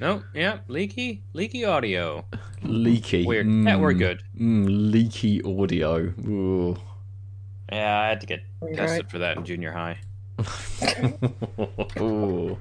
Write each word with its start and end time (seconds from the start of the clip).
No, 0.00 0.22
yeah, 0.34 0.58
leaky, 0.68 1.22
leaky 1.34 1.64
audio. 1.64 2.24
Leaky. 2.62 3.26
Weird. 3.26 3.46
Yeah, 3.46 3.76
we're 3.76 3.92
good. 3.92 4.22
Mm, 4.38 4.90
leaky 4.92 5.42
audio. 5.42 5.96
Ooh. 6.26 6.76
Yeah, 7.70 8.00
I 8.00 8.08
had 8.08 8.20
to 8.22 8.26
get 8.26 8.40
Right. 8.60 8.76
tested 8.76 9.10
for 9.10 9.18
that 9.18 9.36
in 9.36 9.44
junior 9.44 9.72
high. 9.72 9.98
Ooh. 12.00 12.56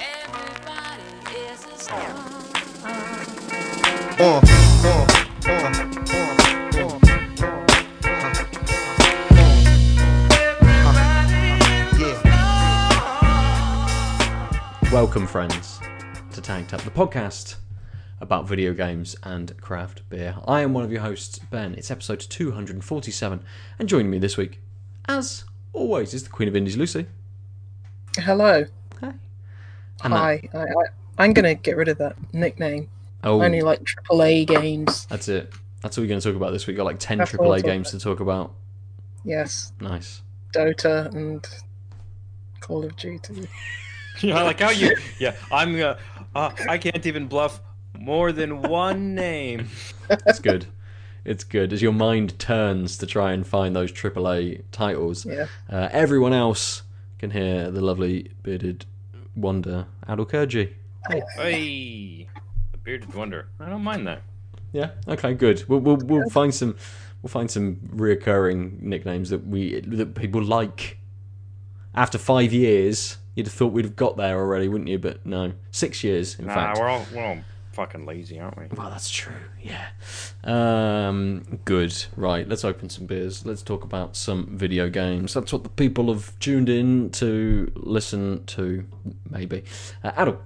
Everybody 0.00 1.36
is 1.50 1.64
a 1.66 1.78
star. 1.78 2.14
Uh, 4.20 4.40
Welcome, 15.18 15.32
friends, 15.32 15.80
to 16.30 16.40
Tanked 16.40 16.72
Up, 16.72 16.82
the 16.82 16.92
podcast 16.92 17.56
about 18.20 18.46
video 18.46 18.72
games 18.72 19.16
and 19.24 19.60
craft 19.60 20.08
beer. 20.08 20.36
I 20.46 20.60
am 20.60 20.72
one 20.72 20.84
of 20.84 20.92
your 20.92 21.00
hosts, 21.00 21.40
Ben. 21.40 21.74
It's 21.74 21.90
episode 21.90 22.20
247, 22.20 23.42
and 23.80 23.88
joining 23.88 24.12
me 24.12 24.20
this 24.20 24.36
week, 24.36 24.60
as 25.08 25.42
always, 25.72 26.14
is 26.14 26.22
the 26.22 26.30
Queen 26.30 26.48
of 26.48 26.54
Indies, 26.54 26.76
Lucy. 26.76 27.06
Hello. 28.16 28.64
Hi. 29.00 29.12
And 30.04 30.12
Hi. 30.12 30.48
I, 30.54 30.56
I, 30.56 30.64
I'm 31.18 31.32
gonna 31.32 31.56
get 31.56 31.76
rid 31.76 31.88
of 31.88 31.98
that 31.98 32.14
nickname. 32.32 32.88
oh, 33.24 33.42
only 33.42 33.62
like 33.62 33.82
AAA 33.82 34.46
games. 34.46 35.04
that's 35.06 35.26
it. 35.26 35.52
That's 35.82 35.98
all 35.98 36.02
we're 36.04 36.08
going 36.10 36.20
to 36.20 36.28
talk 36.28 36.36
about 36.36 36.52
this 36.52 36.68
week. 36.68 36.76
Got 36.76 36.86
like 36.86 37.00
10 37.00 37.18
That's 37.18 37.32
AAA 37.32 37.64
games 37.64 37.90
to 37.90 37.98
talk 37.98 38.20
about. 38.20 38.52
Yes, 39.24 39.72
Nice. 39.80 40.22
Dota 40.54 41.12
and 41.12 41.44
Call 42.60 42.84
of 42.84 42.94
Duty. 42.94 43.48
Yeah, 44.20 44.36
I 44.38 44.42
like 44.42 44.60
how 44.60 44.70
you. 44.70 44.96
Yeah, 45.18 45.34
I'm. 45.50 45.80
Uh, 45.80 45.94
uh, 46.34 46.50
I 46.68 46.78
can't 46.78 47.04
even 47.06 47.26
bluff 47.26 47.60
more 47.98 48.32
than 48.32 48.62
one 48.62 49.14
name. 49.14 49.68
It's 50.10 50.38
good. 50.38 50.66
it's 51.24 51.44
good. 51.44 51.72
As 51.72 51.82
your 51.82 51.92
mind 51.92 52.38
turns 52.38 52.96
to 52.98 53.06
try 53.06 53.32
and 53.32 53.46
find 53.46 53.74
those 53.74 53.92
AAA 53.92 54.62
titles, 54.72 55.26
Yeah. 55.26 55.46
uh, 55.70 55.88
everyone 55.90 56.32
else 56.32 56.82
can 57.18 57.30
hear 57.30 57.70
the 57.70 57.80
lovely 57.80 58.30
bearded 58.42 58.86
wonder, 59.34 59.86
Adol 60.08 60.28
Kurji. 60.28 60.72
Hey, 61.36 62.28
the 62.72 62.78
bearded 62.78 63.14
wonder. 63.14 63.48
I 63.58 63.68
don't 63.68 63.82
mind 63.82 64.06
that. 64.06 64.22
Yeah. 64.72 64.90
Okay. 65.08 65.32
Good. 65.34 65.64
We'll 65.68 65.80
we'll, 65.80 65.96
we'll 65.96 66.28
find 66.30 66.54
some 66.54 66.76
we'll 67.22 67.30
find 67.30 67.50
some 67.50 67.76
reoccurring 67.94 68.80
nicknames 68.82 69.30
that 69.30 69.46
we 69.46 69.80
that 69.80 70.14
people 70.14 70.42
like. 70.42 70.98
After 71.94 72.18
five 72.18 72.52
years, 72.52 73.16
you'd 73.38 73.46
have 73.46 73.54
thought 73.54 73.72
we'd 73.72 73.84
have 73.84 73.94
got 73.94 74.16
there 74.16 74.36
already, 74.36 74.66
wouldn't 74.66 74.90
you? 74.90 74.98
But 74.98 75.24
no, 75.24 75.52
six 75.70 76.02
years 76.02 76.36
in 76.40 76.46
Nah, 76.46 76.54
fact. 76.54 76.78
we're 76.80 76.88
all 76.88 77.06
we're 77.14 77.24
all 77.24 77.38
fucking 77.70 78.04
lazy, 78.04 78.40
aren't 78.40 78.58
we? 78.58 78.64
Well, 78.76 78.90
that's 78.90 79.08
true. 79.08 79.32
Yeah. 79.62 79.86
Um, 80.42 81.60
good. 81.64 81.94
Right. 82.16 82.48
Let's 82.48 82.64
open 82.64 82.88
some 82.90 83.06
beers. 83.06 83.46
Let's 83.46 83.62
talk 83.62 83.84
about 83.84 84.16
some 84.16 84.48
video 84.58 84.88
games. 84.90 85.34
That's 85.34 85.52
what 85.52 85.62
the 85.62 85.68
people 85.68 86.12
have 86.12 86.36
tuned 86.40 86.68
in 86.68 87.10
to 87.10 87.70
listen 87.76 88.44
to. 88.46 88.84
Maybe. 89.30 89.62
Uh, 90.02 90.10
Adel, 90.16 90.42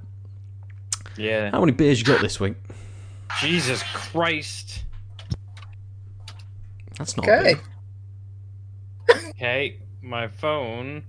Yeah. 1.17 1.51
how 1.51 1.61
many 1.61 1.73
beers 1.73 1.99
you 1.99 2.05
got 2.05 2.21
this 2.21 2.39
week? 2.39 2.57
Jesus 3.41 3.83
Christ. 3.95 4.83
That's 6.99 7.17
not 7.17 7.27
Okay. 7.27 7.55
Okay, 9.31 9.79
my 10.03 10.29
phone. 10.29 11.05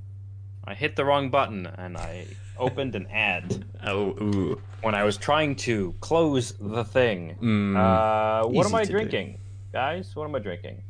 I 0.66 0.74
hit 0.74 0.96
the 0.96 1.04
wrong 1.06 1.30
button 1.30 1.66
and 1.66 1.98
I 1.98 2.26
opened 2.58 2.96
an 2.96 3.08
ad 3.08 3.66
Oh, 3.86 4.12
ooh. 4.22 4.62
when 4.82 4.96
I 4.96 5.04
was 5.04 5.18
trying 5.18 5.56
to 5.68 5.94
close 6.00 6.54
the 6.60 6.84
thing. 6.86 7.36
Mm, 7.42 7.76
Uh, 7.76 8.48
what 8.48 8.66
am 8.66 8.76
I 8.76 8.82
to 8.84 8.88
do. 8.88 8.94
drinking, 8.94 9.38
guys? 9.74 10.16
What 10.16 10.26
am 10.26 10.36
I 10.36 10.40
drinking? 10.40 10.82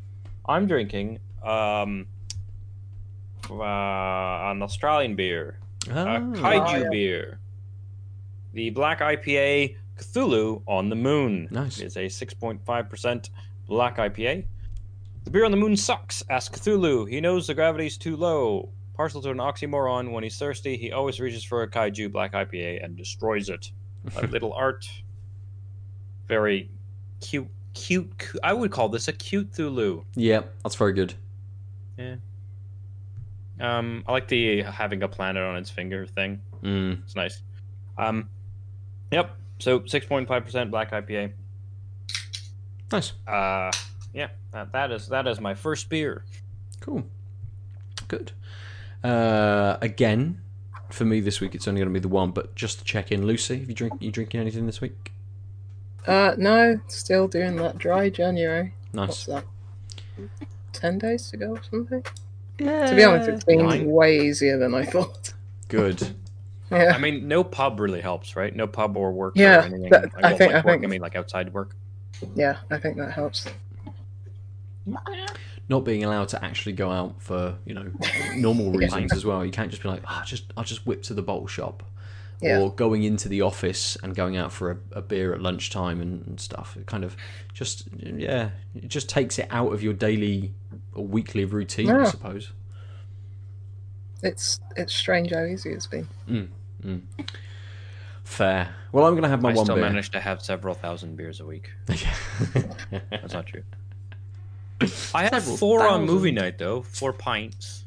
I'm 0.46 0.66
drinking 0.66 1.18
um, 1.42 2.06
uh, 3.50 4.50
an 4.50 4.62
Australian 4.62 5.14
beer, 5.16 5.58
a 5.90 5.92
ah, 5.92 6.18
kaiju 6.18 6.68
Oh, 6.68 6.76
yeah. 6.84 6.88
beer, 6.90 7.38
the 8.52 8.70
Black 8.70 9.00
IPA 9.00 9.76
Cthulhu 9.98 10.62
on 10.66 10.88
the 10.88 10.96
Moon. 10.96 11.48
Nice. 11.50 11.78
It 11.80 11.86
is 11.86 11.96
a 11.96 12.06
6.5% 12.06 13.30
Black 13.66 13.96
IPA. 13.98 14.44
The 15.24 15.30
beer 15.30 15.44
on 15.44 15.50
the 15.50 15.56
moon 15.56 15.76
sucks. 15.76 16.22
Ask 16.28 16.54
Cthulhu. 16.54 17.08
He 17.08 17.18
knows 17.20 17.46
the 17.46 17.54
gravity's 17.54 17.96
too 17.96 18.14
low. 18.16 18.68
Partial 18.96 19.20
to 19.22 19.30
an 19.30 19.38
oxymoron, 19.38 20.12
when 20.12 20.22
he's 20.22 20.38
thirsty, 20.38 20.76
he 20.76 20.92
always 20.92 21.18
reaches 21.18 21.42
for 21.42 21.62
a 21.62 21.68
kaiju 21.68 22.12
black 22.12 22.32
IPA 22.32 22.84
and 22.84 22.96
destroys 22.96 23.48
it. 23.48 23.70
A 24.16 24.26
little 24.28 24.52
art. 24.52 24.86
Very 26.28 26.70
cute, 27.20 27.48
cute. 27.74 28.16
cu- 28.18 28.38
I 28.42 28.52
would 28.52 28.70
call 28.70 28.88
this 28.88 29.08
a 29.08 29.12
cute 29.12 29.50
Thulu. 29.52 30.04
Yeah, 30.14 30.42
that's 30.62 30.76
very 30.76 30.92
good. 30.92 31.14
Yeah. 31.98 32.16
Um, 33.60 34.04
I 34.06 34.12
like 34.12 34.28
the 34.28 34.62
having 34.62 35.02
a 35.02 35.08
planet 35.08 35.42
on 35.42 35.56
its 35.56 35.70
finger 35.70 36.06
thing. 36.06 36.40
Mm, 36.62 37.02
It's 37.04 37.14
nice. 37.16 37.42
Um, 37.98 38.28
yep. 39.12 39.36
So 39.60 39.84
six 39.86 40.06
point 40.06 40.26
five 40.28 40.44
percent 40.44 40.70
black 40.70 40.90
IPA. 40.92 41.32
nice. 42.90 43.12
Uh, 43.26 43.70
yeah. 44.12 44.28
That, 44.52 44.72
that 44.72 44.90
is 44.92 45.08
that 45.08 45.26
is 45.26 45.40
my 45.40 45.54
first 45.54 45.88
beer. 45.88 46.24
Cool. 46.80 47.04
Good. 48.08 48.32
Uh, 49.04 49.76
again, 49.82 50.40
for 50.90 51.04
me 51.04 51.20
this 51.20 51.40
week, 51.40 51.54
it's 51.54 51.68
only 51.68 51.80
going 51.80 51.92
to 51.92 51.94
be 51.94 52.00
the 52.00 52.08
one. 52.08 52.30
But 52.30 52.54
just 52.54 52.78
to 52.78 52.84
check 52.84 53.12
in, 53.12 53.26
Lucy, 53.26 53.58
have 53.60 53.68
you 53.68 53.74
drink 53.74 53.94
you 54.00 54.10
drinking 54.10 54.40
anything 54.40 54.66
this 54.66 54.80
week? 54.80 55.12
Uh, 56.06 56.34
no, 56.38 56.80
still 56.88 57.28
doing 57.28 57.56
that 57.56 57.78
dry 57.78 58.08
January. 58.10 58.74
What's 58.92 59.28
Nice. 59.28 59.42
that? 60.18 60.28
Ten 60.72 60.98
days 60.98 61.30
to 61.30 61.36
go 61.36 61.50
or 61.56 61.62
something. 61.70 62.04
Yeah. 62.58 62.86
To 62.86 62.94
be 62.94 63.04
honest, 63.04 63.28
it's 63.28 63.44
been 63.44 63.66
Nine. 63.66 63.86
way 63.86 64.20
easier 64.26 64.58
than 64.58 64.74
I 64.74 64.84
thought. 64.84 65.32
Good. 65.68 66.08
Yeah. 66.70 66.92
I 66.94 66.98
mean, 66.98 67.28
no 67.28 67.44
pub 67.44 67.78
really 67.78 68.00
helps, 68.00 68.34
right? 68.36 68.52
No 68.56 68.66
pub 68.66 68.96
or 68.96 69.12
work. 69.12 69.34
Yeah, 69.36 69.58
or 69.58 69.62
anything. 69.64 69.90
that- 69.90 70.10
I, 70.16 70.18
I 70.18 70.28
don't 70.30 70.38
think- 70.38 70.52
like 70.54 70.64
I 70.64 70.66
work, 70.66 70.74
think- 70.80 70.84
I 70.84 70.86
mean, 70.88 71.00
like 71.02 71.14
outside 71.14 71.52
work. 71.52 71.76
Yeah, 72.34 72.56
I 72.70 72.78
think 72.78 72.96
that 72.96 73.12
helps. 73.12 73.46
Not 75.68 75.84
being 75.84 76.04
allowed 76.04 76.28
to 76.28 76.44
actually 76.44 76.72
go 76.74 76.90
out 76.90 77.22
for 77.22 77.56
you 77.64 77.74
know 77.74 77.90
normal 78.36 78.70
reasons 78.78 79.12
as 79.12 79.24
well. 79.24 79.44
You 79.44 79.50
can't 79.52 79.70
just 79.70 79.82
be 79.82 79.88
like, 79.88 80.02
oh, 80.08 80.22
just 80.26 80.52
I'll 80.56 80.64
just 80.64 80.86
whip 80.86 81.02
to 81.04 81.14
the 81.14 81.22
bottle 81.22 81.46
shop, 81.46 81.82
Yeah. 82.42 82.60
or 82.60 82.70
going 82.72 83.02
into 83.02 83.28
the 83.30 83.40
office 83.42 83.96
and 84.02 84.14
going 84.14 84.36
out 84.36 84.52
for 84.52 84.70
a, 84.72 84.76
a 84.92 85.02
beer 85.02 85.32
at 85.34 85.40
lunchtime 85.40 86.00
and, 86.02 86.26
and 86.26 86.38
stuff. 86.40 86.76
It 86.78 86.86
kind 86.86 87.02
of 87.04 87.16
just 87.54 87.88
yeah, 87.96 88.50
it 88.74 88.88
just 88.88 89.08
takes 89.08 89.38
it 89.38 89.46
out 89.50 89.72
of 89.72 89.82
your 89.82 89.94
daily 89.94 90.52
or 90.92 91.06
weekly 91.06 91.44
routine, 91.46 91.88
I 91.90 92.04
suppose. 92.04 92.52
It's 94.22 94.60
it's 94.76 94.94
strange 94.94 95.30
how 95.32 95.44
easy 95.44 95.70
it's 95.70 95.86
been. 95.86 96.08
Mm, 96.28 96.48
mm. 96.84 97.00
Fair. 98.22 98.74
Well, 98.92 99.06
I'm 99.06 99.14
gonna 99.14 99.28
have 99.28 99.42
my 99.42 99.50
I 99.50 99.54
one 99.54 99.64
still 99.66 99.76
beer. 99.76 99.84
manage 99.84 100.10
to 100.12 100.20
have 100.20 100.42
several 100.42 100.74
thousand 100.74 101.16
beers 101.16 101.40
a 101.40 101.44
week. 101.46 101.70
That's 101.86 103.32
not 103.34 103.46
true. 103.46 103.62
I 105.14 105.24
had 105.24 105.32
Several 105.34 105.56
four 105.56 105.86
on 105.88 106.04
movie 106.04 106.32
night 106.32 106.58
though, 106.58 106.82
four 106.82 107.12
pints. 107.12 107.84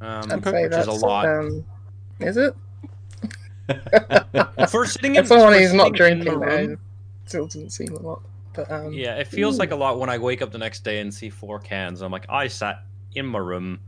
Um, 0.00 0.30
I'd 0.32 0.44
say 0.44 0.62
which 0.64 0.72
is 0.72 0.86
that's 0.86 0.88
a 0.88 0.92
lot. 0.92 1.26
Um, 1.26 1.64
is 2.20 2.36
it? 2.36 2.54
for 4.68 4.86
sitting 4.86 5.14
in, 5.16 5.22
If 5.22 5.28
someone 5.28 5.52
who's 5.52 5.72
not 5.72 5.96
sitting 5.96 6.18
in 6.18 6.24
drinking, 6.24 6.40
the 6.40 6.46
then 6.46 6.68
room, 6.70 6.78
still 7.26 7.46
doesn't 7.46 7.70
seem 7.70 7.94
a 7.94 8.00
lot. 8.00 8.22
But 8.52 8.70
um, 8.70 8.92
Yeah, 8.92 9.16
it 9.16 9.28
feels 9.28 9.58
like 9.58 9.70
a 9.70 9.76
lot 9.76 9.98
when 9.98 10.10
I 10.10 10.18
wake 10.18 10.42
up 10.42 10.50
the 10.50 10.58
next 10.58 10.84
day 10.84 11.00
and 11.00 11.12
see 11.12 11.30
four 11.30 11.58
cans. 11.58 12.02
I'm 12.02 12.12
like, 12.12 12.26
I 12.28 12.48
sat 12.48 12.84
in 13.14 13.26
my 13.26 13.38
room 13.38 13.80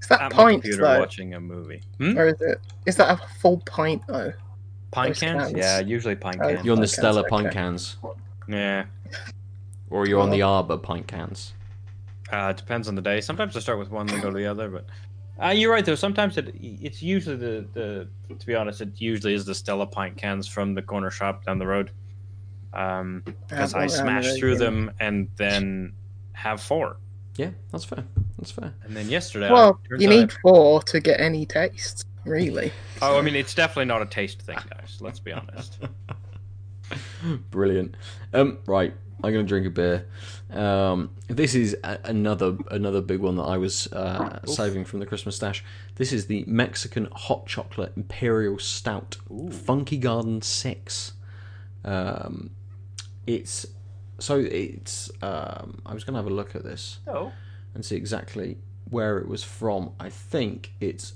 is 0.00 0.08
that 0.08 0.20
at 0.20 0.34
my 0.34 0.52
computer 0.52 0.82
though, 0.82 0.98
watching 0.98 1.34
a 1.34 1.40
movie. 1.40 1.82
Hmm? 1.98 2.18
or 2.18 2.26
is 2.28 2.40
it? 2.40 2.58
Is 2.86 2.96
that 2.96 3.10
a 3.20 3.26
full 3.38 3.58
pint 3.64 4.02
though? 4.08 4.32
Pint 4.90 5.16
cans? 5.16 5.44
cans. 5.44 5.52
Yeah, 5.56 5.80
usually 5.80 6.16
pint 6.16 6.38
Oh. 6.42 6.48
cans. 6.48 6.64
You're 6.64 6.74
on 6.74 6.80
the 6.80 6.86
Pint 6.88 6.96
cans, 6.96 7.14
Stella 7.14 7.24
pint 7.28 7.52
cans, 7.52 7.96
Yeah. 8.48 8.84
Or 9.92 10.06
you're 10.06 10.20
on 10.20 10.30
the 10.30 10.40
Well. 10.40 10.54
Arbor 10.54 10.78
pint 10.78 11.06
cans. 11.06 11.52
Uh, 12.32 12.48
it 12.50 12.56
depends 12.56 12.88
on 12.88 12.94
the 12.94 13.02
day. 13.02 13.20
Sometimes 13.20 13.56
I 13.56 13.60
start 13.60 13.78
with 13.78 13.90
one, 13.90 14.06
then 14.06 14.20
go 14.20 14.30
to 14.30 14.36
the 14.36 14.46
other. 14.46 14.68
But 14.70 14.86
uh, 15.42 15.50
you're 15.50 15.70
right 15.70 15.84
though. 15.84 15.94
Sometimes 15.94 16.38
it 16.38 16.54
it's 16.60 17.02
usually 17.02 17.36
the, 17.36 17.66
the 17.74 18.34
to 18.34 18.46
be 18.46 18.54
honest, 18.54 18.80
it 18.80 19.00
usually 19.00 19.34
is 19.34 19.44
the 19.44 19.54
Stella 19.54 19.86
pint 19.86 20.16
cans 20.16 20.48
from 20.48 20.74
the 20.74 20.82
corner 20.82 21.10
shop 21.10 21.44
down 21.44 21.58
the 21.58 21.66
road. 21.66 21.90
Um, 22.72 23.22
because 23.26 23.74
I 23.74 23.80
don't 23.80 23.90
smash 23.90 24.32
through 24.38 24.56
them 24.56 24.90
and 24.98 25.28
then 25.36 25.92
have 26.32 26.60
four. 26.62 26.96
Yeah, 27.36 27.50
that's 27.70 27.84
fair. 27.84 28.04
That's 28.38 28.50
fair. 28.50 28.72
And 28.84 28.96
then 28.96 29.10
yesterday, 29.10 29.50
Well, 29.50 29.78
you 29.98 30.06
out 30.08 30.12
I- 30.12 30.16
need 30.16 30.32
four 30.42 30.82
to 30.84 31.00
get 31.00 31.20
any 31.20 31.44
taste, 31.44 32.06
really. 32.24 32.72
oh, 33.02 33.18
I 33.18 33.22
mean, 33.22 33.34
it's 33.36 33.54
definitely 33.54 33.86
not 33.86 34.00
a 34.00 34.06
taste 34.06 34.40
thing, 34.40 34.58
guys. 34.70 34.98
Let's 35.00 35.20
be 35.20 35.32
honest. 35.32 35.78
Brilliant. 37.50 37.96
Um, 38.32 38.58
right. 38.66 38.94
I'm 39.22 39.32
gonna 39.32 39.44
drink 39.44 39.66
a 39.66 39.70
beer. 39.70 40.06
Um, 40.50 41.10
this 41.28 41.54
is 41.54 41.76
a- 41.84 42.00
another 42.04 42.56
another 42.70 43.00
big 43.00 43.20
one 43.20 43.36
that 43.36 43.44
I 43.44 43.56
was 43.58 43.86
uh, 43.92 44.40
saving 44.46 44.84
from 44.84 45.00
the 45.00 45.06
Christmas 45.06 45.36
stash. 45.36 45.64
This 45.96 46.12
is 46.12 46.26
the 46.26 46.44
Mexican 46.46 47.08
hot 47.12 47.46
chocolate 47.46 47.92
imperial 47.96 48.58
stout, 48.58 49.16
Funky 49.50 49.96
Garden 49.96 50.42
Six. 50.42 51.12
Um, 51.84 52.50
it's 53.26 53.66
so 54.18 54.38
it's. 54.38 55.10
Um, 55.22 55.80
I 55.86 55.94
was 55.94 56.04
gonna 56.04 56.18
have 56.18 56.26
a 56.26 56.34
look 56.34 56.54
at 56.56 56.64
this 56.64 56.98
Oh. 57.06 57.32
and 57.74 57.84
see 57.84 57.96
exactly 57.96 58.58
where 58.90 59.18
it 59.18 59.28
was 59.28 59.42
from. 59.44 59.92
I 60.00 60.10
think 60.10 60.72
it's 60.80 61.14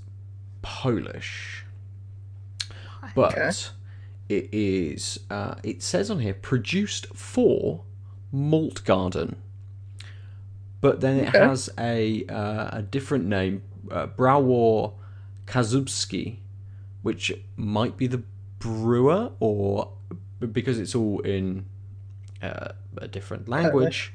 Polish, 0.63 1.65
but 3.15 3.73
it 4.29 4.49
is. 4.53 5.21
Uh, 5.31 5.55
it 5.63 5.83
says 5.83 6.11
on 6.11 6.19
here 6.21 6.35
produced 6.35 7.07
for 7.15 7.83
Malt 8.37 8.85
Garden, 8.85 9.37
but 10.83 11.01
then 11.01 11.19
it 11.19 11.29
Okay. 11.29 11.39
has 11.39 11.71
a 11.79 12.25
uh, 12.27 12.69
a 12.79 12.83
different 12.83 13.25
name, 13.25 13.63
uh, 13.91 14.07
Brauer 14.07 14.93
Kazubski, 15.47 16.37
which 17.03 17.33
might 17.57 17.97
be 17.97 18.07
the 18.07 18.23
brewer, 18.59 19.33
or 19.41 19.93
because 20.53 20.79
it's 20.79 20.95
all 20.95 21.21
in 21.21 21.65
uh, 22.43 22.73
a 22.99 23.09
different 23.09 23.49
language. 23.49 24.13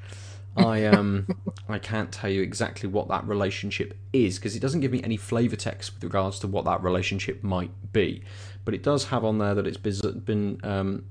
I 0.56 0.86
um 0.86 1.28
I 1.68 1.80
can't 1.80 2.12
tell 2.12 2.30
you 2.30 2.42
exactly 2.44 2.90
what 2.90 3.08
that 3.08 3.26
relationship 3.26 3.98
is 4.14 4.38
because 4.38 4.56
it 4.56 4.60
doesn't 4.60 4.82
give 4.82 4.92
me 4.92 5.02
any 5.04 5.18
flavor 5.18 5.56
text 5.56 5.94
with 5.96 6.04
regards 6.04 6.38
to 6.40 6.48
what 6.48 6.66
that 6.66 6.84
relationship 6.84 7.44
might 7.44 7.72
be, 7.92 8.22
but 8.66 8.74
it 8.76 8.84
does 8.84 9.06
have 9.06 9.24
on 9.26 9.40
there 9.40 9.56
that 9.56 9.66
it's 9.66 9.78
been, 9.78 10.20
been 10.20 10.60
um, 10.64 11.06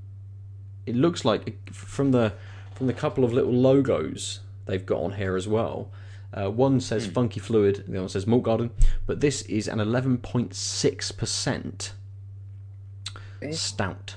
it 0.86 0.94
looks 0.94 1.24
like 1.24 1.72
from 1.72 2.12
the 2.12 2.34
from 2.80 2.86
the 2.86 2.94
couple 2.94 3.24
of 3.24 3.32
little 3.34 3.52
logos 3.52 4.40
they've 4.64 4.86
got 4.86 5.02
on 5.02 5.12
here 5.12 5.36
as 5.36 5.46
well. 5.46 5.90
Uh, 6.32 6.50
one 6.50 6.80
says 6.80 7.06
Funky 7.06 7.38
Fluid, 7.38 7.84
the 7.86 7.98
other 7.98 8.08
says 8.08 8.26
Malt 8.26 8.42
Garden, 8.42 8.70
but 9.06 9.20
this 9.20 9.42
is 9.42 9.68
an 9.68 9.80
eleven 9.80 10.16
point 10.16 10.54
six 10.54 11.12
percent 11.12 11.92
stout. 13.50 14.14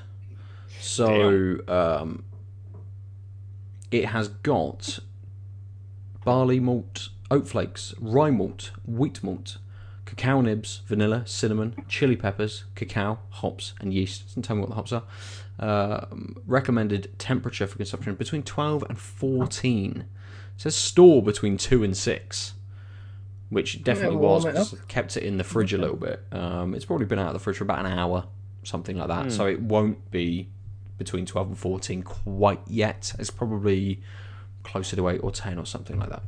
So 0.79 1.57
um, 1.67 2.23
it 3.91 4.05
has 4.05 4.29
got 4.29 4.99
barley 6.23 6.61
malt, 6.61 7.09
oat 7.29 7.49
flakes, 7.49 7.93
rye 7.99 8.29
malt, 8.29 8.71
wheat 8.85 9.21
malt, 9.21 9.57
cacao 10.05 10.39
nibs, 10.39 10.83
vanilla, 10.87 11.23
cinnamon, 11.25 11.75
chili 11.89 12.15
peppers, 12.15 12.63
cacao, 12.75 13.19
hops, 13.29 13.73
and 13.81 13.93
yeast. 13.93 14.27
Doesn't 14.27 14.43
tell 14.43 14.55
me 14.55 14.61
what 14.61 14.69
the 14.69 14.75
hops 14.75 14.93
are. 14.93 15.03
Um, 15.59 16.35
recommended 16.47 17.17
temperature 17.19 17.67
for 17.67 17.77
consumption 17.77 18.15
between 18.15 18.43
12 18.43 18.83
and 18.89 18.97
14. 18.97 19.97
It 19.97 20.05
says 20.57 20.75
store 20.75 21.21
between 21.21 21.57
2 21.57 21.83
and 21.83 21.95
6, 21.95 22.53
which 23.49 23.75
it 23.75 23.83
definitely 23.83 24.17
was. 24.17 24.43
warm 24.43 24.55
it 24.55 24.59
'cause 24.59 24.75
Kept 24.87 25.15
it 25.17 25.23
in 25.23 25.37
the 25.37 25.43
fridge 25.43 25.73
a 25.73 25.77
little 25.77 25.95
bit. 25.95 26.23
Um, 26.31 26.73
it's 26.73 26.85
probably 26.85 27.05
been 27.05 27.19
out 27.19 27.27
of 27.27 27.33
the 27.33 27.39
fridge 27.39 27.57
for 27.57 27.63
about 27.65 27.79
an 27.85 27.85
hour, 27.91 28.25
something 28.63 28.97
like 28.97 29.07
that. 29.09 29.31
So 29.31 29.45
it 29.45 29.61
won't 29.61 30.09
be 30.11 30.49
between 30.97 31.25
12 31.25 31.47
and 31.49 31.57
14 31.57 32.01
quite 32.03 32.61
yet. 32.67 33.13
It's 33.19 33.29
probably 33.29 34.01
closer 34.63 34.95
to 34.95 35.07
8 35.09 35.19
or 35.23 35.31
10 35.31 35.57
or 35.59 35.65
something 35.65 35.99
like 35.99 36.09
that. 36.09 36.23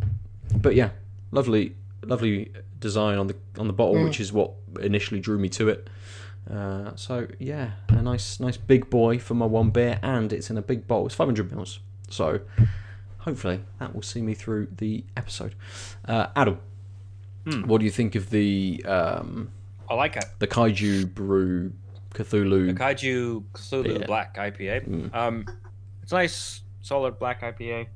But 0.62 0.76
yeah, 0.76 0.90
lovely 1.32 1.76
lovely 2.04 2.52
design 2.80 3.18
on 3.18 3.26
the 3.26 3.36
on 3.58 3.66
the 3.68 3.74
bottle, 3.74 3.96
which 4.04 4.20
is 4.20 4.32
what 4.32 4.52
initially 4.82 5.20
drew 5.20 5.40
me 5.40 5.50
to 5.50 5.68
it. 5.70 5.90
Uh, 6.50 6.96
so 6.96 7.28
yeah, 7.40 7.72
a 7.90 8.02
nice 8.02 8.40
nice 8.40 8.58
big 8.58 8.90
boy 8.90 9.18
for 9.18 9.34
my 9.34 9.46
one 9.46 9.72
beer, 9.72 10.00
and 10.04 10.32
it's 10.32 10.50
in 10.50 10.58
a 10.58 10.62
big 10.62 10.88
bottle. 10.88 11.08
It's 11.08 11.16
500 11.16 11.52
mils, 11.52 11.80
so 12.10 12.40
hopefully 13.20 13.62
that 13.80 13.96
will 13.96 14.04
see 14.04 14.22
me 14.22 14.34
through 14.36 14.68
the 14.78 15.04
episode. 15.18 15.56
Uh, 16.08 16.28
Adam, 16.36 16.60
what 17.66 17.80
do 17.80 17.86
you 17.86 17.92
think 17.92 18.14
of 18.16 18.30
the 18.30 18.84
um, 18.88 19.50
I 19.90 19.96
like 19.96 20.16
it. 20.18 20.26
the 20.40 20.48
Kaiju 20.48 21.14
Brew 21.16 21.74
Cthulhu? 22.14 22.68
The 22.68 22.84
Kaiju 22.84 23.44
Cthulhu 23.54 24.00
Yeah. 24.02 24.06
Black 24.06 24.36
IPA. 24.38 25.14
Um, 25.16 25.46
it's 26.04 26.12
nice, 26.12 26.62
solid 26.82 27.18
black 27.18 27.42
IPA. 27.42 27.88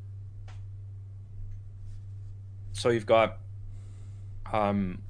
So 2.73 2.89
you've 2.89 3.05
got 3.05 3.37
um, 4.51 5.01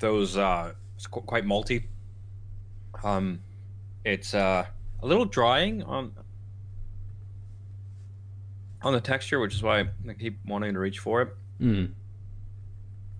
those. 0.00 0.36
Uh, 0.36 0.72
it's 0.96 1.06
qu- 1.06 1.20
quite 1.20 1.44
malty. 1.44 1.84
Um, 3.02 3.40
it's 4.04 4.34
uh, 4.34 4.66
a 5.02 5.06
little 5.06 5.24
drying 5.24 5.82
on 5.82 6.12
on 8.82 8.92
the 8.92 9.00
texture, 9.00 9.40
which 9.40 9.54
is 9.54 9.62
why 9.62 9.80
I 9.80 10.12
keep 10.18 10.38
wanting 10.46 10.74
to 10.74 10.78
reach 10.80 10.98
for 10.98 11.22
it. 11.22 11.28
Mm, 11.60 11.92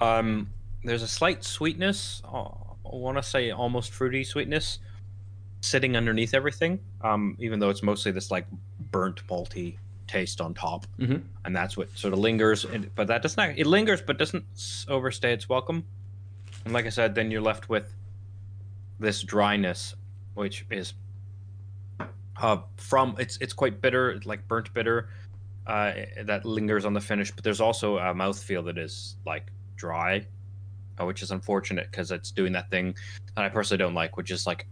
Um, 0.00 0.50
there's 0.82 1.02
a 1.02 1.08
slight 1.08 1.42
sweetness. 1.44 2.20
uh, 2.24 2.42
I 2.84 2.96
want 2.96 3.16
to 3.16 3.22
say 3.22 3.50
almost 3.50 3.92
fruity 3.92 4.24
sweetness 4.24 4.78
sitting 5.62 5.96
underneath 5.96 6.34
everything. 6.34 6.80
Um, 7.00 7.36
even 7.40 7.58
though 7.60 7.70
it's 7.70 7.82
mostly 7.82 8.12
this 8.12 8.30
like 8.30 8.46
burnt 8.90 9.26
malty 9.28 9.78
taste 10.06 10.42
on 10.42 10.52
top, 10.52 10.86
Mhm. 10.98 11.22
and 11.46 11.56
that's 11.56 11.76
what 11.78 11.88
sort 11.96 12.12
of 12.12 12.18
lingers. 12.18 12.66
And, 12.66 12.94
but 12.94 13.06
that 13.06 13.22
does 13.22 13.38
not. 13.38 13.56
It 13.56 13.66
lingers, 13.66 14.02
but 14.02 14.18
doesn't 14.18 14.44
overstay 14.88 15.32
its 15.32 15.48
welcome. 15.48 15.84
And 16.66 16.74
like 16.74 16.84
I 16.84 16.90
said, 16.90 17.14
then 17.14 17.30
you're 17.30 17.40
left 17.40 17.70
with 17.70 17.94
this 19.00 19.22
dryness, 19.22 19.94
which 20.34 20.66
is 20.70 20.94
uh, 22.40 22.58
from 22.76 23.14
it's 23.18 23.36
it's 23.38 23.52
quite 23.52 23.80
bitter, 23.80 24.20
like 24.24 24.46
burnt 24.48 24.72
bitter. 24.74 25.08
Uh, 25.66 25.92
that 26.24 26.44
lingers 26.44 26.84
on 26.84 26.92
the 26.92 27.00
finish, 27.00 27.30
but 27.30 27.42
there's 27.42 27.60
also 27.60 27.96
a 27.96 28.12
mouthfeel 28.12 28.62
that 28.66 28.76
is 28.76 29.16
like 29.24 29.46
dry, 29.76 30.26
uh, 31.00 31.06
which 31.06 31.22
is 31.22 31.30
unfortunate 31.30 31.90
because 31.90 32.10
it's 32.10 32.30
doing 32.30 32.52
that 32.52 32.68
thing 32.70 32.94
that 33.34 33.44
I 33.46 33.48
personally 33.48 33.78
don't 33.78 33.94
like, 33.94 34.18
which 34.18 34.30
is 34.30 34.46
like, 34.46 34.66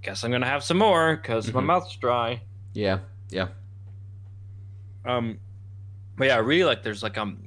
guess 0.00 0.24
I'm 0.24 0.30
gonna 0.30 0.46
have 0.46 0.64
some 0.64 0.78
more 0.78 1.16
because 1.16 1.52
my 1.52 1.60
Mhm. 1.60 1.66
mouth's 1.66 1.94
dry. 1.96 2.40
yeah, 2.72 3.00
yeah. 3.28 3.48
Um, 5.04 5.38
but 6.16 6.28
yeah, 6.28 6.36
I 6.36 6.38
really 6.38 6.64
like. 6.64 6.82
There's 6.82 7.02
like 7.02 7.18
um, 7.18 7.46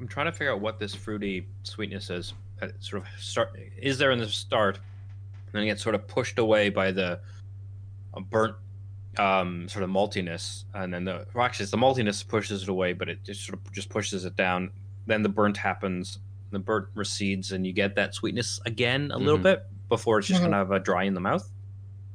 I'm 0.00 0.08
trying 0.08 0.26
to 0.26 0.32
figure 0.32 0.52
out 0.52 0.60
what 0.60 0.78
this 0.78 0.94
fruity 0.94 1.46
sweetness 1.64 2.08
is. 2.08 2.32
That 2.60 2.72
sort 2.82 3.02
of 3.02 3.08
start 3.20 3.50
is 3.76 3.98
there 3.98 4.10
in 4.10 4.18
the 4.18 4.26
start, 4.28 4.80
and 5.52 5.54
then 5.54 5.62
it 5.64 5.66
gets 5.66 5.82
sort 5.82 5.94
of 5.94 6.06
pushed 6.06 6.38
away 6.38 6.68
by 6.68 6.90
the 6.92 7.20
uh, 8.14 8.20
burnt 8.20 8.54
um 9.16 9.68
sort 9.68 9.82
of 9.82 9.90
maltiness, 9.90 10.64
and 10.74 10.92
then 10.94 11.04
the 11.04 11.26
well, 11.34 11.44
actually 11.44 11.64
it's 11.64 11.72
the 11.72 11.76
maltiness 11.78 12.26
pushes 12.26 12.62
it 12.62 12.68
away, 12.68 12.92
but 12.92 13.08
it 13.08 13.24
just 13.24 13.44
sort 13.44 13.58
of 13.58 13.72
just 13.72 13.88
pushes 13.88 14.24
it 14.24 14.36
down. 14.36 14.70
Then 15.06 15.22
the 15.22 15.28
burnt 15.28 15.56
happens, 15.56 16.18
the 16.50 16.58
burnt 16.58 16.88
recedes, 16.94 17.52
and 17.52 17.66
you 17.66 17.72
get 17.72 17.94
that 17.96 18.14
sweetness 18.14 18.60
again 18.66 19.10
a 19.10 19.18
little 19.18 19.38
Mhm. 19.38 19.42
bit 19.44 19.66
before 19.88 20.18
it's 20.18 20.28
just 20.28 20.40
Mhm. 20.40 20.44
kind 20.44 20.54
of 20.54 20.70
a 20.70 20.78
dry 20.78 21.04
in 21.04 21.14
the 21.14 21.20
mouth. 21.20 21.50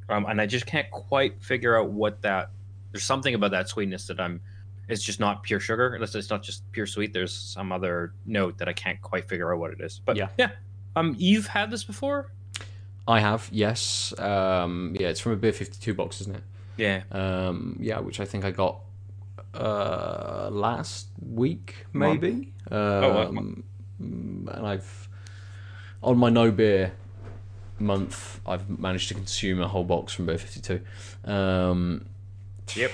Um, 0.10 0.25
and 0.29 0.39
I 0.39 0.46
just 0.46 0.65
can't 0.65 0.89
quite 0.91 1.41
figure 1.41 1.75
out 1.77 1.89
what 1.89 2.22
that. 2.22 2.51
There's 2.91 3.03
something 3.03 3.34
about 3.34 3.51
that 3.51 3.67
sweetness 3.69 4.07
that 4.07 4.19
I'm 4.19 4.39
it's 4.89 5.01
just 5.01 5.19
not 5.19 5.43
pure 5.43 5.60
sugar. 5.62 5.96
It's 5.96 6.13
it's 6.13 6.29
not 6.29 6.43
just 6.43 6.69
pure 6.74 6.86
sweet. 6.86 7.13
There's 7.13 7.34
some 7.34 7.72
other 7.72 8.13
note 8.25 8.57
that 8.60 8.67
I 8.69 8.74
can't 8.74 9.01
quite 9.01 9.27
figure 9.27 9.51
out 9.53 9.60
what 9.60 9.72
it 9.72 9.81
is. 9.81 10.00
But 10.05 10.17
Yeah. 10.17 10.27
yeah. 10.38 10.51
Um, 10.96 11.15
you've 11.17 11.48
had 11.48 11.72
this 11.72 11.84
before? 11.84 12.31
I 13.07 13.19
have, 13.19 13.50
yes. 13.51 14.13
Um, 14.17 14.95
yeah, 15.00 15.10
it's 15.10 15.19
from 15.19 15.33
a 15.33 15.36
Beer 15.36 15.51
52 15.53 15.93
box, 15.93 16.22
isn't 16.22 16.36
it? 16.36 16.43
Yeah. 16.77 17.03
Um, 17.12 17.77
yeah, 17.79 18.00
which 18.00 18.19
I 18.19 18.25
think 18.25 18.45
I 18.45 18.51
got 18.51 18.79
uh, 19.53 20.50
last 20.51 21.07
week, 21.22 21.86
maybe. 21.93 22.53
wow. 22.72 23.27
Um, 23.27 23.63
and 24.00 24.50
I've 24.65 25.10
on 26.01 26.17
my 26.17 26.29
no 26.29 26.51
beer 26.51 26.93
month, 27.79 28.39
I've 28.45 28.67
managed 28.79 29.07
to 29.10 29.13
consume 29.13 29.62
a 29.62 29.67
whole 29.67 29.83
box 29.83 30.13
from 30.13 30.25
Beer 30.25 30.38
52. 30.38 30.81
Um, 31.29 32.05
Yep. 32.75 32.91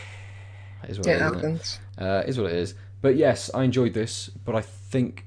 is 0.88 0.98
what 1.00 1.08
It 1.08 1.12
it 1.12 1.16
is, 1.16 1.22
it? 1.22 1.34
happens. 1.36 1.80
uh, 1.98 2.24
is 2.26 2.38
what 2.40 2.50
it 2.52 2.58
is. 2.58 2.74
But 3.02 3.16
yes, 3.16 3.50
I 3.54 3.64
enjoyed 3.64 3.94
this. 3.94 4.30
But 4.30 4.56
I 4.56 4.62
think 4.62 5.26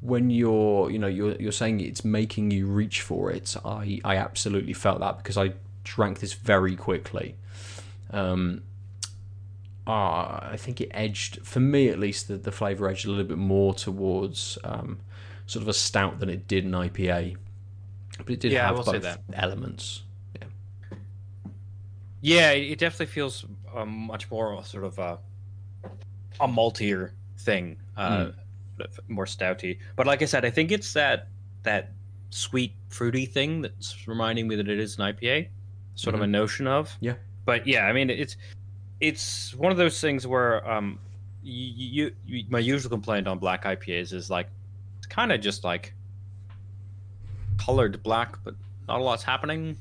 when 0.00 0.30
you're, 0.30 0.90
you 0.90 0.98
know, 0.98 1.06
you're 1.06 1.34
you're 1.36 1.52
saying 1.52 1.80
it's 1.80 2.04
making 2.04 2.50
you 2.50 2.66
reach 2.66 3.02
for 3.02 3.30
it. 3.30 3.56
I 3.64 4.00
I 4.04 4.16
absolutely 4.16 4.72
felt 4.72 5.00
that 5.00 5.18
because 5.18 5.36
I 5.36 5.52
drank 5.84 6.20
this 6.20 6.34
very 6.34 6.76
quickly. 6.76 7.36
Um, 8.10 8.62
ah, 9.86 10.48
I 10.50 10.56
think 10.56 10.80
it 10.80 10.90
edged, 10.92 11.40
for 11.44 11.60
me 11.60 11.88
at 11.88 11.98
least, 11.98 12.28
the, 12.28 12.36
the 12.36 12.52
flavour 12.52 12.88
edged 12.88 13.06
a 13.06 13.10
little 13.10 13.24
bit 13.24 13.38
more 13.38 13.74
towards 13.74 14.58
um, 14.64 14.98
sort 15.46 15.62
of 15.62 15.68
a 15.68 15.74
stout 15.74 16.20
than 16.20 16.28
it 16.28 16.46
did 16.46 16.64
an 16.64 16.72
IPA. 16.72 17.36
But 18.18 18.30
it 18.30 18.40
did 18.40 18.52
Yeah, 18.52 18.66
have 18.68 18.84
both 18.84 19.18
elements. 19.32 20.02
Yeah, 20.34 20.46
yeah 22.20 22.50
it 22.50 22.78
definitely 22.78 23.06
feels 23.06 23.44
um, 23.74 23.88
much 23.90 24.30
more 24.30 24.62
sort 24.64 24.84
of 24.84 24.98
a 24.98 25.18
a 26.40 26.46
maltier 26.46 27.10
thing, 27.38 27.78
uh, 27.96 28.30
more 29.08 29.24
stouty. 29.24 29.78
But 29.96 30.06
like 30.06 30.22
I 30.22 30.24
said, 30.24 30.44
I 30.44 30.50
think 30.50 30.72
it's 30.72 30.92
that 30.94 31.28
that 31.62 31.92
sweet 32.30 32.74
fruity 32.88 33.26
thing 33.26 33.62
that's 33.62 34.06
reminding 34.06 34.48
me 34.48 34.56
that 34.56 34.68
it 34.68 34.78
is 34.78 34.98
an 34.98 35.12
IPA, 35.12 35.48
sort 35.94 36.14
of 36.14 36.22
a 36.22 36.26
notion 36.26 36.66
of. 36.66 36.94
Yeah. 37.00 37.14
But 37.44 37.66
yeah, 37.66 37.86
I 37.86 37.92
mean, 37.92 38.10
it's 38.10 38.36
it's 39.00 39.54
one 39.54 39.72
of 39.72 39.78
those 39.78 40.00
things 40.00 40.26
where 40.26 40.68
um, 40.68 40.98
you, 41.42 42.06
you, 42.06 42.16
you 42.26 42.44
my 42.48 42.58
usual 42.58 42.90
complaint 42.90 43.26
on 43.26 43.38
black 43.38 43.64
IPAs 43.64 44.12
is 44.12 44.30
like 44.30 44.48
it's 44.98 45.06
kind 45.06 45.32
of 45.32 45.40
just 45.40 45.64
like 45.64 45.94
colored 47.56 48.02
black, 48.02 48.36
but 48.44 48.54
not 48.86 49.00
a 49.00 49.02
lot's 49.02 49.22
happening. 49.22 49.76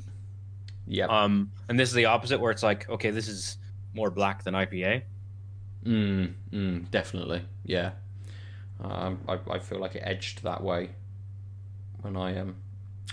Yeah. 0.87 1.05
Um, 1.05 1.51
and 1.69 1.79
this 1.79 1.89
is 1.89 1.95
the 1.95 2.05
opposite, 2.05 2.39
where 2.39 2.51
it's 2.51 2.63
like, 2.63 2.89
okay, 2.89 3.11
this 3.11 3.27
is 3.27 3.57
more 3.93 4.09
black 4.09 4.43
than 4.43 4.53
IPA. 4.53 5.03
Mm, 5.85 6.33
mm, 6.51 6.91
definitely. 6.91 7.41
Yeah. 7.65 7.91
Um, 8.83 9.19
I, 9.27 9.39
I 9.49 9.59
feel 9.59 9.79
like 9.79 9.95
it 9.95 10.03
edged 10.05 10.43
that 10.43 10.63
way 10.63 10.89
when 12.01 12.15
I 12.15 12.37
um 12.39 12.55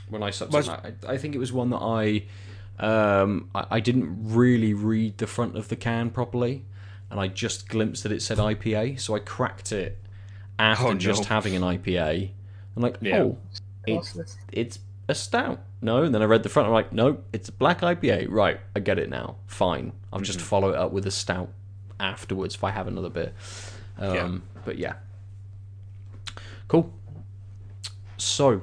when 0.08 0.22
I 0.22 0.26
Was- 0.26 0.40
it. 0.42 0.50
I, 0.68 0.92
I 1.12 1.18
think 1.18 1.34
it 1.34 1.38
was 1.38 1.52
one 1.52 1.70
that 1.70 1.78
I 1.78 2.24
um 2.78 3.48
I, 3.54 3.66
I 3.72 3.80
didn't 3.80 4.16
really 4.34 4.74
read 4.74 5.18
the 5.18 5.26
front 5.26 5.56
of 5.56 5.68
the 5.68 5.76
can 5.76 6.10
properly, 6.10 6.64
and 7.10 7.18
I 7.20 7.28
just 7.28 7.68
glimpsed 7.68 8.02
that 8.02 8.12
it 8.12 8.20
said 8.22 8.38
IPA, 8.38 9.00
so 9.00 9.14
I 9.14 9.20
cracked 9.20 9.72
it 9.72 9.98
after 10.58 10.86
Oh, 10.88 10.92
no. 10.92 10.98
just 10.98 11.26
having 11.26 11.56
an 11.56 11.62
IPA. 11.62 12.30
I'm 12.76 12.82
like, 12.82 12.98
Yeah. 13.00 13.22
oh, 13.22 13.38
it's 13.86 14.16
it's 14.52 14.78
a 15.08 15.14
stout. 15.14 15.60
No, 15.80 16.02
and 16.02 16.14
then 16.14 16.22
I 16.22 16.24
read 16.24 16.42
the 16.42 16.48
front. 16.48 16.66
I'm 16.66 16.72
like, 16.72 16.92
no, 16.92 17.18
it's 17.32 17.48
a 17.48 17.52
black 17.52 17.80
IPA. 17.82 18.26
Right, 18.30 18.58
I 18.74 18.80
get 18.80 18.98
it 18.98 19.08
now. 19.10 19.36
Fine. 19.46 19.92
I'll 20.12 20.20
just 20.20 20.40
follow 20.40 20.70
it 20.70 20.76
up 20.76 20.92
with 20.92 21.06
a 21.06 21.10
stout 21.10 21.50
afterwards 22.00 22.54
if 22.54 22.64
I 22.64 22.70
have 22.70 22.86
another 22.86 23.10
beer. 23.10 23.32
Um, 23.98 24.14
Yeah. 24.14 24.38
But 24.64 24.78
yeah, 24.78 24.94
cool. 26.68 26.92
So, 28.16 28.62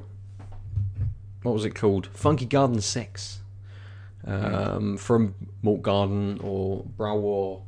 what 1.44 1.54
was 1.54 1.66
it 1.66 1.76
called? 1.76 2.08
Funky 2.14 2.46
Garden 2.46 2.82
Six, 2.82 3.42
um, 4.26 4.98
from 4.98 5.36
Malt 5.62 5.82
Garden 5.82 6.40
or 6.42 6.84
Brauer 6.98 7.62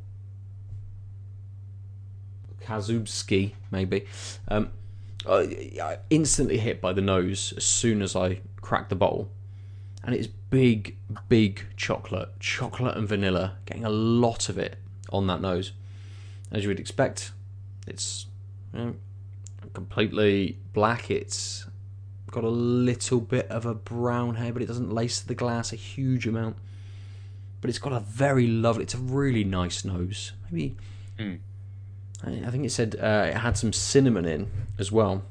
Kazubski, 2.62 3.52
maybe. 3.70 4.06
Um, 4.48 4.70
I 5.26 5.98
instantly 6.10 6.58
hit 6.58 6.80
by 6.80 6.92
the 6.92 7.00
nose 7.00 7.54
as 7.56 7.64
soon 7.64 8.02
as 8.02 8.14
I 8.14 8.40
cracked 8.60 8.90
the 8.90 8.96
bottle, 8.96 9.30
and 10.02 10.14
it's 10.14 10.26
big, 10.26 10.96
big 11.28 11.62
chocolate, 11.76 12.28
chocolate 12.40 12.96
and 12.96 13.08
vanilla, 13.08 13.56
getting 13.66 13.84
a 13.84 13.90
lot 13.90 14.48
of 14.48 14.58
it 14.58 14.76
on 15.10 15.26
that 15.26 15.40
nose, 15.40 15.72
as 16.50 16.62
you 16.62 16.68
would 16.68 16.80
expect. 16.80 17.32
It's 17.86 18.26
you 18.72 18.78
know, 18.78 18.94
completely 19.74 20.58
black. 20.72 21.10
It's 21.10 21.66
got 22.30 22.44
a 22.44 22.48
little 22.48 23.20
bit 23.20 23.48
of 23.48 23.66
a 23.66 23.74
brown 23.74 24.36
hair, 24.36 24.52
but 24.52 24.62
it 24.62 24.66
doesn't 24.66 24.90
lace 24.90 25.20
the 25.20 25.34
glass 25.34 25.72
a 25.72 25.76
huge 25.76 26.26
amount. 26.26 26.56
But 27.60 27.70
it's 27.70 27.78
got 27.78 27.92
a 27.92 28.00
very 28.00 28.46
lovely. 28.46 28.84
It's 28.84 28.94
a 28.94 28.98
really 28.98 29.44
nice 29.44 29.84
nose. 29.84 30.32
Maybe 30.50 30.76
I 32.24 32.46
I 32.46 32.50
think 32.50 32.64
it 32.64 32.72
said 32.72 32.96
uh, 33.00 33.26
it 33.28 33.34
had 33.38 33.56
some 33.56 33.72
cinnamon 33.72 34.24
in 34.24 34.50
as 34.78 34.90
well. 34.90 35.22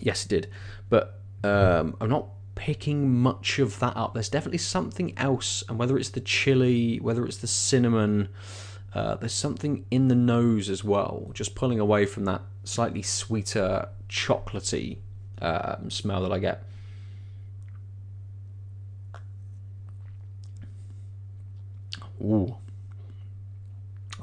Yes, 0.00 0.24
it 0.24 0.28
did. 0.28 0.50
But 0.88 1.20
um, 1.44 1.96
I'm 2.00 2.08
not 2.08 2.28
picking 2.54 3.14
much 3.14 3.58
of 3.58 3.78
that 3.78 3.96
up. 3.96 4.14
There's 4.14 4.28
definitely 4.28 4.58
something 4.58 5.16
else, 5.16 5.62
and 5.68 5.78
whether 5.78 5.96
it's 5.96 6.10
the 6.10 6.20
chili, 6.20 6.98
whether 6.98 7.24
it's 7.24 7.38
the 7.38 7.46
cinnamon, 7.46 8.28
uh, 8.94 9.16
there's 9.16 9.34
something 9.34 9.84
in 9.90 10.08
the 10.08 10.14
nose 10.14 10.70
as 10.70 10.82
well, 10.82 11.30
just 11.34 11.54
pulling 11.54 11.78
away 11.78 12.06
from 12.06 12.24
that 12.24 12.42
slightly 12.64 13.02
sweeter, 13.02 13.88
chocolatey 14.08 14.98
um, 15.40 15.90
smell 15.90 16.22
that 16.22 16.32
I 16.32 16.38
get. 16.38 16.64
Ooh. 22.20 22.56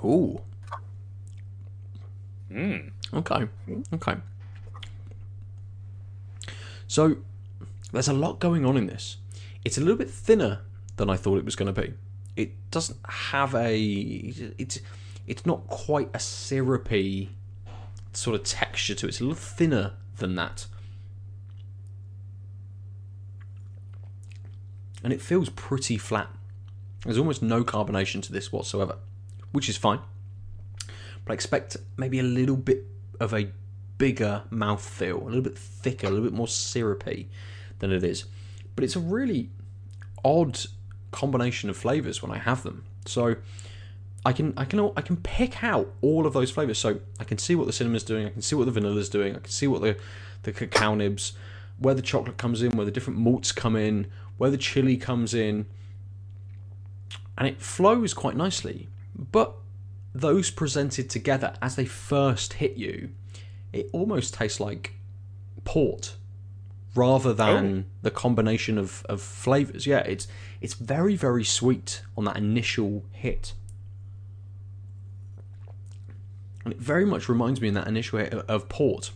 Ooh. 0.03 0.41
Mm. 2.51 2.91
Okay. 3.13 3.47
Okay. 3.93 4.15
So 6.87 7.17
there's 7.91 8.07
a 8.07 8.13
lot 8.13 8.39
going 8.39 8.65
on 8.65 8.77
in 8.77 8.87
this. 8.87 9.17
It's 9.63 9.77
a 9.77 9.81
little 9.81 9.97
bit 9.97 10.09
thinner 10.09 10.61
than 10.97 11.09
I 11.09 11.15
thought 11.15 11.37
it 11.37 11.45
was 11.45 11.55
going 11.55 11.73
to 11.73 11.81
be. 11.81 11.93
It 12.35 12.51
doesn't 12.71 12.99
have 13.07 13.55
a 13.55 13.77
it's 14.57 14.79
it's 15.27 15.45
not 15.45 15.67
quite 15.67 16.09
a 16.13 16.19
syrupy 16.19 17.29
sort 18.13 18.35
of 18.35 18.43
texture 18.43 18.95
to 18.95 19.05
it. 19.05 19.09
It's 19.09 19.19
a 19.19 19.23
little 19.23 19.35
thinner 19.35 19.93
than 20.17 20.35
that. 20.35 20.67
And 25.03 25.13
it 25.13 25.21
feels 25.21 25.49
pretty 25.49 25.97
flat. 25.97 26.29
There's 27.03 27.17
almost 27.17 27.43
no 27.43 27.63
carbonation 27.63 28.23
to 28.23 28.31
this 28.31 28.51
whatsoever, 28.51 28.97
which 29.51 29.69
is 29.69 29.77
fine 29.77 29.99
but 31.25 31.31
I 31.31 31.33
expect 31.33 31.77
maybe 31.97 32.19
a 32.19 32.23
little 32.23 32.55
bit 32.55 32.85
of 33.19 33.33
a 33.33 33.49
bigger 33.97 34.43
mouthfeel, 34.51 35.21
a 35.21 35.25
little 35.25 35.41
bit 35.41 35.57
thicker, 35.57 36.07
a 36.07 36.09
little 36.11 36.25
bit 36.25 36.33
more 36.33 36.47
syrupy 36.47 37.29
than 37.79 37.91
it 37.91 38.03
is. 38.03 38.25
But 38.75 38.83
it's 38.83 38.95
a 38.95 38.99
really 38.99 39.49
odd 40.23 40.59
combination 41.15 41.69
of 41.69 41.77
flavors 41.77 42.21
when 42.21 42.31
I 42.31 42.37
have 42.37 42.63
them. 42.63 42.85
So 43.05 43.35
I 44.25 44.33
can 44.33 44.53
I 44.57 44.65
can 44.65 44.91
I 44.97 45.01
can 45.01 45.17
pick 45.17 45.63
out 45.63 45.93
all 46.01 46.25
of 46.25 46.33
those 46.33 46.51
flavors. 46.51 46.77
So 46.77 46.99
I 47.19 47.23
can 47.23 47.37
see 47.37 47.55
what 47.55 47.67
the 47.67 47.73
cinnamon's 47.73 48.03
doing, 48.03 48.25
I 48.27 48.29
can 48.29 48.41
see 48.41 48.55
what 48.55 48.65
the 48.65 48.71
vanilla's 48.71 49.09
doing, 49.09 49.35
I 49.35 49.39
can 49.39 49.51
see 49.51 49.67
what 49.67 49.81
the 49.81 49.97
the 50.43 50.51
cacao 50.51 50.95
nibs, 50.95 51.33
where 51.79 51.95
the 51.95 52.01
chocolate 52.01 52.37
comes 52.37 52.61
in, 52.61 52.71
where 52.75 52.85
the 52.85 52.91
different 52.91 53.19
malts 53.19 53.51
come 53.51 53.75
in, 53.75 54.07
where 54.37 54.51
the 54.51 54.57
chili 54.57 54.97
comes 54.97 55.33
in, 55.33 55.65
and 57.37 57.47
it 57.47 57.61
flows 57.61 58.13
quite 58.13 58.35
nicely. 58.35 58.89
But 59.15 59.53
those 60.13 60.51
presented 60.51 61.09
together 61.09 61.53
as 61.61 61.75
they 61.75 61.85
first 61.85 62.53
hit 62.53 62.77
you, 62.77 63.09
it 63.73 63.89
almost 63.91 64.33
tastes 64.33 64.59
like 64.59 64.95
port 65.63 66.15
rather 66.95 67.33
than 67.33 67.85
oh. 67.85 67.91
the 68.01 68.11
combination 68.11 68.77
of, 68.77 69.05
of 69.07 69.21
flavors. 69.21 69.85
Yeah, 69.85 69.99
it's 69.99 70.27
it's 70.65 70.73
very 70.73 71.15
very 71.15 71.43
sweet 71.43 72.01
on 72.17 72.25
that 72.25 72.37
initial 72.37 73.05
hit. 73.11 73.53
And 76.63 76.73
it 76.73 76.79
very 76.79 77.05
much 77.05 77.29
reminds 77.29 77.61
me 77.61 77.67
in 77.67 77.75
that 77.75 77.87
initial 77.87 78.17
hit 78.17 78.33
of- 78.33 78.67
port. 78.67 79.11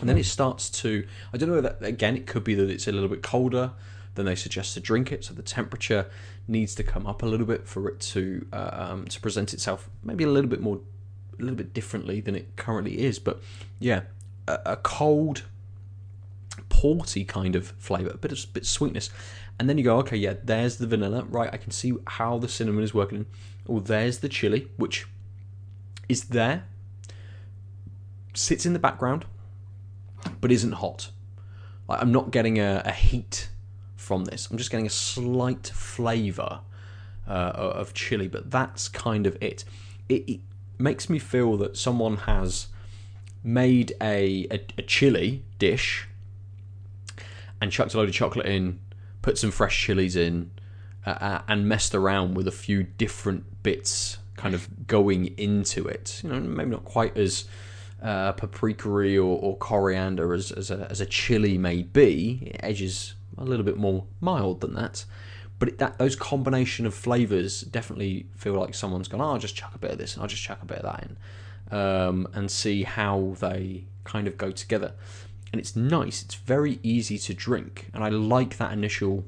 And 0.00 0.08
then 0.08 0.16
it 0.16 0.24
starts 0.24 0.70
to 0.82 1.06
I 1.34 1.36
don't 1.36 1.50
know 1.50 1.60
that 1.60 1.82
again 1.82 2.16
it 2.16 2.26
could 2.26 2.44
be 2.44 2.54
that 2.54 2.70
it's 2.70 2.88
a 2.88 2.92
little 2.92 3.10
bit 3.10 3.22
colder 3.22 3.72
than 4.14 4.24
they 4.24 4.34
suggest 4.34 4.72
to 4.72 4.80
drink 4.80 5.12
it, 5.12 5.24
so 5.24 5.34
the 5.34 5.42
temperature 5.42 6.06
needs 6.48 6.74
to 6.76 6.82
come 6.82 7.06
up 7.06 7.22
a 7.22 7.26
little 7.26 7.46
bit 7.46 7.68
for 7.68 7.86
it 7.88 8.00
to 8.00 8.46
uh, 8.50 8.70
um, 8.72 9.04
to 9.04 9.20
present 9.20 9.52
itself 9.52 9.90
maybe 10.02 10.24
a 10.24 10.28
little 10.28 10.48
bit 10.48 10.62
more 10.62 10.80
a 11.38 11.42
little 11.42 11.56
bit 11.56 11.74
differently 11.74 12.22
than 12.22 12.34
it 12.34 12.56
currently 12.56 13.04
is. 13.04 13.18
But 13.18 13.42
yeah, 13.78 14.02
a, 14.48 14.60
a 14.64 14.76
cold 14.76 15.42
porty 16.70 17.26
kind 17.26 17.54
of 17.54 17.68
flavour, 17.78 18.10
a 18.10 18.16
bit 18.16 18.32
of 18.32 18.52
bit 18.54 18.62
of 18.62 18.68
sweetness, 18.68 19.10
and 19.58 19.68
then 19.68 19.78
you 19.78 19.84
go, 19.84 19.98
okay, 19.98 20.16
yeah, 20.16 20.34
there's 20.42 20.76
the 20.76 20.86
vanilla, 20.86 21.24
right? 21.24 21.50
I 21.52 21.56
can 21.56 21.70
see 21.70 21.94
how 22.06 22.38
the 22.38 22.48
cinnamon 22.48 22.82
is 22.82 22.92
working. 22.92 23.26
Oh, 23.68 23.80
there's 23.80 24.18
the 24.18 24.28
chili, 24.28 24.68
which 24.76 25.06
is 26.08 26.24
there, 26.24 26.64
sits 28.34 28.66
in 28.66 28.72
the 28.72 28.78
background, 28.78 29.26
but 30.40 30.50
isn't 30.50 30.72
hot. 30.72 31.10
Like, 31.88 32.02
I'm 32.02 32.12
not 32.12 32.30
getting 32.30 32.58
a, 32.58 32.82
a 32.84 32.92
heat 32.92 33.48
from 33.96 34.24
this. 34.24 34.48
I'm 34.50 34.58
just 34.58 34.70
getting 34.70 34.86
a 34.86 34.90
slight 34.90 35.68
flavour 35.68 36.60
uh, 37.28 37.52
of 37.54 37.94
chili, 37.94 38.28
but 38.28 38.50
that's 38.50 38.88
kind 38.88 39.26
of 39.26 39.36
it. 39.40 39.64
it. 40.08 40.28
It 40.28 40.40
makes 40.78 41.08
me 41.08 41.18
feel 41.18 41.56
that 41.58 41.76
someone 41.76 42.16
has 42.18 42.68
made 43.42 43.92
a, 44.00 44.46
a, 44.50 44.66
a 44.78 44.82
chili 44.82 45.44
dish 45.58 46.08
and 47.60 47.70
chucked 47.70 47.94
a 47.94 47.98
load 47.98 48.08
of 48.08 48.14
chocolate 48.14 48.46
in, 48.46 48.80
put 49.24 49.38
some 49.38 49.50
fresh 49.50 49.80
chilies 49.80 50.16
in, 50.16 50.50
uh, 51.06 51.16
uh, 51.18 51.42
and 51.48 51.66
messed 51.66 51.94
around 51.94 52.34
with 52.34 52.46
a 52.46 52.52
few 52.52 52.82
different 52.82 53.62
bits 53.62 54.18
kind 54.36 54.54
of 54.54 54.86
going 54.86 55.28
into 55.38 55.88
it. 55.88 56.20
You 56.22 56.28
know, 56.28 56.40
maybe 56.40 56.70
not 56.70 56.84
quite 56.84 57.16
as 57.16 57.46
uh, 58.02 58.34
or, 58.42 59.22
or 59.22 59.56
coriander 59.56 60.34
as, 60.34 60.52
as, 60.52 60.70
a, 60.70 60.86
as 60.90 61.00
a 61.00 61.06
chili 61.06 61.56
may 61.56 61.82
be. 61.82 62.52
It 62.52 62.60
edges 62.62 63.14
a 63.38 63.44
little 63.44 63.64
bit 63.64 63.78
more 63.78 64.04
mild 64.20 64.60
than 64.60 64.74
that. 64.74 65.06
But 65.58 65.68
it, 65.70 65.78
that 65.78 65.96
those 65.96 66.16
combination 66.16 66.84
of 66.84 66.92
flavors 66.92 67.62
definitely 67.62 68.26
feel 68.36 68.52
like 68.52 68.74
someone's 68.74 69.08
gone. 69.08 69.22
Oh, 69.22 69.32
I'll 69.32 69.38
just 69.38 69.56
chuck 69.56 69.74
a 69.74 69.78
bit 69.78 69.92
of 69.92 69.96
this 69.96 70.12
and 70.12 70.22
I'll 70.22 70.28
just 70.28 70.42
chuck 70.42 70.58
a 70.60 70.66
bit 70.66 70.80
of 70.80 70.84
that 70.84 71.08
in, 71.70 71.78
um, 71.78 72.28
and 72.34 72.50
see 72.50 72.82
how 72.82 73.36
they 73.40 73.84
kind 74.04 74.28
of 74.28 74.36
go 74.36 74.50
together. 74.50 74.92
And 75.54 75.60
it's 75.60 75.76
nice. 75.76 76.24
It's 76.24 76.34
very 76.34 76.80
easy 76.82 77.16
to 77.16 77.32
drink, 77.32 77.88
and 77.94 78.02
I 78.02 78.08
like 78.08 78.56
that 78.56 78.72
initial 78.72 79.24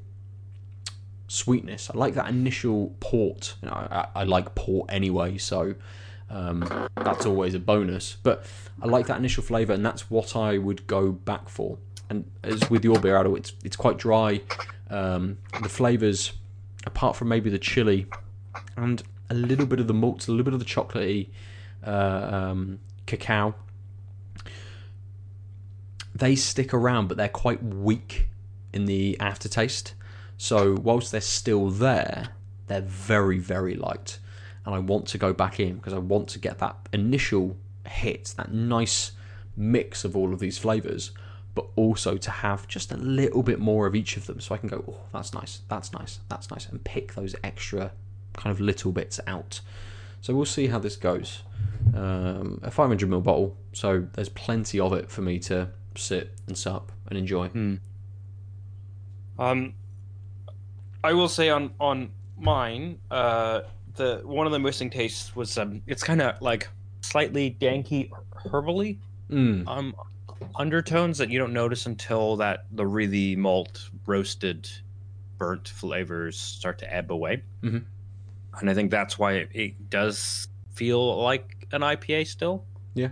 sweetness. 1.29 1.89
I 1.89 1.97
like 1.97 2.15
that 2.15 2.29
initial 2.29 2.97
port. 2.99 3.55
You 3.63 3.69
know, 3.69 3.75
I, 3.75 4.09
I 4.13 4.25
like 4.25 4.57
port 4.57 4.91
anyway, 4.93 5.39
so 5.39 5.77
um, 6.29 6.89
that's 6.97 7.27
always 7.27 7.55
a 7.55 7.61
bonus. 7.61 8.17
But 8.25 8.45
I 8.83 8.87
like 8.87 9.07
that 9.07 9.19
initial 9.19 9.45
flavour, 9.45 9.73
and 9.73 9.87
that's 9.87 10.11
what 10.11 10.35
I 10.35 10.59
would 10.59 10.89
go 10.89 11.13
back 11.13 11.49
for. 11.49 11.79
And 12.11 12.29
as 12.43 12.69
with 12.71 12.83
your 12.83 12.99
beer, 12.99 13.25
it's 13.37 13.53
it's 13.63 13.77
quite 13.77 13.97
dry. 13.97 14.41
Um, 14.91 15.39
the 15.63 15.69
flavours, 15.69 16.33
apart 16.85 17.15
from 17.15 17.29
maybe 17.29 17.51
the 17.51 17.61
chili, 17.61 18.09
and 18.77 19.01
a 19.31 19.35
little 19.35 19.67
bit 19.67 19.79
of 19.79 19.87
the 19.87 19.95
malts, 19.95 20.27
a 20.27 20.33
little 20.33 20.43
bit 20.43 20.55
of 20.55 20.59
the 20.59 20.67
chocolatey 20.67 21.29
uh, 21.87 22.49
um, 22.51 22.81
cacao. 23.07 23.55
They 26.17 26.35
stick 26.35 26.73
around, 26.73 27.09
but 27.09 27.19
they're 27.19 27.29
quite 27.29 27.63
weak 27.63 28.29
in 28.73 28.87
the 28.87 29.19
aftertaste. 29.21 29.93
So 30.39 30.75
whilst 30.75 31.13
they're 31.13 31.21
still 31.21 31.69
there, 31.69 32.29
they're 32.69 32.81
very, 32.81 33.39
very 33.39 33.75
light. 33.75 34.19
And 34.65 34.75
I 34.75 34.79
want 34.79 35.07
to 35.09 35.19
go 35.19 35.35
back 35.35 35.61
in 35.61 35.77
because 35.77 35.93
I 35.93 35.99
want 35.99 36.29
to 36.29 36.39
get 36.39 36.59
that 36.59 36.77
initial 36.93 37.57
hit, 37.87 38.35
that 38.39 38.51
nice 38.51 39.13
mix 39.57 40.05
of 40.05 40.17
all 40.17 40.33
of 40.33 40.39
these 40.39 40.57
flavours, 40.57 41.11
but 41.55 41.67
also 41.77 42.17
to 42.17 42.31
have 42.31 42.67
just 42.67 42.93
a 42.93 42.97
little 42.97 43.43
bit 43.43 43.59
more 43.59 43.87
of 43.87 43.95
each 43.95 44.17
of 44.17 44.27
them 44.27 44.41
so 44.41 44.55
I 44.55 44.59
can 44.59 44.71
go, 44.71 44.85
oh, 44.89 45.01
that's 45.13 45.35
nice, 45.35 45.61
that's 45.69 45.93
nice, 45.93 46.21
that's 46.31 46.51
nice, 46.51 46.67
and 46.67 46.83
pick 46.83 47.15
those 47.15 47.37
extra 47.45 47.93
kind 48.33 48.53
of 48.53 48.61
little 48.61 48.91
bits 48.91 49.21
out. 49.27 49.61
So 50.23 50.35
we'll 50.35 50.47
see 50.47 50.69
how 50.69 50.79
this 50.79 50.97
goes. 50.97 51.43
Um, 51.95 52.59
a 52.63 52.71
500ml 52.71 53.23
bottle, 53.23 53.57
so 53.75 54.07
there's 54.15 54.31
plenty 54.31 54.81
of 54.81 54.95
it 54.95 55.11
for 55.11 55.21
me 55.21 55.39
to 55.41 55.69
sit 55.97 56.35
and 56.47 56.57
sup 56.57 56.93
and 57.09 57.19
enjoy. 57.19 57.51
Um, 59.39 59.75
I 61.05 61.13
will 61.13 61.29
say 61.29 61.49
on 61.51 61.73
on 61.81 62.11
mine, 62.39 62.99
uh, 63.11 63.63
the 63.95 64.21
one 64.25 64.47
of 64.47 64.53
the 64.53 64.59
missing 64.59 64.91
tastes 64.91 65.35
was 65.37 65.57
um, 65.59 65.83
it's 65.87 66.03
kind 66.03 66.21
of 66.23 66.41
like 66.41 66.69
slightly 67.01 67.57
danky, 67.61 68.11
herbally 68.47 68.99
Mm. 69.31 69.67
um 69.67 69.93
undertones 70.55 71.19
that 71.19 71.31
you 71.31 71.39
don't 71.41 71.53
notice 71.53 71.87
until 71.87 72.37
that 72.37 72.67
the 72.71 72.87
really 72.87 73.35
malt 73.35 73.89
roasted 74.07 74.71
burnt 75.37 75.67
flavors 75.67 76.39
start 76.39 76.79
to 76.79 76.95
ebb 76.95 77.11
away 77.11 77.43
Mhm. 77.63 77.83
and 78.61 78.71
i 78.71 78.75
think 78.75 78.93
that's 78.93 79.19
why 79.19 79.33
it, 79.33 79.49
it 79.53 79.91
does 79.91 80.47
feel 80.75 81.21
like 81.21 81.67
an 81.73 81.81
ipa 81.81 82.25
still 82.25 82.65
Yeah. 82.95 83.09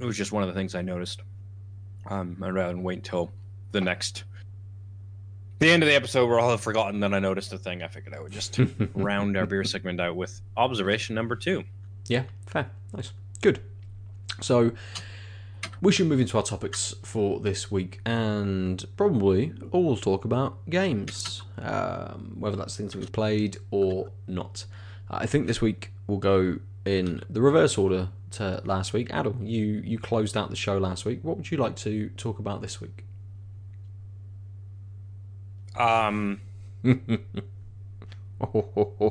It 0.00 0.04
was 0.04 0.16
just 0.16 0.32
one 0.32 0.42
of 0.42 0.48
the 0.48 0.54
things 0.54 0.74
i 0.74 0.82
noticed 0.82 1.20
um 2.06 2.36
i'd 2.42 2.54
rather 2.54 2.76
wait 2.76 2.98
until 2.98 3.30
the 3.72 3.80
next 3.80 4.24
the 5.58 5.70
end 5.70 5.82
of 5.82 5.88
the 5.88 5.94
episode 5.94 6.26
where 6.26 6.40
i'll 6.40 6.50
have 6.50 6.60
forgotten 6.60 7.00
that 7.00 7.12
i 7.14 7.18
noticed 7.18 7.52
a 7.52 7.58
thing 7.58 7.82
i 7.82 7.88
figured 7.88 8.14
i 8.14 8.20
would 8.20 8.32
just 8.32 8.58
round 8.94 9.36
our 9.36 9.46
beer 9.46 9.62
segment 9.64 10.00
out 10.00 10.16
with 10.16 10.40
observation 10.56 11.14
number 11.14 11.36
two 11.36 11.62
Yeah, 12.08 12.24
fair. 12.46 12.70
Nice. 12.92 13.12
Good. 13.42 13.60
So 14.40 14.72
we 15.82 15.92
should 15.92 16.06
move 16.08 16.18
into 16.20 16.36
our 16.36 16.42
topics 16.42 16.94
for 17.04 17.38
this 17.40 17.70
week 17.70 18.00
and 18.04 18.84
probably 18.96 19.52
all 19.70 19.96
talk 19.96 20.24
about 20.24 20.58
games, 20.68 21.42
um, 21.58 22.36
whether 22.38 22.56
that's 22.56 22.76
things 22.76 22.92
that 22.92 22.98
we've 22.98 23.12
played 23.12 23.58
or 23.70 24.10
not. 24.26 24.64
I 25.10 25.26
think 25.26 25.46
this 25.46 25.60
week 25.60 25.92
we'll 26.06 26.18
go 26.18 26.58
in 26.84 27.22
the 27.30 27.40
reverse 27.40 27.78
order 27.78 28.08
to 28.32 28.62
last 28.64 28.92
week. 28.92 29.08
Adam, 29.10 29.44
you, 29.44 29.64
you 29.84 29.98
closed 29.98 30.36
out 30.36 30.50
the 30.50 30.56
show 30.56 30.78
last 30.78 31.04
week. 31.04 31.20
What 31.22 31.36
would 31.36 31.50
you 31.50 31.56
like 31.58 31.76
to 31.76 32.08
talk 32.16 32.38
about 32.38 32.62
this 32.62 32.80
week? 32.80 33.04
um 35.76 36.40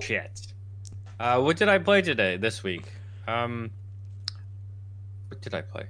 Shit. 0.01 0.47
Uh, 1.19 1.39
what 1.41 1.57
did 1.57 1.69
I 1.69 1.77
play 1.79 2.01
today? 2.01 2.37
This 2.37 2.63
week? 2.63 2.83
Um, 3.27 3.71
what 5.27 5.41
did 5.41 5.53
I 5.53 5.61
play? 5.61 5.85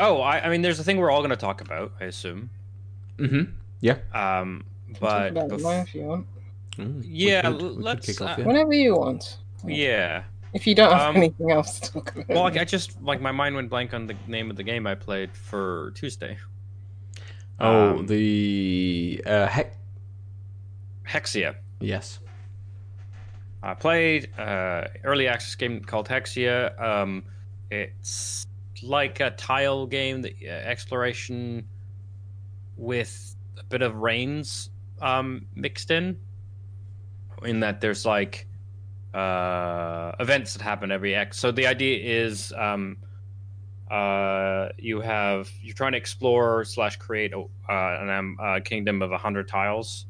Oh, 0.00 0.20
I, 0.20 0.40
I 0.46 0.48
mean, 0.48 0.62
there's 0.62 0.78
a 0.78 0.84
thing 0.84 0.98
we're 0.98 1.10
all 1.10 1.20
going 1.20 1.30
to 1.30 1.36
talk 1.36 1.60
about, 1.60 1.92
I 2.00 2.04
assume. 2.04 2.50
mm-hmm. 3.18 3.50
Yeah. 3.80 3.98
Um, 4.14 4.64
but 5.00 5.32
about 5.32 5.50
bef- 5.50 5.82
if 5.82 5.94
you 5.94 6.02
want. 6.04 6.26
Mm, 6.76 7.00
we 7.02 7.06
Yeah, 7.08 7.42
could- 7.42 7.60
we 7.62 7.68
let's, 7.68 8.06
kick 8.06 8.20
off, 8.20 8.30
uh, 8.38 8.42
yeah. 8.42 8.46
Whenever 8.46 8.72
you 8.74 8.94
want. 8.96 9.38
yeah. 9.66 10.24
If 10.56 10.66
you 10.66 10.74
don't 10.74 10.90
have 10.90 11.10
Um, 11.10 11.16
anything 11.16 11.50
else 11.50 11.78
to 11.80 11.92
talk 11.92 12.14
about. 12.14 12.28
Well, 12.28 12.42
like, 12.44 12.56
I 12.56 12.64
just 12.64 13.00
like 13.02 13.20
my 13.20 13.30
mind 13.30 13.54
went 13.54 13.68
blank 13.68 13.92
on 13.92 14.06
the 14.06 14.16
name 14.26 14.50
of 14.50 14.56
the 14.56 14.62
game 14.62 14.86
I 14.86 14.94
played 14.94 15.36
for 15.36 15.92
Tuesday. 15.94 16.38
Oh, 17.60 17.98
Um, 17.98 18.06
the 18.06 19.22
uh, 19.26 19.46
heck. 19.48 19.76
Hexia. 21.06 21.56
Yes. 21.80 22.20
I 23.62 23.74
played 23.74 24.30
uh, 24.38 24.88
early 25.04 25.28
access 25.28 25.54
game 25.56 25.82
called 25.84 26.08
Hexia. 26.08 26.80
Um, 26.80 27.24
it's 27.70 28.46
like 28.82 29.20
a 29.20 29.30
tile 29.32 29.86
game, 29.86 30.22
that 30.22 30.32
uh, 30.42 30.48
exploration 30.48 31.66
with 32.78 33.36
a 33.58 33.64
bit 33.64 33.82
of 33.82 33.96
reigns 33.96 34.70
um, 35.02 35.46
mixed 35.54 35.90
in. 35.90 36.16
In 37.42 37.60
that 37.60 37.82
there's 37.82 38.06
like 38.06 38.46
uh, 39.16 40.12
events 40.20 40.52
that 40.52 40.62
happen 40.62 40.92
every 40.92 41.14
X. 41.14 41.38
So 41.38 41.50
the 41.50 41.66
idea 41.66 42.24
is 42.24 42.52
um, 42.52 42.98
uh, 43.90 44.68
you 44.78 45.00
have 45.00 45.50
you're 45.62 45.74
trying 45.74 45.92
to 45.92 45.98
explore 45.98 46.64
slash 46.64 46.96
create 46.96 47.32
a, 47.32 47.40
uh, 47.40 47.98
an 48.02 48.10
um, 48.10 48.38
uh, 48.40 48.60
kingdom 48.60 49.00
of 49.00 49.10
hundred 49.12 49.48
tiles. 49.48 50.06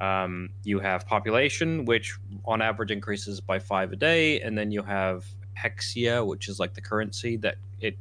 Um, 0.00 0.50
you 0.62 0.78
have 0.80 1.06
population, 1.06 1.84
which 1.84 2.18
on 2.44 2.60
average 2.60 2.90
increases 2.90 3.40
by 3.40 3.58
five 3.58 3.92
a 3.92 3.96
day, 3.96 4.40
and 4.40 4.56
then 4.56 4.70
you 4.70 4.82
have 4.82 5.24
hexia, 5.58 6.26
which 6.26 6.48
is 6.48 6.58
like 6.58 6.74
the 6.74 6.80
currency 6.80 7.36
that 7.38 7.56
it 7.80 7.96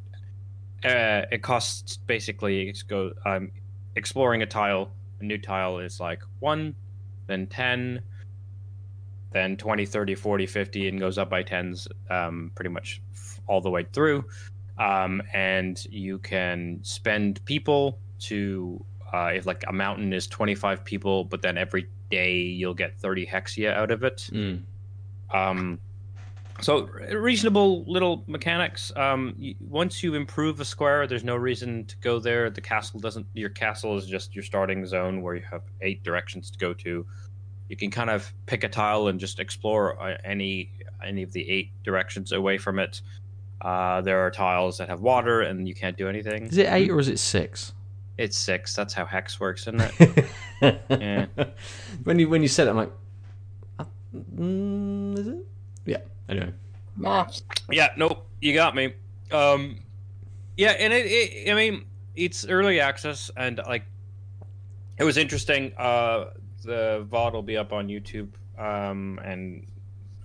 uh, 0.84 1.24
it 1.32 1.42
costs 1.42 1.98
basically 1.98 2.74
go 2.88 3.14
um, 3.26 3.52
exploring 3.96 4.42
a 4.42 4.46
tile. 4.46 4.92
A 5.22 5.24
new 5.24 5.38
tile 5.38 5.80
is 5.80 6.00
like 6.00 6.22
one, 6.40 6.76
then 7.28 7.48
ten, 7.48 8.02
then 9.32 9.58
20, 9.58 9.86
30, 9.86 10.16
40, 10.16 10.46
50, 10.46 10.88
and 10.88 11.00
goes 11.00 11.18
up 11.18 11.30
by 11.30 11.44
tens 11.44 11.88
um, 12.10 12.52
pretty 12.56 12.70
much 12.70 13.02
all 13.48 13.62
the 13.62 13.70
way 13.70 13.86
through. 13.94 14.26
Um, 14.78 15.22
and 15.34 15.84
you 15.90 16.20
can 16.20 16.80
spend 16.84 17.44
people 17.46 18.00
to 18.20 18.84
uh, 19.14 19.32
if 19.34 19.46
like 19.46 19.64
a 19.68 19.74
mountain 19.74 20.14
is 20.14 20.28
25 20.28 20.84
people, 20.84 21.26
but 21.26 21.42
then 21.42 21.58
every 21.58 21.90
day 22.10 22.38
you'll 22.38 22.74
get 22.74 23.00
30 23.00 23.26
hexia 23.26 23.74
out 23.74 23.92
of 23.92 24.04
it. 24.04 24.30
Mm. 24.32 24.62
Um, 25.34 25.80
so 26.62 26.90
reasonable 27.12 27.86
little 27.86 28.24
mechanics. 28.28 28.92
Um, 28.96 29.36
once 29.60 30.04
you 30.04 30.16
improve 30.16 30.60
a 30.60 30.66
square, 30.66 31.08
there's 31.08 31.24
no 31.24 31.36
reason 31.36 31.86
to 31.86 31.98
go 31.98 32.20
there. 32.20 32.50
The 32.50 32.62
castle 32.62 33.00
doesn't. 33.00 33.26
Your 33.34 33.50
castle 33.50 33.98
is 33.98 34.06
just 34.06 34.36
your 34.36 34.44
starting 34.44 34.86
zone 34.86 35.22
where 35.22 35.36
you 35.36 35.44
have 35.50 35.64
eight 35.82 36.04
directions 36.04 36.52
to 36.52 36.58
go 36.58 36.74
to. 36.74 37.06
You 37.70 37.78
can 37.78 37.92
kind 37.92 38.10
of 38.10 38.32
pick 38.48 38.64
a 38.64 38.70
tile 38.70 39.08
and 39.08 39.20
just 39.20 39.40
explore 39.40 40.02
uh, 40.02 40.18
any 40.24 40.72
any 41.06 41.24
of 41.24 41.32
the 41.32 41.48
eight 41.50 41.70
directions 41.84 42.32
away 42.32 42.58
from 42.58 42.80
it. 42.80 43.02
Uh, 43.62 44.02
there 44.02 44.20
are 44.26 44.32
tiles 44.32 44.78
that 44.80 44.90
have 44.90 45.02
water, 45.02 45.42
and 45.42 45.68
you 45.68 45.76
can't 45.76 45.98
do 45.98 46.10
anything. 46.10 46.48
Is 46.48 46.58
it 46.58 46.68
eight 46.70 46.90
or 46.90 47.00
is 47.00 47.08
it 47.08 47.20
six? 47.20 47.74
It's 48.18 48.38
six. 48.38 48.76
That's 48.76 48.94
how 48.94 49.06
hex 49.06 49.40
works, 49.40 49.62
isn't 49.68 49.82
it? 49.82 50.82
Yeah. 50.90 51.26
When 52.04 52.20
you 52.20 52.28
when 52.28 52.42
you 52.42 52.48
said 52.48 52.68
it, 52.68 52.72
I'm 52.72 52.78
like, 52.78 52.92
uh, 53.80 53.86
mm, 54.14 55.18
is 55.18 55.28
it? 55.28 55.46
Yeah. 55.86 55.98
Anyway. 56.28 56.54
Maths. 56.98 57.44
Yeah, 57.72 57.90
nope, 57.98 58.28
you 58.42 58.54
got 58.54 58.76
me. 58.76 58.94
Um, 59.32 59.80
yeah, 60.58 60.72
and 60.72 60.92
it, 60.92 61.06
it, 61.06 61.52
I 61.52 61.56
mean, 61.56 61.86
it's 62.16 62.46
early 62.46 62.80
access, 62.80 63.32
and 63.38 63.60
like, 63.66 63.84
it 64.98 65.04
was 65.04 65.18
interesting. 65.18 65.72
Uh, 65.78 66.32
the 66.64 67.08
VOD 67.10 67.34
will 67.34 67.44
be 67.44 67.58
up 67.58 67.74
on 67.74 67.88
YouTube, 67.88 68.30
um, 68.58 69.20
and 69.24 69.66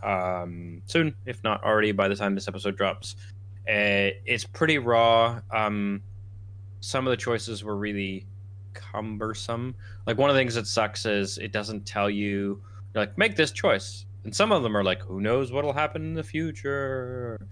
um, 0.02 0.82
soon, 0.86 1.14
if 1.26 1.42
not 1.44 1.62
already, 1.64 1.92
by 1.92 2.08
the 2.08 2.16
time 2.16 2.34
this 2.34 2.48
episode 2.48 2.76
drops. 2.76 3.16
Uh, 3.68 4.12
it's 4.26 4.44
pretty 4.44 4.78
raw. 4.78 5.40
Um, 5.50 6.02
some 6.80 7.06
of 7.06 7.10
the 7.10 7.16
choices 7.16 7.64
were 7.64 7.76
really 7.76 8.26
cumbersome. 8.74 9.74
Like 10.06 10.18
one 10.18 10.28
of 10.28 10.36
the 10.36 10.40
things 10.40 10.54
that 10.54 10.66
sucks 10.66 11.06
is 11.06 11.38
it 11.38 11.52
doesn't 11.52 11.86
tell 11.86 12.10
you 12.10 12.60
like 12.94 13.16
make 13.18 13.36
this 13.36 13.50
choice 13.50 14.06
and 14.24 14.34
some 14.34 14.52
of 14.52 14.62
them 14.62 14.76
are 14.76 14.84
like 14.84 15.02
who 15.02 15.20
knows 15.20 15.52
what'll 15.52 15.72
happen 15.72 16.02
in 16.02 16.14
the 16.14 16.22
future 16.22 17.46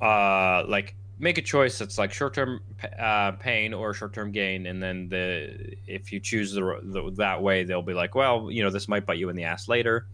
uh 0.00 0.62
like 0.68 0.94
make 1.18 1.38
a 1.38 1.42
choice 1.42 1.78
that's 1.78 1.98
like 1.98 2.12
short-term 2.12 2.60
uh, 2.98 3.32
pain 3.32 3.72
or 3.72 3.94
short-term 3.94 4.30
gain 4.30 4.66
and 4.66 4.82
then 4.82 5.08
the 5.08 5.74
if 5.86 6.12
you 6.12 6.20
choose 6.20 6.52
the, 6.52 6.80
the 6.82 7.10
that 7.16 7.42
way 7.42 7.64
they'll 7.64 7.80
be 7.80 7.94
like 7.94 8.14
well 8.14 8.50
you 8.50 8.62
know 8.62 8.70
this 8.70 8.86
might 8.86 9.06
bite 9.06 9.18
you 9.18 9.28
in 9.28 9.36
the 9.36 9.44
ass 9.44 9.68
later. 9.68 10.06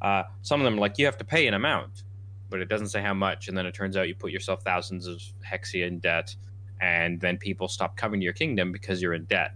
Uh 0.00 0.22
some 0.42 0.60
of 0.60 0.64
them 0.64 0.76
like 0.76 0.98
you 0.98 1.04
have 1.04 1.18
to 1.18 1.24
pay 1.24 1.46
an 1.46 1.54
amount 1.54 2.04
but 2.50 2.60
it 2.60 2.68
doesn't 2.68 2.88
say 2.88 3.00
how 3.00 3.14
much 3.14 3.48
and 3.48 3.56
then 3.56 3.66
it 3.66 3.74
turns 3.74 3.96
out 3.96 4.08
you 4.08 4.14
put 4.14 4.32
yourself 4.32 4.62
thousands 4.62 5.06
of 5.06 5.20
hexia 5.48 5.86
in 5.86 5.98
debt 5.98 6.34
and 6.80 7.20
then 7.20 7.36
people 7.36 7.68
stop 7.68 7.96
coming 7.96 8.20
to 8.20 8.24
your 8.24 8.32
kingdom 8.32 8.72
because 8.72 9.02
you're 9.02 9.14
in 9.14 9.24
debt. 9.24 9.52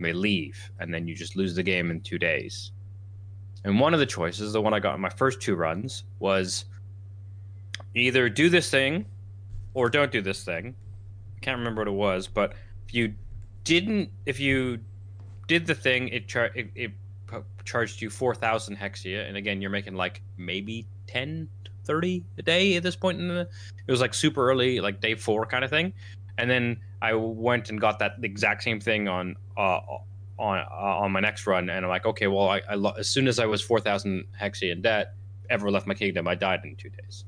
They 0.00 0.12
leave 0.12 0.70
and 0.78 0.92
then 0.92 1.08
you 1.08 1.14
just 1.14 1.36
lose 1.36 1.54
the 1.54 1.62
game 1.62 1.90
in 1.90 2.00
two 2.00 2.18
days. 2.18 2.72
And 3.64 3.80
one 3.80 3.94
of 3.94 4.00
the 4.00 4.06
choices, 4.06 4.52
the 4.52 4.60
one 4.60 4.74
I 4.74 4.78
got 4.80 4.94
in 4.94 5.00
my 5.00 5.08
first 5.08 5.40
two 5.40 5.56
runs, 5.56 6.04
was 6.20 6.66
either 7.94 8.28
do 8.28 8.48
this 8.48 8.70
thing 8.70 9.06
or 9.76 9.90
don't 9.90 10.10
do 10.10 10.22
this 10.22 10.42
thing. 10.42 10.74
I 11.36 11.40
can't 11.40 11.58
remember 11.58 11.82
what 11.82 11.88
it 11.88 11.90
was, 11.90 12.26
but 12.26 12.54
if 12.88 12.94
you 12.94 13.14
didn't, 13.62 14.08
if 14.24 14.40
you 14.40 14.78
did 15.48 15.66
the 15.66 15.74
thing, 15.74 16.08
it 16.08 16.26
char- 16.26 16.50
it, 16.54 16.70
it 16.74 16.92
charged 17.66 18.00
you 18.00 18.08
4,000 18.08 18.74
hexia, 18.74 19.28
and 19.28 19.36
again, 19.36 19.60
you're 19.60 19.70
making 19.70 19.94
like 19.94 20.22
maybe 20.38 20.86
10, 21.08 21.46
30 21.84 22.24
a 22.38 22.42
day 22.42 22.76
at 22.76 22.82
this 22.82 22.96
point. 22.96 23.20
In 23.20 23.28
the, 23.28 23.40
it 23.86 23.90
was 23.90 24.00
like 24.00 24.14
super 24.14 24.50
early, 24.50 24.80
like 24.80 25.02
day 25.02 25.14
four 25.14 25.44
kind 25.44 25.62
of 25.62 25.68
thing. 25.68 25.92
And 26.38 26.48
then 26.48 26.78
I 27.02 27.12
went 27.12 27.68
and 27.68 27.78
got 27.78 27.98
that 27.98 28.12
exact 28.22 28.62
same 28.62 28.80
thing 28.80 29.08
on 29.08 29.36
uh, 29.58 29.80
on 30.38 30.58
uh, 30.58 31.02
on 31.02 31.12
my 31.12 31.20
next 31.20 31.46
run, 31.46 31.68
and 31.68 31.84
I'm 31.84 31.90
like, 31.90 32.06
okay, 32.06 32.28
well, 32.28 32.48
I, 32.48 32.62
I 32.70 32.74
lo- 32.76 32.94
as 32.98 33.10
soon 33.10 33.28
as 33.28 33.38
I 33.38 33.44
was 33.44 33.60
4,000 33.60 34.24
hexia 34.40 34.72
in 34.72 34.80
debt, 34.80 35.14
ever 35.50 35.70
left 35.70 35.86
my 35.86 35.94
kingdom, 35.94 36.26
I 36.26 36.34
died 36.34 36.60
in 36.64 36.76
two 36.76 36.88
days. 36.88 37.26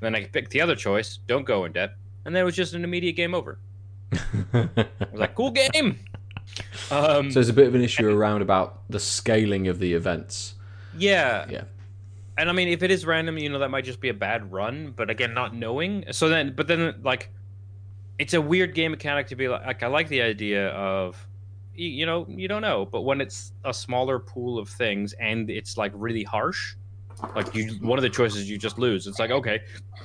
Then 0.00 0.14
I 0.14 0.24
picked 0.24 0.50
the 0.50 0.60
other 0.60 0.74
choice, 0.76 1.18
don't 1.26 1.44
go 1.44 1.64
in 1.64 1.72
debt, 1.72 1.94
and 2.24 2.34
then 2.34 2.42
it 2.42 2.44
was 2.44 2.56
just 2.56 2.74
an 2.74 2.84
immediate 2.84 3.16
game 3.16 3.34
over. 3.34 3.58
I 4.52 4.68
was 5.12 5.20
like, 5.20 5.34
cool 5.34 5.50
game. 5.52 5.98
Um, 6.90 7.30
so 7.30 7.34
there's 7.34 7.48
a 7.48 7.52
bit 7.52 7.68
of 7.68 7.74
an 7.74 7.80
issue 7.82 8.08
around 8.08 8.42
about 8.42 8.82
the 8.90 8.98
scaling 8.98 9.68
of 9.68 9.78
the 9.78 9.92
events. 9.94 10.54
yeah, 10.96 11.46
Yeah. 11.48 11.64
and 12.36 12.48
I 12.50 12.52
mean, 12.52 12.68
if 12.68 12.82
it 12.82 12.90
is 12.90 13.06
random, 13.06 13.38
you 13.38 13.48
know, 13.48 13.60
that 13.60 13.70
might 13.70 13.84
just 13.84 14.00
be 14.00 14.08
a 14.08 14.14
bad 14.14 14.50
run. 14.50 14.92
But 14.96 15.10
again, 15.10 15.32
not 15.34 15.54
knowing. 15.54 16.04
So 16.10 16.28
then, 16.28 16.54
but 16.56 16.66
then, 16.66 16.94
like, 17.02 17.30
it's 18.18 18.34
a 18.34 18.40
weird 18.40 18.74
game 18.74 18.90
mechanic 18.90 19.28
to 19.28 19.36
be 19.36 19.48
like. 19.48 19.64
like 19.64 19.82
I 19.82 19.86
like 19.86 20.08
the 20.08 20.22
idea 20.22 20.68
of, 20.70 21.24
you, 21.74 21.88
you 21.88 22.06
know, 22.06 22.26
you 22.28 22.48
don't 22.48 22.62
know. 22.62 22.84
But 22.84 23.02
when 23.02 23.20
it's 23.20 23.52
a 23.64 23.72
smaller 23.72 24.18
pool 24.18 24.58
of 24.58 24.68
things 24.68 25.12
and 25.14 25.48
it's 25.50 25.76
like 25.78 25.92
really 25.94 26.24
harsh, 26.24 26.74
like 27.34 27.54
you, 27.54 27.72
one 27.80 27.98
of 27.98 28.02
the 28.02 28.10
choices 28.10 28.48
you 28.50 28.58
just 28.58 28.78
lose. 28.78 29.06
It's 29.06 29.18
like, 29.18 29.30
okay, 29.30 29.60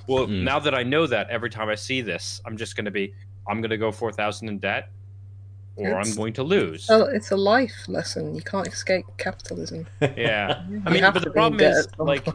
well, 0.08 0.28
Mm. 0.28 0.44
now 0.44 0.60
that 0.60 0.74
I 0.76 0.84
know 0.84 1.08
that, 1.08 1.30
every 1.30 1.50
time 1.50 1.70
I 1.70 1.76
see 1.76 2.02
this, 2.02 2.42
I'm 2.46 2.58
just 2.58 2.76
gonna 2.76 2.92
be, 2.92 3.14
I'm 3.48 3.62
gonna 3.62 3.78
go 3.78 3.92
four 3.92 4.12
thousand 4.12 4.50
in 4.50 4.60
debt, 4.60 4.90
or 5.76 5.88
It's- 5.90 6.10
I'm 6.10 6.16
going 6.16 6.34
to 6.34 6.44
lose. 6.44 6.88
Oh, 6.90 7.04
it's 7.06 7.32
a 7.32 7.38
life 7.38 7.88
lesson. 7.88 8.36
You 8.36 8.42
can't 8.42 8.68
escape 8.68 9.06
capitalism. 9.18 9.88
yeah. 10.18 10.64
I 10.86 10.90
mean, 10.92 11.04
but 11.14 11.24
the 11.24 11.32
problem 11.32 11.60
is, 11.62 11.88
like, 11.98 12.28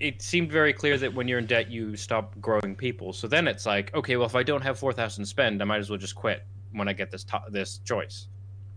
it 0.00 0.22
seemed 0.22 0.50
very 0.52 0.72
clear 0.72 0.96
that 0.96 1.12
when 1.12 1.26
you're 1.26 1.40
in 1.40 1.46
debt, 1.46 1.70
you 1.70 1.96
stop 1.96 2.38
growing 2.40 2.76
people. 2.76 3.12
So 3.12 3.26
then 3.26 3.48
it's 3.48 3.66
like, 3.66 3.92
okay, 3.94 4.16
well, 4.16 4.26
if 4.26 4.34
I 4.36 4.42
don't 4.44 4.62
have 4.62 4.78
four 4.78 4.92
thousand 4.92 5.24
to 5.24 5.28
spend, 5.28 5.60
I 5.60 5.64
might 5.64 5.78
as 5.78 5.90
well 5.90 5.98
just 5.98 6.14
quit 6.14 6.44
when 6.72 6.86
I 6.88 6.92
get 6.92 7.10
this 7.10 7.24
to- 7.24 7.42
this 7.50 7.78
choice, 7.78 8.28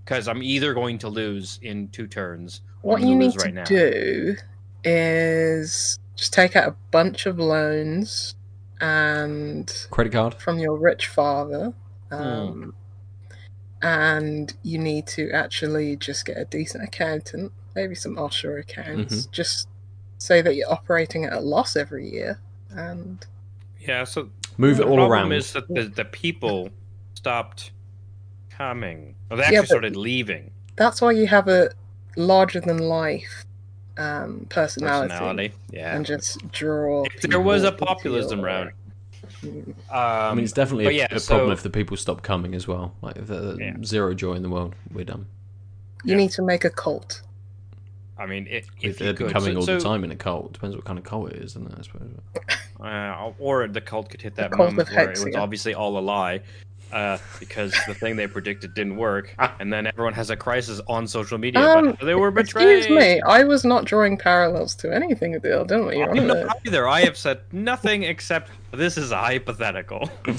because 0.04 0.28
I'm 0.28 0.42
either 0.42 0.74
going 0.74 0.98
to 1.00 1.10
lose 1.10 1.60
in 1.62 1.90
two 1.90 2.08
turns 2.08 2.62
or 2.84 2.94
what 2.94 3.02
I'm 3.02 3.08
you 3.10 3.16
need 3.16 3.26
lose 3.26 3.34
to 3.36 3.40
right 3.46 3.54
now. 3.54 3.64
do 3.66 4.36
is 4.84 6.00
just 6.16 6.34
take 6.34 6.56
out 6.56 6.68
a 6.68 6.76
bunch 6.92 7.26
of 7.26 7.40
loans 7.40 8.36
and 8.80 9.72
Credit 9.92 10.12
card. 10.14 10.34
from 10.36 10.60
your 10.60 10.76
rich 10.78 11.08
father. 11.08 11.74
Hmm. 12.10 12.16
Um, 12.16 12.74
And 13.84 14.54
you 14.64 14.78
need 14.78 15.08
to 15.08 15.32
actually 15.32 15.96
just 15.96 16.26
get 16.26 16.38
a 16.38 16.46
decent 16.46 16.84
accountant, 16.84 17.52
maybe 17.76 17.96
some 17.96 18.18
offshore 18.18 18.58
accounts. 18.58 19.16
Mm-hmm. 19.16 19.32
Just 19.32 19.68
say 20.20 20.42
that 20.44 20.56
you're 20.56 20.72
operating 20.72 21.26
at 21.26 21.34
a 21.34 21.40
loss 21.40 21.76
every 21.76 22.08
year. 22.10 22.40
And 22.70 23.26
Yeah. 23.80 24.04
So 24.04 24.30
Move 24.58 24.80
it 24.80 24.86
all 24.86 24.98
problem 24.98 25.12
around. 25.12 25.32
is 25.32 25.54
that 25.54 25.68
the, 25.68 25.84
the 25.86 26.06
people 26.06 26.70
stopped 27.16 27.72
coming. 28.52 29.16
Or 29.32 29.38
they 29.38 29.44
actually 29.44 29.58
but- 29.62 29.68
started 29.68 29.96
leaving. 29.96 30.52
that's 30.76 31.02
why 31.02 31.12
you 31.12 31.26
have 31.28 31.48
a 31.48 31.72
larger 32.18 32.60
than 32.60 32.78
life 32.78 33.46
um, 34.02 34.46
personality, 34.50 35.10
Personality. 35.10 35.54
Yeah. 35.72 35.96
and 35.96 36.06
just 36.06 36.50
draw. 36.52 37.04
If 37.16 37.22
there 37.22 37.40
was 37.40 37.64
a 37.64 37.72
populism 37.72 38.40
your- 38.40 38.48
round. 38.48 38.72
Mm. 39.44 39.68
Um, 39.70 39.74
I 39.90 40.34
mean, 40.36 40.44
it's 40.44 40.54
definitely 40.54 40.88
a, 40.88 40.92
yeah, 40.92 41.08
a 41.12 41.20
so- 41.20 41.36
problem 41.36 41.52
if 41.54 41.64
the 41.64 41.70
people 41.70 41.98
stop 41.98 42.22
coming 42.22 42.54
as 42.56 42.68
well. 42.68 42.94
Like, 43.02 43.18
if 43.18 43.28
there's 43.28 43.60
Yeah. 43.60 43.76
zero 43.84 44.14
joy 44.14 44.34
in 44.34 44.44
the 44.44 44.50
world, 44.50 44.76
we're 44.94 45.06
done. 45.06 45.26
You 46.04 46.12
Yeah. 46.12 46.18
need 46.18 46.32
to 46.32 46.42
make 46.42 46.66
a 46.66 46.70
cult. 46.70 47.22
I 48.18 48.26
mean, 48.28 48.46
it, 48.48 48.66
If, 48.82 48.92
if 48.92 48.98
they're 49.00 49.08
you 49.10 49.14
could. 49.16 49.28
becoming 49.28 49.54
so, 49.54 49.60
all 49.60 49.66
so, 49.66 49.78
the 49.78 49.84
time 49.84 50.04
in 50.04 50.12
a 50.12 50.16
cult, 50.16 50.54
depends 50.54 50.76
what 50.76 50.86
kind 50.86 51.00
of 51.00 51.06
cult 51.06 51.32
it 51.32 51.38
is, 51.42 51.54
doesn't 51.54 51.72
it? 51.72 51.78
I 51.80 51.82
suppose. 51.82 52.10
Uh, 52.82 53.32
or 53.38 53.68
the 53.68 53.80
cult 53.80 54.10
could 54.10 54.20
hit 54.24 54.34
that 54.34 54.50
cult 54.52 54.72
moment 54.72 54.90
of 54.90 54.96
where 54.96 55.12
it 55.12 55.24
was 55.24 55.36
obviously 55.36 55.76
all 55.76 56.00
a 56.00 56.02
lie, 56.02 56.42
uh, 56.92 57.18
because 57.40 57.74
the 57.88 57.94
thing 57.94 58.16
they 58.16 58.28
predicted 58.28 58.74
didn't 58.74 58.98
work, 58.98 59.34
and 59.60 59.72
then 59.72 59.88
everyone 59.88 60.14
has 60.14 60.30
a 60.30 60.36
crisis 60.36 60.82
on 60.88 61.08
social 61.08 61.38
media. 61.38 61.62
Um, 61.62 61.98
they 62.02 62.16
were 62.16 62.32
betrayed. 62.32 62.80
Excuse 62.80 63.00
me, 63.00 63.22
I 63.22 63.44
was 63.44 63.64
not 63.64 63.86
drawing 63.86 64.18
parallels 64.18 64.76
to 64.76 64.94
anything, 64.94 65.36
Adele. 65.36 65.66
Don't 65.66 65.88
we? 65.88 65.98
you're 65.98 66.10
I'm 66.10 66.30
about. 66.30 66.48
not 66.48 66.60
either. 66.66 66.88
I 66.88 67.02
have 67.02 67.18
said 67.18 67.42
nothing 67.52 68.04
except 68.04 68.52
this 68.72 68.98
is 68.98 69.12
a 69.12 69.18
hypothetical. 69.18 70.10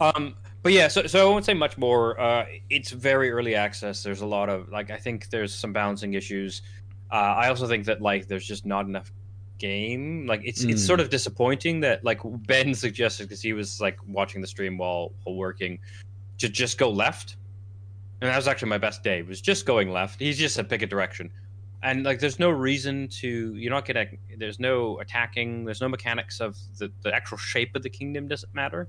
um, 0.00 0.34
but 0.62 0.72
yeah, 0.72 0.88
so 0.88 1.06
so 1.06 1.26
I 1.26 1.30
won't 1.30 1.44
say 1.44 1.54
much 1.54 1.78
more. 1.78 2.20
Uh, 2.20 2.46
it's 2.68 2.90
very 2.90 3.30
early 3.30 3.54
access. 3.54 4.02
There's 4.02 4.20
a 4.20 4.26
lot 4.26 4.48
of 4.48 4.70
like 4.70 4.90
I 4.90 4.96
think 4.96 5.30
there's 5.30 5.54
some 5.54 5.72
balancing 5.72 6.14
issues. 6.14 6.62
Uh, 7.10 7.14
I 7.14 7.48
also 7.48 7.66
think 7.66 7.86
that 7.86 8.00
like 8.00 8.28
there's 8.28 8.46
just 8.46 8.66
not 8.66 8.86
enough 8.86 9.10
game. 9.60 10.26
Like 10.26 10.40
it's 10.44 10.64
it's 10.64 10.82
Mm. 10.82 10.86
sort 10.86 11.00
of 11.00 11.10
disappointing 11.10 11.78
that 11.80 12.02
like 12.04 12.20
Ben 12.24 12.74
suggested 12.86 13.28
because 13.28 13.40
he 13.42 13.52
was 13.52 13.80
like 13.80 13.98
watching 14.08 14.40
the 14.40 14.48
stream 14.48 14.76
while 14.76 15.12
while 15.22 15.36
working 15.36 15.78
to 16.38 16.48
just 16.48 16.76
go 16.78 16.90
left. 16.90 17.36
And 18.20 18.28
that 18.28 18.36
was 18.36 18.48
actually 18.48 18.70
my 18.70 18.78
best 18.78 19.04
day. 19.04 19.22
Was 19.22 19.40
just 19.40 19.64
going 19.64 19.92
left. 19.92 20.18
He 20.18 20.32
just 20.32 20.56
said 20.56 20.68
pick 20.68 20.82
a 20.82 20.86
direction 20.86 21.30
and 21.82 22.04
like 22.04 22.18
there's 22.18 22.38
no 22.38 22.50
reason 22.50 23.08
to 23.08 23.54
you're 23.54 23.70
not 23.72 23.86
gonna 23.86 24.04
there's 24.36 24.60
no 24.60 24.98
attacking 25.00 25.64
there's 25.64 25.80
no 25.80 25.88
mechanics 25.88 26.38
of 26.40 26.56
the, 26.78 26.90
the 27.02 27.14
actual 27.14 27.38
shape 27.38 27.74
of 27.74 27.82
the 27.82 27.88
kingdom 27.88 28.28
doesn't 28.28 28.54
matter 28.54 28.86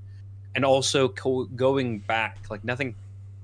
and 0.55 0.65
also 0.65 1.07
co- 1.07 1.45
going 1.55 1.99
back 1.99 2.38
like 2.49 2.63
nothing 2.65 2.93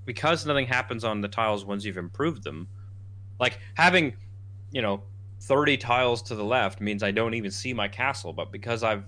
because 0.05 0.45
nothing 0.45 0.65
happens 0.67 1.05
on 1.05 1.21
the 1.21 1.29
tiles 1.29 1.63
once 1.63 1.85
you've 1.85 1.97
improved 1.97 2.43
them 2.43 2.67
like 3.39 3.59
having 3.75 4.13
you 4.71 4.81
know 4.81 5.01
30 5.41 5.78
tiles 5.78 6.21
to 6.23 6.36
the 6.36 6.43
left 6.43 6.82
means 6.82 7.04
i 7.04 7.12
don't 7.12 7.34
even 7.34 7.52
see 7.52 7.73
my 7.73 7.88
castle 7.88 8.34
but 8.34 8.52
because 8.52 8.84
i've 8.84 9.06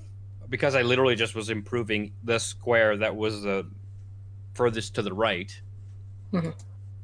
because 0.50 0.76
i 0.76 0.82
literally 0.82 1.16
just 1.16 1.36
was 1.36 1.50
improving 1.50 2.12
the 2.24 2.38
square 2.40 2.96
that 2.98 3.16
was 3.16 3.42
the 3.42 3.66
furthest 4.54 4.96
to 4.96 5.02
the 5.02 5.14
right 5.14 5.62
Mhm. 6.34 6.54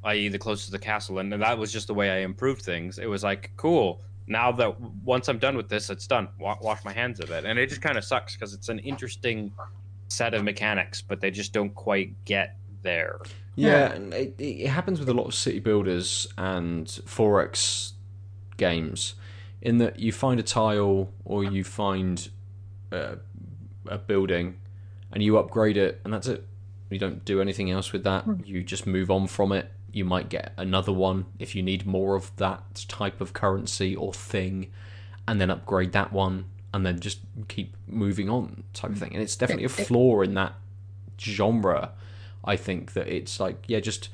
i.e., 0.04 0.28
the 0.30 0.38
closest 0.38 0.68
to 0.68 0.72
the 0.72 0.80
castle, 0.80 1.18
and 1.18 1.32
that 1.34 1.58
was 1.58 1.72
just 1.74 1.88
the 1.88 1.94
way 1.96 2.12
I 2.12 2.18
improved 2.18 2.62
things. 2.62 3.00
It 3.00 3.08
was 3.08 3.24
like, 3.24 3.50
cool. 3.58 4.02
Now 4.28 4.52
that 4.52 4.80
once 5.04 5.28
I'm 5.30 5.40
done 5.40 5.58
with 5.58 5.68
this, 5.68 5.90
it's 5.90 6.06
done. 6.06 6.28
Wa- 6.40 6.60
wash 6.62 6.86
my 6.86 6.94
hands 6.94 7.20
of 7.20 7.32
it, 7.32 7.44
and 7.44 7.58
it 7.58 7.68
just 7.70 7.82
kind 7.82 7.98
of 7.98 8.04
sucks 8.04 8.36
because 8.36 8.54
it's 8.54 8.70
an 8.70 8.78
interesting 8.80 9.52
set 10.10 10.36
of 10.36 10.44
mechanics, 10.44 11.02
but 11.02 11.22
they 11.22 11.32
just 11.32 11.54
don't 11.54 11.74
quite 11.74 12.14
get 12.26 12.56
there. 12.84 13.18
Yeah, 13.56 13.94
and 13.94 14.14
it, 14.14 14.36
it 14.38 14.68
happens 14.68 15.00
with 15.00 15.10
a 15.10 15.14
lot 15.14 15.26
of 15.26 15.34
city 15.34 15.60
builders 15.60 16.28
and 16.38 16.86
4X 16.86 17.94
games, 18.58 19.16
in 19.62 19.78
that 19.80 20.00
you 20.00 20.12
find 20.12 20.40
a 20.40 20.44
tile 20.44 21.12
or 21.24 21.44
you 21.44 21.64
find 21.64 22.30
a, 22.92 23.18
a 23.88 23.98
building, 23.98 24.58
and 25.12 25.24
you 25.24 25.38
upgrade 25.38 25.78
it, 25.78 26.02
and 26.04 26.14
that's 26.14 26.28
it. 26.28 26.46
You 26.90 27.00
don't 27.00 27.26
do 27.26 27.42
anything 27.42 27.72
else 27.72 27.92
with 27.92 28.04
that. 28.04 28.24
Hmm. 28.24 28.36
You 28.46 28.64
just 28.64 28.86
move 28.86 29.10
on 29.10 29.28
from 29.28 29.52
it. 29.52 29.72
You 29.92 30.06
might 30.06 30.30
get 30.30 30.54
another 30.58 30.92
one 30.92 31.26
if 31.40 31.56
you 31.56 31.64
need 31.64 31.86
more 31.86 32.16
of 32.16 32.36
that 32.36 32.86
type 32.88 33.22
of 33.22 33.34
currency 33.34 33.96
or 33.96 34.14
thing, 34.14 34.72
and 35.28 35.42
then 35.42 35.50
upgrade 35.50 35.94
that 35.94 36.12
one, 36.14 36.46
and 36.74 36.86
then 36.86 37.00
just 37.00 37.20
keep 37.48 37.76
moving 37.88 38.30
on, 38.30 38.64
type 38.74 38.92
of 38.92 38.98
hmm. 38.98 39.04
thing. 39.04 39.14
And 39.14 39.24
it's 39.24 39.36
definitely 39.36 39.66
a 39.66 39.70
flaw 39.70 40.22
in 40.22 40.34
that 40.36 40.54
genre. 41.20 41.92
I 42.44 42.56
think 42.56 42.94
that 42.94 43.08
it's 43.08 43.40
like 43.40 43.64
yeah, 43.68 43.80
just 43.80 44.10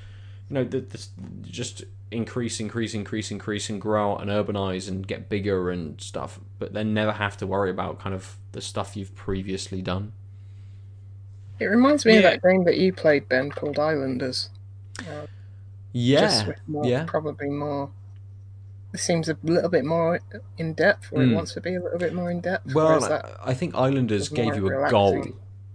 you 0.50 0.56
know, 0.56 0.64
the, 0.64 0.82
the, 0.82 1.08
just 1.44 1.84
increase, 2.12 2.60
increase, 2.60 2.94
increase, 2.94 3.32
increase, 3.32 3.70
and 3.70 3.80
grow 3.82 4.14
out 4.14 4.22
and 4.22 4.30
urbanize 4.30 4.88
and 4.88 5.08
get 5.08 5.30
bigger 5.30 5.72
and 5.72 6.00
stuff, 6.02 6.40
but 6.60 6.74
then 6.74 6.94
never 6.94 7.14
have 7.14 7.38
to 7.38 7.48
worry 7.48 7.70
about 7.72 8.00
kind 8.00 8.14
of 8.14 8.38
the 8.52 8.62
stuff 8.62 8.96
you've 8.98 9.16
previously 9.16 9.82
done. 9.82 10.12
It 11.60 11.66
reminds 11.66 12.06
me 12.06 12.18
of 12.18 12.24
that 12.24 12.42
game 12.42 12.64
that 12.66 12.78
you 12.78 12.92
played, 12.92 13.30
Ben, 13.30 13.52
called 13.52 13.80
Islanders. 13.80 14.50
Uh, 15.00 15.28
Yeah, 15.94 16.22
just 16.22 16.48
with 16.48 16.58
more, 16.68 16.86
yeah. 16.86 17.04
probably 17.06 17.50
more. 17.50 17.92
It 18.94 19.00
seems 19.00 19.30
a 19.30 19.38
little 19.44 19.70
bit 19.70 19.86
more 19.86 20.20
in 20.58 20.74
depth, 20.74 21.12
or 21.12 21.20
Mm. 21.20 21.32
it 21.32 21.36
wants 21.36 21.54
to 21.54 21.62
be 21.62 21.76
a 21.76 21.82
little 21.82 22.00
bit 22.00 22.14
more 22.14 22.30
in 22.32 22.42
depth. 22.42 22.74
Well, 22.74 23.04
I, 23.04 23.08
that 23.08 23.38
I 23.44 23.54
think 23.54 23.76
Islanders 23.76 24.28
gave 24.30 24.56
you 24.56 24.68
a 24.68 24.90
goal. 24.90 25.24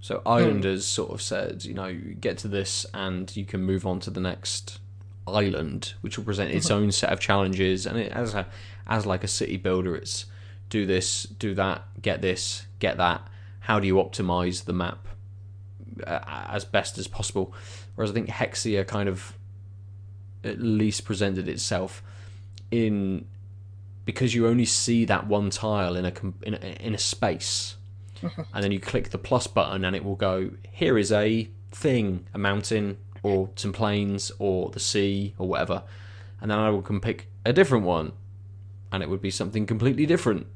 So 0.01 0.23
Islanders 0.27 0.85
sort 0.87 1.11
of 1.13 1.23
said, 1.23 1.65
you 1.65 1.75
know, 1.75 1.99
get 2.21 2.39
to 2.39 2.49
this 2.49 2.85
and 2.95 3.35
you 3.37 3.45
can 3.45 3.63
move 3.63 3.87
on 3.87 4.01
to 4.01 4.11
the 4.11 4.21
next 4.21 4.79
island, 5.27 5.95
which 6.01 6.17
will 6.17 6.25
present 6.25 6.51
its 6.51 6.71
own 6.71 6.93
set 6.93 7.13
of 7.13 7.21
challenges. 7.21 7.87
And 7.87 7.99
it, 7.99 8.13
as 8.13 8.35
a 8.35 8.47
as 8.87 9.07
like 9.07 9.25
a 9.25 9.29
city 9.29 9.57
builder, 9.57 9.97
it's 9.97 10.27
do 10.69 10.87
this, 10.87 11.25
do 11.25 11.55
that, 11.55 11.83
get 12.01 12.23
this, 12.23 12.67
get 12.79 12.97
that. 12.97 13.27
How 13.61 13.81
do 13.81 13.87
you 13.87 13.97
optimize 13.97 14.65
the 14.65 14.73
map 14.73 15.09
uh, 16.07 16.21
as 16.49 16.65
best 16.65 16.99
as 16.99 17.09
possible? 17.09 17.53
Whereas 17.95 18.11
I 18.11 18.15
think 18.15 18.29
Hexia 18.29 18.87
kind 18.87 19.09
of 19.09 19.37
at 20.45 20.61
least 20.61 21.05
presented 21.05 21.49
itself 21.49 22.03
in 22.71 23.27
because 24.05 24.35
you 24.35 24.47
only 24.47 24.65
see 24.65 25.05
that 25.05 25.27
one 25.27 25.51
tile 25.51 25.97
in 25.97 26.05
a 26.05 26.13
in 26.43 26.55
a, 26.55 26.87
in 26.87 26.95
a 26.95 26.99
space 26.99 27.77
and 28.23 28.65
then 28.65 28.73
you 28.73 28.81
click 28.81 29.11
the 29.11 29.19
plus 29.19 29.47
button 29.47 29.85
and 29.85 29.95
it 29.97 30.05
will 30.05 30.17
go 30.17 30.51
here 30.71 30.97
is 30.97 31.13
a 31.13 31.49
thing 31.73 32.27
a 32.33 32.39
mountain 32.39 32.97
or 33.23 33.51
some 33.57 33.73
plains 33.73 34.33
or 34.39 34.71
the 34.71 34.81
sea 34.81 35.35
or 35.39 35.49
whatever, 35.49 35.83
and 36.41 36.51
then 36.51 36.59
I 36.59 36.71
would 36.71 36.85
come 36.85 37.01
pick 37.01 37.29
a 37.45 37.53
different 37.53 37.85
one, 37.85 38.13
and 38.93 39.03
it 39.03 39.09
would 39.09 39.23
be 39.23 39.31
something 39.31 39.67
completely 39.67 40.07
different. 40.07 40.47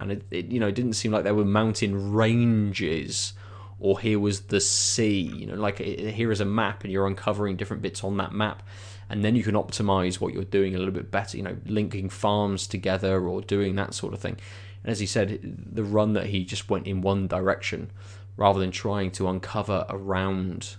And 0.00 0.12
it, 0.12 0.22
it 0.30 0.46
you 0.46 0.60
know, 0.60 0.68
it 0.68 0.74
didn't 0.74 0.92
seem 0.94 1.12
like 1.12 1.24
there 1.24 1.34
were 1.34 1.44
mountain 1.44 2.12
ranges, 2.12 3.32
or 3.80 4.00
here 4.00 4.18
was 4.18 4.42
the 4.42 4.60
sea. 4.60 5.20
You 5.20 5.46
know, 5.46 5.54
like 5.54 5.78
here 5.78 6.32
is 6.32 6.40
a 6.40 6.44
map, 6.44 6.84
and 6.84 6.92
you're 6.92 7.06
uncovering 7.06 7.56
different 7.56 7.82
bits 7.82 8.04
on 8.04 8.16
that 8.18 8.32
map, 8.32 8.62
and 9.08 9.24
then 9.24 9.36
you 9.36 9.42
can 9.42 9.54
optimize 9.54 10.20
what 10.20 10.32
you're 10.32 10.44
doing 10.44 10.74
a 10.74 10.78
little 10.78 10.94
bit 10.94 11.10
better. 11.10 11.36
You 11.36 11.42
know, 11.44 11.56
linking 11.66 12.08
farms 12.08 12.66
together 12.66 13.26
or 13.26 13.40
doing 13.40 13.76
that 13.76 13.94
sort 13.94 14.14
of 14.14 14.20
thing. 14.20 14.38
And 14.82 14.92
as 14.92 15.00
he 15.00 15.06
said, 15.06 15.40
the 15.72 15.84
run 15.84 16.12
that 16.12 16.26
he 16.26 16.44
just 16.44 16.70
went 16.70 16.86
in 16.86 17.00
one 17.00 17.26
direction 17.26 17.90
rather 18.36 18.60
than 18.60 18.70
trying 18.70 19.10
to 19.10 19.28
uncover 19.28 19.84
around 19.88 20.76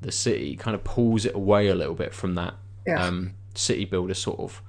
the 0.00 0.12
city 0.12 0.56
kind 0.56 0.74
of 0.74 0.84
pulls 0.84 1.24
it 1.24 1.34
away 1.34 1.68
a 1.68 1.74
little 1.74 1.94
bit 1.94 2.12
from 2.14 2.34
that 2.34 2.54
Yeah. 2.86 3.02
um, 3.04 3.34
city 3.54 3.84
builder 3.84 4.14
sort 4.14 4.38
of 4.38 4.62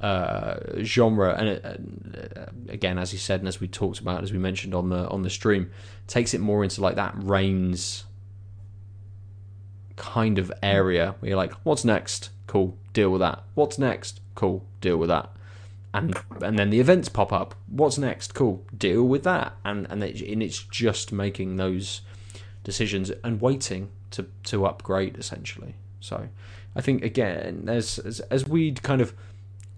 uh, 0.00 0.82
genre. 0.82 1.34
And 1.38 1.48
it, 1.48 1.64
uh, 1.64 2.46
again, 2.68 2.96
as 2.98 3.12
you 3.12 3.18
said, 3.18 3.40
and 3.40 3.48
as 3.48 3.60
we 3.60 3.68
talked 3.68 3.98
about, 4.00 4.22
as 4.22 4.32
we 4.32 4.38
mentioned 4.38 4.74
on 4.74 4.88
the 4.88 5.08
on 5.08 5.22
the 5.22 5.30
stream, 5.30 5.70
takes 6.06 6.32
it 6.34 6.40
more 6.40 6.62
into 6.64 6.80
like 6.80 6.96
that 6.96 7.12
reigns 7.16 8.04
kind 9.96 10.38
of 10.38 10.50
area 10.62 11.14
where 11.20 11.28
you're 11.30 11.36
like, 11.36 11.52
what's 11.64 11.84
next? 11.84 12.30
Cool, 12.46 12.76
deal 12.92 13.10
with 13.10 13.20
that. 13.20 13.42
What's 13.54 13.78
next? 13.78 14.20
Cool, 14.34 14.64
deal 14.80 14.96
with 14.96 15.08
that. 15.10 15.30
And 15.92 16.16
and 16.40 16.58
then 16.58 16.70
the 16.70 16.80
events 16.80 17.08
pop 17.08 17.32
up. 17.32 17.54
What's 17.68 17.98
next? 17.98 18.32
Cool, 18.34 18.64
deal 18.76 19.02
with 19.02 19.24
that. 19.24 19.54
And 19.64 19.86
and, 19.90 20.02
it, 20.02 20.20
and 20.22 20.42
it's 20.42 20.62
just 20.62 21.12
making 21.12 21.56
those 21.56 22.00
decisions 22.64 23.10
and 23.24 23.40
waiting 23.40 23.90
to 24.12 24.26
to 24.44 24.66
upgrade 24.66 25.16
essentially. 25.18 25.74
So 26.00 26.28
I 26.74 26.80
think 26.80 27.02
again, 27.04 27.64
as 27.68 27.98
as, 27.98 28.20
as 28.20 28.46
we 28.48 28.72
kind 28.72 29.00
of 29.00 29.14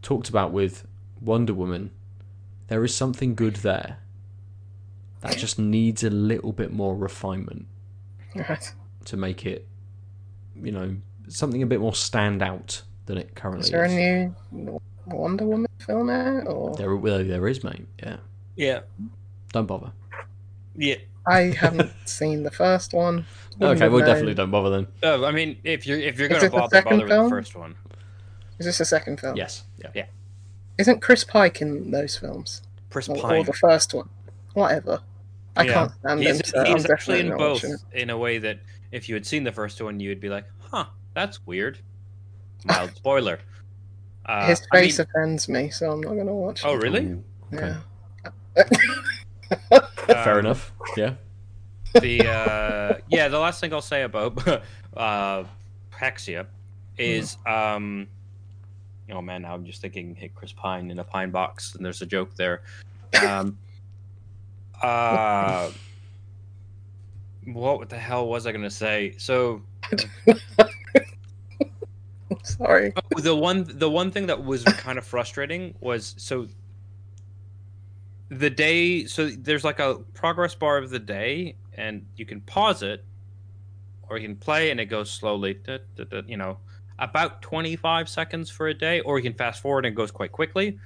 talked 0.03 0.29
about 0.29 0.53
with 0.53 0.87
Wonder 1.21 1.55
Woman, 1.55 1.91
there 2.69 2.85
is 2.85 2.95
something 2.95 3.35
good 3.35 3.57
there. 3.57 3.99
That 5.21 5.37
just 5.37 5.59
needs 5.59 6.03
a 6.03 6.11
little 6.11 6.53
bit 6.53 6.73
more 6.73 6.97
refinement 6.97 7.67
Right. 8.35 8.75
to 9.05 9.17
make 9.17 9.47
it, 9.47 9.69
you 10.57 10.73
know, 10.73 10.97
something 11.29 11.63
a 11.63 11.67
bit 11.67 11.79
more 11.79 11.95
stand 11.95 12.43
out 12.43 12.83
than 13.07 13.19
it 13.19 13.35
currently 13.37 13.61
Is 13.61 13.67
is. 13.67 13.71
there 13.73 13.85
a 13.85 13.89
new 14.55 14.81
Wonder 15.07 15.45
Woman 15.47 15.69
film 15.79 16.11
out? 16.11 16.47
Or 16.49 16.75
There, 16.75 16.97
well, 16.97 17.23
there 17.23 17.47
is, 17.47 17.63
mate. 17.63 17.87
Yeah, 18.03 18.17
Yeah. 18.57 18.81
don't 19.53 19.67
bother. 19.67 19.93
Yeah. 20.75 20.97
I 21.25 21.55
haven't 21.57 21.93
seen 22.05 22.43
the 22.43 22.51
first 22.51 22.93
one. 22.93 23.25
Wouldn't 23.63 23.77
Okay, 23.77 23.85
have 23.85 23.93
well, 23.93 24.01
known. 24.01 24.09
definitely 24.09 24.35
don't 24.35 24.51
bother 24.51 24.71
then. 24.71 24.87
Uh, 25.03 25.25
I 25.27 25.31
mean, 25.33 25.59
if 25.65 25.87
you're 25.87 25.99
if 25.99 26.19
you're 26.19 26.29
gonna 26.29 26.45
it 26.45 26.51
the 26.51 26.57
bother, 26.59 26.77
second 26.77 26.99
bother 27.01 27.09
with 27.21 27.25
the 27.25 27.29
first 27.31 27.55
one. 27.57 27.75
Is 28.59 28.67
this 28.67 28.79
the 28.79 28.85
second 28.85 29.21
film? 29.21 29.37
Yes, 29.37 29.65
yeah. 29.95 30.07
Isn't 30.79 31.01
Chris 31.03 31.25
Pine 31.25 31.53
in 31.61 31.91
those 31.91 32.17
films? 32.17 32.63
Chris 32.91 33.09
Or, 33.09 33.17
or 33.35 33.45
the 33.45 33.53
first 33.53 33.95
one? 33.95 34.09
Whatever. 34.55 35.01
I 35.57 35.65
Yeah. 35.65 35.73
can't 35.73 35.93
stand 36.01 36.21
him, 36.23 36.35
He's, 36.37 36.49
so 36.49 36.65
he's 36.65 36.85
I'm 36.87 36.91
actually 36.93 37.21
in 37.21 37.37
both 37.37 37.65
in 37.93 38.11
a 38.11 38.17
way 38.19 38.39
that 38.39 38.59
if 38.91 39.09
you 39.09 39.15
had 39.15 39.27
seen 39.27 39.45
the 39.45 39.53
first 39.53 39.81
one, 39.83 40.01
you'd 40.01 40.21
be 40.21 40.29
like, 40.29 40.45
"Huh, 40.71 40.87
that's 41.15 41.45
weird." 41.47 41.79
Mild 42.65 42.93
spoiler. 42.97 43.41
Uh, 44.25 44.47
His 44.47 44.63
I 44.73 44.77
mean- 44.77 44.85
face 44.85 44.99
offends 44.99 45.49
me, 45.49 45.69
so 45.71 45.91
I'm 45.93 46.01
not 46.01 46.15
going 46.15 46.27
to 46.27 46.33
watch 46.35 46.63
oh, 46.65 46.75
it. 46.75 46.83
really? 46.83 47.05
Ooh, 47.07 47.25
okay. 47.53 47.75
Yeah. 48.57 48.65
Fair 50.07 50.35
Um, 50.35 50.39
enough. 50.41 50.73
Yeah. 50.97 51.15
The 52.01 52.27
uh, 52.29 52.99
yeah, 53.09 53.29
the 53.29 53.39
last 53.39 53.61
thing 53.61 53.73
I'll 53.73 53.81
say 53.81 54.03
about 54.03 54.47
uh, 54.97 55.45
Hexia 55.93 56.47
is 56.99 57.37
um, 57.47 58.09
oh 59.11 59.23
man, 59.23 59.43
now 59.43 59.55
I'm 59.55 59.65
just 59.65 59.81
thinking 59.81 60.15
hit 60.15 60.35
Chris 60.35 60.53
Pine 60.53 60.91
in 60.91 60.99
a 60.99 61.05
pine 61.05 61.31
box, 61.31 61.75
and 61.75 61.85
there's 61.85 62.03
a 62.03 62.07
joke 62.07 62.35
there. 62.37 62.63
Um, 63.27 63.59
uh, 64.83 65.71
what 67.47 67.89
the 67.89 67.99
hell 67.99 68.29
was 68.29 68.47
I 68.47 68.53
gonna 68.53 68.71
say? 68.71 69.15
So 69.19 69.63
Sorry. 72.43 72.93
Oh, 72.97 73.21
the 73.21 73.35
one 73.37 73.67
the 73.79 73.91
one 73.91 74.11
thing 74.11 74.27
that 74.27 74.45
was 74.45 74.65
kind 74.65 74.99
of 74.99 75.05
frustrating 75.05 75.75
was 75.81 76.15
so 76.19 76.49
the 78.29 78.51
day 78.51 79.05
so 79.05 79.29
there's 79.29 79.65
like 79.65 79.79
a 79.79 79.97
progress 80.15 80.55
bar 80.55 80.79
of 80.79 80.91
the 80.91 80.99
day 80.99 81.55
and 81.75 82.05
you 82.17 82.25
can 82.25 82.41
pause 82.43 82.83
it 82.83 83.05
or 84.09 84.19
you 84.19 84.27
can 84.27 84.37
play 84.37 84.71
and 84.71 84.81
it 84.81 84.87
goes 84.87 85.11
slowly 85.11 85.59
you 86.27 86.37
know 86.37 86.59
about 86.99 87.43
25 87.43 88.09
seconds 88.09 88.51
for 88.51 88.69
a 88.69 88.75
day 88.75 89.01
or 89.01 89.19
you 89.19 89.23
can 89.23 89.35
fast 89.35 89.63
forward 89.63 89.85
and 89.85 89.93
it 89.93 89.97
goes 89.97 90.11
quite 90.11 90.33
quickly 90.33 90.79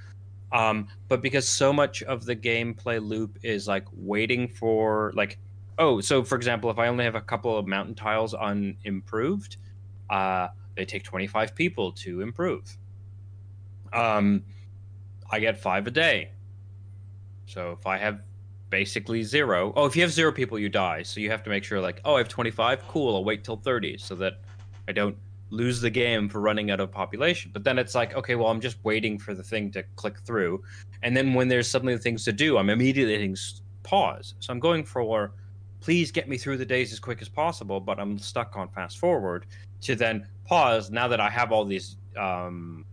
um, 0.53 0.87
but 1.09 1.21
because 1.21 1.47
so 1.47 1.73
much 1.73 2.03
of 2.03 2.23
the 2.25 2.35
gameplay 2.35 3.05
loop 3.05 3.37
is 3.43 3.67
like 3.67 3.85
waiting 3.93 4.47
for 4.47 5.11
like 5.15 5.37
oh 5.77 5.99
so 5.99 6.23
for 6.23 6.35
example 6.35 6.69
if 6.69 6.79
i 6.79 6.87
only 6.87 7.03
have 7.03 7.15
a 7.15 7.21
couple 7.21 7.57
of 7.57 7.67
mountain 7.67 7.93
tiles 7.93 8.33
unimproved 8.33 9.57
uh, 10.09 10.47
they 10.75 10.85
take 10.85 11.03
25 11.03 11.55
people 11.55 11.91
to 11.91 12.21
improve. 12.21 12.77
Um, 13.91 14.43
I 15.29 15.39
get 15.39 15.59
five 15.59 15.87
a 15.87 15.91
day. 15.91 16.31
So 17.47 17.77
if 17.79 17.85
I 17.87 17.97
have 17.97 18.21
basically 18.69 19.23
zero, 19.23 19.73
oh, 19.75 19.85
if 19.85 19.95
you 19.95 20.01
have 20.01 20.11
zero 20.11 20.31
people, 20.31 20.59
you 20.59 20.69
die. 20.69 21.03
So 21.03 21.19
you 21.19 21.29
have 21.31 21.43
to 21.43 21.49
make 21.49 21.63
sure, 21.63 21.79
like, 21.79 22.01
oh, 22.05 22.15
I 22.15 22.19
have 22.19 22.29
25, 22.29 22.87
cool, 22.87 23.15
I'll 23.15 23.23
wait 23.23 23.43
till 23.43 23.57
30 23.57 23.97
so 23.97 24.15
that 24.15 24.39
I 24.87 24.91
don't 24.91 25.17
lose 25.49 25.79
the 25.79 25.89
game 25.89 26.27
for 26.27 26.41
running 26.41 26.71
out 26.71 26.79
of 26.79 26.91
population. 26.91 27.51
But 27.53 27.63
then 27.63 27.79
it's 27.79 27.95
like, 27.95 28.15
okay, 28.15 28.35
well, 28.35 28.47
I'm 28.47 28.61
just 28.61 28.77
waiting 28.83 29.17
for 29.17 29.33
the 29.33 29.43
thing 29.43 29.71
to 29.71 29.83
click 29.95 30.19
through. 30.19 30.61
And 31.03 31.15
then 31.15 31.33
when 31.33 31.47
there's 31.47 31.69
suddenly 31.69 31.97
things 31.97 32.25
to 32.25 32.33
do, 32.33 32.57
I'm 32.57 32.69
immediately 32.69 33.13
hitting 33.13 33.35
pause. 33.83 34.35
So 34.39 34.51
I'm 34.51 34.59
going 34.59 34.83
for, 34.83 35.31
please 35.79 36.11
get 36.11 36.27
me 36.27 36.37
through 36.37 36.57
the 36.57 36.65
days 36.65 36.91
as 36.91 36.99
quick 36.99 37.21
as 37.21 37.29
possible, 37.29 37.79
but 37.79 37.99
I'm 37.99 38.19
stuck 38.19 38.57
on 38.57 38.67
fast 38.69 38.99
forward 38.99 39.45
to 39.81 39.95
then 39.95 40.27
pause 40.45 40.91
now 40.91 41.07
that 41.07 41.21
I 41.21 41.29
have 41.29 41.51
all 41.51 41.63
these. 41.63 41.97
Um, 42.17 42.85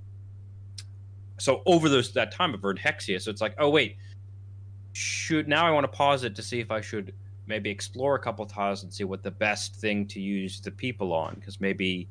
so 1.38 1.62
over 1.66 1.88
those 1.88 2.12
that 2.12 2.30
time 2.30 2.54
I've 2.54 2.64
earned 2.64 2.78
Hexia, 2.78 3.20
so 3.20 3.30
it's 3.30 3.40
like, 3.40 3.54
oh 3.58 3.70
wait, 3.70 3.96
should 4.94 5.48
now 5.48 5.66
I 5.66 5.70
want 5.70 5.84
to 5.84 5.88
pause 5.88 6.24
it 6.24 6.34
to 6.36 6.42
see 6.42 6.60
if 6.60 6.70
I 6.70 6.80
should 6.80 7.12
maybe 7.46 7.68
explore 7.68 8.14
a 8.14 8.18
couple 8.18 8.46
tiles 8.46 8.84
and 8.84 8.92
see 8.94 9.04
what 9.04 9.22
the 9.22 9.30
best 9.30 9.74
thing 9.74 10.06
to 10.06 10.20
use 10.20 10.60
the 10.60 10.70
people 10.70 11.12
on, 11.12 11.34
because 11.34 11.60
maybe 11.60 12.08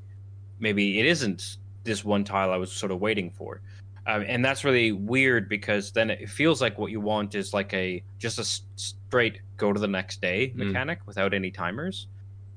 maybe 0.59 0.99
it 0.99 1.05
isn't 1.05 1.57
this 1.83 2.05
one 2.05 2.23
tile 2.23 2.51
I 2.51 2.57
was 2.57 2.71
sort 2.71 2.91
of 2.91 3.01
waiting 3.01 3.31
for. 3.31 3.61
Um, 4.05 4.25
and 4.27 4.43
that's 4.43 4.65
really 4.65 4.91
weird 4.91 5.47
because 5.47 5.91
then 5.91 6.09
it 6.09 6.29
feels 6.29 6.61
like 6.61 6.77
what 6.77 6.91
you 6.91 6.99
want 6.99 7.35
is 7.35 7.53
like 7.53 7.73
a 7.73 8.03
just 8.19 8.37
a 8.37 8.43
straight 8.75 9.39
go 9.55 9.71
to 9.71 9.79
the 9.79 9.87
next 9.87 10.21
day 10.21 10.49
Mm. 10.49 10.67
mechanic 10.67 10.99
without 11.05 11.33
any 11.33 11.49
timers 11.49 12.07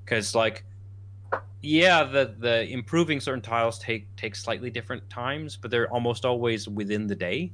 because 0.05 0.35
like 0.35 0.65
yeah 1.63 2.03
the 2.03 2.35
the 2.39 2.69
improving 2.69 3.21
certain 3.21 3.41
tiles 3.41 3.79
take 3.79 4.05
take 4.17 4.35
slightly 4.35 4.71
different 4.71 5.09
times 5.09 5.57
but 5.57 5.71
they're 5.71 5.89
almost 5.93 6.25
always 6.25 6.69
within 6.69 7.07
the 7.07 7.15
day 7.15 7.53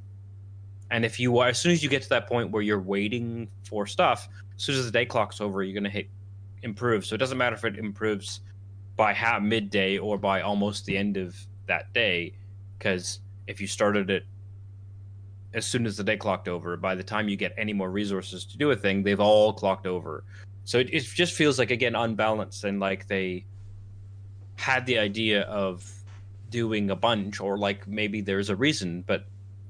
and 0.92 1.04
if 1.04 1.18
you 1.18 1.38
are 1.38 1.48
as 1.48 1.58
soon 1.58 1.72
as 1.72 1.82
you 1.82 1.88
get 1.88 2.02
to 2.02 2.08
that 2.10 2.28
point 2.28 2.50
where 2.50 2.62
you're 2.62 2.80
waiting 2.80 3.48
for 3.64 3.86
stuff 3.86 4.28
as 4.54 4.62
soon 4.62 4.76
as 4.76 4.84
the 4.84 4.92
day 4.92 5.04
clock's 5.04 5.40
over 5.40 5.64
you're 5.64 5.74
going 5.74 5.82
to 5.82 5.90
hit 5.90 6.08
improve. 6.62 7.04
So 7.04 7.14
it 7.14 7.18
doesn't 7.18 7.38
matter 7.38 7.56
if 7.56 7.64
it 7.64 7.76
improves 7.76 8.40
by 8.96 9.12
half 9.12 9.42
midday 9.42 9.98
or 9.98 10.18
by 10.18 10.42
almost 10.42 10.86
the 10.86 10.96
end 10.96 11.16
of 11.16 11.36
that 11.66 11.92
day 11.92 12.34
because 12.78 13.20
if 13.46 13.60
you 13.60 13.66
started 13.66 14.10
it 14.10 14.24
as 15.54 15.66
soon 15.66 15.86
as 15.86 15.96
the 15.96 16.04
day 16.04 16.16
clocked 16.16 16.48
over 16.48 16.76
by 16.76 16.94
the 16.94 17.02
time 17.02 17.28
you 17.28 17.36
get 17.36 17.52
any 17.58 17.72
more 17.72 17.90
resources 17.90 18.44
to 18.44 18.56
do 18.56 18.70
a 18.70 18.76
thing 18.76 19.02
they've 19.02 19.20
all 19.20 19.52
clocked 19.52 19.86
over. 19.86 20.24
So 20.64 20.78
it, 20.78 20.88
it 20.92 21.00
just 21.00 21.34
feels 21.34 21.58
like 21.58 21.70
again 21.70 21.94
unbalanced 21.94 22.64
and 22.64 22.80
like 22.80 23.06
they 23.08 23.44
had 24.56 24.86
the 24.86 24.98
idea 24.98 25.42
of 25.42 25.90
doing 26.50 26.90
a 26.90 26.96
bunch 26.96 27.40
or 27.40 27.58
like 27.58 27.88
maybe 27.88 28.20
there's 28.20 28.50
a 28.50 28.56
reason 28.56 29.02
but 29.06 29.24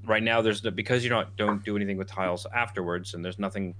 right 0.05 0.23
now 0.23 0.41
there's 0.41 0.63
no, 0.63 0.71
because 0.71 1.03
you 1.03 1.09
don't 1.09 1.33
don't 1.37 1.63
do 1.63 1.75
anything 1.75 1.97
with 1.97 2.07
tiles 2.07 2.45
afterwards 2.53 3.13
and 3.13 3.23
there's 3.23 3.39
nothing 3.39 3.73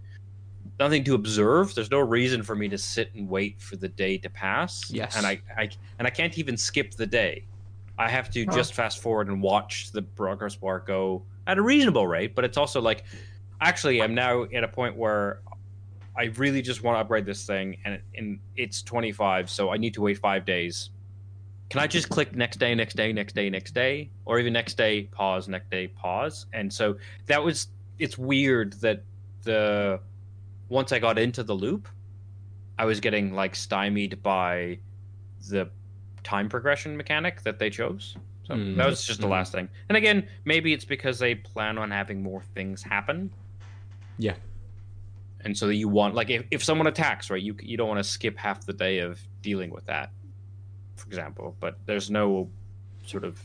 nothing 0.80 1.04
to 1.04 1.16
observe 1.16 1.76
there's 1.76 1.92
no 1.92 2.00
reason 2.00 2.42
for 2.42 2.56
me 2.56 2.68
to 2.70 2.78
sit 2.78 3.14
and 3.16 3.28
wait 3.30 3.62
for 3.62 3.76
the 3.76 3.90
day 3.90 4.18
to 4.18 4.30
pass 4.30 4.90
Yes. 4.90 5.18
and 5.18 5.26
i, 5.26 5.42
I 5.58 5.70
and 6.00 6.08
i 6.08 6.10
can't 6.10 6.38
even 6.38 6.56
skip 6.58 6.92
the 6.96 7.06
day 7.06 7.44
i 7.98 8.10
have 8.10 8.30
to 8.32 8.46
Huh. 8.46 8.56
just 8.56 8.74
fast 8.74 9.00
forward 9.00 9.28
and 9.28 9.42
watch 9.42 9.92
the 9.92 10.02
progress 10.02 10.56
bar 10.56 10.80
go 10.80 11.24
at 11.48 11.58
a 11.58 11.62
reasonable 11.62 12.08
rate 12.08 12.34
but 12.36 12.46
it's 12.46 12.58
also 12.58 12.80
like 12.82 13.04
actually 13.60 14.02
i'm 14.02 14.16
now 14.16 14.44
at 14.54 14.64
a 14.64 14.68
point 14.68 14.96
where 14.96 15.42
I 16.16 16.26
really 16.38 16.62
just 16.62 16.84
want 16.84 16.96
to 16.96 17.00
upgrade 17.00 17.26
this 17.26 17.44
thing, 17.48 17.76
and, 17.86 18.00
and 18.16 18.38
it's 18.56 18.84
25, 18.84 19.50
so 19.50 19.72
I 19.72 19.78
need 19.78 19.96
to 19.96 20.02
wait 20.02 20.20
five 20.20 20.46
days. 20.46 20.92
Can 21.74 21.82
I 21.82 21.88
just 21.88 22.08
click 22.08 22.36
next 22.36 22.58
day, 22.58 22.76
next 22.76 22.94
day, 22.96 23.12
next 23.12 23.34
day, 23.34 23.50
next 23.50 23.72
day, 23.74 24.12
or 24.26 24.38
even 24.38 24.54
next 24.54 24.76
day, 24.78 25.06
pause, 25.12 25.48
next 25.48 25.72
day, 25.72 25.88
pause? 25.88 26.46
And 26.54 26.72
so 26.72 26.98
that 27.26 27.44
was. 27.44 27.70
It's 27.98 28.16
weird 28.16 28.74
that 28.74 29.02
the 29.42 30.00
once 30.70 30.92
I 30.92 31.00
got 31.00 31.18
into 31.18 31.42
the 31.42 31.56
loop, 31.56 31.88
I 32.78 32.86
was 32.86 33.00
getting 33.00 33.34
like 33.34 33.56
stymied 33.56 34.22
by 34.22 34.78
the 35.50 35.68
time 36.24 36.48
progression 36.48 36.96
mechanic 36.96 37.42
that 37.42 37.58
they 37.58 37.72
chose. 37.72 38.18
So 38.44 38.54
Mm. 38.54 38.76
that 38.78 38.86
was 38.86 39.04
just 39.04 39.20
the 39.22 39.28
last 39.28 39.52
thing. 39.52 39.68
And 39.90 39.98
again, 39.98 40.28
maybe 40.46 40.74
it's 40.74 40.86
because 40.86 41.18
they 41.18 41.34
plan 41.34 41.80
on 41.80 41.90
having 41.90 42.22
more 42.22 42.44
things 42.54 42.84
happen. 42.84 43.32
Yeah. 44.20 44.36
And 45.40 45.58
so 45.58 45.70
you 45.70 45.88
want 45.88 46.14
like 46.14 46.30
if, 46.30 46.46
if 46.52 46.64
someone 46.64 46.86
attacks, 46.86 47.32
right, 47.32 47.42
you 47.42 47.56
you 47.64 47.78
don't 47.78 47.88
want 47.88 47.98
to 48.00 48.04
skip 48.08 48.38
half 48.38 48.64
the 48.64 48.74
day 48.74 49.00
of 49.00 49.20
dealing 49.42 49.72
with 49.72 49.88
that, 49.88 50.12
for 50.96 51.08
example. 51.08 51.56
But 51.60 51.78
there's 51.86 52.10
no 52.12 52.50
sort 53.06 53.24
of 53.24 53.42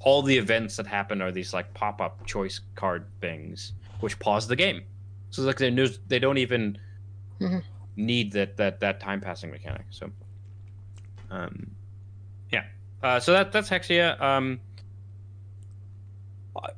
all 0.00 0.22
the 0.22 0.36
events 0.36 0.76
that 0.76 0.86
happen 0.86 1.20
are 1.22 1.32
these 1.32 1.52
like 1.52 1.72
pop 1.74 2.00
up 2.00 2.24
choice 2.26 2.60
card 2.74 3.06
things 3.20 3.72
which 4.00 4.18
pause 4.18 4.46
the 4.46 4.56
game. 4.56 4.82
So 5.30 5.42
like 5.42 5.56
they 5.58 5.70
they 6.08 6.18
don't 6.18 6.38
even 6.38 6.78
Mhm. 7.40 7.62
need 7.96 8.32
that 8.32 8.56
that 8.58 8.80
that 8.80 9.00
time 9.00 9.20
passing 9.20 9.50
mechanic. 9.50 9.86
So, 9.90 10.10
um, 11.30 11.70
yeah. 12.50 12.64
Uh, 13.02 13.20
so 13.20 13.32
that 13.32 13.52
that's 13.52 13.68
Hexia. 13.68 14.20
Um, 14.20 14.60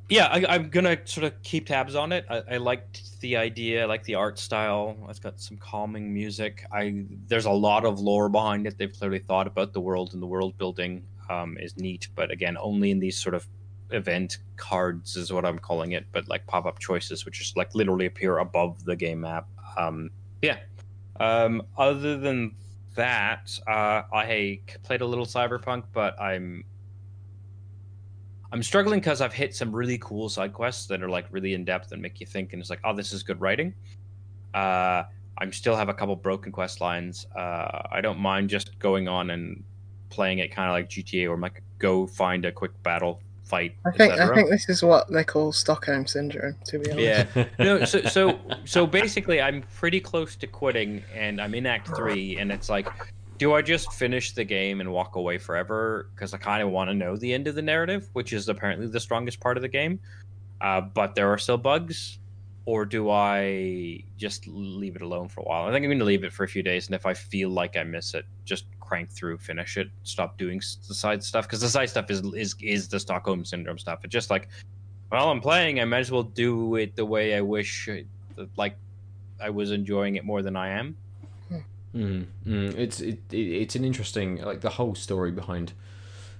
yeah, 0.08 0.26
I, 0.26 0.44
I'm 0.48 0.68
gonna 0.70 0.98
sort 1.04 1.24
of 1.24 1.42
keep 1.42 1.66
tabs 1.66 1.94
on 1.94 2.12
it. 2.12 2.24
I, 2.28 2.42
I 2.52 2.56
liked 2.56 3.20
the 3.20 3.36
idea, 3.36 3.82
I 3.82 3.86
like 3.86 4.04
the 4.04 4.14
art 4.14 4.38
style. 4.38 4.96
It's 5.08 5.18
got 5.18 5.40
some 5.40 5.56
calming 5.56 6.12
music. 6.12 6.64
I 6.72 7.04
there's 7.26 7.46
a 7.46 7.50
lot 7.50 7.84
of 7.84 8.00
lore 8.00 8.28
behind 8.28 8.66
it. 8.66 8.78
They've 8.78 8.92
clearly 8.92 9.18
thought 9.18 9.46
about 9.46 9.72
the 9.72 9.80
world 9.80 10.14
and 10.14 10.22
the 10.22 10.26
world 10.26 10.56
building 10.58 11.04
um, 11.28 11.56
is 11.58 11.76
neat, 11.76 12.08
but 12.14 12.30
again, 12.30 12.56
only 12.60 12.90
in 12.90 12.98
these 12.98 13.18
sort 13.18 13.34
of 13.34 13.46
event 13.90 14.38
cards 14.56 15.16
is 15.16 15.32
what 15.32 15.44
I'm 15.44 15.58
calling 15.58 15.92
it, 15.92 16.06
but 16.12 16.28
like 16.28 16.46
pop 16.46 16.66
up 16.66 16.78
choices, 16.78 17.24
which 17.24 17.38
just 17.38 17.56
like 17.56 17.74
literally 17.74 18.06
appear 18.06 18.38
above 18.38 18.84
the 18.84 18.96
game 18.96 19.20
map. 19.22 19.48
Um, 19.76 20.10
yeah. 20.42 20.58
Um, 21.20 21.62
other 21.76 22.16
than 22.16 22.54
that, 22.94 23.58
uh, 23.66 24.02
I 24.12 24.60
played 24.82 25.00
a 25.00 25.06
little 25.06 25.26
Cyberpunk, 25.26 25.84
but 25.92 26.20
I'm 26.20 26.64
I'm 28.52 28.62
struggling 28.62 29.00
because 29.00 29.20
I've 29.20 29.32
hit 29.32 29.54
some 29.54 29.74
really 29.74 29.98
cool 29.98 30.28
side 30.28 30.52
quests 30.52 30.87
that 30.87 31.02
are 31.02 31.08
like 31.08 31.26
really 31.30 31.54
in 31.54 31.64
depth 31.64 31.92
and 31.92 32.00
make 32.00 32.20
you 32.20 32.26
think, 32.26 32.52
and 32.52 32.61
it's 32.61 32.70
like, 32.70 32.80
oh, 32.84 32.94
this 32.94 33.12
is 33.12 33.22
good 33.22 33.40
writing. 33.40 33.74
Uh, 34.54 35.04
I'm 35.38 35.52
still 35.52 35.76
have 35.76 35.88
a 35.88 35.94
couple 35.94 36.16
broken 36.16 36.50
quest 36.50 36.80
lines. 36.80 37.26
Uh, 37.37 37.82
I 37.92 38.00
don't 38.00 38.18
mind 38.18 38.50
just 38.50 38.78
going 38.78 39.06
on 39.06 39.30
and 39.30 39.62
playing 40.11 40.38
it 40.38 40.48
kind 40.48 40.68
of 40.68 40.74
like 40.74 40.88
GTA, 40.88 41.28
or 41.28 41.38
like 41.38 41.62
go 41.78 42.06
find 42.06 42.44
a 42.44 42.52
quick 42.52 42.72
battle 42.82 43.20
fight. 43.44 43.74
I 43.87 43.90
think 43.90 44.12
I 44.12 44.14
etc. 44.14 44.37
think 44.37 44.50
this 44.50 44.68
is 44.68 44.82
what 44.82 45.11
they 45.11 45.24
call 45.24 45.52
Stockholm 45.52 46.06
syndrome. 46.06 46.56
To 46.66 46.78
be 46.78 46.90
honest. 46.90 47.28
Yeah. 47.34 47.44
no, 47.58 47.84
so 47.84 48.02
so 48.02 48.38
so 48.64 48.87
basically, 48.87 49.40
I'm 49.40 49.62
pretty 49.76 50.00
close 50.00 50.37
to 50.37 50.46
quitting, 50.46 51.02
and 51.14 51.40
I'm 51.40 51.54
in 51.54 51.66
Act 51.66 51.94
Three, 51.94 52.38
and 52.38 52.50
it's 52.50 52.68
like, 52.68 52.88
do 53.38 53.55
I 53.55 53.62
just 53.62 53.92
finish 53.92 54.33
the 54.33 54.44
game 54.44 54.81
and 54.81 54.92
walk 54.92 55.16
away 55.16 55.38
forever? 55.38 56.11
Because 56.14 56.35
I 56.35 56.38
kind 56.38 56.62
of 56.62 56.70
want 56.70 56.90
to 56.90 56.94
know 56.94 57.16
the 57.16 57.33
end 57.33 57.48
of 57.48 57.55
the 57.55 57.62
narrative, 57.62 58.09
which 58.12 58.33
is 58.33 58.48
apparently 58.48 58.87
the 58.87 59.01
strongest 59.01 59.40
part 59.40 59.57
of 59.57 59.62
the 59.62 59.68
game. 59.68 60.01
Uh, 60.61 60.81
but 60.81 61.14
there 61.14 61.33
are 61.33 61.38
still 61.38 61.57
bugs, 61.57 62.18
or 62.64 62.85
do 62.85 63.11
I 63.11 64.03
just 64.16 64.46
leave 64.48 64.96
it 64.96 65.03
alone 65.03 65.29
for 65.29 65.40
a 65.40 65.44
while? 65.44 65.68
I 65.68 65.72
think 65.72 65.85
I'm 65.85 65.88
going 65.88 66.01
to 66.01 66.05
leave 66.05 66.24
it 66.24 66.33
for 66.33 66.44
a 66.44 66.48
few 66.48 66.62
days, 66.62 66.87
and 66.87 66.94
if 66.94 67.07
I 67.07 67.14
feel 67.14 67.48
like 67.48 67.77
I 67.77 67.85
miss 67.85 68.14
it, 68.14 68.24
just 68.44 68.64
crank 68.81 69.11
through, 69.11 69.38
finish 69.38 69.77
it, 69.77 69.88
stop 70.03 70.37
doing 70.37 70.59
the 70.88 70.94
side 70.94 71.22
stuff 71.22 71.46
because 71.46 71.61
the 71.61 71.68
side 71.68 71.90
stuff 71.90 72.11
is 72.11 72.20
is 72.35 72.57
is 72.61 72.88
the 72.88 72.98
Stockholm 72.98 73.44
syndrome 73.44 73.79
stuff. 73.79 74.01
It's 74.03 74.12
just 74.12 74.31
like 74.31 74.48
while 75.11 75.31
I'm 75.31 75.40
playing. 75.40 75.81
I 75.81 75.85
might 75.85 76.01
as 76.01 76.11
well 76.11 76.24
do 76.24 76.74
it 76.74 76.96
the 76.96 77.05
way 77.05 77.35
I 77.35 77.40
wish, 77.40 77.88
uh, 77.88 78.44
like 78.57 78.77
I 79.40 79.51
was 79.51 79.70
enjoying 79.70 80.16
it 80.16 80.24
more 80.24 80.42
than 80.42 80.57
I 80.57 80.70
am. 80.70 80.96
Mm, 81.98 82.26
mm. 82.46 82.76
It's 82.76 83.00
it, 83.00 83.18
it, 83.32 83.37
it's 83.37 83.74
an 83.74 83.84
interesting 83.84 84.40
like 84.42 84.61
the 84.61 84.70
whole 84.70 84.94
story 84.94 85.32
behind 85.32 85.72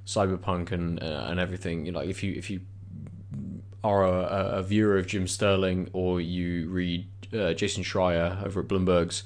cyberpunk 0.07 0.71
and 0.71 1.03
uh, 1.03 1.27
and 1.29 1.41
everything. 1.41 1.85
You 1.85 1.93
know, 1.93 1.99
like 1.99 2.09
if 2.09 2.23
you 2.23 2.33
if 2.35 2.49
you 2.49 2.61
are 3.83 4.05
a, 4.05 4.59
a 4.59 4.63
viewer 4.63 4.97
of 4.99 5.09
Jim 5.09 5.27
Sterling 5.27 5.91
or 5.93 6.21
you 6.21 6.69
read 6.69 7.09
uh, 7.33 7.55
Jason 7.55 7.83
Schreier 7.83 8.45
over 8.45 8.61
at 8.61 8.69
Bloomberg's 8.69 9.25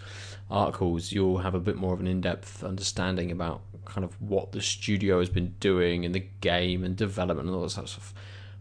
articles, 0.50 1.12
you'll 1.12 1.38
have 1.38 1.54
a 1.54 1.60
bit 1.60 1.76
more 1.76 1.92
of 1.92 2.00
an 2.00 2.06
in 2.06 2.22
depth 2.22 2.64
understanding 2.64 3.30
about 3.30 3.60
kind 3.84 4.04
of 4.04 4.20
what 4.20 4.52
the 4.52 4.62
studio 4.62 5.18
has 5.18 5.28
been 5.28 5.54
doing 5.60 6.04
in 6.04 6.12
the 6.12 6.26
game 6.40 6.82
and 6.82 6.96
development 6.96 7.46
and 7.48 7.56
all 7.56 7.62
that 7.62 7.70
sort 7.70 7.84
of 7.84 7.90
stuff. 7.90 8.14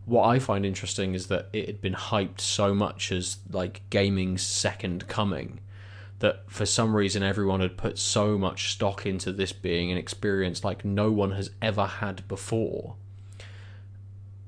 What 0.05 0.27
I 0.27 0.39
find 0.39 0.65
interesting 0.65 1.13
is 1.13 1.27
that 1.27 1.47
it 1.53 1.67
had 1.67 1.79
been 1.79 1.93
hyped 1.93 2.41
so 2.41 2.73
much 2.73 3.11
as 3.11 3.37
like 3.49 3.81
gaming's 3.89 4.41
second 4.41 5.07
coming 5.07 5.59
that 6.21 6.43
for 6.47 6.65
some 6.65 6.95
reason 6.95 7.21
everyone 7.21 7.59
had 7.59 7.77
put 7.77 7.97
so 7.99 8.37
much 8.37 8.71
stock 8.71 9.05
into 9.05 9.31
this 9.31 9.51
being 9.53 9.91
an 9.91 9.97
experience 9.97 10.63
like 10.63 10.85
no 10.85 11.11
one 11.11 11.31
has 11.33 11.51
ever 11.61 11.85
had 11.85 12.27
before. 12.27 12.95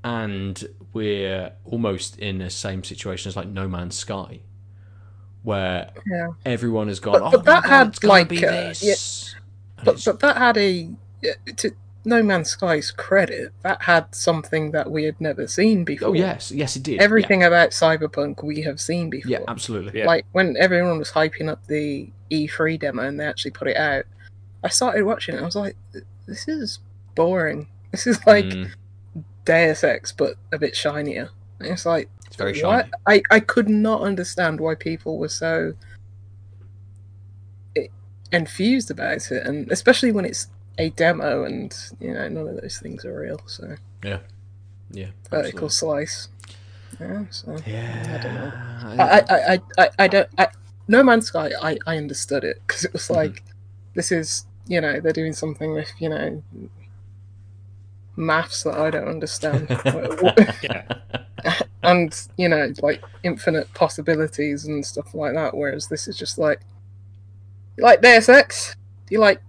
And 0.02 0.62
we're 0.92 1.52
almost 1.64 2.18
in 2.18 2.38
the 2.38 2.50
same 2.50 2.84
situation 2.84 3.28
as 3.28 3.36
like 3.36 3.48
No 3.48 3.66
Man's 3.68 3.96
Sky, 3.96 4.40
where 5.42 5.90
Yeah. 6.06 6.28
everyone 6.44 6.88
has 6.88 7.00
gone, 7.00 7.14
But- 7.14 7.22
"Oh 7.22 7.30
but 7.30 7.46
my 7.46 7.52
that 7.54 7.62
God, 7.62 7.68
had, 7.70 8.04
like, 8.04 8.28
be 8.28 8.44
uh, 8.46 8.50
this." 8.50 9.34
And 9.78 9.84
But 9.86 10.02
but 10.04 10.20
that 10.20 10.36
had 10.36 10.56
a 10.58 10.90
to 11.56 11.70
No 12.06 12.22
Man's 12.22 12.50
Sky's 12.50 12.90
credit. 12.90 13.52
That 13.62 13.82
had 13.82 14.14
something 14.14 14.72
that 14.72 14.90
we 14.90 15.04
had 15.04 15.20
never 15.20 15.46
seen 15.46 15.84
before. 15.84 16.08
oh 16.08 16.12
yes, 16.12 16.50
yes, 16.52 16.76
it 16.76 16.82
did. 16.82 17.00
Everything 17.00 17.42
about 17.44 17.70
Cyberpunk 17.70 18.42
we 18.44 18.60
have 18.62 18.80
seen 18.80 19.08
before. 19.10 19.30
Yeah, 19.30 19.38
yeah 19.38 19.44
absolutely. 19.48 20.00
Yeah. 20.00 20.06
Like 20.06 20.26
when 20.32 20.56
everyone 20.58 20.98
was 20.98 21.10
hyping 21.10 21.48
up 21.48 21.66
the 21.66 22.10
E3 22.30 22.78
demo 22.78 23.02
and 23.04 23.18
they 23.18 23.24
actually 23.26 23.52
put 23.52 23.68
it 23.68 23.76
out, 23.76 24.04
I 24.62 24.68
started 24.68 25.04
watching 25.04 25.34
it. 25.36 25.40
I 25.40 25.44
was 25.44 25.56
like, 25.56 25.76
this 26.26 26.46
is 26.48 26.78
boring. 27.14 27.68
This 27.92 28.06
is 28.08 28.18
like 28.26 28.44
Mm, 28.46 28.70
Deus 29.44 29.84
Ex, 29.84 30.10
but 30.10 30.34
a 30.52 30.58
bit 30.58 30.74
shinier. 30.74 31.30
And 31.60 31.68
it's 31.68 31.86
like, 31.86 32.08
it's 32.26 32.34
very 32.34 32.52
shiny. 32.54 32.90
I, 33.06 33.22
I 33.30 33.38
could 33.38 33.68
not 33.68 34.00
understand 34.02 34.58
why 34.58 34.74
people 34.74 35.16
were 35.18 35.28
so 35.28 35.74
i- 37.76 37.88
enthused 38.32 38.90
about 38.90 39.30
it, 39.30 39.46
and 39.46 39.70
especially 39.70 40.10
when 40.12 40.24
it's 40.24 40.48
a 40.78 40.90
demo 40.90 41.44
and 41.44 41.74
you 42.00 42.12
know 42.12 42.28
none 42.28 42.48
of 42.48 42.60
those 42.60 42.78
things 42.78 43.04
are 43.04 43.18
real. 43.20 43.40
So 43.46 43.76
Yeah, 44.02 44.18
yeah, 44.90 45.08
vertical 45.30 45.66
absolutely. 45.66 45.68
slice. 46.06 46.28
Yeah, 47.00 47.24
so 47.30 47.56
Yeah, 47.66 48.14
I 48.14 48.18
don't 48.22 48.34
know. 48.34 48.52
I- 49.02 49.20
I, 49.20 49.52
I, 49.54 49.60
I, 49.78 49.88
I, 49.98 50.08
don't. 50.08 50.28
I, 50.38 50.48
no 50.86 51.02
Man's 51.02 51.26
Sky, 51.26 51.50
I, 51.60 51.76
I 51.86 51.96
understood 51.96 52.44
it 52.44 52.60
because 52.66 52.84
it 52.84 52.92
was 52.92 53.08
Mhm. 53.08 53.16
like, 53.16 53.42
this 53.94 54.12
is 54.12 54.46
you 54.66 54.80
know 54.80 55.00
they're 55.00 55.12
doing 55.12 55.32
something 55.32 55.72
with 55.74 55.90
you 55.98 56.08
know 56.08 56.42
maths 58.16 58.62
that 58.62 58.74
I 58.74 58.90
don't 58.90 59.08
understand, 59.08 59.68
Yeah. 60.62 60.84
and 61.82 62.28
you 62.36 62.48
know 62.48 62.72
like 62.82 63.02
infinite 63.22 63.72
possibilities 63.74 64.64
and 64.66 64.84
stuff 64.84 65.14
like 65.14 65.34
that. 65.34 65.56
Whereas 65.56 65.88
this 65.88 66.06
is 66.08 66.16
just 66.16 66.38
like, 66.38 66.60
you 67.76 67.84
like 67.84 68.00
Deus 68.00 68.28
Ex? 68.28 68.76
Do 69.06 69.14
you 69.14 69.20
like 69.20 69.40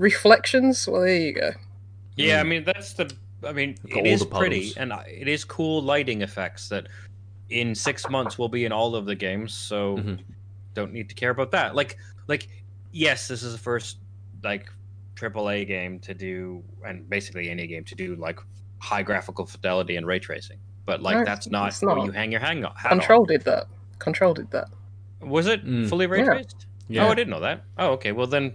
reflections? 0.00 0.88
Well, 0.88 1.02
there 1.02 1.16
you 1.16 1.32
go. 1.32 1.50
Yeah, 2.16 2.40
I 2.40 2.42
Mm. 2.44 2.48
mean 2.48 2.64
that's 2.64 2.94
the. 2.94 3.12
I 3.46 3.52
mean, 3.52 3.76
Got 3.88 3.92
it 3.92 4.00
all 4.00 4.06
is 4.06 4.20
the 4.20 4.26
pretty 4.26 4.72
and 4.76 4.92
it 5.08 5.28
is 5.28 5.44
cool 5.44 5.80
lighting 5.82 6.20
effects 6.22 6.68
that 6.68 6.88
in 7.48 7.74
six 7.74 8.08
months 8.10 8.36
will 8.38 8.48
be 8.48 8.64
in 8.64 8.72
all 8.72 8.94
of 8.94 9.06
the 9.06 9.14
games. 9.14 9.54
So 9.54 9.96
Mhm. 9.96 10.18
don't 10.74 10.92
need 10.92 11.08
to 11.08 11.14
care 11.14 11.30
about 11.30 11.50
that. 11.52 11.74
Like, 11.74 11.96
like 12.28 12.48
yes, 12.92 13.28
this 13.28 13.42
is 13.42 13.52
the 13.52 13.58
first 13.58 13.98
like 14.42 14.68
AAA 15.16 15.64
game 15.66 15.98
to 16.00 16.14
do, 16.14 16.62
and 16.86 17.08
basically 17.08 17.48
any 17.50 17.66
game 17.66 17.84
to 17.84 17.94
do 17.94 18.14
like 18.16 18.38
high 18.78 19.02
graphical 19.02 19.46
fidelity 19.46 19.96
and 19.96 20.06
ray 20.06 20.18
tracing. 20.18 20.58
But 20.86 21.02
like 21.02 21.18
No, 21.18 21.24
that's 21.24 21.48
not 21.48 21.68
it's 21.68 21.82
what 21.82 22.04
you 22.04 22.10
hang 22.10 22.30
your 22.32 22.40
hang 22.40 22.64
on. 22.64 22.74
hat 22.74 22.92
on. 22.92 22.98
Control 22.98 23.24
did 23.24 23.42
that. 23.44 23.66
Control 23.98 24.34
did 24.34 24.50
that. 24.50 24.68
Was 25.20 25.46
it 25.46 25.64
Mm. 25.64 25.88
fully 25.88 26.06
ray 26.06 26.18
Yeah. 26.20 26.24
traced? 26.24 26.66
Yeah. 26.88 27.06
Oh, 27.06 27.10
I 27.10 27.14
didn't 27.14 27.30
know 27.30 27.40
that. 27.40 27.62
Oh, 27.78 27.92
okay. 27.92 28.12
Well 28.12 28.26
then, 28.26 28.54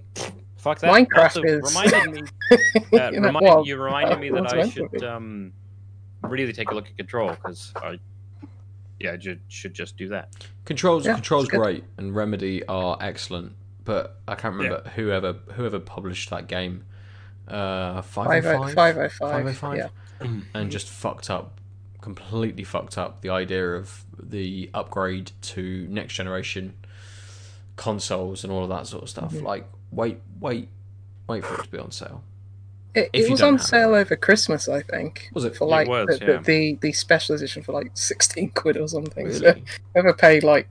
fuck 0.65 0.79
that. 0.79 0.91
Minecraft 0.91 1.23
Also, 1.37 1.43
is. 1.43 1.75
reminded 1.75 2.11
me. 2.23 2.27
Uh, 2.51 2.57
You 3.13 3.19
know, 3.21 3.27
remind, 3.27 3.45
well, 3.45 3.65
you 3.65 3.77
reminded 3.77 4.19
me 4.19 4.29
that 4.37 4.53
I 4.53 4.67
should 4.69 5.03
um, 5.03 5.53
really 6.23 6.51
take 6.53 6.71
a 6.71 6.73
look 6.75 6.87
at 6.89 6.97
Control 6.97 7.29
because 7.29 7.71
I, 7.75 7.99
yeah, 8.99 9.11
I 9.13 9.17
ju- 9.17 9.39
should 9.47 9.73
just 9.73 9.95
do 9.97 10.09
that. 10.09 10.29
Controls 10.65 11.05
Yeah, 11.05 11.13
Controls 11.13 11.47
great 11.47 11.83
and 11.97 12.15
Remedy 12.15 12.65
are 12.67 12.97
excellent, 12.99 13.53
but 13.83 14.19
I 14.27 14.35
can't 14.35 14.55
remember 14.55 14.89
whoever 14.95 15.33
whoever 15.53 15.79
published 15.79 16.29
that 16.31 16.47
game. 16.47 16.85
Uh, 17.47 18.01
five 18.01 18.25
Five 18.25 18.45
oh 18.47 18.63
oh 18.63 18.67
five, 18.69 19.13
five 19.13 19.45
oh 19.45 19.53
five. 19.53 19.77
Yeah. 19.77 20.27
and 20.55 20.71
just 20.71 20.87
fucked 20.89 21.29
up, 21.29 21.59
completely 22.01 22.63
fucked 22.63 22.97
up 22.97 23.21
the 23.21 23.29
idea 23.29 23.75
of 23.75 24.03
the 24.17 24.69
upgrade 24.73 25.31
to 25.41 25.85
next 25.89 26.13
generation 26.15 26.73
consoles 27.75 28.43
and 28.43 28.51
all 28.51 28.63
of 28.63 28.69
that 28.69 28.87
sort 28.87 29.03
of 29.03 29.09
stuff. 29.09 29.33
Mhm. 29.33 29.43
Like, 29.43 29.67
wait, 29.95 30.19
wait, 30.39 30.67
wait 31.27 31.43
for 31.45 31.55
it 31.59 31.63
to 31.63 31.69
be 31.71 31.77
on 31.79 31.91
sale. 31.91 32.23
It, 32.93 33.09
it 33.11 33.29
was 33.29 33.41
on 33.41 33.57
have 33.57 33.65
sale 33.65 33.93
over 33.93 34.15
Christmas, 34.15 34.69
I 34.69 34.81
think. 34.81 35.29
Was 35.33 35.43
it? 35.43 35.55
For 35.55 35.65
It 35.65 35.67
like 35.71 35.87
was, 35.87 36.07
the, 36.19 36.25
yeah. 36.25 36.37
the, 36.37 36.43
the 36.43 36.77
the 36.81 36.91
special 36.93 37.35
edition 37.35 37.61
for 37.63 37.71
like 37.73 37.91
sixteen 37.95 38.51
quid 38.51 38.77
or 38.77 38.87
something. 38.87 39.31
So 39.33 39.41
Really? 39.47 39.63
whoever 39.93 40.13
paid 40.13 40.43
like 40.43 40.67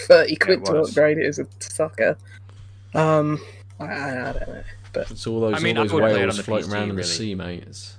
thirty 0.00 0.34
quid 0.36 0.64
to 0.64 0.72
was. 0.72 0.88
upgrade 0.90 1.18
it 1.18 1.26
is 1.26 1.38
a 1.38 1.46
sucker. 1.60 2.16
Um, 2.94 3.40
I, 3.78 3.84
I, 3.84 4.30
I 4.30 4.32
don't 4.32 4.48
know. 4.48 4.62
but 4.92 5.10
It's 5.10 5.26
all 5.26 5.40
those, 5.40 5.54
I 5.54 5.58
mean, 5.60 5.78
all 5.78 5.84
those 5.84 5.92
wouldn't 5.92 6.12
play 6.12 6.22
it 6.22 6.24
whales 6.26 6.40
floating 6.40 6.68
PC, 6.70 6.72
around 6.74 6.90
in 6.90 6.96
the 6.96 7.04
sea, 7.04 7.34
mate. 7.34 7.62
It's, 7.66 7.96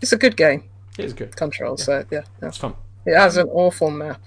it's 0.00 0.12
a 0.12 0.16
good 0.18 0.36
game. 0.36 0.64
it 0.98 1.04
is 1.04 1.12
good. 1.12 1.36
Control, 1.36 1.76
so 1.76 2.04
yeah, 2.10 2.22
yeah. 2.40 2.48
It's 2.48 2.56
fun. 2.56 2.74
It 3.06 3.14
has 3.14 3.36
an 3.36 3.48
awful 3.48 3.90
map, 3.90 4.20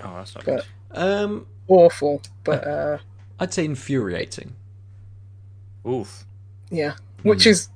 Oh, 0.00 0.14
that's 0.16 0.34
not 0.34 0.44
But- 0.44 0.56
good. 0.56 0.64
Um, 0.98 1.46
awful, 1.68 2.22
but 2.44 2.66
uh, 2.66 2.98
I'd 3.40 3.52
say 3.54 3.64
infuriating. 3.64 4.54
Oof. 5.86 6.24
yeah, 6.70 6.94
which 7.22 7.46
is 7.46 7.68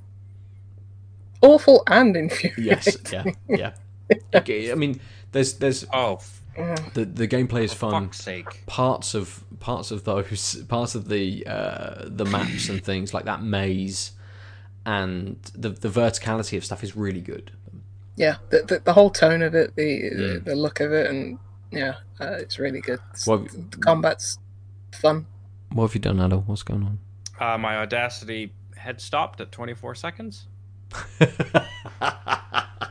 awful 1.43 1.82
and 1.86 2.16
infuriating. 2.16 2.64
Yes, 2.64 2.97
yeah, 3.12 3.24
yeah. 3.49 3.72
Okay, 4.34 4.72
I 4.72 4.74
mean, 4.74 5.01
there's 5.32 5.55
there's 5.55 5.86
Oh, 5.93 6.20
the 6.95 7.05
the 7.05 7.28
gameplay 7.28 7.62
is 7.64 7.72
for 7.72 7.91
fun. 7.91 8.05
fuck's 8.07 8.18
sake. 8.18 8.66
Parts 8.66 9.14
of 9.14 9.45
parts 9.61 9.91
of 9.91 10.05
those 10.05 10.57
parts 10.68 10.95
of 10.95 11.09
the 11.09 11.47
uh, 11.47 12.05
the 12.07 12.24
maps 12.24 12.68
and 12.68 12.82
things 12.82 13.14
like 13.14 13.24
that 13.26 13.43
maze 13.43 14.12
and 14.84 15.36
the 15.55 15.68
the 15.70 15.88
verticality 15.88 16.57
of 16.57 16.64
stuff 16.64 16.82
is 16.82 16.97
really 16.97 17.20
good. 17.20 17.53
yeah, 18.16 18.36
the, 18.51 18.62
the 18.66 18.78
the 18.84 18.93
whole 18.95 19.11
tone 19.11 19.43
of 19.43 19.55
it, 19.55 19.76
the 19.76 20.11
Mm. 20.11 20.45
the 20.45 20.57
look 20.57 20.80
of 20.80 20.93
it, 20.93 21.09
and 21.11 21.38
yeah, 21.71 21.95
uh, 22.21 22.33
it's 22.39 22.59
really 22.59 22.81
good. 22.81 22.99
It's- 23.11 23.27
Well, 23.27 23.39
the 23.39 23.77
combat's 23.79 24.39
fun. 24.93 25.27
What 25.73 25.85
have 25.87 25.95
you 25.95 26.01
done, 26.01 26.21
Adam? 26.21 26.41
What's 26.47 26.62
going 26.62 26.83
on? 26.83 26.99
Uh, 27.39 27.57
my 27.59 27.77
Audacity 27.77 28.53
had 28.77 29.01
stopped 29.01 29.41
at 29.41 29.53
24 29.53 29.95
seconds. 29.95 30.47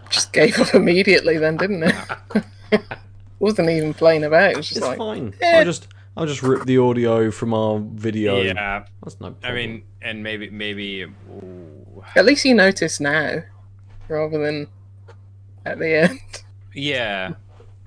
Just 0.09 0.33
gave 0.33 0.57
up 0.59 0.73
immediately, 0.73 1.37
then, 1.37 1.57
didn't 1.57 1.83
it? 1.83 1.95
Wasn't 3.39 3.69
even 3.69 3.93
playing 3.93 4.23
about. 4.23 4.51
It 4.51 4.57
was 4.57 4.67
just 4.67 4.77
it's 4.79 4.87
like, 4.87 4.97
fine. 4.97 5.33
eh. 5.41 5.59
I'll 5.59 5.65
just 5.65 5.87
I'll 6.17 6.25
just 6.25 6.43
rip 6.43 6.65
the 6.65 6.77
audio 6.77 7.31
from 7.31 7.53
our 7.53 7.79
video. 7.79 8.41
Yeah, 8.41 8.83
That's 9.01 9.19
no 9.21 9.31
problem. 9.31 9.51
I 9.51 9.55
mean, 9.55 9.83
and 10.01 10.21
maybe 10.23 10.49
maybe. 10.49 11.03
ooh. 11.03 12.03
at 12.17 12.25
least 12.25 12.43
you 12.43 12.53
notice 12.53 12.99
now, 12.99 13.43
rather 14.09 14.37
than 14.43 14.67
at 15.65 15.79
the 15.79 15.87
end. 16.09 16.19
Yeah, 16.73 17.33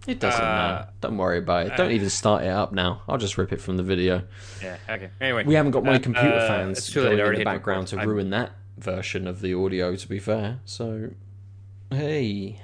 it 0.07 0.19
doesn't 0.21 0.45
uh, 0.45 0.45
matter. 0.45 0.89
Don't 1.01 1.17
worry 1.17 1.39
about 1.39 1.67
it. 1.67 1.77
Don't 1.77 1.89
uh, 1.89 1.95
even 1.95 2.11
start 2.11 2.43
it 2.45 2.49
up 2.49 2.73
now. 2.73 3.03
I'll 3.09 3.19
just 3.19 3.39
rip 3.39 3.53
it 3.53 3.61
from 3.61 3.77
the 3.77 3.83
video. 3.83 4.23
yeah. 4.63 4.77
Okay. 4.89 5.11
Anyway, 5.21 5.45
We 5.45 5.55
haven't 5.55 5.73
got 5.73 5.85
my 5.85 5.95
Uh, 5.95 5.99
computer 5.99 6.35
uh, 6.35 6.49
fans 6.49 6.89
going 6.93 7.19
in 7.19 7.35
the 7.35 7.45
background 7.45 7.89
to. 7.89 7.97
Ruin 7.99 8.31
that 8.31 8.53
version 8.79 9.27
of 9.27 9.41
the 9.41 9.55
audio. 9.55 9.95
To 9.95 10.09
be 10.09 10.19
fair, 10.19 10.61
so 10.65 11.11
hey, 11.91 12.59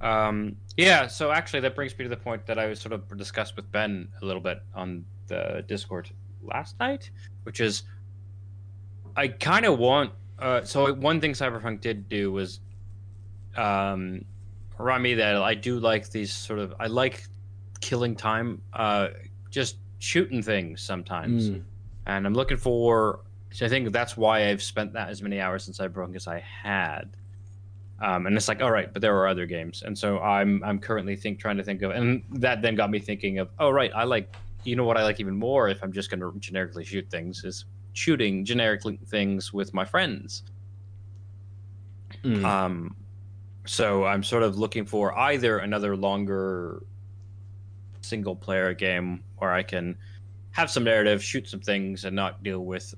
Um, 0.00 0.56
yeah, 0.76 1.06
so 1.06 1.30
actually, 1.30 1.60
that 1.60 1.74
brings 1.74 1.96
me 1.98 2.04
to 2.04 2.08
the 2.08 2.16
point 2.16 2.46
that 2.46 2.58
I 2.58 2.66
was 2.66 2.80
sort 2.80 2.92
of 2.92 3.16
discussed 3.16 3.56
with 3.56 3.70
Ben 3.72 4.08
a 4.20 4.24
little 4.26 4.42
bit 4.42 4.62
on 4.74 5.04
the 5.28 5.64
Discord 5.66 6.10
last 6.42 6.78
night, 6.80 7.10
which 7.44 7.60
is 7.60 7.82
I 9.16 9.28
kind 9.28 9.64
of 9.64 9.78
want. 9.78 10.12
Uh, 10.38 10.62
so 10.64 10.92
one 10.92 11.20
thing 11.20 11.32
Cyberpunk 11.32 11.80
did 11.80 12.08
do 12.08 12.30
was 12.30 12.60
um, 13.56 14.24
remind 14.78 15.02
me 15.02 15.14
that 15.14 15.36
I 15.36 15.54
do 15.54 15.78
like 15.80 16.10
these 16.10 16.32
sort 16.32 16.58
of. 16.58 16.74
I 16.78 16.86
like 16.86 17.24
killing 17.80 18.16
time, 18.16 18.60
uh, 18.72 19.08
just 19.50 19.76
shooting 19.98 20.42
things 20.42 20.82
sometimes, 20.82 21.50
Mm. 21.50 21.62
and 22.06 22.26
I'm 22.26 22.34
looking 22.34 22.56
for. 22.56 23.20
So 23.52 23.64
I 23.64 23.68
think 23.68 23.90
that's 23.92 24.16
why 24.16 24.48
I've 24.50 24.62
spent 24.62 24.92
that 24.94 25.08
as 25.08 25.22
many 25.22 25.40
hours 25.40 25.66
in 25.68 25.74
Cyberpunk 25.74 26.14
as 26.16 26.26
I 26.26 26.40
had. 26.40 27.16
Um, 28.02 28.26
and 28.26 28.36
it's 28.36 28.48
like, 28.48 28.60
all 28.60 28.70
right, 28.70 28.92
but 28.92 29.00
there 29.00 29.16
are 29.16 29.26
other 29.26 29.46
games, 29.46 29.82
and 29.82 29.96
so 29.96 30.18
I'm 30.20 30.62
I'm 30.62 30.78
currently 30.78 31.16
think 31.16 31.38
trying 31.40 31.56
to 31.56 31.62
think 31.64 31.80
of, 31.82 31.92
and 31.92 32.22
that 32.32 32.60
then 32.60 32.74
got 32.74 32.90
me 32.90 32.98
thinking 32.98 33.38
of, 33.38 33.48
oh 33.58 33.70
right, 33.70 33.90
I 33.94 34.04
like, 34.04 34.34
you 34.64 34.76
know 34.76 34.84
what 34.84 34.98
I 34.98 35.04
like 35.04 35.18
even 35.20 35.34
more 35.36 35.68
if 35.68 35.82
I'm 35.82 35.92
just 35.92 36.10
going 36.10 36.20
to 36.20 36.38
generically 36.38 36.84
shoot 36.84 37.08
things 37.10 37.42
is 37.44 37.64
shooting 37.94 38.44
generic 38.44 38.82
things 39.06 39.54
with 39.54 39.72
my 39.72 39.86
friends. 39.86 40.42
Mm. 42.22 42.44
Um, 42.44 42.96
so 43.66 44.04
I'm 44.04 44.22
sort 44.22 44.42
of 44.42 44.58
looking 44.58 44.84
for 44.86 45.16
either 45.18 45.58
another 45.58 45.96
longer 45.96 46.82
single 48.00 48.36
player 48.36 48.72
game 48.74 49.22
where 49.38 49.52
I 49.52 49.62
can 49.62 49.96
have 50.52 50.70
some 50.70 50.84
narrative, 50.84 51.22
shoot 51.22 51.48
some 51.48 51.60
things, 51.60 52.04
and 52.04 52.16
not 52.16 52.42
deal 52.42 52.64
with 52.64 52.94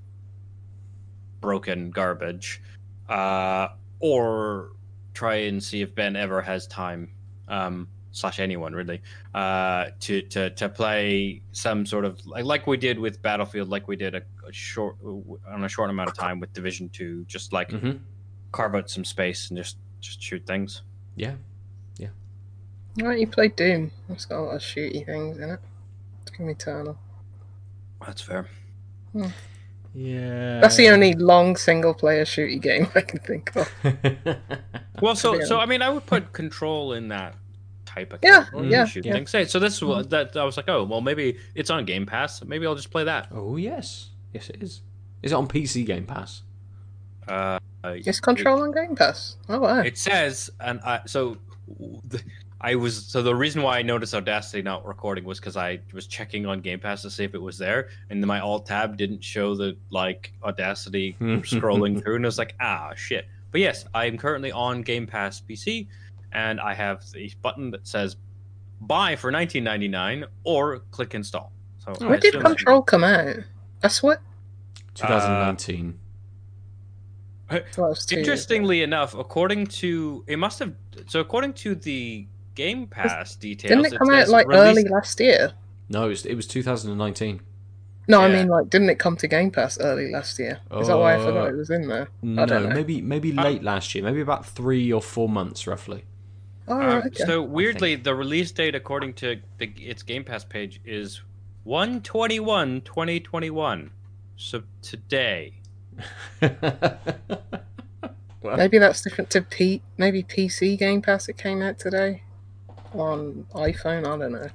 broken 1.41 1.91
garbage, 1.91 2.63
uh, 3.09 3.69
or 4.01 4.71
try 5.15 5.37
and 5.37 5.63
see 5.63 5.83
if 5.83 5.95
Ben 5.95 6.15
ever 6.17 6.41
has 6.43 6.67
time, 6.67 7.11
um, 7.49 7.89
slash 8.13 8.39
anyone 8.41 8.73
really, 8.75 9.01
uh, 9.35 9.87
to 10.01 10.23
to 10.23 10.51
to 10.51 10.69
play 10.69 11.41
some 11.53 11.85
sort 11.87 12.05
of 12.05 12.25
like 12.27 12.45
like 12.45 12.67
we 12.67 12.77
did 12.77 12.99
with 12.99 13.21
Battlefield, 13.23 13.69
like 13.69 13.89
we 13.89 13.97
did 13.97 14.15
a, 14.15 14.23
a 14.47 14.53
short 14.53 14.97
on 15.05 15.65
a 15.65 15.69
short 15.69 15.91
amount 15.91 16.11
of 16.11 16.17
time 16.17 16.39
with 16.41 16.53
Division 16.53 16.89
Two, 16.91 17.25
just 17.27 17.53
like 17.53 17.71
Mhm. 17.71 18.01
carve 18.53 18.75
out 18.75 18.89
some 18.91 19.05
space 19.05 19.49
and 19.51 19.57
just 19.59 19.79
just 20.01 20.23
shoot 20.23 20.47
things. 20.47 20.83
Yeah. 21.17 21.35
Yeah. 21.99 22.09
Why 22.95 23.03
don't 23.03 23.21
you 23.21 23.27
play 23.27 23.49
Doom? 23.49 23.91
It's 24.09 24.25
got 24.25 24.39
a 24.39 24.43
lot 24.43 24.55
of 24.57 24.63
shooty 24.63 25.05
things 25.05 25.39
in 25.39 25.51
it. 25.51 25.61
Doom 26.37 26.49
Eternal. 26.51 26.99
That's 28.05 28.23
fair. 28.23 28.49
Yeah. 29.95 30.61
That's 30.61 30.77
the 30.77 30.89
only 30.91 31.15
long 31.15 31.57
single 31.57 31.95
player 31.95 32.25
shooty 32.25 32.61
game 32.61 32.89
I 32.95 33.01
can 33.01 33.19
think 33.21 33.55
of. 33.57 33.71
Well, 35.01 35.15
so 35.15 35.41
so 35.43 35.61
I 35.61 35.67
mean, 35.67 35.81
I 35.81 35.91
would 35.91 36.07
put 36.07 36.33
control 36.33 36.93
in 36.93 37.07
that 37.09 37.37
type 37.87 38.13
of 38.13 38.19
Yeah, 38.21 38.47
yeah, 38.63 38.85
shoot 38.85 39.05
yeah. 39.05 39.13
things. 39.13 39.31
Say, 39.31 39.45
so 39.45 39.61
this 39.61 39.77
is 39.77 39.85
what 39.85 40.11
that 40.11 40.37
I 40.37 40.43
was 40.43 40.57
like, 40.57 40.69
oh 40.69 40.83
well, 40.83 41.01
maybe 41.01 41.39
it's 41.55 41.71
on 41.71 41.85
Game 41.85 42.05
Pass. 42.05 42.43
Maybe 42.45 42.67
I'll 42.67 42.75
just 42.75 42.91
play 42.91 43.05
that. 43.05 43.29
oh 43.31 43.57
yes, 43.57 44.11
yes 44.33 44.51
it 44.51 44.61
is. 44.61 44.83
Is 45.23 45.31
it 45.31 45.35
on 45.37 45.47
PC 45.47 45.87
Game 45.87 46.05
Pass? 46.05 46.43
Uh, 47.29 47.61
Is 47.85 48.21
Control 48.21 48.63
on 48.63 48.73
Game 48.73 48.97
Pass? 48.97 49.37
Oh 49.49 49.61
wow. 49.61 49.81
It 49.81 49.99
says, 49.99 50.51
and 50.61 50.81
I 50.81 51.01
so 51.07 51.37
the, 52.09 52.23
I 52.61 52.75
was 52.75 53.07
so 53.07 53.23
the 53.23 53.35
reason 53.35 53.63
why 53.63 53.79
I 53.79 53.83
noticed 53.83 54.15
Audacity 54.15 54.63
not 54.63 54.85
recording 54.85 55.25
was 55.25 55.39
because 55.39 55.57
I 55.57 55.81
was 55.93 56.07
checking 56.07 56.45
on 56.47 56.61
Game 56.61 56.81
Pass 56.81 57.03
to 57.03 57.11
see 57.11 57.25
if 57.25 57.35
it 57.35 57.43
was 57.43 57.57
there, 57.57 57.89
and 58.11 58.23
then 58.23 58.27
my 58.27 58.41
Alt 58.41 58.67
tab 58.67 58.97
didn't 58.97 59.23
show 59.23 59.55
the 59.55 59.77
like 59.91 60.33
Audacity 60.43 61.17
scrolling 61.21 62.03
through, 62.03 62.17
and 62.17 62.25
I 62.25 62.29
was 62.29 62.39
like, 62.39 62.55
ah, 62.61 62.93
shit. 62.97 63.27
But 63.53 63.61
yes, 63.61 63.85
I 63.95 64.07
am 64.07 64.19
currently 64.19 64.53
on 64.53 64.83
Game 64.83 65.07
Pass 65.07 65.41
PC, 65.41 65.87
and 66.33 66.61
I 66.61 66.75
have 66.75 67.09
the 67.13 67.33
button 67.43 67.71
that 67.71 67.87
says 67.87 68.17
buy 68.81 69.17
for 69.17 69.33
19.99 69.33 70.27
or 70.45 70.81
click 70.91 71.15
install. 71.15 71.53
So 71.79 71.95
I 72.01 72.11
When 72.11 72.21
did 72.21 72.41
Control 72.41 72.83
come 72.83 73.05
out? 73.05 73.37
That's 73.81 74.03
what. 74.03 74.21
2019. 74.95 75.93
That 75.93 75.97
was 77.77 78.05
two. 78.07 78.19
Interestingly 78.19 78.83
enough, 78.83 79.15
according 79.15 79.67
to 79.83 80.25
it 80.27 80.39
must 80.39 80.59
have 80.59 80.75
so 81.07 81.21
according 81.21 81.55
to 81.55 81.75
the 81.75 82.27
Game 82.55 82.87
Pass 82.87 83.37
details, 83.37 83.71
Didn't 83.83 83.93
it 83.95 83.99
come 83.99 84.11
out 84.11 84.29
like 84.29 84.49
release- 84.49 84.63
early 84.79 84.85
last 84.89 85.21
year? 85.21 85.53
no, 85.89 86.07
it 86.07 86.09
was, 86.09 86.27
it 86.27 86.35
was 86.35 86.47
2019. 86.47 87.41
No, 88.11 88.21
I 88.23 88.29
mean 88.33 88.49
like, 88.49 88.71
didn't 88.71 88.89
it 88.91 88.99
come 88.99 89.17
to 89.19 89.29
Game 89.29 89.51
Pass 89.51 89.79
early 89.81 90.11
last 90.11 90.39
year? 90.39 90.61
Is 90.79 90.89
that 90.89 90.97
why 90.99 91.15
I 91.15 91.19
forgot 91.19 91.47
Uh, 91.49 91.53
it 91.53 91.57
was 91.57 91.71
in 91.71 91.89
there? 91.89 92.09
No, 92.23 92.47
don't 92.47 92.69
know. 92.69 92.75
maybe 92.75 93.01
maybe 93.03 93.37
Uh, 93.37 93.45
late 93.45 93.63
last 93.63 93.95
year. 93.95 94.03
Maybe 94.05 94.21
about 94.23 94.47
three 94.47 94.91
or 94.93 95.03
four 95.03 95.29
months, 95.29 95.67
roughly. 95.67 96.05
Oh, 96.67 96.75
Uh, 96.75 96.79
right, 96.79 97.07
okay. 97.07 97.25
So 97.25 97.43
weirdly, 97.43 97.95
the 97.97 98.15
release 98.15 98.51
date 98.51 98.75
according 98.75 99.15
to 99.15 99.41
the, 99.59 99.67
its 99.79 100.03
Game 100.03 100.25
Pass 100.25 100.45
page 100.45 100.81
is 100.85 101.21
121 101.65 102.81
2021. 102.83 103.91
So 104.37 104.63
today. 104.83 105.55
Well, 106.41 106.51
Maybe 108.57 108.79
that's 108.79 109.03
different 109.03 109.31
to 109.31 109.43
P. 109.43 109.83
Maybe 109.97 110.23
PC 110.23 110.79
Game 110.79 111.03
Pass. 111.03 111.29
It 111.29 111.37
came 111.39 111.63
out 111.63 111.79
today 111.79 112.23
on 112.93 113.47
iPhone. 113.55 114.07
I 114.07 114.17
don't 114.17 114.33
know. 114.33 114.49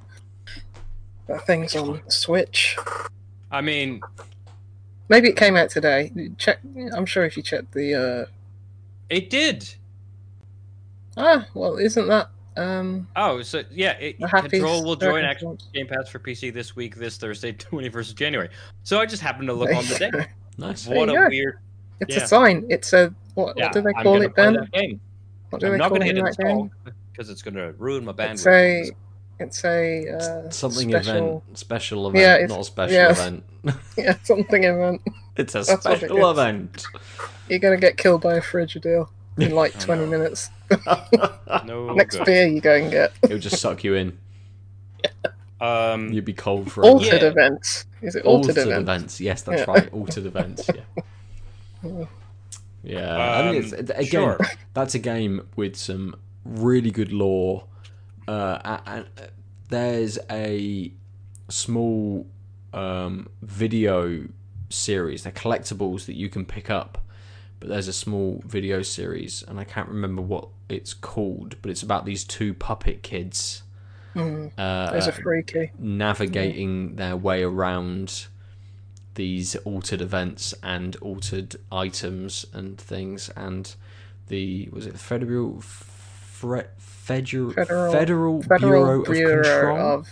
That 1.27 1.45
thing's 1.45 1.75
on 1.75 2.01
Switch. 2.09 2.77
I 3.51 3.61
mean, 3.61 4.01
Maybe 5.09 5.29
it 5.29 5.35
came 5.35 5.55
out 5.55 5.69
today. 5.69 6.11
Check. 6.37 6.59
I'm 6.95 7.05
sure 7.05 7.25
if 7.25 7.37
you 7.37 7.43
check 7.43 7.69
the. 7.71 7.93
uh 7.93 8.25
it 9.09 9.29
did. 9.29 9.75
Ah, 11.15 11.45
well, 11.53 11.77
isn't 11.77 12.07
that 12.07 12.29
um 12.57 13.07
Oh, 13.15 13.41
so 13.41 13.63
yeah, 13.71 13.91
it, 13.93 14.17
Control 14.19 14.83
will 14.83 14.95
join 14.95 15.23
X 15.23 15.41
circumstance? 15.41 15.71
Game 15.73 15.87
Pass 15.87 16.09
for 16.09 16.19
PC 16.19 16.53
this 16.53 16.75
week, 16.75 16.95
this 16.95 17.17
Thursday, 17.17 17.51
21st 17.53 18.09
of 18.09 18.15
January. 18.15 18.49
So 18.83 18.99
I 18.99 19.05
just 19.05 19.21
happened 19.21 19.49
to 19.49 19.53
look 19.53 19.71
on 19.71 19.85
the 19.85 19.99
day. 19.99 20.27
Nice. 20.57 20.87
What 20.87 21.09
a 21.09 21.13
go. 21.13 21.27
weird. 21.29 21.57
It's 21.99 22.15
Yeah. 22.15 22.23
a 22.23 22.27
sign. 22.27 22.65
It's 22.69 22.93
a 22.93 23.13
what? 23.35 23.57
Yeah, 23.57 23.65
what 23.65 23.73
do 23.73 23.81
they 23.81 23.91
I'm 23.95 24.03
call 24.03 24.21
it, 24.21 24.33
play 24.35 24.43
Ben? 24.45 24.53
that 24.53 24.71
game. 24.71 24.99
What 25.49 25.59
do 25.59 25.67
I'm 25.67 25.71
they 25.73 25.77
not 25.77 25.89
call 25.89 25.97
going 25.99 26.09
it 26.09 26.13
to 26.13 26.19
in 26.19 26.25
hit 26.25 26.37
that 26.37 26.43
game? 26.43 26.71
because 27.11 27.29
it's 27.29 27.41
going 27.41 27.55
to 27.55 27.73
ruin 27.77 28.03
my 28.05 28.11
bandwidth. 28.13 28.31
It's 28.33 28.45
a. 28.47 28.91
It's 29.39 29.65
a 29.65 30.09
uh, 30.47 30.49
Something 30.51 30.89
special. 30.91 31.15
event, 31.47 31.57
special 31.57 32.07
event, 32.07 32.21
Yeah, 32.21 32.33
it's- 32.35 32.49
not 32.49 32.59
a 32.59 32.63
special 32.63 32.95
yeah. 32.95 33.11
event. 33.11 33.43
Yeah, 33.97 34.15
something 34.23 34.63
event. 34.63 35.01
it's 35.37 35.55
a 35.55 35.63
That's 35.63 35.83
what 35.85 35.93
it 35.95 35.97
special 35.99 36.29
event. 36.29 36.85
You're 37.49 37.59
gonna 37.59 37.77
get 37.77 37.97
killed 37.97 38.21
by 38.21 38.35
a 38.35 38.41
Frigidaire 38.41 39.07
in 39.39 39.51
like 39.55 39.73
Oh, 39.75 39.79
20 39.79 40.05
minutes. 40.05 40.49
No 41.65 41.93
Next 41.93 42.17
good. 42.17 42.25
beer 42.25 42.47
you 42.47 42.61
go 42.61 42.75
and 42.75 42.91
get. 42.91 43.11
It'll 43.23 43.39
just 43.39 43.59
suck 43.59 43.83
you 43.83 43.95
in. 43.95 44.17
Um, 45.63 46.11
You'd 46.11 46.25
be 46.25 46.33
cold 46.33 46.71
for 46.71 46.83
Altered 46.83 47.21
Yeah. 47.21 47.29
events. 47.29 47.85
Is 48.01 48.15
it 48.15 48.25
altered, 48.25 48.57
altered 48.57 48.67
events? 48.67 48.81
events. 48.81 49.21
Yes, 49.21 49.41
that's 49.43 49.61
Yeah. 49.61 49.71
right. 49.71 49.93
Altered 49.93 50.25
events. 50.25 50.69
Yeah. 51.83 52.05
Yeah. 52.85 53.39
I 53.39 53.51
think 53.53 53.65
Um, 53.65 53.73
it's, 53.79 53.91
again, 53.91 54.05
sure. 54.05 54.39
that's 54.73 54.93
a 54.93 54.99
game 54.99 55.47
with 55.55 55.77
some 55.77 56.15
really 56.43 56.91
good 56.91 57.13
lore. 57.13 57.63
Uh, 58.27 58.79
and 58.85 59.05
uh, 59.17 59.21
there's 59.69 60.19
a 60.29 60.91
small 61.49 62.27
um, 62.73 63.29
video 63.41 64.27
series. 64.69 65.23
They're 65.23 65.31
collectibles 65.31 66.05
that 66.07 66.15
you 66.15 66.27
can 66.29 66.45
pick 66.45 66.69
up. 66.69 66.97
But 67.61 67.69
there's 67.69 67.87
a 67.87 67.93
small 67.93 68.41
video 68.45 68.81
series, 68.81 69.43
and 69.47 69.57
I 69.59 69.63
can't 69.63 69.87
remember 69.87 70.21
what 70.21 70.49
it's 70.67 70.93
called. 70.93 71.55
But 71.61 71.71
it's 71.71 71.83
about 71.83 72.03
these 72.05 72.25
two 72.25 72.53
puppet 72.53 73.01
kids 73.03 73.62
Mm, 74.15 74.51
uh, 74.57 74.91
those 74.91 75.07
are 75.07 75.11
freaky. 75.11 75.71
navigating 75.79 76.95
their 76.97 77.15
way 77.17 77.43
around 77.43 78.27
these 79.15 79.55
altered 79.57 80.01
events 80.01 80.53
and 80.63 80.95
altered 80.97 81.55
items 81.71 82.45
and 82.53 82.79
things 82.79 83.29
and 83.35 83.75
the 84.27 84.69
was 84.71 84.85
it 84.87 84.97
federal 84.99 85.61
Fre- 85.61 86.61
federal 86.77 87.51
Federal- 87.53 87.91
federal, 87.91 88.41
Federal 88.43 88.59
bureau, 88.71 88.99
of 89.01 89.05
control? 89.05 89.77
of 89.99 90.07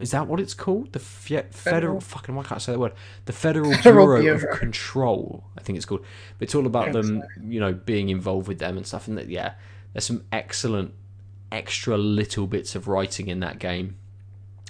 is 0.00 0.12
that 0.12 0.28
what 0.28 0.38
it's 0.38 0.54
called? 0.54 0.92
The 0.92 1.00
fe- 1.00 1.46
federal, 1.50 1.50
Federal- 1.50 2.00
fucking 2.00 2.34
why 2.36 2.44
can't 2.44 2.52
I 2.52 2.58
say 2.58 2.72
the 2.72 2.78
word? 2.78 2.92
The 3.24 3.32
federal, 3.32 3.72
Federal 3.82 4.20
bureau, 4.20 4.34
of 4.36 4.58
control 4.58 5.44
I 5.58 5.62
think 5.62 5.76
it's 5.76 5.86
called. 5.86 6.04
But 6.38 6.44
it's 6.44 6.54
all 6.54 6.66
about 6.66 6.92
them 6.92 7.22
you 7.42 7.58
know 7.60 7.72
being 7.72 8.08
involved 8.10 8.46
with 8.48 8.58
them 8.60 8.76
and 8.76 8.86
stuff 8.86 9.08
and 9.08 9.18
that 9.18 9.28
yeah 9.28 9.54
there's 9.92 10.04
some 10.06 10.24
excellent 10.30 10.92
extra 11.50 11.96
little 11.96 12.46
bits 12.46 12.74
of 12.74 12.88
writing 12.88 13.28
in 13.28 13.40
that 13.40 13.58
game 13.58 13.96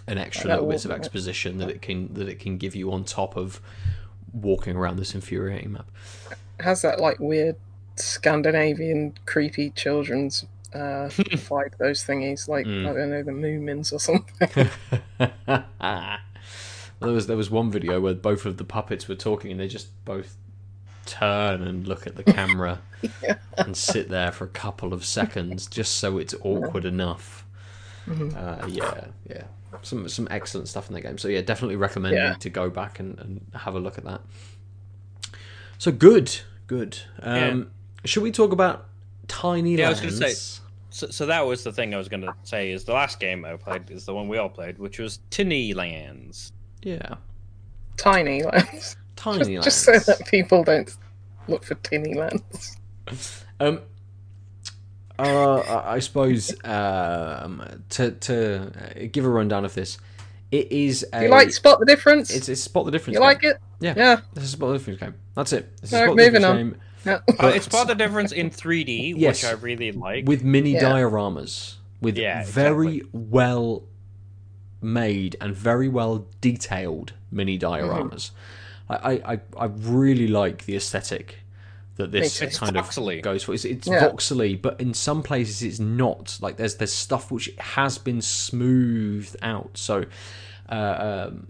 and 0.07 0.19
extra 0.19 0.51
little 0.51 0.69
bits 0.69 0.85
of 0.85 0.91
exposition 0.91 1.59
that 1.59 1.69
it 1.69 1.83
can 1.83 2.13
that 2.15 2.29
it 2.29 2.39
can 2.39 2.57
give 2.57 2.75
you 2.75 2.93
on 2.93 3.05
top 3.05 3.37
of 3.37 3.61
walking 4.33 4.77
around 4.77 4.97
this 4.97 5.15
infuriating 5.15 5.73
map 5.73 5.91
It 6.31 6.63
has 6.63 6.83
that 6.83 7.01
like 7.01 7.19
weird 7.19 7.57
Scandinavian 7.97 9.15
creepy 9.27 9.71
children's 9.71 10.45
uh 10.75 11.09
vibe. 11.09 11.77
Those 11.79 12.05
thingies, 12.05 12.47
like 12.49 12.67
Mm. 12.67 12.87
I 12.89 12.93
don't 12.93 13.11
know, 13.11 13.23
the 13.23 13.33
Moomins 13.33 13.93
or 13.93 13.99
something. 13.99 14.69
well, 15.49 15.65
there 17.01 17.13
was 17.13 17.27
there 17.27 17.37
was 17.37 17.51
one 17.51 17.71
video 17.71 18.01
where 18.01 18.15
both 18.15 18.45
of 18.47 18.57
the 18.57 18.65
puppets 18.65 19.09
were 19.09 19.15
talking 19.15 19.51
and 19.51 19.59
they 19.61 19.69
just 19.69 19.89
both 20.05 20.37
turn 21.09 21.63
and 21.63 21.87
look 21.89 22.07
at 22.07 22.15
the 22.17 22.23
camera 22.39 22.79
and 23.57 23.77
sit 23.77 24.09
there 24.09 24.31
for 24.33 24.45
a 24.45 24.49
couple 24.49 24.93
of 24.93 25.05
seconds 25.05 25.67
just 25.67 25.97
so 25.97 26.19
it's 26.19 26.35
awkward 26.43 26.85
enough. 26.85 27.45
Mhm. 28.07 28.35
Uh, 28.37 28.67
yeah, 28.69 29.07
yeah, 29.29 29.43
some 29.83 30.09
some 30.09 30.29
excellent 30.31 30.69
stuff 30.69 30.89
in 30.89 30.95
that 30.95 31.03
game. 31.03 31.19
So 31.19 31.29
yeah, 31.29 31.41
definitely 31.43 31.77
recommend 31.77 32.15
Yeah. 32.17 32.35
to 32.35 32.51
go 32.51 32.71
back 32.71 33.01
and, 33.01 33.19
and 33.19 33.45
have 33.55 33.75
a 33.75 33.81
look 33.81 33.99
at 33.99 34.05
that. 34.05 34.21
So 35.79 35.93
good, 35.93 36.35
good. 36.67 36.99
Um, 37.21 37.71
Should 38.05 38.23
we 38.23 38.31
talk 38.33 38.53
about 38.53 38.87
Tiny 39.29 39.77
Lands? 39.77 40.01
I 40.01 40.05
was 40.07 40.19
gonna 40.21 40.33
say- 40.33 40.63
So, 40.91 41.09
so 41.11 41.27
that 41.27 41.47
was 41.47 41.63
the 41.65 41.73
thing 41.73 41.95
I 41.95 41.99
was 41.99 42.09
going 42.09 42.23
to 42.23 42.33
say. 42.45 42.73
Is 42.73 42.85
the 42.85 42.95
last 42.95 43.21
game 43.21 43.45
I 43.45 43.57
played 43.57 43.91
is 43.91 44.07
the 44.07 44.15
one 44.15 44.27
we 44.27 44.39
all 44.39 44.49
played, 44.49 44.79
which 44.79 44.99
was 44.99 45.21
Tiny 45.31 45.75
Lands. 45.75 46.51
Yeah, 46.83 47.17
Tiny 47.97 48.43
lands. 48.43 48.97
Tiny 49.19 49.57
Just, 49.57 49.65
just 49.65 50.07
so 50.07 50.13
that 50.13 50.27
people 50.29 50.63
don't 50.63 50.91
look 51.49 51.65
for 51.65 51.75
tinny 51.77 52.15
lands. 52.15 52.77
Um, 53.59 53.81
uh, 55.19 55.57
I 55.59 55.95
I 55.95 55.99
suppose 55.99 56.53
um, 56.65 57.83
to 57.91 58.13
to 58.13 58.73
uh, 59.03 59.07
give 59.11 59.25
a 59.25 59.29
rundown 59.29 59.65
of 59.65 59.75
this, 59.75 59.99
it 60.53 60.71
is 60.71 61.05
a. 61.13 61.25
You 61.25 61.29
like 61.31 61.51
spot 61.51 61.81
the 61.81 61.87
difference? 61.87 62.31
it's, 62.31 62.49
it's 62.49 62.61
spot 62.61 62.85
the 62.85 62.93
difference. 62.93 63.15
you 63.15 63.21
game. 63.21 63.27
like 63.27 63.43
it? 63.43 63.59
Yeah. 63.81 63.95
Yeah. 63.97 64.21
This 64.35 64.45
is 64.45 64.51
spot 64.51 64.69
the 64.69 64.79
difference 64.79 65.01
game. 65.01 65.15
That's 65.35 65.53
it. 65.53 65.77
This 65.81 65.91
is 65.93 65.95
Alright, 65.95 66.09
spot 66.09 66.17
the 66.17 66.23
moving 66.23 66.41
difference 66.43 66.45
on. 66.45 66.57
game 66.57 66.77
Yeah. 67.05 67.19
Uh, 67.45 67.53
it's 67.55 67.69
part 67.69 67.89
the 67.89 67.95
difference 67.95 68.33
in 68.33 68.51
3D, 68.51 69.15
Yes. 69.17 69.43
which 69.43 69.51
I 69.51 69.55
really 69.55 69.93
like. 69.93 70.27
with 70.27 70.45
mini 70.45 70.73
Yeah. 70.75 70.83
dioramas, 70.83 71.77
with 72.01 72.17
Yeah, 72.17 72.45
very 72.45 73.03
well 73.13 73.85
made 74.81 75.37
and 75.41 75.55
very 75.57 75.89
well 75.89 76.27
detailed 76.41 77.13
mini 77.31 77.59
dioramas. 77.59 78.31
I, 78.31 78.35
I, 78.91 79.35
I, 79.35 79.41
I 79.57 79.65
really 79.67 80.29
like 80.29 80.65
the 80.65 80.77
aesthetic 80.77 81.37
that 81.97 82.13
this 82.13 82.41
Me 82.41 82.47
too. 82.47 82.49
It's 82.49 82.59
kind 82.59 82.77
of 82.77 83.23
goes 83.23 83.45
for. 83.45 83.53
It's, 83.53 83.65
it's 83.65 83.87
Yeah. 83.87 84.09
voxely, 84.09 84.61
but 84.61 84.81
in 84.81 84.95
some 84.95 85.23
places 85.23 85.63
it's 85.63 85.79
not. 85.79 86.39
Like 86.41 86.57
there's 86.57 86.77
there's 86.77 86.93
stuff 86.93 87.31
which 87.31 87.51
has 87.59 87.99
been 87.99 88.23
smoothed 88.23 89.37
out. 89.43 89.73
So 89.75 90.05
uh, 90.71 91.29
um, 91.29 91.49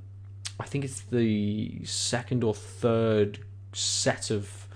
I 0.58 0.64
think 0.64 0.84
it's 0.84 1.00
the 1.02 1.84
second 1.84 2.42
or 2.42 2.54
third 2.54 3.40
set 3.72 4.30
of 4.30 4.66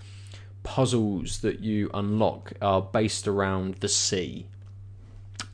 puzzles 0.62 1.40
that 1.40 1.60
you 1.60 1.90
unlock 1.92 2.52
are 2.62 2.82
based 2.82 3.26
around 3.26 3.76
the 3.76 3.88
sea. 3.88 4.46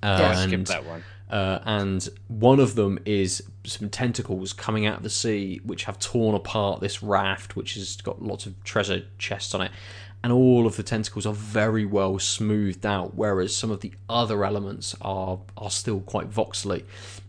Yeah, 0.02 0.10
I 0.10 0.42
and, 0.42 0.50
skipped 0.50 0.68
that 0.68 0.84
one. 0.84 1.04
Uh, 1.30 1.60
and 1.64 2.08
one 2.28 2.58
of 2.58 2.74
them 2.74 2.98
is 3.04 3.42
some 3.64 3.90
tentacles 3.90 4.52
coming 4.52 4.86
out 4.86 4.98
of 4.98 5.02
the 5.02 5.10
sea, 5.10 5.60
which 5.64 5.84
have 5.84 5.98
torn 5.98 6.34
apart 6.34 6.80
this 6.80 7.02
raft, 7.02 7.54
which 7.54 7.74
has 7.74 7.96
got 7.96 8.22
lots 8.22 8.46
of 8.46 8.62
treasure 8.64 9.02
chests 9.18 9.54
on 9.54 9.62
it. 9.62 9.70
And 10.24 10.32
all 10.32 10.66
of 10.66 10.76
the 10.76 10.82
tentacles 10.82 11.26
are 11.26 11.34
very 11.34 11.84
well 11.84 12.18
smoothed 12.18 12.84
out, 12.84 13.14
whereas 13.14 13.54
some 13.54 13.70
of 13.70 13.80
the 13.80 13.92
other 14.08 14.44
elements 14.44 14.96
are 15.00 15.38
are 15.56 15.70
still 15.70 16.00
quite 16.00 16.28
voxely, 16.28 16.84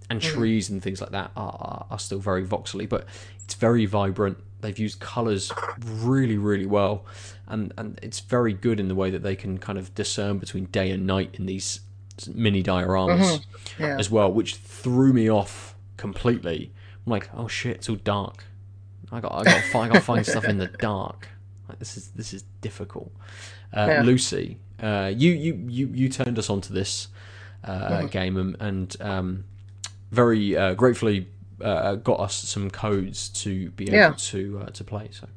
and 0.10 0.20
trees 0.20 0.70
and 0.70 0.82
things 0.82 1.00
like 1.00 1.12
that 1.12 1.32
are, 1.36 1.56
are, 1.60 1.86
are 1.92 2.00
still 2.00 2.18
very 2.18 2.44
voxely. 2.44 2.90
But 2.90 3.06
it's 3.44 3.54
very 3.54 3.86
vibrant. 3.86 4.40
They've 4.62 4.80
used 4.80 5.00
colours 5.00 5.52
really, 5.86 6.38
really 6.38 6.66
well, 6.66 7.06
and 7.48 7.74
and 7.78 8.00
it's 8.02 8.22
very 8.22 8.54
good 8.54 8.80
in 8.80 8.88
the 8.88 8.96
way 8.96 9.12
that 9.12 9.22
they 9.22 9.36
can 9.36 9.60
kind 9.60 9.78
of 9.78 9.94
discern 9.94 10.40
between 10.40 10.66
day 10.66 10.90
and 10.90 11.06
night 11.06 11.36
in 11.36 11.46
these 11.46 11.82
mini 12.28 12.62
dioramas 12.64 13.46
Yeah. 13.80 13.98
as 13.98 14.10
well, 14.10 14.32
which 14.32 14.56
threw 14.56 15.14
me 15.14 15.30
off 15.30 15.76
completely. 15.98 16.72
I'm 17.06 17.12
like, 17.12 17.30
oh 17.34 17.48
shit, 17.48 17.78
it's 17.78 17.90
all 17.90 17.96
dark. 17.96 18.44
I 19.12 19.20
got, 19.22 19.32
I 19.34 19.44
got, 19.44 19.76
I 19.76 19.88
got 19.88 19.94
to 19.96 20.02
find 20.02 20.26
stuff 20.26 20.48
in 20.48 20.58
the 20.58 20.68
dark. 20.82 21.30
Like 21.68 21.80
this 21.80 21.98
is 21.98 22.10
this 22.10 22.34
is 22.34 22.44
difficult. 22.62 23.12
Uh, 23.74 23.88
Yeah. 23.88 24.02
Lucy, 24.04 24.58
uh, 24.82 25.12
you 25.16 25.32
you 25.32 25.54
you 25.68 25.88
you 25.94 26.10
turned 26.10 26.38
us 26.40 26.50
onto 26.50 26.74
this 26.74 27.08
uh, 27.64 27.90
Mm-hmm. 27.90 28.08
game 28.08 28.38
and, 28.38 28.56
and 28.60 28.96
um, 29.02 29.44
very 30.12 30.56
uh, 30.58 30.74
gratefully 30.74 31.28
uh, 31.62 31.96
got 31.96 32.20
us 32.20 32.36
some 32.36 32.70
codes 32.72 33.30
to 33.30 33.70
be 33.72 33.86
able 33.86 33.96
Yeah. 33.96 34.14
to 34.18 34.60
uh, 34.66 34.70
to 34.72 34.84
play. 34.84 35.10
So 35.12 35.28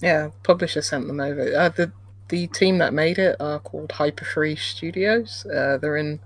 Yeah, 0.00 0.30
publisher 0.42 0.82
sent 0.82 1.06
them 1.06 1.20
over. 1.20 1.42
Uh, 1.56 1.68
the 1.68 1.92
the 2.28 2.46
team 2.46 2.78
that 2.78 2.94
made 2.94 3.18
it 3.18 3.36
are 3.40 3.58
called 3.58 3.90
Hyperfree 3.90 4.58
Studios. 4.58 5.44
Uh, 5.46 5.76
they're 5.76 5.98
in 5.98 6.20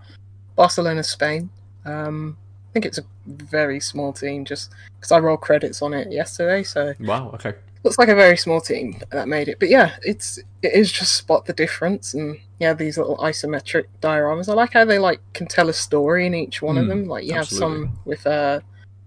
Barcelona, 0.56 1.02
Spain. 1.02 1.50
Um, 1.84 2.36
I 2.70 2.72
think 2.72 2.86
it's 2.86 2.98
a 2.98 3.04
very 3.26 3.80
small 3.80 4.12
team, 4.12 4.44
just 4.44 4.72
because 4.96 5.12
I 5.12 5.18
rolled 5.18 5.40
credits 5.40 5.82
on 5.82 5.94
it 5.94 6.10
yesterday, 6.10 6.62
so 6.62 6.94
wow, 7.00 7.30
okay, 7.34 7.54
looks 7.84 7.98
like 7.98 8.08
a 8.08 8.14
very 8.14 8.36
small 8.36 8.60
team 8.60 9.00
that 9.10 9.28
made 9.28 9.48
it. 9.48 9.58
But 9.58 9.70
yeah, 9.70 9.96
it's 10.02 10.38
it 10.62 10.72
is 10.74 10.90
just 10.90 11.16
spot 11.16 11.46
the 11.46 11.52
difference, 11.52 12.14
and 12.14 12.38
yeah, 12.58 12.74
these 12.74 12.98
little 12.98 13.16
isometric 13.18 13.84
dioramas. 14.02 14.48
I 14.48 14.54
like 14.54 14.72
how 14.72 14.84
they 14.84 14.98
like 14.98 15.20
can 15.32 15.46
tell 15.46 15.68
a 15.68 15.72
story 15.72 16.26
in 16.26 16.34
each 16.34 16.60
one 16.60 16.76
of 16.76 16.86
Mm, 16.86 16.88
them. 16.88 17.08
Like 17.08 17.24
you 17.24 17.34
have 17.34 17.48
some 17.48 17.90
with 18.04 18.26
uh, 18.26 18.60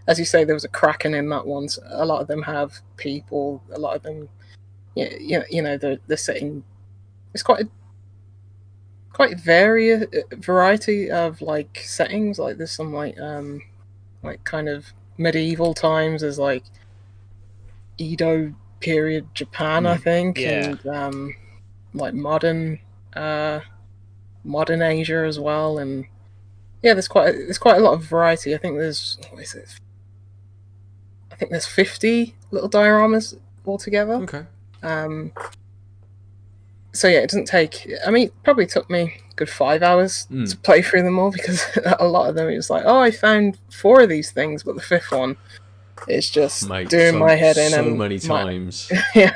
as 0.07 0.17
you 0.17 0.25
say, 0.25 0.43
there 0.43 0.55
was 0.55 0.65
a 0.65 0.69
kraken 0.69 1.13
in 1.13 1.29
that 1.29 1.45
one. 1.45 1.69
So 1.69 1.83
a 1.89 2.05
lot 2.05 2.21
of 2.21 2.27
them 2.27 2.41
have 2.41 2.73
people. 2.97 3.61
A 3.73 3.79
lot 3.79 3.95
of 3.95 4.01
them, 4.01 4.27
yeah, 4.95 5.13
you 5.19 5.39
know, 5.39 5.45
you 5.51 5.61
know, 5.61 5.77
they're 5.77 5.99
they're 6.07 6.17
setting. 6.17 6.63
It's 7.33 7.43
quite 7.43 7.65
a 7.65 7.69
quite 9.19 9.37
vari- 9.37 10.05
variety 10.37 11.11
of 11.11 11.41
like 11.41 11.81
settings. 11.83 12.39
Like 12.39 12.55
there's 12.55 12.71
some 12.71 12.93
like 12.93 13.19
um, 13.19 13.61
like 14.23 14.41
kind 14.45 14.69
of 14.69 14.93
medieval 15.17 15.73
times. 15.73 16.21
There's 16.21 16.39
like 16.39 16.63
Edo 17.97 18.53
period 18.79 19.27
Japan, 19.35 19.85
I 19.85 19.97
Mm. 19.97 20.03
think, 20.03 20.37
Yeah. 20.39 20.69
and 20.69 20.87
um, 20.87 21.35
like 21.93 22.13
modern 22.13 22.79
uh, 23.13 23.59
modern 24.45 24.81
Asia 24.81 25.25
as 25.27 25.37
well, 25.37 25.77
and 25.79 26.05
yeah, 26.81 26.93
there's 26.93 27.09
quite 27.09 27.33
there's 27.33 27.57
quite 27.57 27.75
a 27.77 27.81
lot 27.81 27.95
of 27.95 28.03
variety. 28.05 28.55
I 28.55 28.57
think 28.57 28.77
there's 28.77 29.17
what 29.31 29.43
is 29.43 29.53
it? 29.53 29.67
I 31.29 31.35
think 31.35 31.51
there's 31.51 31.65
50 31.65 32.35
little 32.51 32.69
dioramas 32.69 33.37
altogether. 33.65 34.13
okay, 34.13 34.45
Um, 34.81 35.31
so 36.99 37.07
yeah, 37.07 37.19
it 37.19 37.29
doesn't 37.29 37.45
take. 37.45 37.89
I 38.05 38.11
mean, 38.11 38.27
it 38.27 38.33
probably 38.43 38.65
took 38.67 38.89
me 38.89 39.01
a 39.31 39.33
good 39.35 39.49
five 39.49 39.81
hours 39.81 40.27
Mm. 40.29 40.49
to 40.51 40.57
play 40.57 40.81
through 40.81 41.03
them 41.03 41.17
all 41.17 41.31
because 41.31 41.63
a 41.99 42.05
lot 42.07 42.29
of 42.29 42.35
them 42.35 42.49
it 42.49 42.55
was 42.57 42.69
like, 42.69 42.83
oh, 42.85 42.99
I 42.99 43.11
found 43.11 43.57
four 43.71 44.01
of 44.01 44.09
these 44.09 44.31
things, 44.31 44.63
but 44.63 44.75
the 44.75 44.81
fifth 44.81 45.11
one 45.11 45.37
is 46.07 46.29
just 46.29 46.67
mate, 46.69 46.89
doing 46.89 47.13
so, 47.13 47.19
my 47.19 47.35
head 47.35 47.57
in. 47.57 47.71
so 47.71 47.83
many 47.83 48.15
my- 48.15 48.19
times. 48.43 48.91
yeah, 49.15 49.31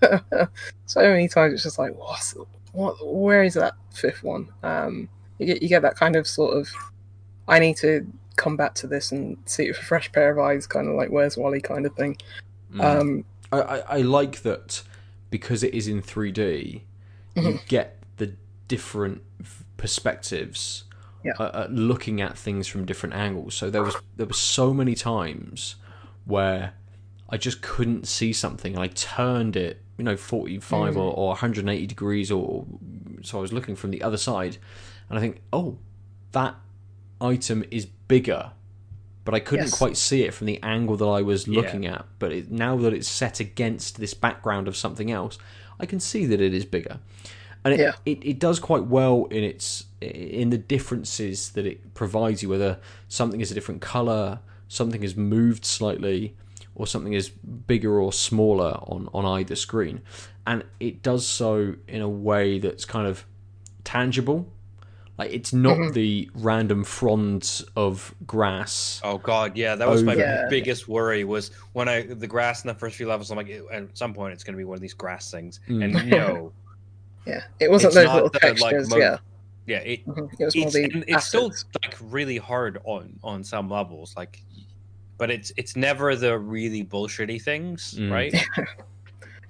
so 0.86 1.00
many 1.02 1.28
times 1.28 1.54
it's 1.54 1.62
just 1.64 1.78
like, 1.78 1.96
what's 1.98 2.34
what? 2.72 2.94
Where 3.04 3.42
is 3.42 3.54
that 3.54 3.74
fifth 3.92 4.22
one? 4.22 4.48
Um, 4.62 5.08
you 5.38 5.46
get 5.46 5.62
you 5.62 5.68
get 5.68 5.82
that 5.82 5.96
kind 5.96 6.14
of 6.16 6.26
sort 6.26 6.56
of. 6.56 6.68
I 7.48 7.58
need 7.58 7.76
to 7.78 8.06
come 8.36 8.56
back 8.56 8.74
to 8.74 8.86
this 8.86 9.10
and 9.10 9.36
see 9.46 9.64
it 9.64 9.68
with 9.70 9.78
a 9.78 9.84
fresh 9.84 10.12
pair 10.12 10.30
of 10.30 10.38
eyes, 10.38 10.66
kind 10.66 10.86
of 10.86 10.94
like 10.94 11.10
"Where's 11.10 11.36
Wally" 11.36 11.60
kind 11.60 11.84
of 11.86 11.94
thing. 11.96 12.16
Mm. 12.74 12.84
Um, 13.00 13.24
I, 13.50 13.60
I, 13.60 13.78
I 13.78 13.96
like 14.02 14.42
that 14.42 14.82
because 15.30 15.62
it 15.62 15.72
is 15.74 15.88
in 15.88 16.02
3D, 16.02 16.82
you 17.42 17.52
Mhm. 17.54 17.68
get 17.68 18.02
the 18.16 18.34
different 18.68 19.22
perspectives, 19.76 20.84
Yeah. 21.24 21.32
uh, 21.38 21.42
uh, 21.42 21.68
looking 21.70 22.20
at 22.20 22.36
things 22.36 22.66
from 22.68 22.84
different 22.84 23.14
angles. 23.14 23.54
So 23.54 23.70
there 23.70 23.82
was 23.82 23.96
there 24.16 24.26
were 24.26 24.32
so 24.32 24.74
many 24.74 24.94
times 24.94 25.76
where 26.24 26.74
I 27.30 27.36
just 27.36 27.60
couldn't 27.62 28.06
see 28.06 28.32
something, 28.32 28.74
and 28.74 28.82
I 28.82 28.88
turned 28.88 29.56
it, 29.56 29.82
you 29.98 30.04
know, 30.04 30.16
45 30.16 30.96
or, 30.96 31.12
or 31.12 31.28
180 31.28 31.86
degrees, 31.86 32.30
or 32.30 32.66
so 33.22 33.38
I 33.38 33.40
was 33.40 33.52
looking 33.52 33.76
from 33.76 33.90
the 33.90 34.02
other 34.02 34.16
side, 34.16 34.58
and 35.08 35.18
I 35.18 35.20
think, 35.22 35.40
oh, 35.52 35.78
that 36.32 36.54
item 37.20 37.64
is 37.70 37.86
bigger. 37.86 38.52
But 39.28 39.34
I 39.34 39.40
couldn't 39.40 39.66
Yes. 39.66 39.76
quite 39.76 39.98
see 39.98 40.22
it 40.22 40.32
from 40.32 40.46
the 40.46 40.58
angle 40.62 40.96
that 40.96 41.04
I 41.04 41.20
was 41.20 41.46
looking 41.46 41.84
at. 41.84 42.06
But 42.18 42.32
it, 42.32 42.50
now 42.50 42.78
that 42.78 42.94
it's 42.94 43.06
set 43.06 43.40
against 43.40 43.98
this 44.00 44.14
background 44.14 44.68
of 44.68 44.74
something 44.74 45.10
else, 45.10 45.36
I 45.78 45.84
can 45.84 46.00
see 46.00 46.24
that 46.24 46.40
it 46.40 46.54
is 46.54 46.64
bigger, 46.64 46.98
and 47.62 47.74
it, 47.74 47.80
Yeah. 47.80 47.92
it, 48.06 48.24
it 48.24 48.38
does 48.38 48.58
quite 48.58 48.84
well 48.86 49.26
in 49.30 49.44
its 49.44 49.84
in 50.00 50.48
the 50.48 50.56
differences 50.56 51.50
that 51.50 51.66
it 51.66 51.92
provides 51.92 52.42
you. 52.42 52.48
Whether 52.48 52.78
something 53.08 53.42
is 53.42 53.50
a 53.50 53.54
different 53.54 53.82
color, 53.82 54.38
something 54.66 55.02
is 55.02 55.14
moved 55.14 55.66
slightly, 55.66 56.34
or 56.74 56.86
something 56.86 57.12
is 57.12 57.28
bigger 57.28 58.00
or 58.00 58.14
smaller 58.14 58.78
on 58.84 59.10
on 59.12 59.26
either 59.26 59.56
screen, 59.56 60.00
and 60.46 60.64
it 60.80 61.02
does 61.02 61.26
so 61.26 61.74
in 61.86 62.00
a 62.00 62.08
way 62.08 62.58
that's 62.58 62.86
kind 62.86 63.06
of 63.06 63.26
tangible. 63.84 64.50
Like 65.18 65.32
it's 65.32 65.52
not 65.52 65.76
Mhm. 65.76 65.92
the 65.94 66.30
random 66.34 66.84
fronds 66.84 67.64
of 67.74 68.14
grass. 68.26 69.00
Oh 69.02 69.18
god, 69.18 69.56
yeah, 69.56 69.74
that 69.74 69.88
was 69.88 70.04
my 70.04 70.14
Yeah. 70.14 70.46
biggest 70.48 70.86
worry 70.86 71.24
was 71.24 71.50
when 71.72 71.88
I 71.88 72.02
the 72.02 72.26
grass 72.28 72.62
in 72.62 72.68
the 72.68 72.74
first 72.74 72.94
few 72.96 73.08
levels. 73.08 73.30
I'm 73.32 73.36
like, 73.36 73.50
at 73.72 73.96
some 73.98 74.14
point 74.14 74.32
it's 74.32 74.44
gonna 74.44 74.58
be 74.58 74.64
one 74.64 74.76
of 74.76 74.80
these 74.80 74.94
grass 74.94 75.30
things, 75.30 75.58
Mm. 75.68 75.84
and 75.84 76.10
no, 76.10 76.52
yeah, 77.26 77.42
it 77.58 77.68
wasn't 77.68 77.94
those 77.94 78.06
little 78.06 78.28
the, 78.28 78.38
like, 78.42 78.58
textures. 78.60 78.90
mo- 78.90 78.96
yeah, 78.96 79.16
yeah, 79.66 79.78
it, 79.78 80.06
Mhm. 80.06 80.30
it 80.38 80.44
was 80.44 80.54
more 80.56 80.64
it's 80.66 80.74
the 80.74 81.04
it's 81.08 81.26
still 81.26 81.52
like 81.82 81.96
really 82.00 82.36
hard 82.36 82.78
on 82.84 83.18
on 83.24 83.42
some 83.42 83.68
levels, 83.68 84.14
like, 84.16 84.40
but 85.16 85.32
it's 85.32 85.50
it's 85.56 85.74
never 85.74 86.14
the 86.14 86.38
really 86.38 86.84
bullshitty 86.84 87.42
things, 87.42 87.94
Mm. 87.98 88.12
right? 88.12 88.34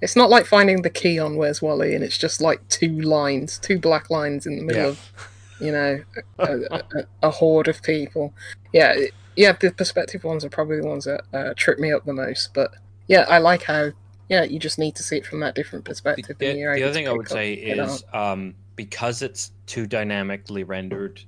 It's 0.01 0.15
not 0.15 0.29
like 0.29 0.45
finding 0.45 0.81
the 0.81 0.89
key 0.89 1.19
on 1.19 1.35
"Where's 1.35 1.61
Wally" 1.61 1.93
and 1.93 2.05
it's 2.05 2.17
just 2.17 2.39
like 2.39 2.65
two 2.69 3.01
lines, 3.01 3.59
two 3.59 3.77
black 3.77 4.09
lines 4.09 4.45
in 4.47 4.55
the 4.55 4.63
middle 4.63 4.81
Yeah. 4.83 4.87
of, 4.87 5.11
you 5.59 5.71
know, 5.71 6.01
a, 6.39 6.57
a, 6.71 6.83
a 7.23 7.29
horde 7.29 7.67
of 7.67 7.81
people. 7.83 8.33
Yeah, 8.73 8.95
yeah. 9.35 9.53
The 9.53 9.71
perspective 9.71 10.23
ones 10.23 10.43
are 10.45 10.49
probably 10.49 10.79
the 10.81 10.87
ones 10.87 11.05
that 11.05 11.21
uh, 11.33 11.53
trip 11.55 11.79
me 11.79 11.91
up 11.91 12.05
the 12.05 12.13
most. 12.13 12.53
But 12.53 12.71
yeah, 13.07 13.25
I 13.29 13.37
like 13.39 13.63
how 13.63 13.91
yeah 14.29 14.43
you 14.43 14.59
just 14.59 14.77
need 14.79 14.95
to 14.95 15.03
see 15.03 15.17
it 15.17 15.25
from 15.25 15.39
that 15.41 15.55
different 15.55 15.85
perspective. 15.85 16.37
the- 16.37 16.47
and 16.49 16.59
you're 16.59 16.75
the 16.75 16.83
other 16.83 16.93
thing 16.93 17.07
I 17.07 17.11
would 17.13 17.27
say 17.29 17.53
is 17.53 18.03
um, 18.13 18.55
because 18.75 19.21
it's 19.21 19.51
two 19.65 19.85
dynamically 19.87 20.63
rendered 20.63 21.21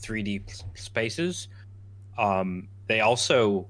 3D 0.00 0.62
spaces, 0.74 1.48
um, 2.16 2.68
they 2.86 3.00
also, 3.00 3.66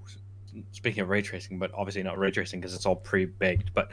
speaking 0.73 1.01
of 1.03 1.09
ray 1.09 1.23
tracing, 1.23 1.59
but 1.59 1.71
obviously 1.75 2.03
not 2.03 2.19
ray 2.19 2.31
tracing 2.31 2.61
because 2.61 2.75
it's 2.75 2.85
all 2.87 2.97
pre-baked, 2.97 3.73
but 3.75 3.89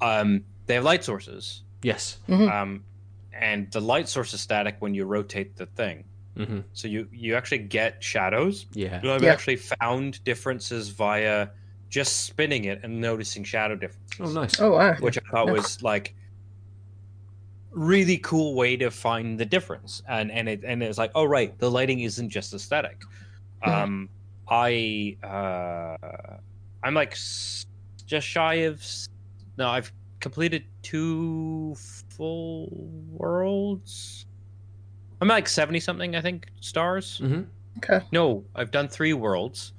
um, 0.00 0.44
they 0.66 0.74
have 0.74 0.84
light 0.84 1.02
sources, 1.04 1.62
Yes. 1.82 2.18
Mhm. 2.28 2.50
um, 2.52 2.84
and 3.42 3.70
the 3.72 3.80
light 3.80 4.08
source 4.08 4.32
is 4.34 4.40
static 4.40 4.76
when 4.80 4.94
you 4.94 5.04
rotate 5.04 5.56
the 5.56 5.66
thing. 5.66 6.04
hmm 6.36 6.60
So 6.72 6.88
you 6.88 7.08
you 7.12 7.34
actually 7.34 7.58
get 7.58 8.02
shadows. 8.02 8.66
Yeah. 8.72 9.00
You 9.02 9.08
know, 9.08 9.14
I've 9.16 9.22
Yeah. 9.22 9.32
actually 9.32 9.56
found 9.56 10.22
differences 10.24 10.88
via 10.90 11.48
just 11.90 12.24
spinning 12.24 12.64
it 12.64 12.80
and 12.84 13.00
noticing 13.00 13.44
shadow 13.44 13.76
differences 13.76 14.20
Oh, 14.20 14.32
nice. 14.40 14.60
Oh 14.60 14.72
wow! 14.72 14.94
which 15.00 15.18
I 15.18 15.22
thought 15.30 15.48
was 15.48 15.82
like 15.82 16.14
really 17.70 18.18
cool 18.18 18.54
way 18.54 18.76
to 18.76 18.90
find 18.90 19.38
the 19.38 19.44
difference. 19.46 20.02
And 20.08 20.30
and 20.30 20.48
it 20.48 20.60
and 20.64 20.82
it's 20.82 20.98
like, 20.98 21.12
oh 21.14 21.24
right, 21.24 21.58
the 21.58 21.70
lighting 21.70 22.00
isn't 22.00 22.30
just 22.30 22.52
aesthetic. 22.54 22.98
Um, 23.62 24.08
I 24.48 25.16
uh, 25.22 25.96
I'm 26.82 26.94
like 26.94 27.12
s- 27.12 27.64
just 28.06 28.26
shy 28.26 28.54
of 28.66 28.80
s- 28.80 29.06
no, 29.56 29.68
I've 29.68 29.92
completed 30.20 30.64
two 30.82 31.74
full 32.26 32.68
worlds. 33.10 34.26
I'm 35.20 35.26
like 35.26 35.48
seventy 35.48 35.80
something, 35.80 36.14
I 36.14 36.20
think, 36.20 36.46
stars. 36.60 37.20
Mm-hmm. 37.22 37.42
Okay, 37.78 38.04
No, 38.12 38.44
I've 38.54 38.70
done 38.70 38.86
three 38.88 39.12
worlds. 39.12 39.72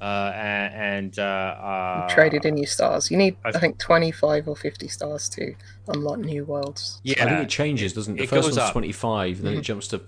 Uh, 0.00 0.30
and 0.34 1.18
uh, 1.18 1.22
uh, 1.22 2.08
traded 2.08 2.44
in 2.44 2.56
your 2.58 2.66
stars. 2.66 3.10
You 3.10 3.16
need, 3.16 3.36
I've- 3.44 3.56
I 3.56 3.60
think, 3.60 3.78
twenty-five 3.78 4.48
or 4.48 4.56
fifty 4.56 4.88
stars 4.88 5.28
to 5.30 5.54
unlock 5.88 6.18
new 6.18 6.44
worlds. 6.44 7.00
Yeah, 7.04 7.24
I 7.24 7.28
think 7.28 7.42
it 7.44 7.48
changes, 7.48 7.92
doesn't 7.92 8.14
it? 8.14 8.18
The 8.18 8.24
It 8.24 8.28
first 8.30 8.48
goes 8.48 8.56
one's 8.58 8.68
up. 8.68 8.72
25, 8.72 9.42
then 9.42 9.54
it 9.54 9.58
Mhm. 9.58 9.62
jumps 9.62 9.88
to 9.88 10.00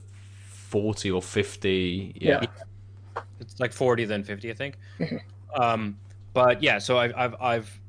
40 0.49 1.11
or 1.13 1.23
50. 1.23 2.13
Yeah. 2.21 2.41
Yeah. 2.43 3.23
it's 3.41 3.59
like 3.61 3.73
40 3.73 4.05
then 4.05 4.23
50 4.25 4.51
i 4.51 4.55
think 4.55 4.75
Mhm. 4.99 5.21
um 5.55 5.97
but 6.35 6.61
yeah 6.63 6.79
so 6.79 6.99
i've 6.99 7.15
i've, 7.17 7.35
I've 7.41 7.81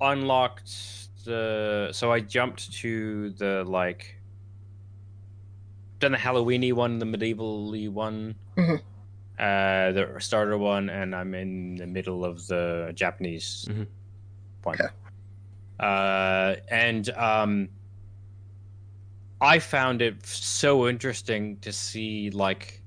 unlocked 0.00 1.09
the 1.24 1.88
so 1.92 2.10
i 2.12 2.20
jumped 2.20 2.72
to 2.72 3.30
the 3.30 3.64
like 3.66 4.20
done 5.98 6.12
the 6.12 6.18
halloweeny 6.18 6.72
one 6.72 6.98
the 6.98 7.06
medievally 7.06 7.88
one 7.90 8.34
Mhm. 8.56 8.78
uh 9.38 9.92
the 9.92 10.16
starter 10.18 10.56
one 10.58 10.88
and 10.88 11.14
i'm 11.14 11.34
in 11.34 11.76
the 11.76 11.86
middle 11.86 12.24
of 12.24 12.46
the 12.46 12.92
japanese 12.94 13.66
Mhm. 13.68 13.86
one 14.62 14.74
Okay. 14.74 14.88
uh 15.80 16.56
and 16.70 17.10
um 17.10 17.68
i 19.40 19.58
found 19.58 20.02
it 20.02 20.24
so 20.26 20.88
interesting 20.88 21.58
to 21.60 21.72
see 21.72 22.30
like 22.30 22.79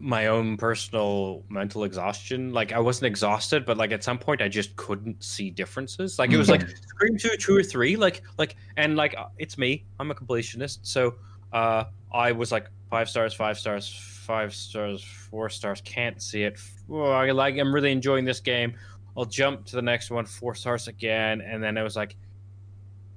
my 0.00 0.28
own 0.28 0.56
personal 0.56 1.44
mental 1.50 1.84
exhaustion. 1.84 2.52
Like 2.52 2.72
I 2.72 2.80
wasn't 2.80 3.06
exhausted, 3.06 3.66
but 3.66 3.76
like 3.76 3.92
at 3.92 4.02
some 4.02 4.18
point 4.18 4.40
I 4.40 4.48
just 4.48 4.74
couldn't 4.76 5.22
see 5.22 5.50
differences. 5.50 6.18
Like 6.18 6.32
it 6.32 6.38
was 6.38 6.48
like 6.48 6.66
Scream 6.68 7.18
two, 7.18 7.36
two 7.38 7.56
or 7.56 7.62
three. 7.62 7.96
Like 7.96 8.22
like 8.38 8.56
and 8.76 8.96
like 8.96 9.16
uh, 9.16 9.26
it's 9.38 9.58
me. 9.58 9.84
I'm 10.00 10.10
a 10.10 10.14
completionist, 10.14 10.78
so 10.82 11.14
uh 11.52 11.84
I 12.12 12.32
was 12.32 12.50
like 12.50 12.68
five 12.88 13.08
stars, 13.08 13.34
five 13.34 13.58
stars, 13.58 13.88
five 13.88 14.54
stars, 14.54 15.04
four 15.04 15.50
stars. 15.50 15.82
Can't 15.84 16.20
see 16.20 16.44
it. 16.44 16.58
Oh, 16.90 17.10
I 17.10 17.30
like. 17.30 17.56
I'm 17.58 17.72
really 17.72 17.92
enjoying 17.92 18.24
this 18.24 18.40
game. 18.40 18.74
I'll 19.16 19.26
jump 19.26 19.66
to 19.66 19.76
the 19.76 19.82
next 19.82 20.10
one, 20.10 20.24
four 20.24 20.54
stars 20.54 20.88
again, 20.88 21.40
and 21.42 21.62
then 21.62 21.76
it 21.76 21.82
was 21.82 21.96
like, 21.96 22.16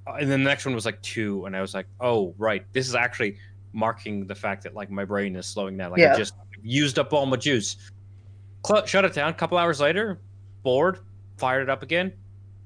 uh, 0.05 0.13
and 0.13 0.29
then 0.29 0.43
the 0.43 0.49
next 0.49 0.65
one 0.65 0.75
was 0.75 0.85
like 0.85 1.01
two, 1.01 1.45
and 1.45 1.55
I 1.55 1.61
was 1.61 1.73
like, 1.73 1.87
oh 2.01 2.35
right, 2.37 2.65
this 2.73 2.87
is 2.87 2.95
actually 2.95 3.37
marking 3.71 4.27
the 4.27 4.35
fact 4.35 4.63
that 4.63 4.75
like 4.75 4.91
my 4.91 5.05
brain 5.05 5.35
is 5.35 5.45
slowing 5.45 5.77
down. 5.77 5.91
Like 5.91 6.01
I 6.01 6.17
just 6.17 6.33
used 6.63 6.97
up 6.97 7.13
all 7.13 7.25
my 7.25 7.37
juice. 7.37 7.77
Cl- 8.65 8.85
shut 8.85 9.05
it 9.05 9.13
down. 9.13 9.29
A 9.29 9.33
couple 9.33 9.57
hours 9.57 9.79
later, 9.79 10.19
bored, 10.63 10.99
fired 11.37 11.63
it 11.63 11.69
up 11.69 11.83
again. 11.83 12.13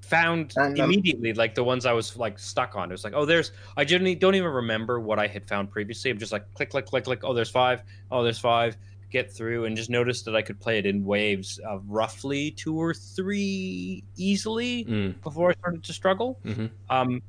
Found 0.01 0.53
And, 0.55 0.79
um, 0.79 0.91
immediately 0.91 1.33
like 1.33 1.53
the 1.55 1.63
ones 1.63 1.85
I 1.85 1.91
was 1.91 2.15
like 2.15 2.39
stuck 2.39 2.75
on. 2.75 2.89
It 2.89 2.93
was 2.93 3.03
like, 3.03 3.13
oh, 3.15 3.25
there's. 3.25 3.51
I 3.75 3.83
generally 3.83 4.15
don't 4.15 4.35
even 4.35 4.51
remember 4.51 4.99
what 4.99 5.19
I 5.19 5.27
had 5.27 5.45
found 5.47 5.69
previously. 5.71 6.11
I'm 6.11 6.17
just 6.17 6.31
like 6.31 6.45
click, 6.53 6.69
click, 6.69 6.85
click, 6.85 7.03
click. 7.03 7.19
Oh, 7.23 7.33
there's 7.33 7.49
five. 7.49 7.81
Oh, 8.11 8.23
there's 8.23 8.39
five. 8.39 8.77
Get 9.09 9.31
through 9.31 9.65
and 9.65 9.75
just 9.75 9.89
noticed 9.89 10.25
that 10.25 10.35
I 10.35 10.41
could 10.41 10.59
play 10.59 10.77
it 10.77 10.85
in 10.85 11.03
waves 11.03 11.59
of 11.59 11.83
roughly 11.87 12.51
two 12.51 12.75
or 12.79 12.93
three 12.93 14.03
easily 14.17 14.85
Mm. 14.85 15.21
before 15.23 15.49
I 15.49 15.53
started 15.53 15.83
to 15.83 15.93
struggle 15.93 16.39
hmm 16.43 16.65
um 16.89 17.21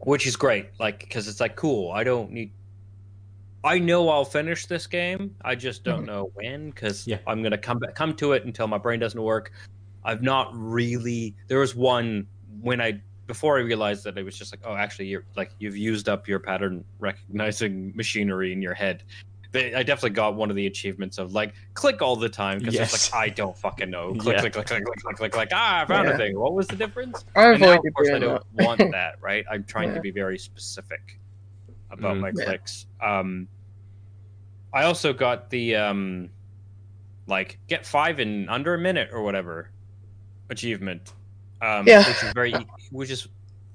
which 0.00 0.26
is 0.26 0.36
great 0.36 0.66
like 0.78 0.98
because 1.00 1.26
it's 1.28 1.40
like 1.40 1.56
cool 1.56 1.90
i 1.92 2.04
don't 2.04 2.30
need 2.30 2.50
i 3.64 3.78
know 3.78 4.08
i'll 4.08 4.24
finish 4.24 4.66
this 4.66 4.86
game 4.86 5.34
i 5.44 5.54
just 5.54 5.82
don't 5.84 6.02
Mhm. 6.04 6.06
know 6.06 6.30
when 6.34 6.70
because 6.70 7.06
Yeah. 7.06 7.18
i'm 7.26 7.42
gonna 7.42 7.58
come 7.58 7.78
back 7.78 7.94
come 7.94 8.14
to 8.16 8.32
it 8.32 8.44
until 8.44 8.66
my 8.68 8.78
brain 8.78 9.00
doesn't 9.00 9.20
work 9.20 9.52
i've 10.04 10.22
not 10.22 10.50
really 10.54 11.34
there 11.48 11.58
was 11.58 11.74
one 11.74 12.26
when 12.60 12.80
i 12.80 13.00
before 13.26 13.56
i 13.56 13.62
realized 13.62 14.04
that 14.04 14.16
it 14.18 14.22
was 14.22 14.36
just 14.38 14.52
like 14.52 14.60
oh 14.64 14.74
actually 14.76 15.06
you're 15.06 15.24
like 15.34 15.50
you've 15.58 15.76
used 15.76 16.08
up 16.08 16.28
your 16.28 16.38
pattern 16.38 16.84
recognizing 16.98 17.92
machinery 17.96 18.52
in 18.52 18.60
your 18.62 18.74
head 18.74 19.02
They- 19.52 19.72
I 19.72 19.84
definitely 19.84 20.10
got 20.10 20.34
one 20.34 20.50
of 20.50 20.56
the 20.56 20.66
achievements 20.66 21.16
of 21.16 21.32
like 21.32 21.54
click 21.74 22.02
all 22.02 22.16
the 22.16 22.28
time 22.28 22.58
because 22.58 22.74
Yes. 22.74 22.92
it's 22.92 23.12
like 23.12 23.22
I 23.22 23.28
don't 23.32 23.56
fucking 23.56 23.88
know. 23.88 24.12
Click, 24.18 24.34
Yeah. 24.34 24.40
click, 24.40 24.52
click, 24.54 24.66
click, 24.66 24.84
click, 24.84 24.98
click, 24.98 25.16
click, 25.16 25.30
click. 25.32 25.48
Ah, 25.52 25.82
I 25.82 25.86
found 25.86 26.08
Yeah. 26.08 26.14
a 26.14 26.16
thing. 26.16 26.36
What 26.40 26.54
was 26.54 26.66
the 26.66 26.74
difference? 26.74 27.24
I 27.36 27.52
and 27.52 27.60
now, 27.60 27.74
of 27.74 27.94
course, 27.94 28.10
I 28.10 28.18
don't 28.18 28.42
want 28.54 28.80
that, 28.90 29.14
right? 29.22 29.44
I'm 29.48 29.62
trying 29.62 29.90
Yeah. 29.90 29.94
to 29.94 30.00
be 30.00 30.10
very 30.10 30.38
specific 30.38 31.20
about 31.94 32.16
Mm. 32.16 32.20
my 32.20 32.32
Yeah. 32.36 32.44
clicks. 32.44 32.86
Um, 33.00 33.48
I 34.72 34.84
also 34.84 35.12
got 35.12 35.50
the 35.50 35.76
um, 35.76 36.30
like 37.26 37.58
get 37.68 37.86
five 37.86 38.20
in 38.20 38.48
under 38.48 38.74
a 38.74 38.78
minute 38.78 39.10
or 39.12 39.22
whatever 39.22 39.70
achievement. 40.50 41.12
Um, 41.62 41.86
Yeah. 41.88 42.06
which 42.06 42.22
is 42.22 42.32
very, 42.34 42.54
which 42.90 43.10
is 43.10 43.28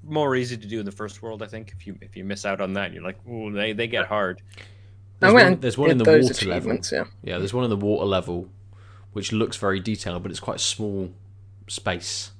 more 0.04 0.36
easy 0.36 0.56
to 0.56 0.66
do 0.66 0.78
in 0.78 0.86
the 0.86 0.92
first 0.92 1.22
world, 1.22 1.42
I 1.42 1.46
think. 1.46 1.72
If 1.76 1.86
you 1.86 1.96
if 2.00 2.16
you 2.16 2.24
miss 2.24 2.44
out 2.46 2.60
on 2.60 2.74
that, 2.74 2.92
you're 2.92 3.02
like, 3.02 3.18
oh, 3.28 3.50
they 3.50 3.72
they 3.72 3.88
get 3.88 4.06
hard. 4.06 4.40
There's 5.18 5.34
went 5.34 5.50
one, 5.50 5.60
there's 5.60 5.76
one 5.76 5.90
in 5.90 5.98
the 5.98 6.04
water 6.04 6.46
level. 6.48 6.78
yeah. 6.92 7.04
Yeah, 7.22 7.38
there's 7.38 7.52
one 7.52 7.64
in 7.64 7.70
the 7.70 7.76
water 7.76 8.06
level, 8.06 8.48
which 9.12 9.32
looks 9.32 9.56
very 9.56 9.80
detailed, 9.80 10.22
but 10.22 10.30
it's 10.30 10.40
quite 10.40 10.56
a 10.56 10.60
small 10.60 11.12
space, 11.66 12.30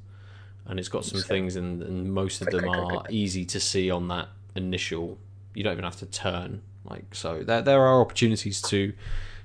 and 0.65 0.79
it's 0.79 0.89
got 0.89 1.05
some 1.05 1.21
things, 1.21 1.57
and, 1.57 1.83
and 1.83 2.13
most 2.15 2.41
of 2.41 2.49
them 2.51 2.63
click, 2.63 2.73
click, 2.73 3.01
are 3.01 3.05
easy 3.11 3.45
to 3.47 3.61
see 3.61 3.91
on 3.91 4.09
that 4.09 4.29
initial. 4.55 5.19
You 5.55 5.63
don't 5.65 5.73
even 5.73 5.85
have 5.85 5.97
to 5.97 6.07
turn, 6.07 6.63
like 6.85 7.15
so. 7.15 7.43
There 7.43 7.63
there 7.63 7.83
are 7.83 8.01
opportunities 8.01 8.61
to 8.63 8.93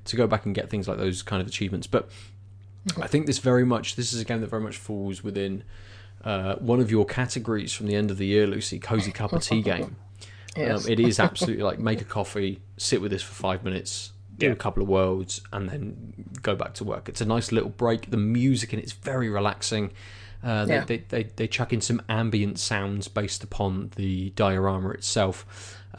to 0.06 0.16
go 0.16 0.28
back 0.28 0.46
and 0.46 0.54
get 0.54 0.70
things 0.70 0.88
like 0.88 0.98
those 0.98 1.22
kind 1.24 1.42
of 1.42 1.48
achievements, 1.48 1.88
but 1.88 2.10
I 3.02 3.08
think 3.08 3.26
this 3.26 3.40
very 3.40 3.66
much 3.66 3.96
this 3.96 4.14
is 4.14 4.22
a 4.22 4.26
game 4.26 4.42
that 4.42 4.48
very 4.50 4.62
much 4.62 4.78
falls 4.78 5.24
within. 5.24 5.64
Uh, 6.24 6.56
one 6.56 6.80
of 6.80 6.90
your 6.90 7.06
categories 7.06 7.72
from 7.72 7.86
the 7.86 7.96
end 7.96 8.10
of 8.10 8.18
the 8.18 8.26
year, 8.26 8.48
Lucy, 8.48 8.80
cozy 8.80 9.12
cup 9.12 9.32
of 9.34 9.42
tea 9.44 9.62
game. 9.62 9.96
Yes. 10.58 10.86
Um, 10.86 10.92
it 10.94 11.02
is 11.02 11.20
absolutely 11.20 11.64
like 11.64 11.80
make 11.80 12.00
a 12.00 12.06
coffee, 12.06 12.62
sit 12.78 13.02
with 13.02 13.12
this 13.12 13.22
for 13.22 13.34
five 13.34 13.66
minutes, 13.66 14.14
do 14.38 14.46
Yeah. 14.46 14.54
a 14.54 14.56
couple 14.56 14.82
of 14.82 14.88
worlds, 14.88 15.42
and 15.52 15.68
then 15.68 16.14
go 16.42 16.56
back 16.56 16.74
to 16.76 16.86
work. 16.86 17.10
It's 17.10 17.20
a 17.20 17.26
nice 17.26 17.52
little 17.52 17.72
break. 17.72 18.10
The 18.10 18.16
music 18.16 18.72
in 18.72 18.80
it's 18.80 18.94
very 18.94 19.28
relaxing. 19.28 19.92
Uh, 20.42 20.64
they, 20.64 20.74
Yeah. 20.76 20.86
they, 20.86 20.98
they, 21.10 21.24
they 21.24 21.48
chuck 21.50 21.74
in 21.74 21.82
some 21.82 22.02
ambient 22.08 22.58
sounds 22.58 23.10
based 23.10 23.44
upon 23.44 23.92
the 23.98 24.30
diorama 24.38 24.92
itself, 24.92 25.46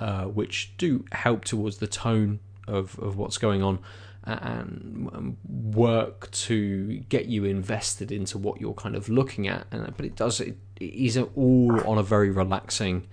uh, 0.01 0.24
which 0.24 0.72
do 0.76 1.05
help 1.12 1.44
towards 1.44 1.78
the 1.78 1.86
tone 1.86 2.40
of, 2.68 2.99
of 2.99 3.16
what's 3.16 3.38
going 3.38 3.62
on 3.62 3.78
and 4.24 5.09
um, 5.14 5.36
work 5.49 6.30
to 6.32 6.99
get 7.09 7.26
you 7.26 7.44
invested 7.44 8.11
into 8.11 8.36
what 8.38 8.61
you're 8.61 8.74
kind 8.74 8.97
of 8.97 9.09
looking 9.09 9.47
at. 9.47 9.66
And, 9.70 9.97
but 9.97 10.05
it 10.05 10.16
does, 10.16 10.40
it, 10.40 10.57
it 10.80 10.84
is 10.92 11.16
all 11.16 11.80
on 11.88 11.97
a 11.99 12.03
very 12.03 12.30
relaxing 12.30 13.07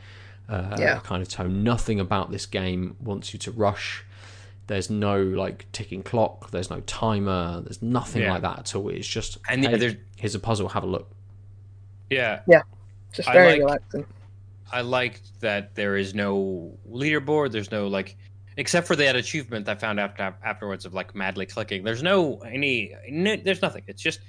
uh, 0.49 0.75
Yeah. 0.79 0.99
kind 1.03 1.21
of 1.21 1.29
tone. 1.29 1.63
Nothing 1.63 1.99
about 1.99 2.31
this 2.31 2.45
game 2.47 2.95
wants 2.99 3.31
you 3.31 3.37
to 3.39 3.51
rush. 3.51 4.03
There's 4.65 4.89
no 4.89 5.21
like 5.21 5.67
ticking 5.71 6.01
clock. 6.03 6.49
There's 6.49 6.69
no 6.71 6.79
timer. 6.81 7.61
There's 7.61 7.81
nothing 7.83 8.23
Yeah. 8.23 8.33
like 8.33 8.41
that 8.41 8.59
at 8.59 8.75
all. 8.75 8.89
It's 8.89 9.07
just 9.07 9.37
And 9.47 9.61
yeah, 9.63 9.69
hey, 9.71 9.77
there's- 9.77 9.95
here's 10.17 10.35
a 10.35 10.39
puzzle. 10.39 10.69
Have 10.69 10.83
a 10.83 10.87
look. 10.87 11.11
Yeah, 12.09 12.41
Yeah. 12.47 12.63
Just 13.13 13.31
very 13.31 13.51
like- 13.51 13.59
relaxing. 13.59 14.05
I 14.73 14.81
liked 14.81 15.39
that 15.39 15.75
there 15.75 15.95
is 15.97 16.15
no 16.15 16.77
leaderboard. 16.89 17.51
There's 17.51 17.71
no 17.71 17.87
like, 17.87 18.17
except 18.57 18.87
for 18.87 18.95
that 18.95 19.15
achievement 19.15 19.69
I 19.69 19.75
found 19.75 19.99
after 19.99 20.35
afterwards 20.43 20.85
of 20.85 20.93
like 20.93 21.13
madly 21.13 21.45
clicking. 21.45 21.83
There's 21.83 22.01
no 22.01 22.39
any. 22.39 22.95
No, 23.09 23.35
there's 23.35 23.61
nothing. 23.61 23.83
It's 23.87 24.01
just 24.01 24.19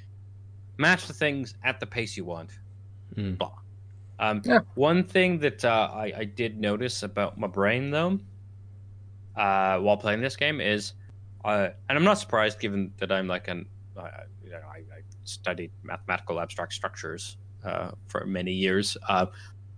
match 0.77 1.07
the 1.07 1.15
things 1.15 1.55
at 1.65 1.81
the 1.81 1.87
pace 1.87 2.17
you 2.17 2.25
want. 2.25 2.51
Mm. 3.17 3.39
Blah. 3.39 3.53
Um, 4.19 4.43
Yeah. 4.45 4.61
One 4.75 5.03
thing 5.03 5.39
that 5.41 5.65
uh, 5.65 5.91
I, 5.93 6.13
I 6.19 6.25
did 6.25 6.61
notice 6.61 7.03
about 7.03 7.39
my 7.39 7.47
brain 7.47 7.91
though, 7.91 8.19
uh, 9.37 9.79
while 9.79 9.97
playing 9.97 10.21
this 10.21 10.37
game 10.37 10.61
is, 10.61 10.93
uh, 11.45 11.71
and 11.89 11.99
I'm 11.99 12.05
not 12.05 12.19
surprised 12.19 12.61
given 12.61 12.93
that 12.99 13.11
I'm 13.11 13.29
like 13.29 13.49
an, 13.49 13.67
uh, 13.97 14.09
you 14.45 14.51
know, 14.51 14.61
I, 14.71 14.79
I 14.79 15.01
studied 15.25 15.71
mathematical 15.83 16.41
abstract 16.41 16.73
structures 16.75 17.39
uh, 17.65 17.93
for 18.07 18.27
many 18.27 18.53
years. 18.53 18.97
Uh, 19.09 19.27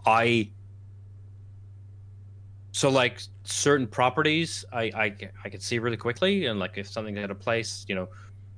I 0.05 0.51
so 2.77 2.91
like 2.91 3.23
certain 3.45 3.87
properties 3.87 4.63
I, 4.71 4.83
I 4.95 5.17
I 5.43 5.49
can 5.49 5.61
see 5.61 5.79
really 5.79 5.97
quickly 5.97 6.45
and 6.45 6.59
like 6.59 6.77
if 6.77 6.87
something's 6.87 7.17
at 7.17 7.31
a 7.31 7.35
place 7.35 7.87
you 7.89 7.95
know 7.95 8.07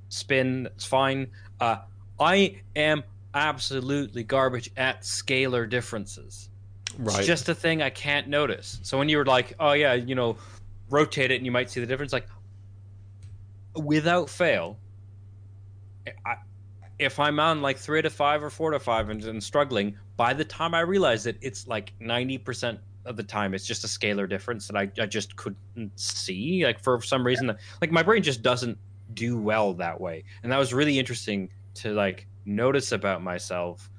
spin 0.08 0.66
it's 0.74 0.84
fine. 0.84 1.28
Uh 1.60 1.76
I 2.18 2.60
am 2.74 3.04
absolutely 3.34 4.24
garbage 4.24 4.72
at 4.76 5.02
scalar 5.02 5.70
differences. 5.70 6.48
Right. 6.98 7.18
it's 7.18 7.28
just 7.28 7.48
a 7.48 7.54
thing 7.54 7.80
I 7.80 7.90
can't 7.90 8.26
notice. 8.26 8.80
So 8.82 8.98
when 8.98 9.08
you 9.08 9.18
were 9.18 9.24
like 9.24 9.54
oh 9.60 9.74
yeah 9.74 9.94
you 9.94 10.16
know 10.16 10.36
rotate 10.90 11.30
it 11.30 11.36
and 11.36 11.46
you 11.46 11.52
might 11.52 11.70
see 11.70 11.78
the 11.78 11.86
difference 11.86 12.12
like 12.12 12.26
without 13.76 14.28
fail 14.28 14.78
I, 16.26 16.34
if 16.98 17.20
I'm 17.20 17.38
on 17.38 17.62
like 17.62 17.78
three 17.78 18.02
to 18.02 18.10
five 18.10 18.42
or 18.42 18.50
four 18.50 18.72
to 18.72 18.80
five 18.80 19.10
and, 19.10 19.22
and 19.24 19.40
struggling, 19.40 19.96
by 20.16 20.34
the 20.34 20.44
time 20.44 20.74
I 20.74 20.80
realize 20.80 21.26
it, 21.26 21.36
it's 21.40 21.68
like 21.68 21.92
90% 22.00 22.78
of 23.08 23.16
the 23.16 23.22
time 23.22 23.54
it's 23.54 23.66
just 23.66 23.84
a 23.84 23.86
scalar 23.86 24.28
difference 24.28 24.68
that 24.68 24.76
I, 24.76 24.90
I 25.00 25.06
just 25.06 25.34
couldn't 25.36 25.90
see. 25.96 26.64
Like 26.64 26.78
for 26.78 27.00
some 27.02 27.24
reason, 27.26 27.52
like 27.80 27.90
my 27.90 28.02
brain 28.02 28.22
just 28.22 28.42
doesn't 28.42 28.78
do 29.14 29.38
well 29.38 29.72
that 29.74 30.00
way. 30.00 30.24
And 30.42 30.52
that 30.52 30.58
was 30.58 30.72
really 30.74 30.98
interesting 30.98 31.48
to 31.74 31.92
like 31.92 32.26
notice 32.44 32.92
about 32.92 33.22
myself. 33.22 33.90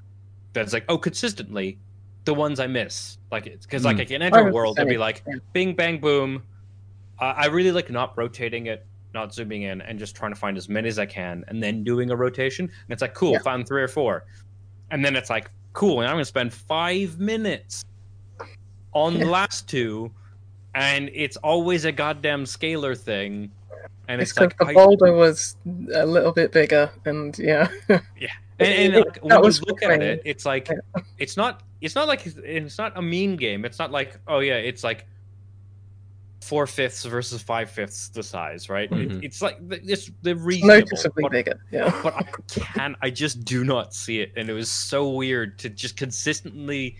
That's 0.53 0.73
like, 0.73 0.85
oh, 0.89 0.97
consistently, 0.97 1.79
the 2.25 2.33
ones 2.33 2.59
I 2.59 2.67
miss. 2.67 3.17
Like, 3.31 3.47
it's 3.47 3.65
because 3.65 3.83
like 3.83 3.97
Mm. 3.97 4.01
I 4.01 4.05
can 4.05 4.21
enter 4.21 4.47
a 4.47 4.51
world 4.51 4.79
and 4.79 4.87
be 4.87 4.97
like, 4.97 5.23
bing, 5.53 5.75
bang, 5.75 5.99
boom. 5.99 6.43
Uh, 7.19 7.33
I 7.35 7.47
really 7.47 7.71
like 7.71 7.89
not 7.89 8.17
rotating 8.17 8.67
it, 8.67 8.85
not 9.13 9.33
zooming 9.33 9.63
in, 9.63 9.81
and 9.81 9.97
just 9.99 10.15
trying 10.15 10.33
to 10.33 10.39
find 10.39 10.57
as 10.57 10.69
many 10.69 10.87
as 10.87 10.99
I 10.99 11.05
can, 11.05 11.43
and 11.47 11.61
then 11.61 11.83
doing 11.83 12.11
a 12.11 12.15
rotation. 12.15 12.65
And 12.65 12.89
it's 12.89 13.01
like, 13.01 13.13
cool, 13.13 13.33
Yeah. 13.33 13.39
found 13.39 13.67
three 13.67 13.81
or 13.81 13.87
four, 13.87 14.25
and 14.91 15.03
then 15.03 15.15
it's 15.15 15.29
like, 15.29 15.49
cool, 15.73 15.99
and 16.01 16.09
I'm 16.09 16.15
gonna 16.15 16.25
spend 16.25 16.53
five 16.53 17.19
minutes 17.19 17.85
on 18.93 19.19
the 19.19 19.25
last 19.25 19.67
two, 19.67 20.11
and 20.73 21.09
it's 21.13 21.37
always 21.37 21.85
a 21.85 21.91
goddamn 21.91 22.45
scalar 22.45 22.97
thing, 22.97 23.51
and 24.07 24.21
It's 24.21 24.31
it's, 24.31 24.39
like, 24.39 24.57
the 24.57 24.65
I- 24.65 25.11
was 25.11 25.55
a 25.93 26.05
little 26.05 26.31
bit 26.31 26.51
bigger, 26.51 26.91
and 27.05 27.37
yeah, 27.37 27.69
and, 27.89 28.01
and 28.59 28.95
like, 28.95 29.19
when 29.23 29.43
you 29.43 29.59
look 29.67 29.81
fine. 29.81 29.91
at 29.91 30.01
it, 30.01 30.21
it's 30.25 30.45
like 30.45 30.69
it's 31.17 31.37
not 31.37 31.63
it's 31.81 31.95
not 31.95 32.07
like 32.07 32.25
it's 32.25 32.77
not 32.77 32.97
a 32.97 33.01
mean 33.01 33.35
game. 33.35 33.65
It's 33.65 33.79
not 33.79 33.91
like 33.91 34.19
oh 34.27 34.39
yeah, 34.39 34.55
it's 34.55 34.83
like 34.83 35.05
four 36.41 36.65
fifths 36.65 37.03
versus 37.05 37.41
five 37.41 37.69
fifths 37.69 38.09
the 38.09 38.23
size, 38.23 38.69
right? 38.69 38.89
Mhm. 38.89 39.17
It, 39.17 39.25
it's 39.25 39.41
like 39.41 39.57
th- 39.69 39.81
it's 39.85 40.09
the 40.23 40.31
it's 40.31 40.41
reasonable, 40.41 40.79
noticeably 40.79 41.23
but, 41.23 41.31
bigger. 41.31 41.59
Yeah, 41.71 41.97
but 42.01 42.15
I 42.15 42.23
can 42.47 42.95
I 43.01 43.09
just 43.09 43.45
do 43.45 43.63
not 43.63 43.93
see 43.93 44.21
it, 44.21 44.31
and 44.35 44.49
it 44.49 44.53
was 44.53 44.71
so 44.71 45.09
weird 45.09 45.59
to 45.59 45.69
just 45.69 45.97
consistently. 45.97 46.95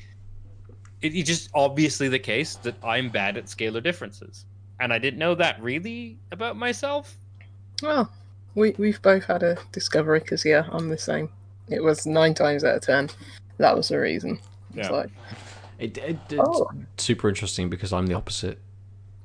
It, 1.01 1.15
it's 1.15 1.27
just 1.27 1.49
obviously 1.53 2.09
the 2.09 2.19
case 2.19 2.55
that 2.57 2.75
I'm 2.83 3.09
bad 3.09 3.37
at 3.37 3.45
scalar 3.45 3.81
differences, 3.81 4.45
and 4.79 4.91
I 4.93 4.97
didn't 4.99 5.19
know 5.19 5.35
that 5.35 5.61
really 5.61 6.17
about 6.31 6.55
myself. 6.57 7.17
well, 7.81 8.11
we 8.55 8.71
we've 8.77 9.01
both 9.01 9.23
had 9.25 9.43
a 9.43 9.57
discovery 9.71 10.19
because 10.19 10.43
yeah, 10.43 10.67
I'm 10.71 10.89
the 10.89 10.97
same. 10.97 11.29
It 11.69 11.81
was 11.83 12.05
nine 12.05 12.33
times 12.33 12.63
out 12.63 12.75
of 12.75 12.81
ten. 12.81 13.09
That 13.57 13.75
was 13.77 13.89
the 13.89 13.99
reason. 13.99 14.39
It's 14.75 14.87
Yeah. 14.89 14.95
like, 14.95 15.09
It, 15.77 15.97
it, 15.97 16.17
it's 16.29 16.35
Oh. 16.39 16.69
super 16.97 17.29
interesting 17.29 17.69
because 17.69 17.93
I'm 17.93 18.07
the 18.07 18.15
opposite. 18.15 18.59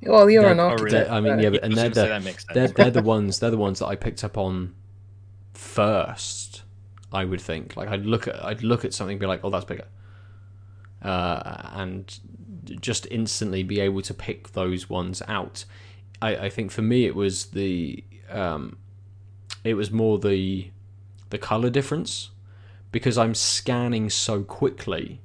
well, 0.02 0.28
you're 0.30 0.42
They're- 0.42 0.52
an 0.52 0.60
architect. 0.60 1.10
I 1.10 1.20
mean, 1.20 1.38
yeah, 1.40 1.50
but 1.50 1.64
and 1.64 1.74
they're 1.74 1.88
the, 1.88 2.02
that 2.06 2.22
makes 2.22 2.44
sense. 2.46 2.54
they're, 2.54 2.68
they're 2.68 2.90
the 2.90 3.02
ones 3.14 3.38
they're 3.40 3.50
the 3.50 3.56
ones 3.56 3.78
that 3.80 3.86
I 3.86 3.96
picked 3.96 4.22
up 4.22 4.36
on 4.38 4.74
first. 5.52 6.62
I 7.12 7.24
would 7.24 7.40
think 7.40 7.76
like 7.76 7.88
I'd 7.88 8.04
look 8.06 8.26
at 8.28 8.44
I'd 8.44 8.62
look 8.62 8.84
at 8.84 8.92
something 8.92 9.14
and 9.14 9.20
be 9.20 9.26
like, 9.26 9.40
oh, 9.44 9.50
that's 9.50 9.64
bigger, 9.64 9.86
uh, 11.04 11.70
and 11.74 12.18
just 12.80 13.06
instantly 13.10 13.62
be 13.62 13.80
able 13.80 14.02
to 14.02 14.14
pick 14.14 14.52
those 14.52 14.88
ones 14.88 15.22
out. 15.28 15.64
I, 16.20 16.36
I 16.36 16.50
think 16.50 16.70
for 16.70 16.82
me 16.82 17.04
it 17.04 17.14
was 17.14 17.46
the 17.46 18.02
um, 18.30 18.78
it 19.62 19.74
was 19.74 19.90
more 19.90 20.18
the 20.18 20.70
the 21.30 21.38
color 21.38 21.70
difference 21.70 22.30
because 22.90 23.18
I'm 23.18 23.34
scanning 23.34 24.08
so 24.10 24.42
quickly 24.42 25.20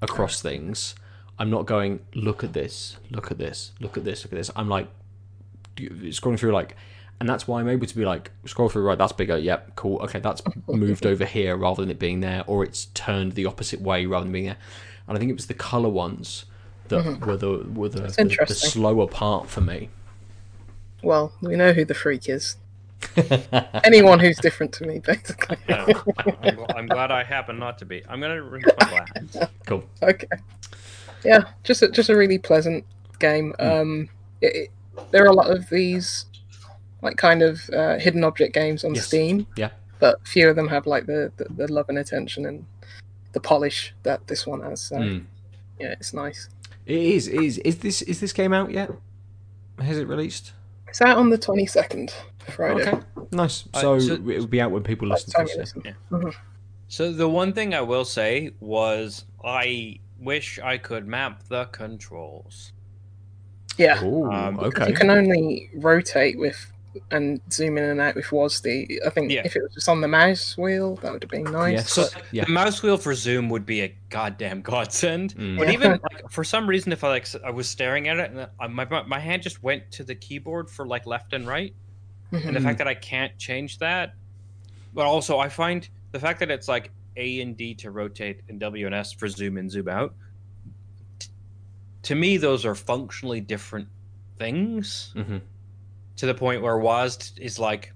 across 0.00 0.40
things. 0.40 0.94
I'm 1.38 1.50
not 1.50 1.66
going 1.66 2.00
look 2.14 2.44
at 2.44 2.52
this, 2.52 2.96
look 3.10 3.30
at 3.30 3.38
this, 3.38 3.72
look 3.80 3.96
at 3.96 4.04
this, 4.04 4.24
look 4.24 4.32
at 4.32 4.36
this. 4.36 4.50
I'm 4.54 4.68
like 4.68 4.88
scrolling 5.76 6.38
through 6.38 6.52
like 6.52 6.76
and 7.20 7.28
that's 7.28 7.46
why 7.46 7.60
I'm 7.60 7.68
able 7.68 7.86
to 7.86 7.96
be 7.96 8.04
like 8.04 8.30
scroll 8.44 8.68
through 8.68 8.84
right 8.84 8.98
that's 8.98 9.12
bigger 9.12 9.38
yep 9.38 9.74
cool 9.76 9.98
okay 10.02 10.18
that's 10.18 10.42
moved 10.68 11.06
over 11.06 11.24
here 11.24 11.56
rather 11.56 11.82
than 11.82 11.90
it 11.90 11.98
being 11.98 12.20
there 12.20 12.44
or 12.46 12.64
it's 12.64 12.86
turned 12.86 13.32
the 13.32 13.46
opposite 13.46 13.80
way 13.80 14.06
rather 14.06 14.24
than 14.24 14.32
being 14.32 14.46
there 14.46 14.58
and 15.12 15.18
I 15.18 15.20
think 15.20 15.30
it 15.30 15.36
was 15.36 15.46
the 15.46 15.54
color 15.54 15.90
ones 15.90 16.46
that 16.88 17.20
were 17.20 17.36
the 17.36 17.66
were 17.74 17.88
the, 17.88 18.00
the, 18.00 18.44
the 18.48 18.54
slower 18.54 19.06
part 19.06 19.48
for 19.48 19.60
me 19.60 19.90
well, 21.02 21.32
we 21.40 21.56
know 21.56 21.72
who 21.72 21.84
the 21.84 21.94
freak 21.94 22.28
is. 22.28 22.56
Anyone 23.84 24.20
who's 24.20 24.38
different 24.38 24.72
to 24.74 24.86
me, 24.86 25.00
basically. 25.00 25.56
Yeah. 25.68 25.86
I'm, 26.42 26.58
I'm 26.76 26.86
glad 26.86 27.10
I 27.10 27.24
happen 27.24 27.58
not 27.58 27.78
to 27.78 27.84
be. 27.84 28.02
I'm 28.08 28.20
gonna 28.20 28.40
rinse 28.40 28.66
my 28.78 28.88
glass. 28.88 29.48
cool 29.66 29.84
okay. 30.02 30.28
Yeah, 31.24 31.42
just 31.64 31.82
a, 31.82 31.88
just 31.88 32.08
a 32.08 32.16
really 32.16 32.38
pleasant 32.38 32.84
game. 33.18 33.54
Um, 33.58 34.08
it, 34.40 34.70
it, 34.96 35.06
there 35.10 35.24
are 35.24 35.28
a 35.28 35.32
lot 35.32 35.50
of 35.50 35.68
these, 35.68 36.26
like 37.02 37.16
kind 37.16 37.42
of 37.42 37.68
uh, 37.70 37.98
hidden 37.98 38.24
object 38.24 38.54
games 38.54 38.84
on 38.84 38.94
Yes. 38.94 39.06
Steam. 39.06 39.46
Yeah. 39.56 39.70
But 39.98 40.26
few 40.26 40.48
of 40.48 40.56
them 40.56 40.68
have 40.68 40.86
like 40.86 41.06
the, 41.06 41.32
the, 41.36 41.46
the 41.48 41.72
love 41.72 41.88
and 41.88 41.98
attention 41.98 42.46
and 42.46 42.64
the 43.32 43.40
polish 43.40 43.94
that 44.02 44.26
this 44.26 44.46
one 44.46 44.60
has. 44.62 44.80
So 44.80 44.96
Mm. 44.96 45.24
yeah, 45.80 45.92
it's 45.98 46.12
nice. 46.14 46.48
it 46.86 46.96
is 46.98 47.28
it 47.28 47.40
is 47.42 47.58
is 47.58 47.78
this 47.78 48.02
is 48.02 48.20
this 48.20 48.32
game 48.32 48.52
out 48.52 48.70
yet 48.70 48.90
has 49.78 49.98
it 49.98 50.06
released 50.08 50.52
It's 50.88 51.00
out 51.00 51.16
on 51.16 51.30
the 51.30 51.38
twenty 51.38 51.64
second 51.66 52.12
Friday. 52.50 52.82
okay 52.88 53.00
nice 53.30 53.64
Uh, 53.74 53.80
so, 53.80 53.98
so- 53.98 54.14
it 54.14 54.22
will 54.24 54.46
be 54.46 54.60
out 54.60 54.70
when 54.72 54.82
people 54.82 55.06
listen 55.08 55.30
time 55.32 55.46
to 55.46 55.52
you 55.52 55.58
this 55.58 55.74
listen. 55.76 56.32
So 56.88 57.12
the 57.12 57.28
one 57.28 57.52
thing 57.52 57.72
I 57.74 57.80
will 57.80 58.04
say 58.04 58.50
was 58.60 59.24
I 59.44 59.98
wish 60.18 60.58
I 60.58 60.76
could 60.78 61.06
map 61.06 61.44
the 61.48 61.64
controls. 61.66 62.72
Yeah, 63.78 64.04
Ooh, 64.04 64.30
Um, 64.30 64.58
okay. 64.60 64.88
you 64.88 64.94
can 64.94 65.08
only 65.10 65.70
rotate 65.74 66.38
with 66.38 66.71
and 67.10 67.40
zoom 67.50 67.78
in 67.78 67.84
and 67.84 68.00
out 68.00 68.14
with 68.14 68.26
WASD. 68.26 68.98
I 69.06 69.10
think 69.10 69.30
Yeah. 69.30 69.42
if 69.44 69.56
it 69.56 69.62
was 69.62 69.72
just 69.74 69.88
on 69.88 70.00
the 70.00 70.08
mouse 70.08 70.56
wheel, 70.58 70.96
that 70.96 71.12
would 71.12 71.22
have 71.22 71.30
been 71.30 71.44
nice. 71.44 71.72
Yes. 71.72 71.92
So 71.92 72.02
but- 72.12 72.24
Yeah. 72.32 72.44
the 72.44 72.50
mouse 72.50 72.82
wheel 72.82 72.96
for 72.96 73.14
Zoom 73.14 73.48
would 73.50 73.64
be 73.66 73.82
a 73.82 73.94
goddamn 74.10 74.62
godsend. 74.62 75.34
Mm. 75.36 75.58
But 75.58 75.68
Yeah. 75.68 75.74
even 75.74 75.90
like 76.12 76.30
for 76.30 76.44
some 76.44 76.66
reason, 76.68 76.92
if 76.92 77.02
I 77.04 77.08
like 77.08 77.26
I 77.44 77.50
was 77.50 77.68
staring 77.68 78.08
at 78.08 78.18
it 78.18 78.30
and 78.30 78.48
I, 78.60 78.66
my 78.66 78.84
my- 78.86 79.02
my 79.04 79.18
hand 79.18 79.42
just 79.42 79.62
went 79.62 79.90
to 79.92 80.04
the 80.04 80.14
keyboard 80.14 80.68
for 80.70 80.86
like 80.86 81.06
left 81.06 81.32
and 81.32 81.46
right, 81.46 81.74
and 82.32 82.54
the 82.56 82.60
fact 82.60 82.78
that 82.78 82.88
I 82.88 82.94
can't 82.94 83.36
change 83.38 83.78
that, 83.78 84.14
but 84.94 85.06
also 85.06 85.38
I 85.38 85.48
find 85.48 85.88
the 86.12 86.20
fact 86.20 86.40
that 86.40 86.50
it's 86.50 86.68
like 86.68 86.90
A 87.16 87.40
and 87.40 87.56
D 87.56 87.74
to 87.76 87.90
rotate 87.90 88.40
and 88.48 88.58
W 88.60 88.86
and 88.86 88.94
S 88.94 89.12
for 89.12 89.28
zoom 89.28 89.56
in 89.58 89.68
zoom 89.70 89.88
out. 89.88 90.14
t- 91.18 91.28
To 92.04 92.14
me, 92.14 92.36
those 92.36 92.64
are 92.66 92.74
functionally 92.74 93.40
different 93.40 93.88
things. 94.38 95.12
Mhm. 95.14 95.40
To 96.16 96.26
the 96.26 96.34
point 96.34 96.62
where 96.62 96.74
WASD 96.76 97.38
is 97.38 97.58
like 97.58 97.92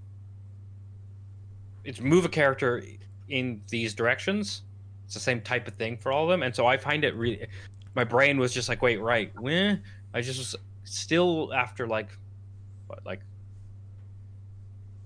it's 1.85 2.01
move 2.01 2.25
a 2.25 2.29
character 2.29 2.83
in 3.29 3.62
these 3.69 3.95
directions. 3.95 4.62
It's 5.05 5.14
the 5.14 5.21
same 5.21 5.41
type 5.41 5.69
of 5.69 5.75
thing 5.75 5.97
for 5.97 6.11
all 6.11 6.25
of 6.25 6.31
them, 6.31 6.43
and 6.43 6.55
so 6.55 6.67
I 6.67 6.77
find 6.77 7.05
it 7.05 7.14
really. 7.14 7.47
My 7.95 8.05
brain 8.05 8.39
was 8.39 8.53
just 8.53 8.69
like, 8.69 8.83
wait, 8.83 9.01
right? 9.01 9.33
When 9.39 9.83
I 10.12 10.21
just 10.21 10.39
was 10.39 10.57
still 10.85 11.55
after 11.55 11.87
like, 11.87 12.11
what, 12.89 13.05
like 13.07 13.21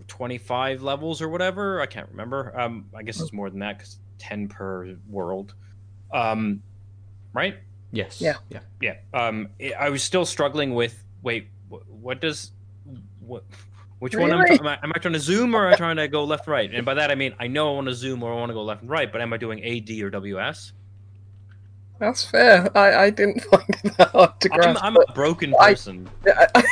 twenty 0.08 0.38
five 0.38 0.82
levels 0.82 1.20
or 1.20 1.28
whatever. 1.28 1.80
I 1.80 1.86
can't 1.86 2.08
remember. 2.10 2.58
Um, 2.58 2.86
I 2.96 3.02
guess 3.02 3.20
it's 3.20 3.32
more 3.32 3.50
than 3.50 3.60
that 3.60 3.78
because 3.78 3.98
ten 4.18 4.48
per 4.48 4.96
world. 5.08 5.54
Um, 6.12 6.62
right? 7.34 7.56
Yes. 7.92 8.20
Yeah. 8.20 8.36
Yeah. 8.50 8.60
yeah 8.80 8.96
um 9.12 9.48
i 9.60 9.72
I 9.72 9.90
was 9.90 10.02
still 10.02 10.24
struggling 10.24 10.74
with 10.74 11.02
wait 11.22 11.48
wh- 11.70 11.88
what 11.88 12.20
does 12.20 12.52
what 13.30 13.44
which 14.00 14.16
one 14.16 14.32
am, 14.32 14.40
Really? 14.40 14.58
am, 14.58 14.66
I, 14.66 14.78
am 14.82 14.92
I 14.94 14.98
trying 14.98 15.14
to 15.14 15.20
zoom 15.20 15.54
or 15.54 15.66
am 15.66 15.74
I 15.74 15.76
trying 15.76 15.96
to 15.96 16.08
go 16.08 16.24
left 16.24 16.46
right 16.46 16.72
and 16.72 16.84
by 16.84 16.94
that 16.94 17.10
I 17.10 17.14
mean 17.14 17.34
I 17.38 17.46
know 17.46 17.72
I 17.72 17.74
want 17.76 17.88
to 17.88 17.94
zoom 17.94 18.22
or 18.22 18.32
I 18.32 18.36
want 18.36 18.50
to 18.50 18.54
go 18.54 18.62
left 18.62 18.82
and 18.82 18.90
right 18.90 19.10
but 19.10 19.20
am 19.20 19.32
I 19.32 19.36
doing 19.36 19.64
AD 19.64 19.90
or 20.02 20.10
WS 20.10 20.72
That's 21.98 22.24
fair. 22.24 22.76
I, 22.76 23.04
I 23.04 23.10
didn't 23.10 23.40
find 23.50 23.68
it 23.68 23.96
that 23.98 24.10
hard 24.10 24.40
to 24.40 24.52
I'm, 24.52 24.60
grasp. 24.60 24.84
I'm 24.84 24.96
a 24.96 25.12
broken 25.14 25.54
person 25.58 26.08
I, 26.26 26.46
I, 26.54 26.62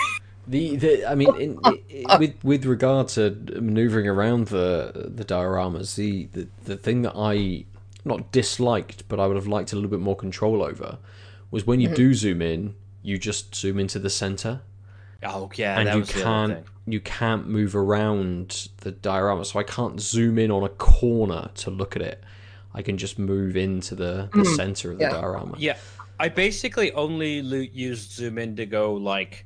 The, 0.48 0.76
the 0.76 1.06
I 1.06 1.14
mean, 1.14 1.34
in, 1.36 1.60
i 1.64 2.16
with 2.18 2.42
with 2.42 2.64
regard 2.64 3.08
to 3.08 3.30
maneuvering 3.60 4.08
around 4.08 4.48
the 4.48 5.10
the 5.14 5.24
dioramas, 5.24 5.94
the, 5.94 6.28
the 6.32 6.48
the 6.64 6.76
thing 6.76 7.02
that 7.02 7.12
I 7.14 7.66
not 8.04 8.32
disliked, 8.32 9.06
but 9.08 9.20
I 9.20 9.26
would 9.26 9.36
have 9.36 9.46
liked 9.46 9.72
a 9.72 9.76
little 9.76 9.90
bit 9.90 10.00
more 10.00 10.16
control 10.16 10.62
over, 10.62 10.98
was 11.50 11.66
when 11.66 11.80
you 11.80 11.88
mm-hmm. 11.88 11.96
do 11.96 12.14
zoom 12.14 12.40
in, 12.40 12.74
you 13.02 13.18
just 13.18 13.54
zoom 13.54 13.78
into 13.78 13.98
the 13.98 14.10
center, 14.10 14.62
oh 15.24 15.50
yeah 15.56 15.78
and 15.78 15.88
that 15.88 15.94
you 15.94 16.00
was 16.00 16.10
can't 16.10 16.52
thing 16.52 16.64
you 16.86 17.00
can't 17.00 17.46
move 17.46 17.76
around 17.76 18.68
the 18.78 18.90
diorama. 18.92 19.44
So 19.44 19.58
I 19.58 19.62
can't 19.62 20.00
zoom 20.00 20.38
in 20.38 20.50
on 20.50 20.62
a 20.64 20.70
corner 20.70 21.50
to 21.56 21.70
look 21.70 21.96
at 21.96 22.00
it. 22.02 22.24
I 22.72 22.80
can 22.80 22.96
just 22.96 23.18
move 23.18 23.58
into 23.58 23.94
the, 23.94 24.30
the 24.32 24.38
Mm, 24.38 24.56
center 24.56 24.92
of 24.92 24.98
the 24.98 25.04
yeah. 25.04 25.10
diorama. 25.10 25.54
yeah 25.58 25.76
I 26.18 26.28
basically 26.30 26.90
only 26.92 27.42
lo- 27.42 27.58
used 27.58 28.12
zoom 28.12 28.38
in 28.38 28.56
to 28.56 28.64
go 28.64 28.94
like 28.94 29.44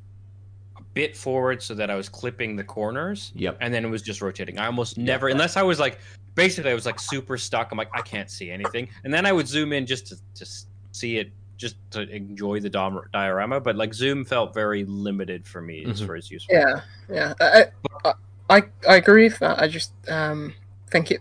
a 0.77 0.83
bit 0.95 1.17
forward 1.17 1.63
so 1.65 1.75
that 1.75 1.91
I 1.91 1.97
was 1.97 2.09
clipping 2.09 2.55
the 2.55 2.63
corners 2.65 3.33
Yep. 3.35 3.59
and 3.61 3.75
then 3.75 3.85
it 3.85 3.89
was 3.91 4.03
just 4.03 4.23
rotating. 4.23 4.59
I 4.61 4.67
almost 4.67 4.97
never, 4.97 5.27
unless 5.29 5.57
I 5.57 5.63
was 5.63 5.81
like, 5.81 5.99
basically, 6.37 6.71
I 6.71 6.75
was 6.75 6.87
like 6.87 7.01
super 7.01 7.37
stuck. 7.37 7.73
I'm 7.73 7.79
like, 7.79 7.91
I 7.93 8.03
can't 8.03 8.31
see 8.31 8.51
anything, 8.53 8.89
and 9.05 9.13
then 9.13 9.27
I 9.27 9.33
would 9.33 9.49
zoom 9.49 9.73
in 9.73 9.85
just 9.87 10.07
to 10.07 10.17
to 10.37 10.45
s- 10.45 10.67
see 10.93 11.17
it, 11.19 11.33
just 11.63 11.77
to 11.93 12.03
enjoy 12.15 12.59
the 12.59 12.69
dom- 12.69 13.09
diorama. 13.13 13.61
But 13.61 13.77
like 13.77 13.95
zoom 13.95 14.25
felt 14.25 14.53
very 14.53 14.85
limited 14.85 15.47
for 15.47 15.63
me 15.63 15.85
as 15.87 16.01
Mhm. 16.03 16.07
far 16.07 16.17
as 16.17 16.31
useful. 16.31 16.55
yeah, 16.57 16.81
yeah. 17.09 17.33
I, 17.41 17.67
I, 18.05 18.13
I, 18.51 18.63
I 18.89 18.97
agree 18.97 19.25
with 19.25 19.39
that. 19.39 19.63
I 19.63 19.69
just 19.69 19.93
um, 20.11 20.55
think 20.91 21.11
it 21.13 21.21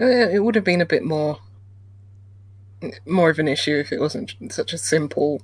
eh, 0.00 0.28
it 0.32 0.38
would 0.42 0.54
have 0.54 0.64
been 0.64 0.80
a 0.80 0.86
bit 0.86 1.04
more 1.04 1.38
more 3.06 3.30
of 3.30 3.38
an 3.38 3.48
issue 3.48 3.76
if 3.76 3.92
it 3.92 4.00
wasn't 4.00 4.34
such 4.50 4.72
a 4.72 4.78
simple, 4.78 5.40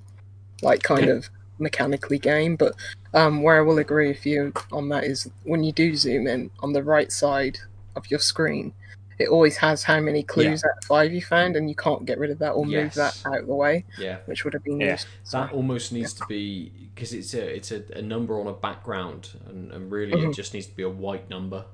like 0.62 0.83
kind 0.83 1.09
of 1.11 1.28
mechanically 1.59 2.18
game. 2.18 2.57
But 2.57 2.74
um, 3.14 3.43
where 3.43 3.59
I 3.59 3.62
will 3.62 3.78
agree 3.78 4.09
with 4.09 4.24
you 4.24 4.53
on 4.72 4.89
that 4.89 5.05
is 5.05 5.30
when 5.45 5.62
you 5.62 5.72
do 5.72 5.95
zoom 5.95 6.26
in 6.26 6.51
on 6.61 6.72
the 6.72 6.83
right 6.83 7.12
side 7.12 7.59
of 7.97 8.11
your 8.11 8.20
screen, 8.20 8.72
it 9.19 9.29
always 9.29 9.57
has 9.59 9.83
how 9.83 10.01
many 10.01 10.23
clues 10.23 10.65
out 10.65 10.77
of 10.79 10.85
five 10.85 11.13
you 11.13 11.21
found, 11.23 11.57
and 11.57 11.69
you 11.69 11.75
can't 11.75 12.05
get 12.05 12.19
rid 12.19 12.31
of 12.31 12.39
that 12.41 12.53
or 12.53 12.65
move 12.65 12.95
that 12.95 13.21
out 13.27 13.39
of 13.41 13.47
the 13.47 13.55
way, 13.55 13.85
Yeah. 13.99 14.19
which 14.27 14.45
would 14.45 14.55
have 14.55 14.65
been 14.65 14.81
Yeah. 14.81 14.93
useful. 14.93 15.11
That 15.33 15.53
almost 15.53 15.93
needs 15.93 16.13
to 16.15 16.25
be 16.27 16.73
because 16.95 17.13
it's 17.13 17.35
a 17.35 17.57
it's 17.57 17.71
a, 17.73 17.83
a 17.97 18.03
number 18.03 18.39
on 18.41 18.47
a 18.47 18.53
background, 18.53 19.31
and, 19.49 19.73
and 19.73 19.91
really 19.91 20.13
it 20.13 20.29
Mhm. 20.29 20.35
just 20.35 20.55
needs 20.55 20.67
to 20.67 20.75
be 20.77 20.83
a 20.83 20.89
white 20.91 21.29
number 21.31 21.65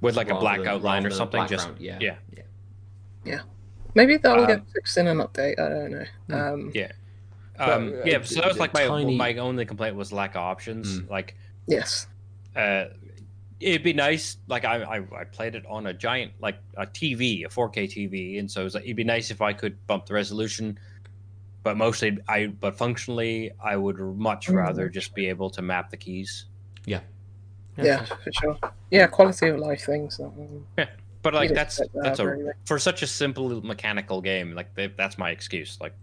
with 0.00 0.16
like 0.16 0.30
a 0.30 0.34
black 0.34 0.58
than- 0.58 0.68
outline 0.68 1.06
or 1.06 1.10
something. 1.10 1.46
Just 1.46 1.66
background. 1.68 1.80
yeah, 1.80 1.98
yeah. 2.00 2.42
yeah. 3.24 3.40
maybe 3.94 4.16
that'll 4.16 4.42
Um, 4.44 4.48
get 4.48 4.62
fixed 4.74 4.96
in 4.98 5.06
an 5.06 5.18
update. 5.18 5.58
I 5.58 5.68
don't 5.68 5.90
know. 5.92 6.04
Hmm. 6.26 6.34
Um, 6.34 6.70
yeah. 6.74 6.92
Um, 7.58 7.88
uh, 7.88 8.04
yeah, 8.04 8.20
so 8.24 8.40
that 8.40 8.48
was 8.48 8.58
like 8.58 8.74
my 8.74 8.86
tiny- 8.88 9.16
my 9.16 9.36
only 9.36 9.64
complaint 9.64 9.94
was 9.94 10.12
lack 10.12 10.32
of 10.34 10.42
options. 10.42 11.00
Mm. 11.00 11.08
Like, 11.10 11.36
Yes. 11.68 12.08
uh, 12.56 12.86
it'd 13.64 13.82
be 13.82 13.92
nice. 13.92 14.36
Like, 14.46 14.64
I, 14.64 14.82
I 14.82 14.96
I 15.20 15.24
played 15.24 15.54
it 15.54 15.64
on 15.68 15.86
a 15.86 15.92
giant 15.94 16.32
like 16.40 16.58
a 16.76 16.86
TV, 16.86 17.44
a 17.44 17.48
4K 17.48 17.84
TV, 17.84 18.38
and 18.38 18.50
so 18.50 18.60
it 18.60 18.64
was 18.64 18.74
like, 18.74 18.84
it'd 18.84 18.96
be 18.96 19.04
nice 19.04 19.30
if 19.30 19.40
I 19.42 19.52
could 19.52 19.74
bump 19.86 20.06
the 20.06 20.14
resolution. 20.14 20.78
But 21.62 21.76
mostly, 21.78 22.18
I 22.28 22.46
but 22.48 22.76
functionally, 22.76 23.50
I 23.62 23.76
would 23.76 23.98
much 23.98 24.48
Mm. 24.48 24.54
rather 24.56 24.88
just 24.88 25.14
be 25.14 25.28
able 25.28 25.48
to 25.50 25.62
map 25.62 25.90
the 25.90 25.96
keys. 25.96 26.44
Yeah, 26.84 27.00
Yeah, 27.78 28.04
for 28.04 28.32
sure. 28.32 28.58
Yeah, 28.90 29.06
quality 29.06 29.48
of 29.48 29.58
life 29.58 29.82
things. 29.86 30.20
um, 30.20 30.66
But 31.22 31.32
like 31.32 31.48
you'd 31.48 31.56
that's 31.56 31.78
expect 31.80 31.94
that 31.94 32.02
that's 32.04 32.18
a 32.20 32.24
anyway. 32.32 32.52
for 32.66 32.78
such 32.78 33.02
a 33.02 33.06
simple 33.06 33.64
mechanical 33.64 34.20
game. 34.20 34.54
Like 34.54 34.74
they, 34.74 34.88
that's 34.88 35.16
my 35.16 35.30
excuse. 35.30 35.78
Like, 35.80 35.94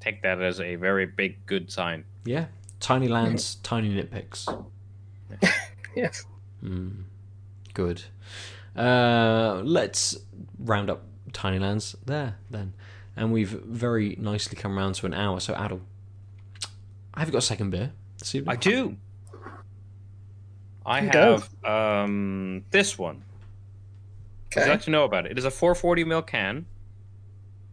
take 0.00 0.20
that 0.22 0.42
as 0.42 0.58
a 0.60 0.74
very 0.74 1.06
big 1.06 1.46
good 1.46 1.70
sign. 1.70 2.04
Yeah. 2.24 2.46
Tiny 2.80 3.06
lands, 3.08 3.54
tiny 3.62 3.94
nitpicks. 3.94 4.48
Yes. 5.96 6.24
Mm, 6.64 7.04
good. 7.74 8.02
Uh, 8.76 9.60
let's 9.64 10.16
round 10.58 10.90
up 10.90 11.02
tiny 11.32 11.58
lands 11.58 11.94
there 12.06 12.36
then, 12.50 12.72
and 13.16 13.32
we've 13.32 13.50
very 13.50 14.16
nicely 14.18 14.56
come 14.56 14.76
around 14.78 14.94
to 14.96 15.06
an 15.06 15.14
hour. 15.14 15.40
So 15.40 15.54
Adel, 15.54 15.80
have 17.16 17.28
you 17.28 17.32
got 17.32 17.38
a 17.38 17.42
second 17.42 17.70
beer 17.70 17.92
this 18.18 18.34
evening? 18.34 18.52
I 18.52 18.56
do. 18.58 18.96
I 20.86 21.00
You 21.00 21.08
have 21.10 21.64
um 21.64 22.64
this 22.70 22.98
one. 22.98 23.16
Would 23.16 24.56
you 24.56 24.62
Okay. 24.62 24.70
like 24.70 24.82
to 24.82 24.90
know 24.90 25.04
about 25.04 25.26
it? 25.26 25.32
It 25.32 25.38
is 25.38 25.44
a 25.44 25.50
440 25.50 26.04
ml 26.04 26.26
can 26.26 26.66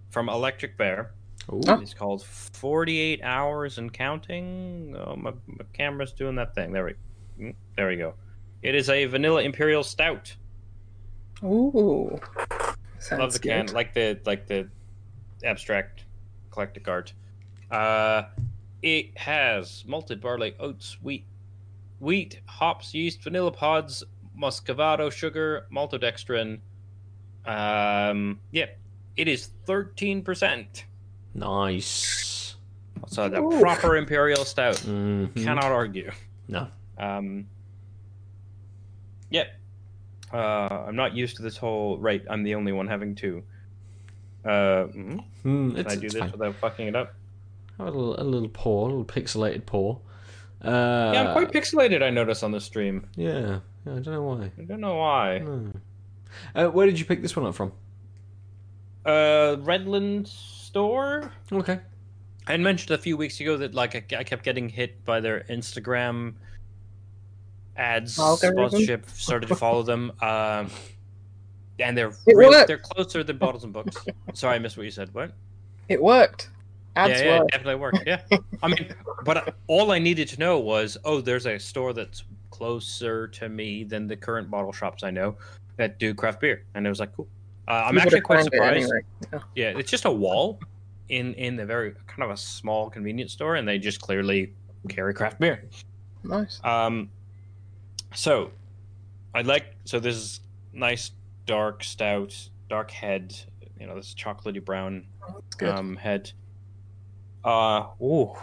from 0.10 0.30
Electric 0.30 0.78
Bear. 0.78 1.12
Ooh, 1.52 1.62
Oh. 1.68 1.80
It's 1.82 1.94
called 1.94 2.24
48 2.24 3.22
hours 3.24 3.78
and 3.78 3.92
counting. 3.92 4.96
Oh, 4.98 5.16
my, 5.16 5.32
my 5.48 5.66
camera's 5.74 6.12
doing 6.14 6.36
that 6.36 6.54
thing. 6.56 6.72
There 6.72 6.86
we, 6.86 6.94
mm, 7.40 7.56
there 7.76 7.88
we 7.88 7.98
go. 7.98 8.14
It 8.64 8.76
is 8.76 8.90
a 8.90 9.06
vanilla 9.06 9.42
imperial 9.42 9.84
stout. 9.84 10.36
Ooh. 11.44 12.20
Sounds 13.00 13.20
Love 13.20 13.34
the 13.34 13.40
can, 13.40 13.68
like 13.68 13.94
the 13.94 14.20
like 14.26 14.46
the 14.48 14.68
abstract 15.44 16.04
eclectic 16.50 16.88
art. 16.88 17.14
Uh, 17.72 18.24
it 18.84 19.18
has 19.18 19.84
malted 19.88 20.22
barley, 20.22 20.54
oats, 20.60 20.98
wheat, 21.02 21.26
wheat, 22.00 22.40
hops, 22.46 22.94
yeast, 22.94 23.24
vanilla 23.24 23.52
pods, 23.52 24.04
muscovado 24.38 25.12
sugar, 25.12 25.66
maltodextrin. 25.74 26.60
Um, 27.46 28.40
yeah, 28.52 28.68
it 29.18 29.28
is 29.28 29.50
thirteen 29.66 30.22
percent. 30.22 30.86
nice. 31.34 32.56
So 33.08 33.28
the 33.28 33.42
Ooh. 33.42 33.60
proper 33.60 33.98
imperial 33.98 34.46
stout. 34.46 34.76
Mhm. 34.76 35.36
Cannot 35.44 35.64
argue. 35.66 36.12
No. 36.48 36.68
Um, 37.00 37.48
yep. 39.32 39.48
Uh, 40.32 40.86
I'm 40.88 40.96
not 40.96 41.16
used 41.16 41.36
to 41.38 41.42
this 41.42 41.58
whole. 41.58 41.98
Right, 41.98 42.24
I'm 42.30 42.44
the 42.44 42.54
only 42.56 42.72
one 42.72 42.88
having 42.88 43.16
two. 43.16 43.44
Uh, 44.46 44.88
mhm. 44.88 45.24
Mm, 45.44 45.76
Can 45.76 45.88
I 45.88 45.96
do 45.96 46.10
this 46.10 46.14
fine. 46.20 46.32
without 46.32 46.56
fucking 46.56 46.88
it 46.88 46.96
up? 46.96 47.14
Have 47.78 47.88
a 47.88 47.92
little, 47.92 48.20
a 48.20 48.24
little 48.24 48.50
pour, 48.50 48.88
a 48.88 48.92
little 48.92 49.06
pixelated 49.06 49.66
pour. 49.66 50.00
Uh, 50.64 51.12
yeah, 51.14 51.24
I'm 51.24 51.34
quite 51.34 51.52
pixelated. 51.52 52.04
I 52.04 52.12
notice 52.12 52.44
on 52.44 52.52
the 52.52 52.62
stream. 52.62 53.08
Yeah, 53.16 53.60
yeah, 53.86 53.94
I 53.94 54.00
don't 54.00 54.06
know 54.14 54.22
why. 54.24 54.52
I 54.58 54.62
don't 54.62 54.80
know 54.80 54.96
why. 54.96 55.40
No. 55.40 55.72
Uh, 56.56 56.68
where 56.70 56.86
did 56.86 56.98
you 57.00 57.06
pick 57.06 57.22
this 57.22 57.36
one 57.36 57.46
up 57.46 57.56
from? 57.56 57.72
Uh, 59.06 59.58
Redland 59.58 60.28
store. 60.28 61.32
Okay. 61.52 61.80
I 62.48 62.58
mentioned 62.58 62.92
a 62.92 62.98
few 62.98 63.18
weeks 63.18 63.40
ago 63.40 63.58
that 63.58 63.74
like 63.74 63.96
I, 63.96 64.18
I 64.20 64.24
kept 64.24 64.44
getting 64.44 64.70
hit 64.70 65.04
by 65.06 65.20
their 65.20 65.42
Instagram 65.50 66.34
ads 67.78 68.18
Algorithm? 68.20 68.70
sponsorship. 68.70 69.10
Started 69.10 69.48
to 69.48 69.56
follow 69.56 69.84
them. 69.84 70.12
Um, 70.22 70.70
and 71.80 71.98
they're 71.98 72.14
real, 72.28 72.52
they're 72.66 72.78
closer 72.78 73.24
than 73.24 73.38
bottles 73.38 73.64
and 73.64 73.74
books. 73.74 74.06
Sorry, 74.34 74.56
I 74.56 74.60
missed 74.60 74.78
what 74.78 74.84
you 74.84 74.92
said. 74.92 75.14
What? 75.14 75.32
It 75.90 76.02
worked. 76.02 76.50
Ads 76.96 77.22
yeah, 77.22 77.26
yeah, 77.26 77.42
it 77.42 77.48
definitely 77.52 77.76
worked. 77.76 78.00
Yeah, 78.06 78.22
I 78.62 78.68
mean, 78.68 78.94
but 79.24 79.56
all 79.68 79.92
I 79.92 80.00
needed 80.00 80.28
to 80.30 80.40
know 80.40 80.60
was, 80.60 80.98
oh, 81.06 81.22
there's 81.22 81.46
a 81.46 81.58
store 81.58 81.94
that's 81.94 82.26
closer 82.50 83.28
to 83.30 83.48
me 83.50 83.86
than 83.86 84.08
the 84.08 84.16
current 84.18 84.52
bottle 84.52 84.74
shops 84.74 85.04
I 85.04 85.10
know 85.10 85.38
that 85.78 86.00
do 86.00 86.14
craft 86.14 86.42
beer, 86.42 86.66
and 86.76 86.86
it 86.86 86.90
was 86.90 87.00
like, 87.00 87.16
cool. 87.16 87.28
Uh, 87.68 87.86
I'm 87.88 87.98
actually 87.98 88.22
quite 88.22 88.38
found 88.38 88.48
it 88.48 88.54
surprised. 88.54 88.92
anyway. 89.32 89.44
Yeah, 89.56 89.78
it's 89.78 89.90
just 89.90 90.04
a 90.06 90.12
wall 90.12 90.60
in 91.08 91.34
in 91.36 91.56
the 91.56 91.66
very 91.66 91.94
kind 92.08 92.24
of 92.24 92.32
a 92.32 92.38
small 92.38 92.90
convenience 92.90 93.32
store, 93.32 93.56
and 93.56 93.66
they 93.66 93.80
just 93.80 94.02
clearly 94.02 94.54
carry 94.90 95.14
craft 95.14 95.40
beer. 95.40 95.64
Nice. 96.24 96.60
Um, 96.64 97.10
so 98.14 98.52
I 99.34 99.42
like 99.42 99.76
so 99.86 100.00
this 100.00 100.16
is 100.16 100.40
nice 100.74 101.12
dark 101.46 101.84
stout, 101.84 102.50
dark 102.70 102.92
head. 102.92 103.36
You 103.80 103.88
know, 103.88 103.96
this 103.96 104.14
chocolatey 104.14 104.64
brown 104.64 105.06
That's 105.28 105.56
good. 105.56 105.70
um 105.70 105.96
head. 105.96 106.32
Uh 107.44 107.86
ooh. 108.02 108.34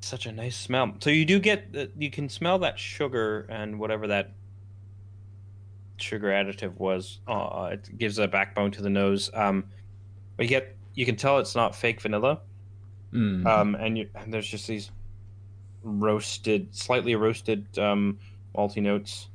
Such 0.00 0.26
a 0.26 0.32
nice 0.32 0.56
smell. 0.56 0.94
So 1.00 1.10
you 1.10 1.24
do 1.24 1.38
get 1.38 1.72
the- 1.72 1.90
you 1.98 2.10
can 2.10 2.28
smell 2.28 2.58
that 2.60 2.78
sugar 2.78 3.46
and 3.48 3.78
whatever 3.78 4.06
that 4.08 4.32
sugar 5.98 6.28
additive 6.28 6.78
was. 6.78 7.20
Uh, 7.28 7.70
it 7.72 7.98
gives 7.98 8.18
a 8.18 8.26
backbone 8.26 8.70
to 8.72 8.82
the 8.82 8.90
nose. 8.90 9.30
Um, 9.34 9.64
but 10.36 10.46
you 10.46 10.50
get 10.50 10.76
you 10.94 11.04
can 11.06 11.16
tell 11.16 11.38
it's 11.38 11.54
not 11.54 11.74
fake 11.76 12.00
vanilla. 12.00 12.40
Mm. 13.12 13.46
Um, 13.46 13.74
and, 13.74 13.98
you, 13.98 14.08
and 14.14 14.32
there's 14.32 14.46
just 14.46 14.66
these 14.68 14.90
roasted, 15.82 16.74
slightly 16.74 17.14
roasted 17.14 17.66
um, 17.78 18.18
malty 18.56 18.82
notes. 18.82 19.28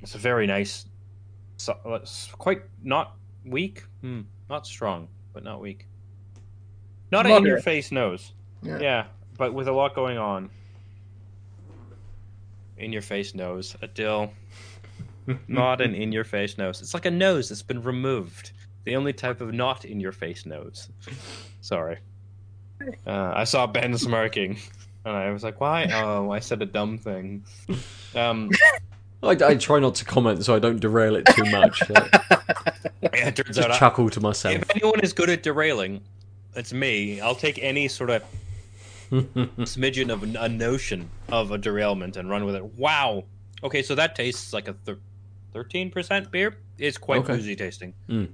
It's 0.00 0.14
a 0.14 0.18
very 0.18 0.46
nice, 0.46 0.86
so, 1.56 1.76
it's 1.86 2.28
quite 2.38 2.62
not 2.82 3.16
weak, 3.44 3.84
hmm, 4.00 4.20
not 4.48 4.66
strong, 4.66 5.08
but 5.32 5.42
not 5.42 5.60
weak. 5.60 5.86
Not 7.10 7.26
an 7.26 7.32
in 7.32 7.44
your 7.44 7.60
face 7.60 7.90
nose. 7.90 8.32
Yeah. 8.62 8.78
Yeah. 8.80 9.04
but 9.36 9.54
with 9.54 9.68
a 9.68 9.72
lot 9.72 9.94
going 9.94 10.18
on. 10.18 10.50
In 12.76 12.92
your 12.92 13.02
face 13.02 13.34
nose, 13.34 13.76
a 13.82 13.86
dill. 13.88 14.32
not 15.48 15.80
an 15.80 15.94
in 15.94 16.12
your 16.12 16.24
face 16.24 16.58
nose. 16.58 16.80
It's 16.80 16.94
like 16.94 17.06
a 17.06 17.10
nose 17.10 17.48
that's 17.48 17.62
been 17.62 17.82
removed. 17.82 18.52
The 18.84 18.96
only 18.96 19.12
type 19.12 19.40
of 19.40 19.52
not 19.52 19.84
in 19.84 20.00
your 20.00 20.12
face 20.12 20.46
nose. 20.46 20.88
Sorry. 21.60 21.98
Uh, 23.06 23.32
I 23.34 23.44
saw 23.44 23.66
Ben 23.66 23.96
smirking, 23.98 24.56
and 25.08 25.16
I 25.16 25.30
was 25.30 25.42
like, 25.44 25.60
"Why? 25.60 25.88
Oh, 25.92 26.30
I 26.30 26.38
said 26.40 26.62
a 26.62 26.66
dumb 26.66 26.98
thing." 26.98 27.44
Um, 28.14 28.50
I, 29.22 29.30
I 29.30 29.54
try 29.56 29.78
not 29.80 29.96
to 29.96 30.04
comment 30.04 30.44
so 30.44 30.54
I 30.54 30.58
don't 30.58 30.78
derail 30.80 31.16
it 31.16 31.26
too 31.26 31.44
much. 31.50 31.82
Yeah, 33.00 33.28
it 33.28 33.36
turns 33.36 33.56
just 33.56 33.60
out 33.60 33.70
I- 33.70 33.78
chuckle 33.78 34.10
to 34.10 34.20
myself. 34.20 34.54
if 34.56 34.70
anyone 34.70 35.00
is 35.00 35.12
good 35.12 35.28
at 35.30 35.42
derailing, 35.44 36.02
it's 36.54 36.72
me. 36.72 37.20
I'll 37.20 37.34
take 37.34 37.58
any 37.62 37.86
sort 37.88 38.10
of 38.10 38.22
smidgen 39.10 40.10
of 40.12 40.22
a 40.24 40.48
notion 40.48 41.08
of 41.28 41.50
a 41.52 41.58
derailment 41.58 42.16
and 42.16 42.28
run 42.28 42.44
with 42.44 42.54
it. 42.56 42.64
Wow. 42.64 43.24
Okay, 43.62 43.82
so 43.82 43.94
that 43.94 44.14
tastes 44.16 44.52
like 44.52 44.66
a 44.68 44.74
thirteen 45.52 45.90
percent 45.90 46.30
beer. 46.32 46.56
It's 46.76 46.98
quite 46.98 47.20
Okay. 47.20 47.34
boozy 47.36 47.54
tasting. 47.56 47.94
Mm. 48.08 48.28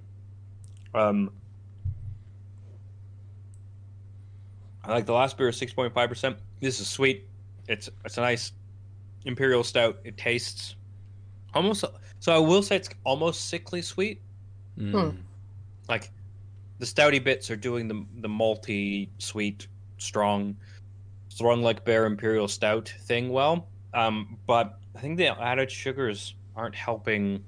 Um, 0.94 1.30
I 4.82 4.92
like 4.92 5.06
the 5.06 5.12
last 5.14 5.36
beer 5.38 5.48
is 5.48 5.56
six 5.56 5.72
point 5.72 5.92
five 5.94 6.08
percent. 6.08 6.36
This 6.64 6.80
is 6.80 6.88
sweet. 6.88 7.28
It's 7.68 7.90
it's 8.04 8.16
a 8.16 8.22
nice 8.22 8.52
imperial 9.26 9.62
stout. 9.62 9.98
It 10.04 10.16
tastes 10.16 10.76
almost. 11.52 11.84
So 12.20 12.34
I 12.34 12.38
will 12.38 12.62
say 12.62 12.76
it's 12.76 12.88
almost 13.04 13.48
sickly 13.50 13.82
sweet 13.82 14.20
Mm. 14.78 15.18
like 15.88 16.10
the 16.80 16.86
stouty 16.86 17.22
bits 17.22 17.48
are 17.50 17.56
doing 17.56 17.86
the 17.86 18.04
the 18.22 18.28
malty, 18.28 19.08
sweet, 19.18 19.68
strong, 19.98 20.56
strong 21.28 21.62
like 21.62 21.84
bear 21.84 22.06
imperial 22.06 22.48
stout 22.48 22.88
thing 23.02 23.28
well. 23.28 23.68
Um, 23.92 24.38
but 24.46 24.80
I 24.96 25.00
think 25.00 25.18
the 25.18 25.28
added 25.40 25.70
sugars 25.70 26.34
aren't 26.56 26.74
helping. 26.74 27.44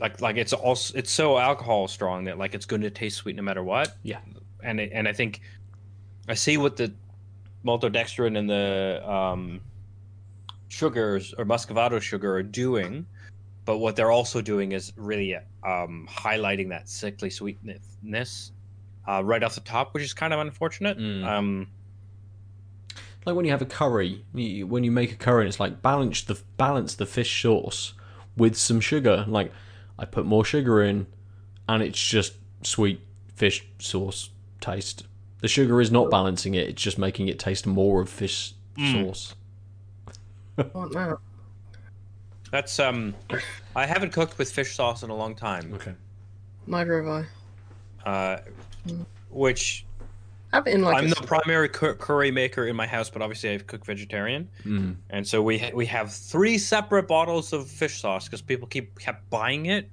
Like 0.00 0.20
like 0.20 0.36
it's 0.36 0.52
also 0.52 0.96
it's 0.96 1.10
so 1.10 1.38
alcohol 1.38 1.86
strong 1.88 2.24
that 2.24 2.38
like 2.38 2.54
it's 2.54 2.66
going 2.66 2.82
to 2.82 2.90
taste 2.90 3.18
sweet 3.18 3.36
no 3.36 3.42
matter 3.42 3.62
what. 3.62 3.96
Yeah. 4.02 4.20
and 4.62 4.80
it, 4.80 4.90
and 4.94 5.06
I 5.06 5.12
think 5.12 5.40
I 6.28 6.34
see 6.34 6.56
what 6.56 6.76
the 6.76 6.92
maltodextrin 7.64 8.36
and 8.36 8.48
the 8.48 9.02
um, 9.08 9.60
sugars 10.68 11.34
or 11.36 11.44
muscovado 11.44 12.00
sugar 12.00 12.34
are 12.34 12.42
doing 12.42 13.06
but 13.64 13.78
what 13.78 13.96
they're 13.96 14.10
also 14.10 14.40
doing 14.40 14.72
is 14.72 14.92
really 14.96 15.36
um, 15.36 16.08
highlighting 16.10 16.68
that 16.70 16.88
sickly 16.88 17.30
sweetness 17.30 18.52
uh, 19.08 19.22
right 19.24 19.42
off 19.42 19.54
the 19.54 19.60
top, 19.60 19.94
which 19.94 20.02
is 20.02 20.14
kind 20.14 20.32
of 20.32 20.40
unfortunate. 20.40 20.98
Mm. 20.98 21.24
Um, 21.24 21.68
Like 23.24 23.36
when 23.36 23.44
you 23.44 23.52
have 23.52 23.62
a 23.62 23.66
curry, 23.66 24.24
you, 24.34 24.66
when 24.66 24.82
you 24.84 24.90
make 24.90 25.12
a 25.12 25.16
curry, 25.16 25.46
it's 25.46 25.60
like 25.60 25.80
balance 25.80 26.22
the 26.22 26.40
balance 26.56 26.96
the 26.96 27.06
fish 27.06 27.42
sauce 27.42 27.94
with 28.36 28.56
some 28.56 28.80
sugar. 28.80 29.24
Like 29.28 29.52
I 29.98 30.04
put 30.04 30.26
more 30.26 30.44
sugar 30.44 30.82
in, 30.82 31.06
and 31.68 31.82
it's 31.82 32.02
just 32.02 32.34
sweet 32.62 33.00
fish 33.36 33.64
sauce 33.78 34.30
taste. 34.60 35.04
The 35.42 35.48
sugar 35.48 35.80
is 35.80 35.90
not 35.90 36.08
balancing 36.10 36.54
it; 36.54 36.68
it's 36.68 36.80
just 36.82 36.98
making 36.98 37.28
it 37.28 37.38
taste 37.38 37.66
more 37.66 38.00
of 38.00 38.08
fish 38.08 38.54
Mm. 38.78 39.06
sauce. 39.06 39.34
I 40.58 40.62
want 40.72 41.18
that's 42.50 42.78
um, 42.78 43.14
I 43.76 43.86
haven't 43.86 44.12
cooked 44.12 44.38
with 44.38 44.50
fish 44.52 44.74
sauce 44.74 45.02
in 45.02 45.10
a 45.10 45.14
long 45.16 45.34
time, 45.34 45.74
Okay. 45.74 45.94
Neither 46.66 47.02
have 47.02 47.26
I. 48.06 48.08
uh, 48.08 48.40
Mm. 48.86 49.06
which 49.30 49.84
Have 50.52 50.66
it 50.66 50.74
in 50.74 50.82
like 50.82 50.96
I'm 50.96 51.06
a 51.06 51.08
the 51.08 51.22
primary 51.26 51.68
curry 51.68 52.30
maker 52.30 52.66
in 52.66 52.74
my 52.76 52.86
house, 52.86 53.08
but 53.10 53.20
obviously 53.22 53.54
I 53.54 53.58
cook 53.58 53.84
vegetarian, 53.86 54.48
Mm. 54.64 54.96
and 55.10 55.26
so 55.26 55.42
we 55.42 55.58
ha- 55.58 55.70
we 55.74 55.86
have 55.86 56.12
three 56.12 56.56
separate 56.58 57.06
bottles 57.08 57.52
of 57.52 57.68
fish 57.68 58.00
sauce 58.00 58.24
because 58.26 58.42
people 58.42 58.68
keep 58.68 58.98
kept 58.98 59.28
buying 59.30 59.66
it 59.66 59.88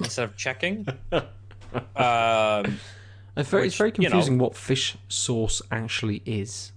instead 0.00 0.24
of 0.24 0.36
checking. 0.36 0.86
um, 1.96 2.78
It's 3.38 3.48
very, 3.48 3.66
it's 3.66 3.74
Which, 3.74 3.78
very 3.78 3.92
you 3.98 4.02
know- 4.04 4.10
confusing 4.10 4.38
what 4.38 4.56
fish 4.56 4.96
sauce 5.08 5.62
actually 5.70 6.22
is. 6.26 6.72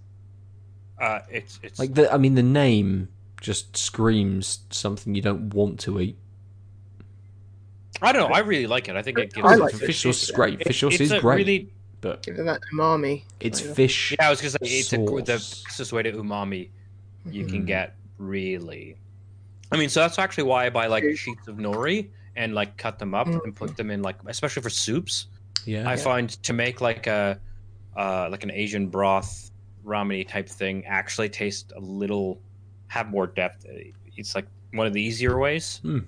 uh, 0.99 1.19
it's 1.31 1.59
it's 1.63 1.79
Like 1.79 1.95
the, 1.95 2.13
I 2.13 2.17
mean, 2.17 2.35
the 2.35 2.43
name 2.43 3.09
just 3.41 3.75
screams 3.75 4.59
something 4.69 5.15
you 5.15 5.21
don't 5.23 5.51
want 5.53 5.79
to 5.81 5.99
eat. 5.99 6.15
I 8.01 8.11
don't 8.11 8.29
know. 8.29 8.35
I 8.35 8.39
really 8.39 8.67
like 8.67 8.87
it. 8.89 8.95
I 8.95 9.01
think 9.01 9.17
it 9.19 9.33
gives. 9.33 9.45
I 9.47 9.55
like 9.55 9.73
fish, 9.73 9.87
fish 9.87 9.99
sauce 10.03 10.17
sauce, 10.17 10.29
is 10.29 10.35
great. 10.35 10.61
it- 10.61 10.67
Fish 10.67 10.79
sauce 10.79 10.93
it's 10.93 11.01
is 11.01 11.11
a 11.11 11.19
great, 11.19 11.37
Really, 11.37 11.69
but 12.01 12.23
give 12.23 12.37
it 12.39 12.43
that 12.45 12.61
umami. 12.73 13.23
it's 13.39 13.59
flavour. 13.59 13.75
fish. 13.75 14.15
yeah, 14.19 14.27
I 14.27 14.29
was 14.29 14.39
gonna 14.41 14.51
say 14.51 14.57
it's 14.61 14.93
a, 14.93 14.97
the 14.97 15.39
Sauce. 15.39 15.63
closest 15.65 15.93
way 15.93 16.03
to 16.03 16.11
umami 16.13 16.69
you 17.29 17.45
can 17.45 17.63
Mm. 17.63 17.67
get. 17.67 17.95
Really, 18.17 18.95
I 19.71 19.77
mean, 19.77 19.89
so 19.89 19.99
that's 19.99 20.19
actually 20.19 20.43
why 20.43 20.65
I 20.67 20.69
buy 20.69 20.85
like 20.87 21.03
sheets 21.17 21.47
of 21.47 21.57
nori 21.57 22.09
and 22.35 22.53
like 22.53 22.77
cut 22.77 22.99
them 22.99 23.13
up 23.15 23.25
and 23.27 23.55
put 23.55 23.75
them 23.77 23.89
in 23.91 24.01
like, 24.03 24.17
especially 24.27 24.61
for 24.61 24.69
soups. 24.69 25.25
Yeah. 25.65 25.89
I 25.89 25.95
find 25.95 26.29
to 26.43 26.53
make 26.53 26.81
like 26.81 27.07
a 27.07 27.39
uh, 27.95 28.29
like 28.31 28.43
an 28.43 28.51
Asian 28.51 28.87
broth 28.87 29.51
ramen 29.85 30.27
type 30.27 30.47
thing 30.47 30.85
actually 30.85 31.29
taste 31.29 31.73
a 31.75 31.79
little 31.79 32.39
have 32.87 33.09
more 33.09 33.27
depth. 33.27 33.65
It's 34.17 34.35
like 34.35 34.47
one 34.73 34.87
of 34.87 34.93
the 34.93 35.01
easier 35.01 35.37
ways. 35.37 35.79
Hmm. 35.81 35.99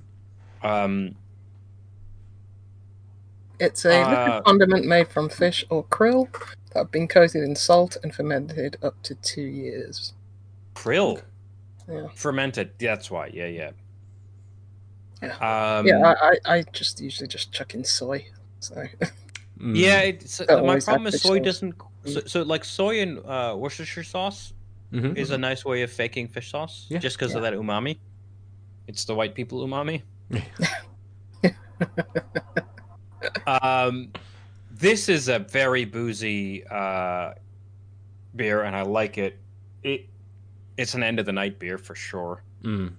Um, 0.64 1.16
It's 3.60 3.86
a 3.86 4.02
Uh, 4.02 4.42
condiment 4.42 4.86
made 4.86 5.08
from 5.08 5.30
fish 5.30 5.66
or 5.70 5.84
krill 5.86 6.32
that 6.72 6.80
have 6.80 6.92
been 6.92 7.08
coated 7.08 7.44
in 7.44 7.56
salt 7.56 7.98
and 8.04 8.14
fermented 8.14 8.78
up 8.82 9.02
to 9.04 9.16
two 9.16 9.42
years. 9.44 10.14
krill 10.76 11.22
Yeah. 11.88 12.08
fermented. 12.16 12.72
That's 12.80 13.12
why. 13.12 13.28
Yeah, 13.28 13.48
yeah. 13.48 13.72
Yeah. 15.22 15.78
Um, 15.78 15.88
yeah, 15.88 16.00
I, 16.22 16.40
I, 16.46 16.58
I 16.58 16.62
just 16.74 17.00
usually 17.00 17.28
just 17.28 17.52
chuck 17.52 17.74
in 17.76 17.84
soy. 17.84 18.26
So 18.60 18.84
Mm. 19.64 19.78
Yeah, 19.78 20.00
it's, 20.02 20.38
Don't 20.40 20.66
my 20.66 20.80
problem 20.80 21.08
is 21.08 21.22
soy 21.22 21.38
sauce. 21.38 21.46
doesn't. 21.46 21.76
So, 22.06 22.20
so 22.26 22.42
like 22.44 22.66
soy 22.66 23.00
and 23.02 23.20
uh, 23.26 23.56
Worcestershire 23.58 24.04
sauce 24.04 24.54
Mhm. 24.92 25.18
is 25.18 25.32
a 25.32 25.38
nice 25.38 25.64
way 25.66 25.82
of 25.84 25.92
faking 25.92 26.28
fish 26.28 26.52
sauce, 26.52 26.86
Yeah. 26.90 27.00
just 27.00 27.18
because 27.18 27.34
of 27.34 27.42
that 27.44 27.54
umami. 27.54 27.98
It's 28.88 29.06
the 29.06 29.16
white 29.16 29.34
people 29.36 29.66
umami. 29.66 30.02
um, 33.48 34.12
this 34.72 35.10
is 35.10 35.30
a 35.30 35.40
very 35.40 35.86
boozy 35.86 36.66
uh, 36.68 37.34
beer, 38.36 38.64
and 38.64 38.76
I 38.76 38.82
like 38.84 39.18
it. 39.18 39.40
It 39.84 40.08
it's 40.78 40.94
an 40.96 41.04
end 41.04 41.20
of 41.20 41.26
the 41.26 41.32
night 41.32 41.60
beer 41.60 41.78
for 41.78 41.96
sure. 41.96 42.44
Mm. 42.64 42.94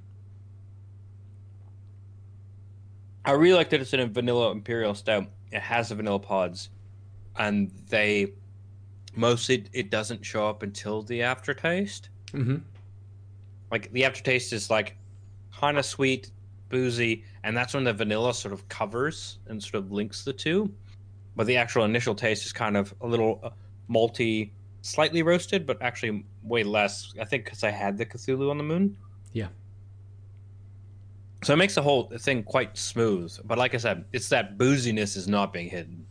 I 3.24 3.32
really 3.32 3.54
like 3.54 3.70
that 3.70 3.80
it's 3.80 3.92
in 3.92 4.00
a 4.00 4.06
vanilla 4.06 4.50
imperial 4.50 4.94
stout. 4.94 5.26
It 5.50 5.60
has 5.60 5.88
the 5.88 5.94
vanilla 5.94 6.18
pods, 6.18 6.70
and 7.36 7.70
they 7.88 8.32
mostly 9.16 9.64
it 9.72 9.90
doesn't 9.90 10.24
show 10.24 10.46
up 10.48 10.62
until 10.62 11.02
the 11.02 11.22
aftertaste. 11.22 12.10
hmm 12.32 12.56
Like 13.70 13.92
the 13.92 14.04
aftertaste 14.04 14.52
is 14.52 14.70
like 14.70 14.96
kind 15.56 15.78
of 15.78 15.84
sweet, 15.84 16.30
boozy, 16.68 17.24
and 17.44 17.56
that's 17.56 17.74
when 17.74 17.84
the 17.84 17.92
vanilla 17.92 18.34
sort 18.34 18.52
of 18.52 18.68
covers 18.68 19.38
and 19.46 19.62
sort 19.62 19.76
of 19.76 19.92
links 19.92 20.24
the 20.24 20.32
two. 20.32 20.72
But 21.36 21.46
the 21.46 21.56
actual 21.56 21.84
initial 21.84 22.14
taste 22.14 22.44
is 22.46 22.52
kind 22.52 22.76
of 22.76 22.94
a 23.00 23.06
little 23.06 23.40
uh, 23.42 23.50
malty, 23.90 24.50
slightly 24.82 25.22
roasted, 25.22 25.66
but 25.66 25.80
actually 25.82 26.24
way 26.42 26.62
less. 26.62 27.12
I 27.20 27.24
think 27.24 27.44
because 27.44 27.64
I 27.64 27.70
had 27.70 27.96
the 27.98 28.06
Cthulhu 28.06 28.50
on 28.50 28.58
the 28.58 28.64
moon. 28.64 28.96
Yeah. 29.32 29.48
So 31.44 31.52
it 31.52 31.56
makes 31.56 31.74
the 31.74 31.82
whole 31.82 32.10
thing 32.18 32.42
quite 32.42 32.76
smooth. 32.78 33.36
But 33.44 33.58
like 33.58 33.74
I 33.74 33.78
said, 33.78 34.06
it's 34.12 34.30
that 34.30 34.56
booziness 34.56 35.14
is 35.16 35.28
not 35.28 35.52
being 35.52 35.68
hidden. 35.68 36.06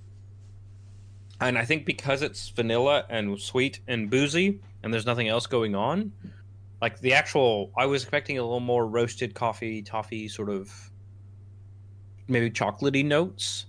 And 1.42 1.58
I 1.58 1.66
think 1.66 1.86
because 1.86 2.22
it's 2.22 2.50
vanilla 2.50 3.06
and 3.10 3.40
sweet 3.40 3.80
and 3.88 4.10
boozy, 4.10 4.60
and 4.84 4.94
there's 4.94 5.08
nothing 5.08 5.28
else 5.28 5.48
going 5.48 5.74
on, 5.76 6.12
like 6.82 7.00
the 7.00 7.14
actual, 7.14 7.72
I 7.76 7.86
was 7.88 8.04
expecting 8.04 8.38
a 8.38 8.44
little 8.44 8.60
more 8.60 8.86
roasted 8.86 9.34
coffee, 9.34 9.82
toffee 9.82 10.28
sort 10.28 10.50
of, 10.50 10.92
maybe 12.28 12.52
chocolatey 12.52 13.04
notes, 13.04 13.66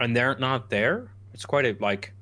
and 0.00 0.16
they're 0.16 0.36
not 0.38 0.70
there. 0.70 1.10
It's 1.34 1.44
quite 1.44 1.66
a 1.66 1.76
like 1.80 2.14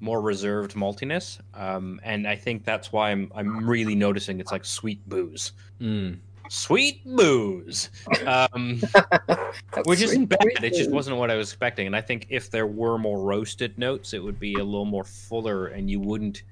more 0.00 0.20
reserved 0.20 0.74
maltiness, 0.74 1.40
um, 1.54 2.00
and 2.02 2.28
I 2.28 2.36
think 2.36 2.64
that's 2.64 2.92
why 2.92 3.10
I'm 3.10 3.32
I'm 3.34 3.68
really 3.68 3.94
noticing 3.94 4.40
it's 4.40 4.52
like 4.52 4.64
sweet 4.64 5.06
booze, 5.08 5.52
Mm. 5.80 6.18
Sweet 6.52 7.02
booze, 7.06 7.88
um, 8.26 8.78
That's 8.92 9.86
which 9.86 10.02
isn't 10.02 10.26
bad. 10.26 10.62
It 10.62 10.74
just 10.74 10.90
wasn't 10.90 11.16
what 11.16 11.30
I 11.30 11.36
was 11.36 11.48
expecting, 11.48 11.86
and 11.86 11.96
I 11.96 12.02
think 12.02 12.26
if 12.28 12.50
there 12.50 12.66
were 12.66 12.98
more 12.98 13.18
roasted 13.20 13.78
notes, 13.78 14.12
it 14.12 14.22
would 14.22 14.38
be 14.38 14.54
a 14.54 14.64
little 14.64 14.84
more 14.84 15.04
fuller, 15.04 15.68
and 15.68 15.90
you 15.90 15.98
wouldn't. 15.98 16.42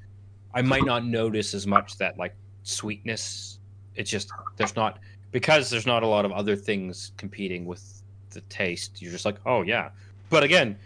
I 0.54 0.62
might 0.62 0.84
not 0.84 1.04
notice 1.04 1.52
as 1.52 1.66
much 1.66 1.98
that 1.98 2.16
like 2.16 2.34
sweetness. 2.62 3.58
It's 3.94 4.10
just 4.10 4.30
there's 4.56 4.74
not 4.74 4.98
because 5.32 5.68
there's 5.68 5.86
not 5.86 6.02
a 6.02 6.06
lot 6.06 6.24
of 6.24 6.32
other 6.32 6.56
things 6.56 7.12
competing 7.18 7.66
with 7.66 8.02
the 8.30 8.40
taste. 8.42 9.02
You're 9.02 9.12
just 9.12 9.26
like, 9.26 9.36
oh 9.44 9.62
yeah, 9.62 9.90
but 10.30 10.42
again, 10.42 10.78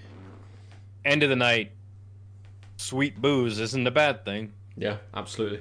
end 1.04 1.22
of 1.22 1.30
the 1.30 1.36
night, 1.36 1.70
sweet 2.78 3.22
booze 3.22 3.60
isn't 3.60 3.86
a 3.86 3.92
bad 3.92 4.24
thing. 4.24 4.52
Yeah, 4.76 4.96
absolutely. 5.14 5.60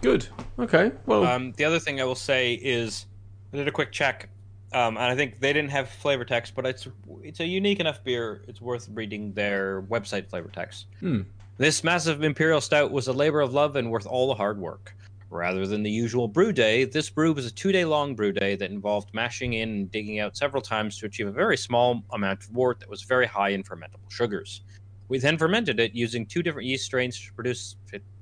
Good. 0.00 0.28
Okay. 0.58 0.92
Well. 1.06 1.24
Um, 1.24 1.52
the 1.52 1.64
other 1.64 1.78
thing 1.78 2.00
I 2.00 2.04
will 2.04 2.14
say 2.14 2.54
is, 2.54 3.06
I 3.52 3.56
did 3.56 3.68
a 3.68 3.72
quick 3.72 3.92
check, 3.92 4.28
um, 4.72 4.96
and 4.96 5.06
I 5.06 5.14
think 5.14 5.40
they 5.40 5.52
didn't 5.52 5.70
have 5.70 5.88
flavor 5.88 6.24
text, 6.24 6.54
but 6.54 6.66
it's 6.66 6.88
it's 7.22 7.40
a 7.40 7.46
unique 7.46 7.80
enough 7.80 8.02
beer. 8.04 8.42
It's 8.48 8.60
worth 8.60 8.88
reading 8.92 9.32
their 9.32 9.82
website 9.82 10.28
flavor 10.28 10.50
text. 10.52 10.86
Hmm. 11.00 11.22
This 11.58 11.82
massive 11.82 12.22
imperial 12.22 12.60
stout 12.60 12.90
was 12.90 13.08
a 13.08 13.12
labor 13.12 13.40
of 13.40 13.54
love 13.54 13.76
and 13.76 13.90
worth 13.90 14.06
all 14.06 14.28
the 14.28 14.34
hard 14.34 14.58
work. 14.58 14.94
Rather 15.30 15.66
than 15.66 15.82
the 15.82 15.90
usual 15.90 16.28
brew 16.28 16.52
day, 16.52 16.84
this 16.84 17.10
brew 17.10 17.32
was 17.32 17.46
a 17.46 17.50
two-day-long 17.50 18.14
brew 18.14 18.30
day 18.30 18.54
that 18.54 18.70
involved 18.70 19.12
mashing 19.12 19.54
in 19.54 19.68
and 19.70 19.90
digging 19.90 20.20
out 20.20 20.36
several 20.36 20.62
times 20.62 20.98
to 20.98 21.06
achieve 21.06 21.26
a 21.26 21.32
very 21.32 21.56
small 21.56 22.04
amount 22.12 22.44
of 22.44 22.54
wort 22.54 22.78
that 22.78 22.88
was 22.88 23.02
very 23.02 23.26
high 23.26 23.48
in 23.48 23.64
fermentable 23.64 24.08
sugars. 24.08 24.62
We 25.08 25.18
then 25.18 25.36
fermented 25.36 25.80
it 25.80 25.94
using 25.94 26.26
two 26.26 26.42
different 26.42 26.68
yeast 26.68 26.84
strains 26.84 27.18
to 27.20 27.32
produce 27.32 27.76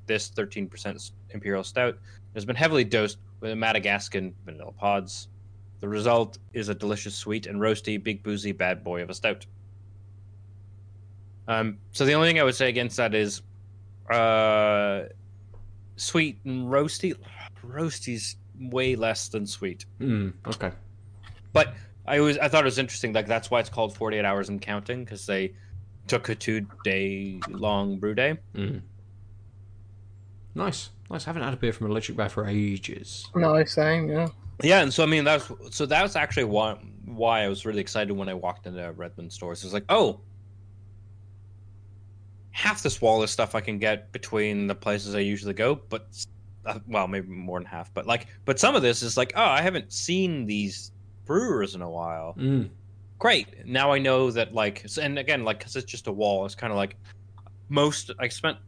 this 0.06 0.30
13% 0.30 1.12
imperial 1.34 1.64
stout. 1.64 1.98
Has 2.34 2.44
been 2.44 2.56
heavily 2.56 2.84
dosed 2.84 3.18
with 3.40 3.56
Madagascan 3.56 4.34
vanilla 4.44 4.72
pods. 4.72 5.28
The 5.80 5.88
result 5.88 6.38
is 6.54 6.68
a 6.68 6.74
delicious, 6.74 7.14
sweet 7.14 7.46
and 7.46 7.60
roasty, 7.60 8.02
big 8.02 8.22
boozy 8.22 8.52
bad 8.52 8.82
boy 8.82 9.02
of 9.02 9.10
a 9.10 9.14
stout. 9.14 9.44
Um, 11.46 11.78
so 11.92 12.06
the 12.06 12.14
only 12.14 12.28
thing 12.28 12.40
I 12.40 12.44
would 12.44 12.54
say 12.54 12.70
against 12.70 12.96
that 12.96 13.14
is, 13.14 13.42
uh, 14.10 15.02
sweet 15.96 16.38
and 16.44 16.68
roasty. 16.68 17.14
Roasty's 17.62 18.36
way 18.58 18.96
less 18.96 19.28
than 19.28 19.46
sweet. 19.46 19.84
mm, 20.00 20.32
okay. 20.46 20.70
But 21.52 21.74
I 22.06 22.20
was 22.20 22.38
I 22.38 22.48
thought 22.48 22.62
it 22.62 22.66
was 22.66 22.78
interesting. 22.78 23.12
Like 23.12 23.26
that's 23.26 23.50
why 23.50 23.60
it's 23.60 23.70
called 23.70 23.96
48 23.96 24.24
hours 24.24 24.48
and 24.48 24.60
counting 24.60 25.04
because 25.04 25.26
they 25.26 25.52
took 26.06 26.28
a 26.28 26.34
two 26.34 26.66
day 26.82 27.40
long 27.48 27.98
brew 27.98 28.14
day. 28.14 28.38
Mm. 28.54 28.80
Nice. 30.54 30.90
Nice. 31.10 31.26
I 31.26 31.30
haven't 31.30 31.42
had 31.42 31.54
a 31.54 31.56
beer 31.56 31.72
from 31.72 31.90
Electric 31.90 32.16
Bear 32.16 32.28
for 32.28 32.46
ages. 32.46 33.28
No, 33.34 33.62
same, 33.64 34.08
yeah. 34.08 34.28
Yeah, 34.62 34.82
and 34.82 34.92
so 34.92 35.02
I 35.02 35.06
mean 35.06 35.24
that's 35.24 35.50
so 35.70 35.84
that 35.86 36.02
was 36.02 36.14
actually 36.14 36.44
why 36.44 36.78
why 37.04 37.42
I 37.42 37.48
was 37.48 37.66
really 37.66 37.80
excited 37.80 38.12
when 38.12 38.28
I 38.28 38.34
walked 38.34 38.66
into 38.66 38.92
Redmond 38.92 39.32
stores. 39.32 39.62
It 39.62 39.66
was 39.66 39.74
like, 39.74 39.84
oh, 39.88 40.20
half 42.52 42.82
this 42.82 43.02
wall 43.02 43.22
is 43.24 43.30
stuff 43.32 43.56
I 43.56 43.60
can 43.60 43.78
get 43.78 44.12
between 44.12 44.68
the 44.68 44.74
places 44.74 45.14
I 45.16 45.18
usually 45.20 45.54
go, 45.54 45.80
but 45.88 46.06
uh, 46.66 46.78
well, 46.86 47.08
maybe 47.08 47.28
more 47.28 47.58
than 47.58 47.66
half. 47.66 47.92
But 47.92 48.06
like, 48.06 48.28
but 48.44 48.60
some 48.60 48.76
of 48.76 48.82
this 48.82 49.02
is 49.02 49.16
like, 49.16 49.32
oh, 49.34 49.42
I 49.42 49.60
haven't 49.60 49.92
seen 49.92 50.46
these 50.46 50.92
brewers 51.26 51.74
in 51.74 51.82
a 51.82 51.90
while. 51.90 52.34
Mm. 52.38 52.70
Great, 53.18 53.66
now 53.66 53.92
I 53.92 53.98
know 53.98 54.30
that 54.30 54.54
like, 54.54 54.86
and 55.00 55.18
again, 55.18 55.44
like, 55.44 55.58
because 55.58 55.74
it's 55.74 55.90
just 55.90 56.06
a 56.06 56.12
wall. 56.12 56.46
It's 56.46 56.54
kind 56.54 56.72
of 56.72 56.76
like 56.76 56.96
most. 57.68 58.12
I 58.20 58.28
spent, 58.28 58.58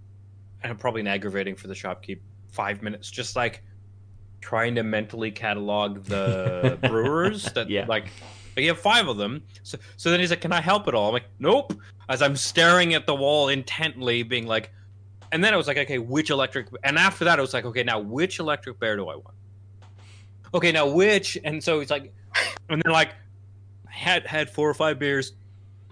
and 0.70 0.78
probably 0.78 1.00
an 1.00 1.06
aggravating 1.06 1.54
for 1.56 1.68
the 1.68 1.74
shopkeep, 1.74 2.20
five 2.50 2.82
minutes 2.82 3.10
just 3.10 3.36
like 3.36 3.62
trying 4.40 4.74
to 4.74 4.82
mentally 4.82 5.30
catalog 5.30 6.04
the 6.04 6.78
brewers 6.88 7.44
that 7.52 7.68
Yeah. 7.68 7.84
like 7.88 8.04
like 8.56 8.62
you 8.62 8.68
have 8.68 8.78
five 8.78 9.08
of 9.08 9.16
them 9.18 9.42
so 9.62 9.76
so 9.96 10.10
then 10.10 10.20
he's 10.20 10.30
like 10.30 10.40
can 10.40 10.52
i 10.52 10.60
help 10.60 10.86
at 10.88 10.94
all 10.94 11.08
i'm 11.08 11.12
like 11.12 11.24
nope 11.38 11.74
as 12.08 12.22
i'm 12.22 12.36
staring 12.36 12.94
at 12.94 13.06
the 13.06 13.14
wall 13.14 13.48
intently 13.48 14.22
being 14.22 14.46
like 14.46 14.72
and 15.32 15.42
then 15.44 15.52
i 15.52 15.56
was 15.56 15.66
like 15.66 15.76
okay 15.76 15.98
which 15.98 16.30
electric 16.30 16.68
and 16.84 16.96
after 16.96 17.24
that 17.24 17.38
i 17.38 17.42
was 17.42 17.52
like 17.52 17.64
okay 17.66 17.82
now 17.82 17.98
which 17.98 18.38
electric 18.38 18.78
bear 18.78 18.96
do 18.96 19.08
i 19.08 19.16
want 19.16 19.34
okay 20.54 20.72
now 20.72 20.86
which 20.86 21.36
and 21.44 21.62
so 21.62 21.80
it's 21.80 21.90
like 21.90 22.14
and 22.70 22.80
then 22.82 22.92
like 22.92 23.10
had 23.88 24.26
had 24.26 24.48
four 24.48 24.68
or 24.70 24.74
five 24.74 24.98
beers 24.98 25.32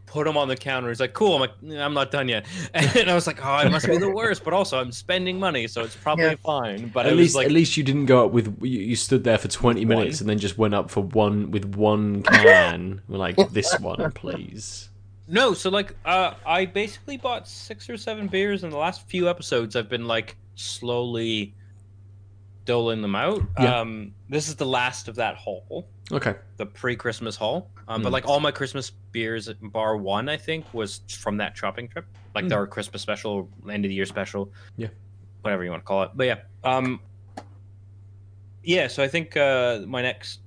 put 0.07 0.25
them 0.27 0.37
on 0.37 0.49
the 0.49 0.57
counter 0.57 0.89
he's 0.89 1.01
like 1.01 1.13
cool 1.13 1.35
i'm 1.35 1.41
like 1.41 1.53
i'm 1.81 1.95
not 1.95 2.11
done 2.11 2.29
yet 2.29 2.47
and 2.75 3.11
i 3.11 3.15
was 3.15 3.27
like 3.27 3.45
oh 3.45 3.59
it 3.59 3.71
must 3.71 3.87
be 3.87 3.97
the 3.97 4.09
worst 4.11 4.45
but 4.45 4.53
also 4.53 4.79
i'm 4.79 4.93
spending 4.93 5.39
money 5.39 5.67
so 5.67 5.83
it's 5.83 5.97
probably 5.97 6.25
Yeah. 6.27 6.35
fine 6.45 6.89
but 6.89 7.07
at 7.07 7.17
least, 7.17 7.35
like 7.35 7.47
at 7.47 7.53
least 7.53 7.77
you 7.77 7.83
didn't 7.83 8.07
go 8.07 8.25
up 8.27 8.33
with. 8.33 8.57
You, 8.63 8.81
you 8.81 8.97
stood 8.97 9.25
there 9.25 9.39
for 9.39 9.49
20 9.49 9.85
minutes 9.85 10.21
and 10.21 10.29
then 10.29 10.39
just 10.39 10.57
went 10.59 10.75
up 10.75 10.91
for 10.91 11.03
one 11.03 11.51
with 11.51 11.65
one 11.75 12.23
can. 12.23 13.01
We're 13.09 13.19
like 13.29 13.37
this 13.51 13.79
one, 13.81 14.11
please. 14.13 14.91
No, 15.27 15.55
so 15.55 15.71
like 15.71 15.95
uh 16.05 16.35
I 16.47 16.67
basically 16.67 17.17
bought 17.17 17.49
six 17.49 17.89
or 17.89 17.97
seven 17.97 18.29
beers 18.29 18.63
in 18.63 18.71
the 18.71 18.77
last 18.77 19.09
few 19.09 19.29
episodes 19.29 19.75
I've 19.75 19.89
been 19.89 20.07
like 20.07 20.37
slowly 20.55 21.55
doling 22.65 23.03
them 23.03 23.15
out. 23.15 23.43
Yeah. 23.59 23.81
Um 23.81 24.15
this 24.29 24.49
is 24.49 24.57
the 24.57 24.67
last 24.67 25.09
of 25.09 25.17
that 25.17 25.37
haul, 25.37 25.87
Okay. 26.13 26.35
the 26.57 26.67
pre-Christmas 26.67 27.37
haul. 27.37 27.71
Um 27.89 28.03
but 28.03 28.09
Mm. 28.09 28.13
like 28.13 28.27
all 28.29 28.41
my 28.41 28.51
Christmas 28.51 28.91
beers 29.13 29.53
bar 29.61 29.97
one 29.97 30.29
I 30.29 30.37
think 30.37 30.73
was 30.73 31.01
from 31.09 31.37
that 31.39 31.57
shopping 31.57 31.89
trip. 31.89 32.07
Like 32.35 32.47
Mm. 32.47 32.49
their 32.51 32.67
Christmas 32.67 33.03
special, 33.03 33.49
end 33.71 33.85
of 33.85 33.89
the 33.91 33.95
year 33.95 34.07
special. 34.07 34.51
Yeah. 34.77 34.89
Whatever 35.43 35.65
you 35.65 35.71
want 35.71 35.83
to 35.83 35.87
call 35.87 36.03
it. 36.05 36.11
But 36.15 36.27
yeah. 36.27 36.39
Um 36.65 37.01
Yeah, 38.63 38.87
so 38.89 39.03
I 39.03 39.09
think 39.09 39.37
uh 39.37 39.81
my 39.87 40.01
next 40.03 40.41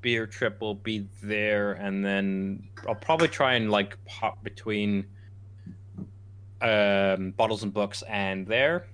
beer 0.00 0.26
trip 0.26 0.60
will 0.60 0.74
be 0.74 1.06
there 1.22 1.72
and 1.72 2.04
then 2.04 2.68
I'll 2.88 2.94
probably 2.94 3.28
try 3.28 3.54
and 3.54 3.70
like 3.70 3.96
pop 4.06 4.42
between 4.42 5.06
um 6.62 7.32
bottles 7.32 7.62
and 7.62 7.72
books 7.72 8.02
and 8.08 8.46
there. 8.46 8.86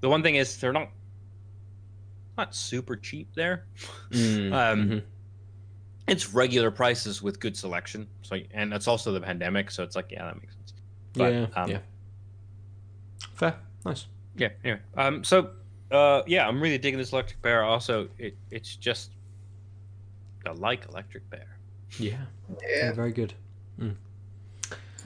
The 0.00 0.08
one 0.10 0.22
thing 0.22 0.34
is 0.36 0.58
they're 0.58 0.72
not 0.72 0.90
not 2.36 2.54
super 2.54 2.96
cheap 2.96 3.28
there. 3.34 3.64
Mm, 4.10 4.52
Um, 4.72 4.88
mhm. 4.88 5.02
It's 6.06 6.34
regular 6.34 6.70
prices 6.70 7.22
with 7.22 7.40
good 7.40 7.56
selection. 7.56 8.06
So 8.22 8.38
and 8.52 8.74
it's 8.74 8.86
also 8.86 9.12
the 9.12 9.20
pandemic, 9.20 9.70
so 9.70 9.82
it's 9.82 9.96
like 9.96 10.10
yeah, 10.10 10.26
that 10.26 10.34
makes 10.40 10.54
sense. 10.54 10.74
But, 11.14 11.32
yeah. 11.32 11.46
um, 11.56 11.70
yeah. 11.70 11.78
Fair. 13.34 13.54
Nice. 13.86 14.06
Yeah. 14.36 14.48
Anyway, 14.64 14.80
um, 14.96 15.24
so 15.24 15.50
uh, 15.90 16.22
yeah, 16.26 16.46
I'm 16.46 16.60
really 16.60 16.76
digging 16.76 16.98
this 16.98 17.12
electric 17.12 17.40
bear. 17.40 17.64
Also, 17.64 18.08
it 18.18 18.36
it's 18.50 18.76
just 18.76 19.12
I 20.46 20.52
like 20.52 20.86
electric 20.90 21.28
bear. 21.30 21.56
Yeah. 21.98 22.18
Yeah. 22.60 22.68
yeah 22.76 22.92
very 22.92 23.12
good. 23.12 23.32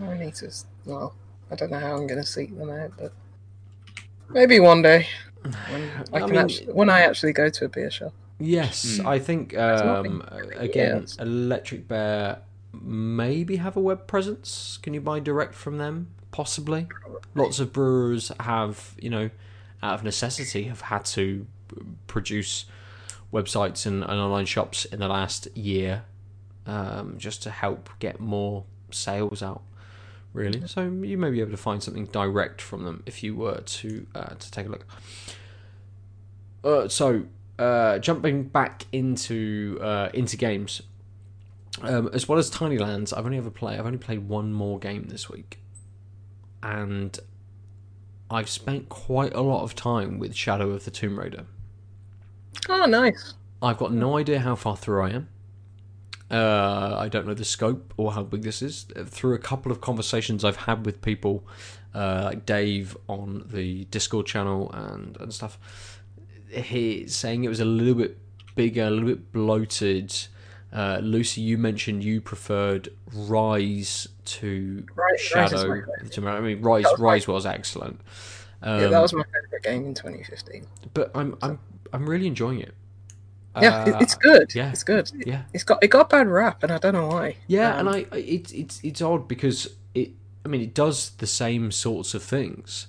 I 0.01 0.15
need 0.17 0.35
to. 0.37 0.51
Well, 0.85 1.15
I 1.51 1.55
don't 1.55 1.71
know 1.71 1.79
how 1.79 1.97
I'm 1.97 2.07
going 2.07 2.21
to 2.21 2.27
seek 2.27 2.57
them 2.57 2.71
out, 2.71 2.93
but 2.99 3.13
maybe 4.29 4.61
one 4.61 4.83
day 4.83 5.07
when 5.71 5.91
I, 6.13 6.19
I 6.21 6.27
mean- 6.27 6.37
actually, 6.37 6.73
when 6.73 6.91
I 6.91 7.01
actually 7.01 7.33
go 7.33 7.49
to 7.49 7.65
a 7.65 7.69
beer 7.69 7.91
shop. 7.91 8.13
Yes, 8.41 8.99
Hmm. 8.99 9.07
I 9.09 9.19
think 9.19 9.57
um, 9.59 10.23
again, 10.57 11.01
yes. 11.01 11.17
Electric 11.19 11.89
Bear 11.89 12.39
maybe 12.73 13.57
have 13.57 13.77
a 13.77 13.81
web 13.81 14.07
presence. 14.07 14.79
Can 14.83 14.95
you 14.95 15.01
buy 15.01 15.19
direct 15.19 15.55
from 15.55 15.79
them? 15.79 16.09
Possibly. 16.31 16.87
Lots 17.35 17.59
of 17.59 17.73
brewers 17.73 18.31
have, 18.39 18.95
you 19.01 19.11
know, 19.11 19.31
out 19.83 19.95
of 19.95 20.05
necessity, 20.05 20.65
have 20.65 20.83
had 20.83 21.05
to 21.07 21.47
produce 22.07 22.67
websites 23.33 23.87
and, 23.87 24.03
and 24.05 24.13
online 24.21 24.47
shops 24.47 24.85
in 24.85 25.01
the 25.01 25.09
last 25.09 25.49
year, 25.57 26.05
um, 26.67 27.15
just 27.19 27.43
to 27.43 27.51
help 27.51 27.91
get 27.99 28.21
more 28.21 28.65
sales 28.93 29.43
out. 29.43 29.63
Really, 30.35 30.65
so 30.69 30.83
you 30.83 31.17
may 31.19 31.31
be 31.31 31.41
able 31.41 31.51
to 31.51 31.57
find 31.57 31.83
something 31.83 32.05
direct 32.07 32.61
from 32.61 32.85
them 32.85 33.03
if 33.07 33.23
you 33.25 33.35
were 33.35 33.63
to 33.63 34.07
uh, 34.15 34.35
to 34.35 34.51
take 34.51 34.67
a 34.67 34.69
look. 34.69 34.87
Uh, 36.65 36.89
so 36.89 37.25
uh, 37.59 37.99
jumping 37.99 38.45
back 38.45 38.87
into 38.93 39.79
uh, 39.81 40.11
into 40.15 40.37
games, 40.37 40.83
um, 41.83 42.11
as 42.13 42.29
well 42.29 42.39
as 42.39 42.51
Tiny 42.51 42.79
Lands, 42.79 43.13
I've 43.13 43.25
only 43.25 43.39
ever 43.39 43.51
played. 43.51 43.79
I've 43.79 43.87
only 43.87 43.99
played 43.99 44.29
one 44.29 44.53
more 44.53 44.79
game 44.79 45.05
this 45.09 45.29
week, 45.29 45.59
and 46.63 47.19
I've 48.31 48.49
spent 48.49 48.89
quite 48.89 49.35
a 49.35 49.41
lot 49.41 49.63
of 49.63 49.75
time 49.75 50.19
with 50.19 50.35
Shadow 50.35 50.71
of 50.71 50.85
the 50.85 50.91
Tomb 50.91 51.19
Raider. 51.19 51.47
Oh, 52.69 52.85
nice. 52.87 53.35
I've 53.63 53.79
got 53.79 53.93
no 53.93 54.17
idea 54.19 54.41
how 54.41 54.55
far 54.55 54.77
through 54.77 55.03
I 55.03 55.11
am. 55.11 55.29
Uh, 56.31 56.97
I 56.99 57.09
don't 57.09 57.27
know 57.27 57.35
the 57.35 57.45
scope 57.45 57.95
or 57.97 58.13
how 58.13 58.23
big 58.23 58.43
this 58.43 58.61
is. 58.61 58.87
Through 59.07 59.35
a 59.35 59.39
couple 59.39 59.73
of 59.73 59.81
conversations 59.81 60.45
I've 60.45 60.57
had 60.57 60.85
with 60.85 61.01
people, 61.01 61.47
uh, 61.95 62.23
like 62.25 62.45
Dave 62.45 62.97
on 63.09 63.45
the 63.51 63.85
Discord 63.87 64.27
channel 64.27 64.71
and, 64.73 65.17
and 65.17 65.33
stuff, 65.33 65.59
he's 66.51 67.15
saying 67.15 67.45
it 67.45 67.49
was 67.49 67.61
a 67.61 67.65
little 67.65 67.95
bit 67.95 68.19
bigger, 68.55 68.85
a 68.85 68.91
little 68.91 69.09
bit 69.09 69.33
bloated. 69.33 70.15
Uh, 70.73 71.01
Lucy, 71.03 71.41
you 71.41 71.57
mentioned 71.57 72.05
you 72.05 72.21
preferred 72.21 72.91
Rise 73.15 74.09
to 74.27 74.85
Rise- 74.95 75.31
Rise 75.35 75.51
Shadow. 75.51 75.83
to- 76.11 76.29
I 76.29 76.41
mean, 76.41 76.61
Rise, 76.61 76.85
was 76.85 77.01
Rise 77.01 77.29
was 77.29 77.47
excellent. 77.47 78.01
Um, 78.63 78.81
yeah, 78.83 78.87
that 78.89 79.01
was 79.01 79.13
my 79.13 79.23
favorite 79.25 79.63
game 79.63 79.87
in 79.87 79.95
2015. 79.95 80.67
but 80.95 81.11
I'm, 81.15 81.37
I'm, 81.43 81.59
I'm 81.93 82.09
really 82.09 82.27
enjoying 82.27 82.61
it. 82.61 82.75
Yeah, 83.61 83.85
Uh, 83.85 83.99
it's 84.01 84.15
good. 84.15 84.55
yeah. 84.55 84.71
It's 84.71 84.85
good. 84.85 85.11
yeah. 85.27 85.43
It's 85.55 85.65
got 85.65 85.83
it 85.83 85.89
got 85.89 86.03
a 86.07 86.09
bad 86.09 86.29
rap, 86.29 86.63
and 86.63 86.71
I 86.71 86.79
don't 86.79 86.93
know 86.93 87.09
why. 87.09 87.37
Yeah, 87.49 87.73
Um, 87.77 87.89
and 87.89 87.97
I, 87.97 88.07
I 88.13 88.19
it's 88.19 88.53
it's 88.53 88.81
it's 88.85 89.03
odd 89.03 89.27
because 89.27 89.69
it. 89.95 90.11
I 90.45 90.49
mean, 90.49 90.61
it 90.61 90.75
does 90.75 91.11
the 91.19 91.27
same 91.27 91.73
sorts 91.73 92.15
of 92.15 92.23
things. 92.23 92.87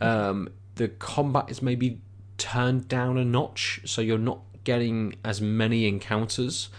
Um, 0.00 0.48
the 0.76 0.88
combat 0.88 1.46
is 1.48 1.60
maybe 1.62 2.00
turned 2.42 2.88
down 2.88 3.16
a 3.16 3.24
notch, 3.24 3.80
so 3.84 4.00
you're 4.02 4.18
not 4.18 4.40
getting 4.64 5.14
as 5.24 5.40
many 5.40 5.86
encounters, 5.86 6.70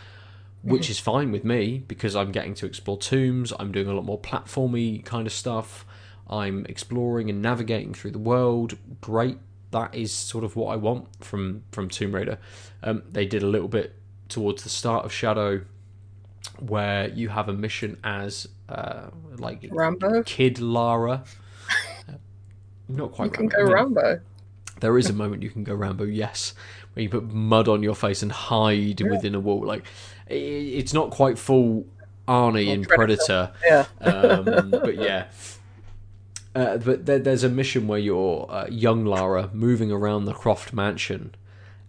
which 0.61 0.89
is 0.89 0.99
fine 0.99 1.31
with 1.31 1.45
me 1.45 1.83
because 1.87 2.15
I'm 2.15 2.31
getting 2.31 2.53
to 2.55 2.65
explore 2.65 2.97
tombs. 2.97 3.53
I'm 3.57 3.71
doing 3.71 3.87
a 3.87 3.93
lot 3.93 4.03
more 4.03 4.19
platformy 4.19 5.03
kind 5.05 5.25
of 5.25 5.31
stuff. 5.33 5.85
I'm 6.29 6.65
exploring 6.67 7.29
and 7.29 7.41
navigating 7.41 7.93
through 7.93 8.11
the 8.11 8.19
world. 8.19 8.77
Great. 8.99 9.37
That 9.71 9.95
is 9.95 10.11
sort 10.11 10.43
of 10.43 10.55
what 10.55 10.73
I 10.73 10.75
want 10.75 11.07
from 11.23 11.63
from 11.71 11.89
Tomb 11.89 12.13
Raider. 12.13 12.37
Um, 12.83 13.03
they 13.09 13.25
did 13.25 13.41
a 13.41 13.47
little 13.47 13.67
bit 13.67 13.95
towards 14.27 14.63
the 14.63 14.69
start 14.69 15.05
of 15.05 15.11
Shadow 15.11 15.61
where 16.59 17.09
you 17.09 17.29
have 17.29 17.47
a 17.49 17.53
mission 17.53 17.97
as 18.03 18.47
uh, 18.69 19.07
like 19.37 19.65
Rambo. 19.71 20.23
kid 20.23 20.59
Lara. 20.59 21.23
Not 22.89 23.13
quite. 23.13 23.25
You 23.25 23.31
can 23.31 23.47
go 23.47 23.63
Rambo. 23.63 24.19
There 24.83 24.97
is 24.97 25.09
a 25.09 25.13
moment 25.13 25.41
you 25.43 25.49
can 25.49 25.63
go 25.63 25.73
Rambo, 25.73 26.03
yes, 26.03 26.53
where 26.93 27.03
you 27.03 27.09
put 27.09 27.23
mud 27.33 27.67
on 27.69 27.81
your 27.81 27.95
face 27.95 28.21
and 28.21 28.31
hide 28.31 28.99
within 29.01 29.33
a 29.33 29.39
wall. 29.39 29.65
Like 29.65 29.85
it's 30.27 30.93
not 30.93 31.09
quite 31.09 31.39
full 31.39 31.85
Arnie 32.27 32.67
in 32.67 32.83
Predator. 32.83 33.51
Predator, 33.61 33.87
Yeah. 34.01 34.05
um, 34.05 34.69
but 34.71 34.95
yeah. 34.97 35.27
Uh, 36.55 36.77
but 36.77 37.05
there, 37.05 37.17
there's 37.19 37.43
a 37.43 37.49
mission 37.49 37.87
where 37.87 37.97
you're 37.99 38.45
uh, 38.49 38.67
young 38.69 39.05
Lara 39.05 39.49
moving 39.53 39.91
around 39.91 40.25
the 40.25 40.33
Croft 40.33 40.71
mansion, 40.73 41.33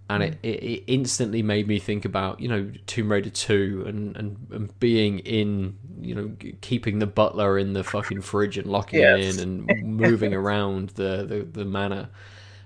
and 0.08 0.22
it, 0.22 0.38
it, 0.42 0.62
it 0.62 0.84
instantly 0.86 1.42
made 1.42 1.66
me 1.68 1.78
think 1.78 2.04
about 2.04 2.40
you 2.40 2.48
know 2.48 2.70
Tomb 2.86 3.10
Raider 3.12 3.28
two 3.30 3.84
and, 3.86 4.16
and, 4.16 4.46
and 4.52 4.80
being 4.80 5.18
in 5.18 5.76
you 6.00 6.14
know 6.14 6.30
keeping 6.62 6.98
the 6.98 7.06
butler 7.06 7.58
in 7.58 7.72
the 7.74 7.84
fucking 7.84 8.22
fridge 8.22 8.56
and 8.56 8.66
locking 8.68 9.00
Yes. 9.00 9.36
it 9.36 9.42
in 9.42 9.68
and 9.68 9.84
moving 9.98 10.32
around 10.32 10.90
the, 10.90 11.24
the 11.28 11.46
the 11.60 11.64
manor 11.64 12.08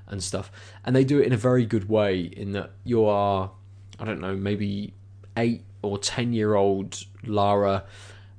and 0.09 0.23
stuff. 0.23 0.51
And 0.85 0.95
they 0.95 1.05
do 1.05 1.21
it 1.21 1.27
in 1.27 1.33
a 1.33 1.37
very 1.37 1.67
good 1.67 1.89
way 1.89 2.21
in 2.21 2.53
that 2.53 2.73
you 2.85 3.05
are 3.05 3.51
I 3.99 4.05
don't 4.05 4.21
know 4.21 4.37
maybe 4.37 4.95
eight 5.37 5.65
or 5.83 5.99
ten 5.99 6.33
year 6.33 6.55
old 6.55 7.05
Lara, 7.25 7.85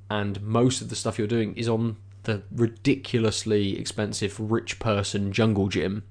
and 0.09 0.41
most 0.41 0.81
of 0.81 0.89
the 0.89 0.95
stuff 0.95 1.17
you're 1.17 1.27
doing 1.27 1.55
is 1.55 1.67
on 1.69 1.97
the 2.23 2.43
ridiculously 2.51 3.79
expensive 3.79 4.39
rich 4.39 4.79
person 4.79 5.31
jungle 5.31 5.67
gym 5.67 6.03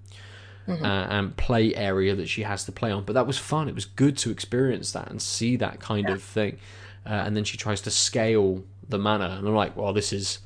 uh, 0.69 1.07
and 1.11 1.37
play 1.37 1.75
area 1.75 2.15
that 2.15 2.29
she 2.29 2.43
has 2.43 2.65
to 2.65 2.73
play 2.73 2.91
on. 2.91 3.05
But 3.05 3.15
that 3.15 3.27
was 3.27 3.39
fun. 3.39 3.69
It 3.69 3.75
was 3.75 3.85
good 3.85 4.17
to 4.19 4.31
experience 4.31 4.93
that 4.93 5.11
and 5.11 5.21
see 5.21 5.57
that 5.57 5.81
kind 5.81 6.09
of 6.09 6.23
thing. 6.23 6.59
Uh, 7.07 7.11
and 7.11 7.37
then 7.37 7.45
she 7.45 7.57
tries 7.57 7.81
to 7.83 7.91
scale 7.91 8.63
the 8.89 8.99
manor, 8.99 9.37
and 9.39 9.47
I'm 9.47 9.55
like, 9.55 9.77
well, 9.77 9.93
this 9.93 10.13
is 10.13 10.41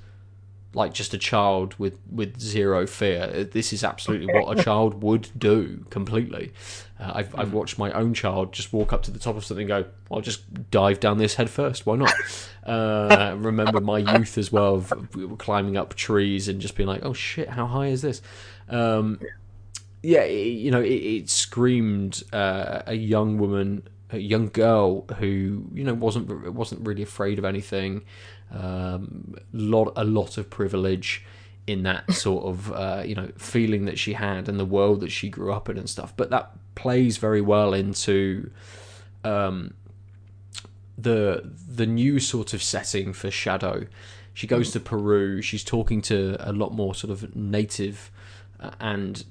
like 0.75 0.95
just 0.95 1.13
a 1.13 1.19
child 1.19 1.75
with 1.79 1.99
with 2.11 2.41
zero 2.41 2.87
fear. 2.87 3.45
This 3.45 3.73
is 3.73 3.85
absolutely 3.85 4.33
what 4.33 4.59
a 4.59 4.63
child 4.63 5.03
would 5.03 5.29
do 5.39 5.85
completely. 5.91 6.53
Uh, 6.99 7.13
I've 7.17 7.39
I've 7.39 7.53
watched 7.53 7.79
my 7.79 7.91
own 7.93 8.15
child 8.15 8.53
just 8.53 8.73
walk 8.73 8.93
up 8.93 9.03
to 9.05 9.11
the 9.11 9.19
top 9.19 9.37
of 9.37 9.45
something, 9.45 9.71
and 9.71 9.85
go, 9.85 9.91
I'll 10.11 10.21
just 10.21 10.71
dive 10.71 11.01
down 11.01 11.19
this 11.19 11.35
head 11.35 11.51
first. 11.51 11.87
Why 11.87 11.97
not? 11.97 12.13
Uh, 12.63 13.35
remember 13.39 13.81
my 13.81 13.99
youth 13.99 14.39
as 14.39 14.53
well 14.53 14.77
of 14.77 14.93
of 14.93 15.37
climbing 15.39 15.77
up 15.77 15.95
trees 15.95 16.47
and 16.47 16.61
just 16.61 16.77
being 16.77 16.89
like, 16.89 17.05
oh 17.05 17.13
shit, 17.13 17.49
how 17.49 17.67
high 17.67 17.89
is 17.89 18.03
this? 18.03 18.23
Um, 18.69 19.19
yeah, 20.01 20.23
it, 20.23 20.47
you 20.47 20.71
know, 20.71 20.81
it, 20.81 20.93
it 20.93 21.29
screamed 21.29 22.23
uh, 22.33 22.83
a 22.87 22.95
young 22.95 23.39
woman, 23.39 23.83
a 24.13 24.19
young 24.19 24.49
girl 24.49 25.03
who 25.19 25.65
you 25.73 25.85
know 25.85 25.95
wasn't 25.95 26.53
wasn't 26.53 26.87
really 26.87 27.03
afraid 27.03 27.39
of 27.39 27.45
anything. 27.45 28.05
Um, 28.51 29.35
lot 29.53 29.93
a 29.97 30.05
lot 30.05 30.39
of 30.39 30.51
privilege 30.51 31.25
in 31.67 31.85
that 31.85 32.13
sort 32.13 32.45
of 32.45 32.73
uh, 32.73 33.03
you 33.05 33.15
know 33.15 33.31
feeling 33.37 33.87
that 33.87 33.99
she 33.99 34.13
had 34.15 34.49
and 34.49 34.59
the 34.59 34.65
world 34.65 35.01
that 35.01 35.11
she 35.11 35.29
grew 35.29 35.53
up 35.53 35.69
in 35.69 35.79
and 35.79 35.89
stuff. 35.89 36.15
But 36.17 36.31
that 36.31 36.53
plays 36.75 37.17
very 37.17 37.41
well 37.41 37.75
into 37.75 38.51
um, 39.25 39.75
the 40.99 41.51
the 41.69 41.87
new 41.87 42.21
sort 42.21 42.55
of 42.55 42.63
setting 42.63 43.13
for 43.13 43.31
Shadow. 43.31 43.87
She 44.35 44.47
goes 44.47 44.71
to 44.73 44.81
Peru. 44.81 45.43
She's 45.43 45.65
talking 45.65 46.01
to 46.03 46.37
a 46.41 46.53
lot 46.53 46.73
more 46.73 46.95
sort 46.95 47.11
of 47.11 47.37
native 47.37 48.11
uh, 48.59 48.71
and 48.81 49.25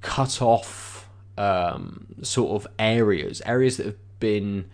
cut 0.00 0.42
off 0.42 1.08
um, 1.36 2.06
sort 2.22 2.50
of 2.60 2.66
areas, 2.78 3.40
areas 3.46 3.76
that 3.76 3.86
have 3.86 3.96
been 4.20 4.68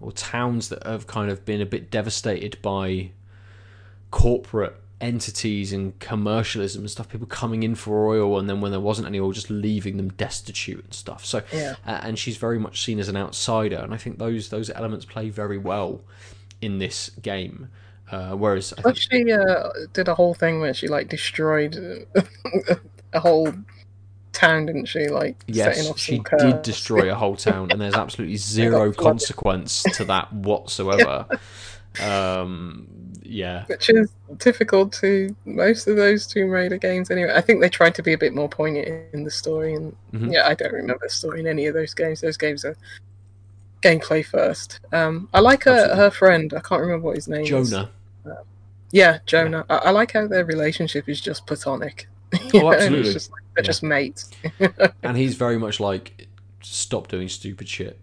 or 0.00 0.12
towns 0.12 0.68
that 0.68 0.84
have 0.84 1.06
kind 1.06 1.30
of 1.30 1.44
been 1.44 1.60
a 1.60 1.66
bit 1.66 1.90
devastated 1.90 2.60
by 2.62 3.10
corporate 4.10 4.76
entities 5.00 5.72
and 5.72 5.98
commercialism 6.00 6.82
and 6.82 6.90
stuff. 6.90 7.08
People 7.08 7.26
coming 7.26 7.62
in 7.62 7.74
for 7.74 8.08
oil, 8.08 8.38
and 8.38 8.48
then 8.48 8.60
when 8.60 8.70
there 8.70 8.80
wasn't 8.80 9.06
any 9.06 9.18
oil, 9.20 9.32
just 9.32 9.50
leaving 9.50 9.96
them 9.96 10.08
destitute 10.10 10.84
and 10.84 10.94
stuff. 10.94 11.24
So, 11.24 11.42
Yeah. 11.52 11.76
uh, 11.86 12.00
and 12.02 12.18
she's 12.18 12.36
very 12.36 12.58
much 12.58 12.84
seen 12.84 12.98
as 12.98 13.08
an 13.08 13.16
outsider, 13.16 13.76
and 13.76 13.94
I 13.94 13.96
think 13.96 14.18
those 14.18 14.48
those 14.48 14.70
elements 14.70 15.04
play 15.04 15.30
very 15.30 15.58
well 15.58 16.00
in 16.60 16.78
this 16.78 17.10
game. 17.22 17.68
Uh, 18.10 18.30
whereas 18.34 18.72
I 18.78 18.82
think 18.82 18.96
she 18.96 19.32
uh, 19.32 19.68
did 19.92 20.08
a 20.08 20.14
whole 20.14 20.32
thing 20.34 20.60
where 20.60 20.72
she 20.72 20.88
like 20.88 21.08
destroyed 21.08 21.76
a 23.12 23.20
whole 23.20 23.52
town, 24.38 24.66
didn't 24.66 24.86
she? 24.86 25.08
Like 25.08 25.36
setting 25.48 25.54
yes, 25.84 25.90
off 25.90 25.98
she 25.98 26.22
did 26.38 26.62
destroy 26.62 27.10
a 27.10 27.14
whole 27.14 27.36
town, 27.36 27.70
and 27.72 27.80
there's 27.80 27.94
absolutely 27.94 28.36
zero 28.58 28.92
consequence 28.92 29.82
to 29.94 30.04
that 30.04 30.32
whatsoever. 30.48 31.26
Um, 32.00 32.86
yeah, 33.22 33.64
which 33.66 33.90
is 33.90 34.10
typical 34.38 34.88
to 34.88 35.34
most 35.44 35.86
of 35.88 35.96
those 35.96 36.26
Tomb 36.26 36.50
Raider 36.50 36.78
games. 36.78 37.10
Anyway, 37.10 37.32
I 37.34 37.40
think 37.40 37.60
they 37.60 37.68
tried 37.68 37.94
to 37.96 38.02
be 38.02 38.12
a 38.12 38.18
bit 38.18 38.34
more 38.34 38.48
poignant 38.48 38.88
in 39.12 39.24
the 39.24 39.30
story, 39.30 39.74
and 39.74 39.94
Mhm. 40.12 40.32
yeah, 40.32 40.46
I 40.46 40.54
don't 40.54 40.72
remember 40.72 41.06
the 41.06 41.10
story 41.10 41.40
in 41.40 41.46
any 41.46 41.66
of 41.66 41.74
those 41.74 41.94
games. 41.94 42.20
Those 42.20 42.36
games 42.36 42.64
are 42.64 42.76
gameplay 43.82 44.24
first. 44.24 44.80
Um, 44.92 45.28
I 45.34 45.40
like 45.40 45.64
her, 45.64 45.94
her 45.94 46.10
friend. 46.10 46.52
I 46.54 46.60
can't 46.60 46.80
remember 46.80 47.06
what 47.06 47.16
his 47.16 47.28
name 47.28 47.42
is. 47.42 47.70
Jonah. 47.70 47.90
Yeah, 48.90 49.18
Jonah. 49.26 49.66
I, 49.68 49.76
I 49.76 49.90
like 49.90 50.12
how 50.12 50.26
their 50.26 50.44
relationship 50.44 51.08
is 51.08 51.20
just 51.20 51.46
platonic. 51.46 52.08
Oh, 52.54 52.72
absolutely. 52.72 53.00
It's 53.00 53.12
just 53.12 53.30
like, 53.32 53.42
they're 53.58 53.64
Yeah. 53.64 53.66
just 53.66 53.82
mates. 53.82 54.30
and 55.02 55.16
he's 55.16 55.34
very 55.34 55.58
much 55.58 55.80
like 55.80 56.28
stop 56.62 57.08
doing 57.08 57.28
stupid 57.28 57.68
shit 57.68 57.98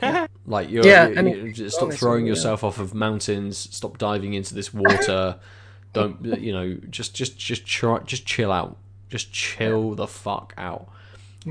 like 0.46 0.70
you're, 0.70 0.84
Yeah, 0.86 1.08
you- 1.08 1.16
and 1.16 1.28
you 1.28 1.52
just 1.52 1.76
stop 1.76 1.84
honestly, 1.86 1.98
throwing 1.98 2.26
yeah. 2.26 2.30
yourself 2.30 2.62
off 2.64 2.78
of 2.78 2.94
mountains 2.94 3.56
stop 3.58 3.98
diving 3.98 4.34
into 4.34 4.54
this 4.54 4.72
water 4.72 5.38
don't 5.92 6.22
you 6.40 6.52
know 6.52 6.74
just 6.90 7.14
just 7.14 7.38
just 7.38 7.66
try 7.66 7.98
just 8.00 8.26
chill 8.26 8.52
out 8.52 8.76
just 9.08 9.32
chill 9.32 9.94
the 9.94 10.06
fuck 10.06 10.52
out 10.58 10.88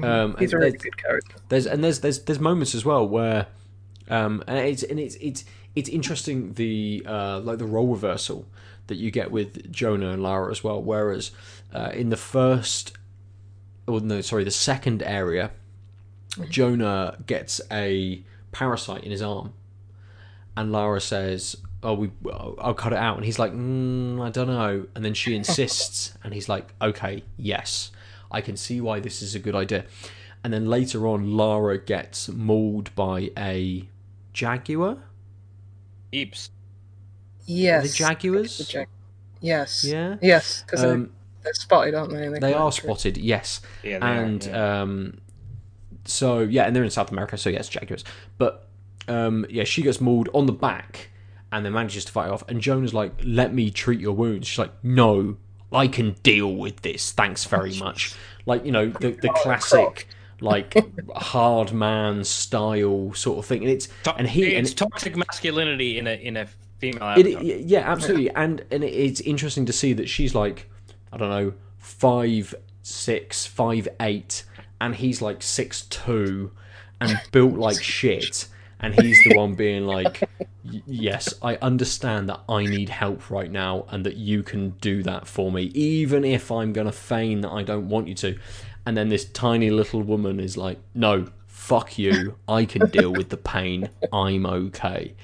um 0.04 0.36
He's 0.38 0.54
a 0.54 0.58
and 0.58 0.64
really 0.64 0.72
there's- 0.72 0.84
good 0.84 0.98
character. 0.98 1.36
there's 1.50 1.66
and 1.66 1.84
there's 1.84 2.00
there's 2.02 2.20
there's 2.24 2.40
moments 2.40 2.76
as 2.76 2.86
well 2.86 3.08
where 3.08 3.48
um 4.10 4.44
and 4.48 4.58
it's 4.60 4.84
and 4.84 5.00
it's 5.00 5.16
it's 5.16 5.44
it's 5.76 5.90
interesting 5.90 6.54
the 6.54 7.04
uh 7.08 7.40
like 7.40 7.58
the 7.58 7.66
role 7.66 7.88
reversal 7.88 8.46
that 8.88 8.96
you 8.96 9.12
get 9.12 9.32
with 9.32 9.72
Jonah 9.72 10.10
and 10.12 10.22
Lara 10.24 10.52
as 10.52 10.64
well 10.64 10.82
whereas 10.82 11.32
uh, 11.74 11.90
in 11.94 12.10
the 12.10 12.16
first 12.18 12.96
or 13.88 14.00
no 14.02 14.22
sorry 14.22 14.44
the 14.44 14.52
second 14.52 15.02
area 15.04 15.52
Jonah 16.50 17.18
gets 17.26 17.62
a 17.72 18.22
parasite 18.52 19.04
in 19.04 19.12
his 19.12 19.22
arm 19.22 19.54
and 20.56 20.72
Lara 20.72 21.02
says 21.02 21.56
oh 21.84 21.94
we 21.94 22.12
I'll 22.60 22.74
cut 22.74 22.94
it 22.94 23.00
out 23.00 23.18
and 23.18 23.26
he's 23.26 23.40
like 23.40 23.54
mm, 23.54 24.22
I 24.22 24.30
don't 24.30 24.48
know 24.48 24.86
and 24.96 25.04
then 25.04 25.14
she 25.14 25.36
insists 25.36 26.14
and 26.24 26.34
he's 26.34 26.50
like 26.50 26.74
okay 26.82 27.24
yes 27.38 27.92
I 28.32 28.42
can 28.42 28.58
see 28.58 28.82
why 28.82 29.00
this 29.00 29.22
is 29.22 29.36
a 29.36 29.40
good 29.40 29.56
idea 29.56 29.86
and 30.44 30.54
then 30.54 30.68
later 30.68 31.06
on, 31.08 31.36
Lara 31.36 31.78
gets 31.78 32.30
mauled 32.30 32.96
by 32.96 33.32
a 33.38 33.90
jaguar. 34.32 35.00
Eeps. 36.14 36.50
Yes. 37.46 37.84
Are 37.84 37.88
they 37.88 37.94
jaguars? 37.94 38.58
The 38.60 38.64
jag- 38.64 38.88
yes. 39.42 39.84
Yeah. 39.84 40.16
Yes, 40.22 40.64
because 40.64 40.86
Um, 40.86 41.12
they're, 41.44 41.44
they're 41.44 41.54
spotted, 41.54 41.96
aren't 41.96 42.12
they? 42.12 42.40
they 42.40 42.54
are 42.54 42.72
spotted, 42.72 43.18
yes. 43.18 43.62
Yeah, 43.84 44.00
they 44.00 44.06
are, 44.06 44.14
and 44.24 44.46
yeah. 44.46 44.82
um, 44.82 45.18
so 46.06 46.40
yeah, 46.40 46.64
and 46.66 46.76
they're 46.76 46.84
in 46.84 46.90
South 46.90 47.12
America, 47.12 47.38
so 47.38 47.50
yes, 47.50 47.70
jaguars. 47.70 48.04
But 48.38 48.68
um, 49.08 49.46
yeah, 49.50 49.64
she 49.64 49.82
gets 49.82 50.02
mauled 50.02 50.30
on 50.34 50.46
the 50.46 50.54
back, 50.54 51.10
and 51.52 51.66
then 51.66 51.74
manages 51.74 52.06
to 52.06 52.12
fight 52.12 52.30
off. 52.30 52.48
And 52.50 52.62
Jonah's 52.62 52.94
like, 52.94 53.14
"Let 53.24 53.54
me 53.54 53.72
treat 53.72 54.00
your 54.00 54.16
wounds." 54.16 54.48
She's 54.48 54.60
like, 54.60 54.74
"No, 54.84 55.38
I 55.72 55.88
can 55.88 56.14
deal 56.24 56.56
with 56.56 56.82
this. 56.82 57.12
Thanks 57.12 57.46
very 57.46 57.76
much." 57.80 58.16
Like 58.46 58.66
you 58.66 58.72
know 58.72 58.88
the 58.90 59.12
the 59.12 59.30
classic 59.30 60.08
like 60.40 60.76
hard 61.16 61.74
man 61.74 62.24
style 62.24 63.14
sort 63.14 63.40
of 63.40 63.46
thing, 63.46 63.62
and 63.64 63.72
it's 63.72 63.88
To- 64.04 64.16
and 64.16 64.28
he 64.28 64.56
and 64.56 64.66
it's 64.66 64.74
toxic 64.74 65.16
masculinity 65.16 65.98
in 65.98 66.08
a 66.08 66.14
in 66.14 66.38
a 66.38 66.48
female 66.80 67.16
it, 67.18 67.66
yeah, 67.66 67.90
absolutely, 67.90 68.30
and 68.32 68.64
and 68.72 68.84
it's 68.84 69.20
interesting 69.22 69.66
to 69.66 69.74
see 69.74 69.94
that 69.94 70.08
she's 70.08 70.36
like, 70.36 70.70
I 71.12 71.18
don't 71.18 71.30
know, 71.30 71.54
five 71.78 72.54
six, 72.82 73.46
five 73.46 73.88
eight, 74.00 74.44
and 74.80 74.96
he's 74.96 75.22
like 75.22 75.42
six 75.42 75.84
two, 75.84 76.52
and 77.02 77.20
built 77.32 77.56
like 77.56 77.82
shit, 77.82 78.48
and 78.80 79.00
he's 79.00 79.24
the 79.24 79.36
one 79.36 79.56
being 79.56 79.86
like, 79.86 80.30
yes, 80.86 81.34
I 81.42 81.56
understand 81.58 82.30
that 82.30 82.42
I 82.50 82.66
need 82.66 82.90
help 82.90 83.30
right 83.30 83.52
now, 83.52 83.86
and 83.90 84.06
that 84.06 84.18
you 84.18 84.44
can 84.44 84.72
do 84.82 85.04
that 85.04 85.28
for 85.28 85.52
me, 85.52 85.64
even 85.74 86.24
if 86.24 86.52
I'm 86.52 86.74
gonna 86.74 86.92
feign 86.92 87.42
that 87.42 87.52
I 87.52 87.64
don't 87.64 87.90
want 87.90 88.08
you 88.08 88.16
to, 88.16 88.38
and 88.86 88.96
then 88.96 89.10
this 89.10 89.26
tiny 89.26 89.70
little 89.70 90.02
woman 90.02 90.40
is 90.40 90.58
like, 90.58 90.80
no. 90.94 91.28
Fuck 91.48 91.98
you! 91.98 92.38
I 92.48 92.64
can 92.64 92.88
deal 92.92 93.12
with 93.12 93.28
the 93.28 93.36
pain. 93.36 93.90
I'm 94.14 94.46
okay 94.46 95.16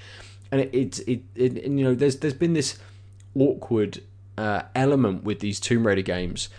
and 0.53 0.61
it, 0.61 0.73
it, 0.73 0.99
it, 1.07 1.23
it 1.35 1.65
and, 1.65 1.80
you 1.80 1.85
know 1.85 1.95
there's 1.95 2.18
there's 2.18 2.35
been 2.35 2.53
this 2.53 2.77
awkward 3.35 4.03
uh, 4.38 4.64
element 4.76 5.23
with 5.23 5.39
these 5.39 5.60
Tomb 5.60 5.85
Raider 5.85 6.01
games, 6.01 6.49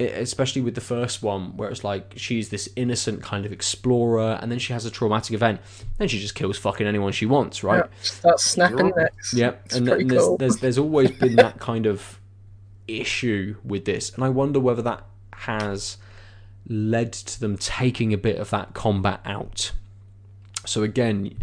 e- 0.00 0.04
especially 0.04 0.62
with 0.62 0.74
the 0.74 0.80
first 0.80 1.22
one 1.22 1.56
where 1.56 1.70
it's 1.70 1.84
like 1.84 2.14
she's 2.16 2.48
this 2.50 2.68
innocent 2.76 3.22
kind 3.22 3.46
of 3.46 3.52
explorer, 3.52 4.38
and 4.42 4.50
then 4.52 4.58
she 4.58 4.72
has 4.72 4.84
a 4.84 4.90
traumatic 4.90 5.34
event, 5.34 5.60
then 5.98 6.08
she 6.08 6.18
just 6.18 6.34
kills 6.34 6.58
fucking 6.58 6.86
anyone 6.86 7.12
she 7.12 7.26
wants, 7.26 7.64
right? 7.64 7.84
Yeah, 7.84 7.98
start 8.02 8.40
snapping 8.40 8.92
necks. 8.96 9.32
Yeah, 9.34 9.52
It's 9.64 9.76
and, 9.76 9.86
pretty 9.86 10.02
and 10.02 10.10
there's, 10.10 10.22
cool. 10.24 10.36
there's 10.38 10.56
there's 10.58 10.78
always 10.78 11.10
been 11.12 11.36
that 11.36 11.58
kind 11.60 11.86
of 11.86 12.18
issue 12.86 13.56
with 13.64 13.84
this, 13.84 14.12
and 14.14 14.24
I 14.24 14.28
wonder 14.28 14.60
whether 14.60 14.82
that 14.82 15.04
has 15.32 15.96
led 16.66 17.12
to 17.14 17.40
them 17.40 17.56
taking 17.56 18.12
a 18.12 18.18
bit 18.18 18.36
of 18.38 18.50
that 18.50 18.74
combat 18.74 19.20
out. 19.24 19.72
So 20.66 20.82
again, 20.82 21.38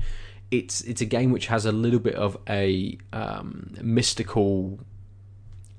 it's 0.52 0.82
it's 0.82 1.02
a 1.02 1.06
game 1.06 1.32
which 1.32 1.48
has 1.48 1.66
a 1.66 1.72
little 1.72 2.00
bit 2.00 2.16
of 2.16 2.38
a 2.48 2.98
um, 3.12 3.74
mystical 3.82 4.80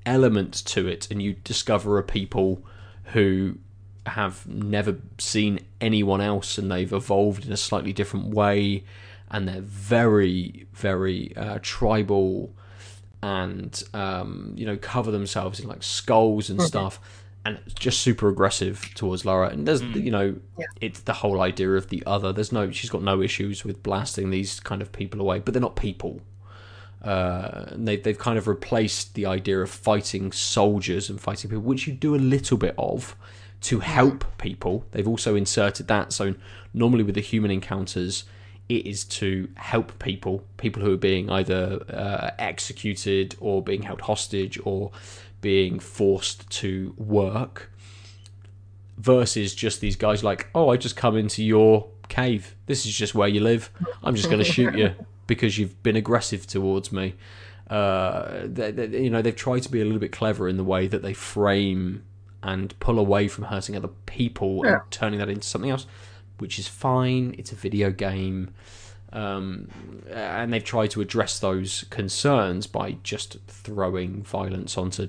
element 0.07 0.53
to 0.65 0.87
it, 0.87 1.07
and 1.11 1.21
you 1.21 1.33
discover 1.43 1.97
a 1.99 2.03
people 2.03 2.63
who 3.13 3.57
have 4.07 4.47
never 4.47 4.95
seen 5.17 5.59
anyone 5.81 6.21
else, 6.21 6.57
and 6.57 6.71
they've 6.71 6.91
evolved 6.93 7.45
in 7.45 7.51
a 7.51 7.57
slightly 7.57 7.93
different 7.93 8.27
way, 8.33 8.83
and 9.29 9.47
they're 9.47 9.61
very 9.61 10.65
very 10.73 11.35
uh, 11.35 11.59
tribal, 11.61 12.53
and 13.21 13.83
um, 13.93 14.53
you 14.55 14.65
know 14.65 14.77
cover 14.77 15.11
themselves 15.11 15.59
in 15.59 15.67
like 15.67 15.83
skulls 15.83 16.49
and 16.49 16.61
stuff. 16.61 16.99
And 17.45 17.59
it's 17.65 17.75
just 17.75 18.01
super 18.01 18.27
aggressive 18.27 18.89
towards 18.93 19.23
Lara, 19.23 19.49
and 19.49 19.65
there's 19.65 19.81
you 19.81 20.11
know 20.11 20.35
Yeah. 20.59 20.65
it's 20.81 20.99
the 21.01 21.13
whole 21.13 21.39
idea 21.41 21.71
of 21.75 21.87
the 21.87 22.03
other. 22.05 22.33
There's 22.33 22.51
no, 22.51 22.71
she's 22.71 22.89
got 22.89 23.03
no 23.03 23.21
issues 23.21 23.63
with 23.63 23.81
blasting 23.83 24.31
these 24.31 24.59
kind 24.59 24.81
of 24.81 24.91
people 24.91 25.21
away, 25.21 25.39
but 25.39 25.53
they're 25.53 25.61
not 25.61 25.77
people. 25.77 26.19
Uh, 27.03 27.65
and 27.67 27.87
they, 27.87 27.95
they've 27.95 28.17
kind 28.17 28.37
of 28.37 28.47
replaced 28.47 29.13
the 29.13 29.25
idea 29.25 29.59
of 29.59 29.69
fighting 29.69 30.31
soldiers 30.31 31.09
and 31.09 31.21
fighting 31.21 31.49
people, 31.49 31.63
which 31.63 31.87
you 31.87 31.93
do 31.93 32.15
a 32.15 32.17
little 32.17 32.57
bit 32.57 32.73
of 32.77 33.15
to 33.61 33.79
help 33.79 34.25
people. 34.37 34.85
They've 34.91 35.07
also 35.07 35.35
inserted 35.35 35.87
that. 35.87 36.13
So 36.13 36.35
normally 36.73 37.03
with 37.03 37.15
the 37.15 37.21
human 37.21 37.51
encounters, 37.51 38.23
it 38.69 38.85
is 38.85 39.05
to 39.05 39.49
help 39.55 39.97
people, 39.99 40.43
people 40.57 40.81
who 40.81 40.93
are 40.93 40.97
being 40.97 41.29
either 41.29 41.83
uh, 41.89 42.31
executed 42.37 43.35
or 43.39 43.61
being 43.61 43.83
held 43.83 44.01
hostage 44.01 44.59
or 44.65 44.91
being 45.39 45.79
forced 45.79 46.49
to 46.49 46.93
work 46.97 47.71
versus 48.97 49.53
just 49.53 49.79
these 49.79 49.95
guys 49.95 50.23
like, 50.23 50.47
oh, 50.53 50.69
I 50.69 50.77
just 50.77 50.97
come 50.97 51.15
into 51.15 51.43
your 51.43 51.87
cave. 52.09 52.55
This 52.65 52.85
is 52.85 52.95
just 52.95 53.15
where 53.15 53.27
you 53.27 53.39
live. 53.39 53.69
I'm 54.03 54.15
just 54.15 54.29
going 54.29 54.43
to 54.43 54.51
shoot 54.51 54.75
you 54.75 54.93
because 55.27 55.57
you've 55.57 55.81
been 55.83 55.95
aggressive 55.95 56.47
towards 56.47 56.91
me. 56.91 57.13
Uh, 57.69 58.39
they, 58.45 58.71
they, 58.71 59.03
you 59.03 59.09
know, 59.09 59.21
they've 59.21 59.35
tried 59.35 59.61
to 59.63 59.69
be 59.69 59.81
a 59.81 59.83
little 59.83 59.99
bit 59.99 60.11
clever 60.11 60.47
in 60.47 60.57
the 60.57 60.63
way 60.63 60.87
that 60.87 61.01
they 61.01 61.13
frame 61.13 62.03
and 62.41 62.79
pull 62.79 62.97
away 62.97 63.27
from 63.27 63.45
hurting 63.45 63.75
other 63.75 63.89
people 64.05 64.61
Yeah. 64.63 64.73
and 64.73 64.81
turning 64.91 65.19
that 65.19 65.29
into 65.29 65.45
something 65.47 65.69
else, 65.69 65.85
which 66.37 66.57
is 66.59 66.67
fine. 66.67 67.35
It's 67.37 67.51
a 67.51 67.55
video 67.55 67.91
game. 67.91 68.53
Um, 69.11 69.69
and 70.09 70.53
they've 70.53 70.63
tried 70.63 70.91
to 70.91 71.01
address 71.01 71.39
those 71.39 71.85
concerns 71.89 72.67
by 72.67 72.97
just 73.03 73.37
throwing 73.47 74.23
violence 74.23 74.77
onto 74.77 75.07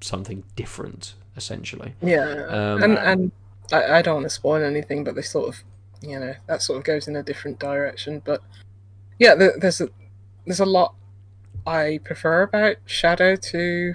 something 0.00 0.44
different, 0.56 1.14
essentially. 1.36 1.94
Yeah, 2.02 2.44
Um, 2.48 2.82
and 2.82 2.98
and 2.98 3.32
I, 3.72 3.98
I 3.98 4.02
don't 4.02 4.14
want 4.16 4.26
to 4.26 4.30
spoil 4.30 4.62
anything, 4.62 5.04
but 5.04 5.14
they 5.14 5.22
sort 5.22 5.48
of, 5.48 5.62
you 6.00 6.18
know, 6.18 6.34
that 6.48 6.62
sort 6.62 6.78
of 6.78 6.84
goes 6.84 7.06
in 7.08 7.14
a 7.16 7.22
different 7.22 7.58
direction. 7.60 8.20
But 8.24 8.42
yeah, 9.22 9.36
there's 9.36 9.80
a 9.80 9.88
there's 10.46 10.58
a 10.58 10.66
lot 10.66 10.94
I 11.64 12.00
prefer 12.02 12.42
about 12.42 12.76
Shadow 12.86 13.36
to 13.36 13.94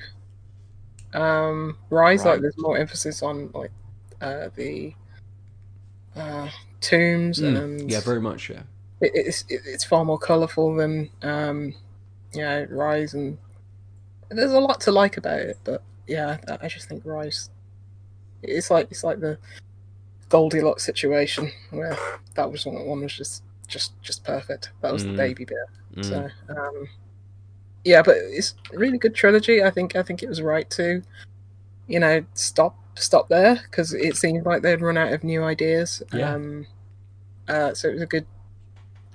um, 1.13 1.77
Rise. 1.89 2.23
Right. 2.23 2.31
Like, 2.31 2.41
there's 2.41 2.57
more 2.57 2.77
emphasis 2.77 3.21
on 3.21 3.51
like 3.53 3.71
uh, 4.21 4.47
the 4.55 4.93
uh, 6.15 6.49
tombs, 6.79 7.39
Mm, 7.39 7.57
and 7.57 7.91
yeah, 7.91 7.99
very 7.99 8.21
much. 8.21 8.49
Yeah. 8.49 8.63
it, 9.01 9.11
it's 9.13 9.43
it, 9.49 9.61
it's 9.65 9.83
far 9.83 10.05
more 10.05 10.17
colourful 10.17 10.75
than 10.75 11.09
um, 11.23 11.75
know 12.33 12.65
Rise, 12.69 13.13
and 13.13 13.37
there's 14.29 14.53
a 14.53 14.59
lot 14.61 14.79
to 14.81 14.93
like 14.93 15.17
about 15.17 15.41
it. 15.41 15.57
But 15.65 15.83
yeah, 16.07 16.37
I, 16.47 16.65
I 16.65 16.67
just 16.69 16.87
think 16.87 17.03
Rise, 17.05 17.49
it's 18.43 18.71
like 18.71 18.87
it's 18.91 19.03
like 19.03 19.19
the 19.19 19.37
Goldilocks 20.29 20.85
situation 20.85 21.51
where 21.71 21.97
that 22.35 22.49
was 22.49 22.65
one, 22.65 22.85
one 22.85 23.01
was 23.01 23.13
just 23.13 23.43
just 23.67 23.99
just 24.01 24.23
perfect. 24.23 24.71
That 24.81 24.93
was 24.93 25.03
Mm. 25.03 25.11
the 25.11 25.17
baby 25.17 25.45
bit. 25.45 25.57
Mm. 25.95 26.05
So 26.05 26.29
um, 26.49 26.87
yeah, 27.83 28.01
but 28.01 28.17
it's 28.17 28.55
a 28.73 28.77
really 28.77 28.97
good 28.97 29.15
trilogy. 29.15 29.63
I 29.63 29.69
think 29.69 29.95
I 29.95 30.03
think 30.03 30.23
it 30.23 30.29
was 30.29 30.41
right 30.41 30.69
to, 30.71 31.01
you 31.87 31.99
know, 31.99 32.23
stop 32.33 32.75
stop 32.95 33.29
there 33.29 33.55
because 33.63 33.93
it 33.93 34.15
seemed 34.17 34.45
like 34.45 34.61
they'd 34.61 34.81
run 34.81 34.97
out 34.97 35.13
of 35.13 35.23
new 35.23 35.43
ideas. 35.43 36.01
Yeah. 36.13 36.33
Um, 36.33 36.65
uh, 37.47 37.73
so 37.73 37.89
it 37.89 37.93
was 37.93 38.01
a 38.01 38.07
good 38.07 38.25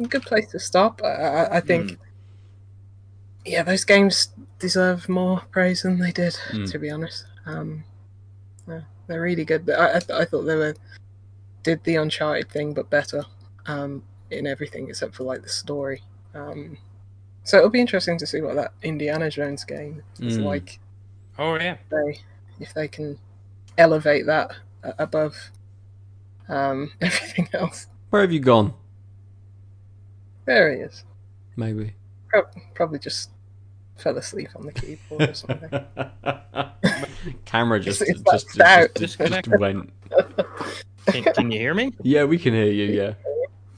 good 0.08 0.22
place 0.22 0.46
to 0.52 0.58
stop. 0.58 1.00
I, 1.02 1.08
I, 1.08 1.56
I 1.56 1.60
think. 1.60 1.98
Yeah, 3.44 3.64
those 3.64 3.84
games 3.84 4.28
deserve 4.60 5.08
more 5.08 5.42
praise 5.50 5.82
than 5.82 5.98
they 5.98 6.12
did, 6.12 6.34
Mm. 6.52 6.70
to 6.70 6.78
be 6.78 6.90
honest. 6.90 7.26
Um, 7.44 7.82
yeah, 8.68 8.82
they're 9.08 9.20
really 9.20 9.44
good. 9.44 9.68
I, 9.68 9.96
I, 9.96 9.98
th- 9.98 10.10
I 10.10 10.24
thought 10.24 10.42
they 10.42 10.54
were 10.54 10.74
did 11.64 11.82
the 11.82 11.96
Uncharted 11.96 12.48
thing, 12.50 12.72
but 12.72 12.88
better 12.88 13.24
um, 13.66 14.02
in 14.32 14.46
everything 14.46 14.88
except 14.88 15.14
for 15.14 15.24
like 15.24 15.42
the 15.42 15.48
story. 15.48 16.02
Um, 16.34 16.78
so 17.44 17.58
it'll 17.58 17.70
be 17.70 17.80
interesting 17.80 18.18
to 18.18 18.26
see 18.26 18.40
what 18.40 18.54
that 18.56 18.72
Indiana 18.82 19.30
Jones 19.30 19.64
game 19.64 20.02
is 20.20 20.38
Mm. 20.38 20.44
like. 20.44 20.78
Oh 21.38 21.54
yeah. 21.56 21.74
If 21.74 21.88
they 21.90 22.20
if 22.60 22.74
they 22.74 22.88
can 22.88 23.18
elevate 23.78 24.26
that 24.26 24.52
above 24.98 25.34
um, 26.48 26.92
everything 27.00 27.48
else. 27.52 27.86
Where 28.10 28.22
have 28.22 28.32
you 28.32 28.40
gone? 28.40 28.74
There 30.44 30.72
he 30.74 30.80
is. 30.80 31.04
Maybe. 31.56 31.94
Pro- 32.28 32.46
Probably 32.74 32.98
just 32.98 33.30
fell 33.96 34.16
asleep 34.18 34.48
on 34.56 34.66
the 34.66 34.72
keyboard 34.72 35.30
or 35.30 35.34
something. 35.34 35.70
Camera 37.44 37.78
just 37.80 38.02
it's 38.02 38.20
just, 38.20 38.54
just, 38.54 38.96
just, 38.96 39.18
just, 39.18 39.44
just 39.44 39.58
went. 39.60 39.90
Can, 41.06 41.24
can 41.34 41.50
you 41.50 41.58
hear 41.58 41.74
me? 41.74 41.92
Yeah, 42.02 42.24
we 42.24 42.38
can 42.38 42.54
hear 42.54 42.66
you. 42.66 42.84
Yeah. 42.86 43.14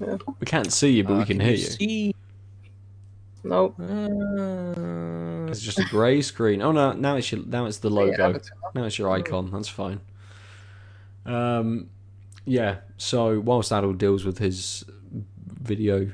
Yeah. 0.00 0.16
We 0.40 0.44
can't 0.46 0.72
see 0.72 0.90
you, 0.92 1.04
but 1.04 1.14
we 1.16 1.22
Uh, 1.22 1.24
can 1.24 1.40
hear 1.40 1.52
you. 1.52 1.56
See? 1.58 2.14
nope. 3.42 3.78
Uh, 3.80 5.46
It's 5.50 5.60
just 5.60 5.78
a 5.78 5.84
grey 5.84 6.20
screen. 6.22 6.62
Oh 6.62 6.72
no! 6.72 6.92
Now 6.92 7.16
it's 7.16 7.30
your, 7.30 7.44
now 7.46 7.66
it's 7.66 7.78
the 7.78 7.88
The 7.88 7.94
logo. 7.94 8.22
avatar. 8.30 8.56
Now 8.74 8.84
it's 8.84 8.98
your 8.98 9.10
icon. 9.10 9.50
That's 9.52 9.68
fine. 9.68 10.00
Um, 11.26 11.88
yeah. 12.44 12.78
So 12.96 13.38
whilst 13.40 13.70
Adel 13.72 13.92
deals 13.92 14.24
with 14.24 14.38
his 14.38 14.84
video, 15.62 16.10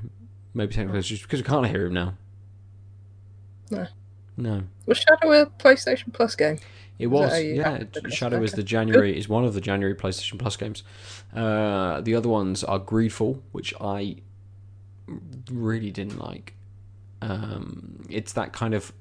maybe 0.55 0.75
technical 0.75 0.99
issues 0.99 1.23
because 1.23 1.41
we 1.41 1.45
can't 1.47 1.67
hear 1.67 1.87
him 1.87 1.95
now. 1.95 2.15
No. 3.71 3.87
No. 4.41 4.63
Was 4.87 4.99
Shadow 4.99 5.33
a 5.33 5.47
PlayStation 5.47 6.13
Plus 6.13 6.35
game? 6.35 6.59
It 6.99 7.07
Was 7.07 7.31
was, 7.31 7.39
it 7.39 7.57
yeah. 7.57 7.73
okay, 7.73 8.11
Shadow 8.11 8.43
is 8.43 8.53
the 8.53 8.63
January 8.63 9.17
is 9.17 9.29
one 9.29 9.45
of 9.45 9.55
the 9.55 9.61
January 9.61 9.95
PlayStation 9.95 10.39
Plus 10.39 10.57
games. 10.57 10.83
Uh, 11.35 12.01
the 12.01 12.15
other 12.15 12.29
ones 12.29 12.65
are 12.65 12.79
Greedfall, 12.79 13.41
which 13.53 13.73
I 13.81 14.17
really 15.51 15.91
didn't 15.91 16.19
like. 16.19 16.55
Um, 17.23 18.07
it's 18.09 18.33
that 18.33 18.53
kind 18.53 18.75
of 18.75 18.93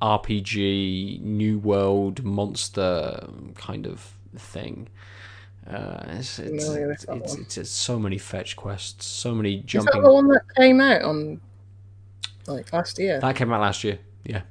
RPG, 0.00 1.20
new 1.20 1.58
world 1.58 2.24
monster 2.24 3.28
kind 3.54 3.86
of 3.86 4.12
thing. 4.36 4.88
Uh, 5.66 6.04
it's 6.08 6.38
it's, 6.38 6.68
it's, 6.68 7.04
it's, 7.04 7.34
it's, 7.34 7.58
it's 7.58 7.70
so 7.70 7.98
many 7.98 8.18
fetch 8.18 8.54
quests, 8.54 9.06
so 9.06 9.34
many 9.34 9.58
jumping. 9.58 9.88
Is 9.88 9.94
that 9.94 10.02
the 10.02 10.12
one 10.12 10.28
that 10.28 10.42
came 10.56 10.80
out 10.80 11.02
on 11.02 11.40
like 12.46 12.70
last 12.70 12.98
year? 12.98 13.18
That 13.20 13.34
came 13.34 13.50
out 13.50 13.62
last 13.62 13.82
year, 13.82 13.98
yeah. 14.24 14.42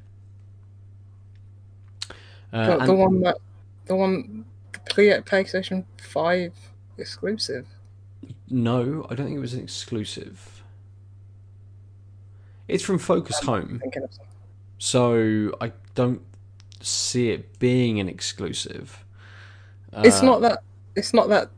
Uh, 2.53 2.77
the, 2.77 2.85
the 2.85 2.93
one 2.93 3.19
that 3.21 3.37
the 3.85 3.95
one 3.95 4.45
the 4.71 4.79
play- 4.79 5.21
PlayStation 5.21 5.83
Five 5.97 6.53
exclusive. 6.97 7.65
No, 8.49 9.05
I 9.09 9.15
don't 9.15 9.25
think 9.25 9.37
it 9.37 9.41
was 9.41 9.55
an 9.55 9.61
exclusive. 9.63 10.63
It's 12.67 12.83
from 12.83 12.99
Focus 12.99 13.39
Home, 13.39 13.79
Thinking 13.81 14.03
of 14.03 14.09
so 14.77 15.55
I 15.59 15.71
don't 15.95 16.21
see 16.81 17.29
it 17.29 17.57
being 17.59 17.99
an 17.99 18.07
exclusive. 18.07 19.03
It's 19.97 20.21
Uh, 20.21 20.25
not 20.25 20.41
that. 20.41 20.63
It's 20.95 21.13
not 21.13 21.29
that. 21.29 21.49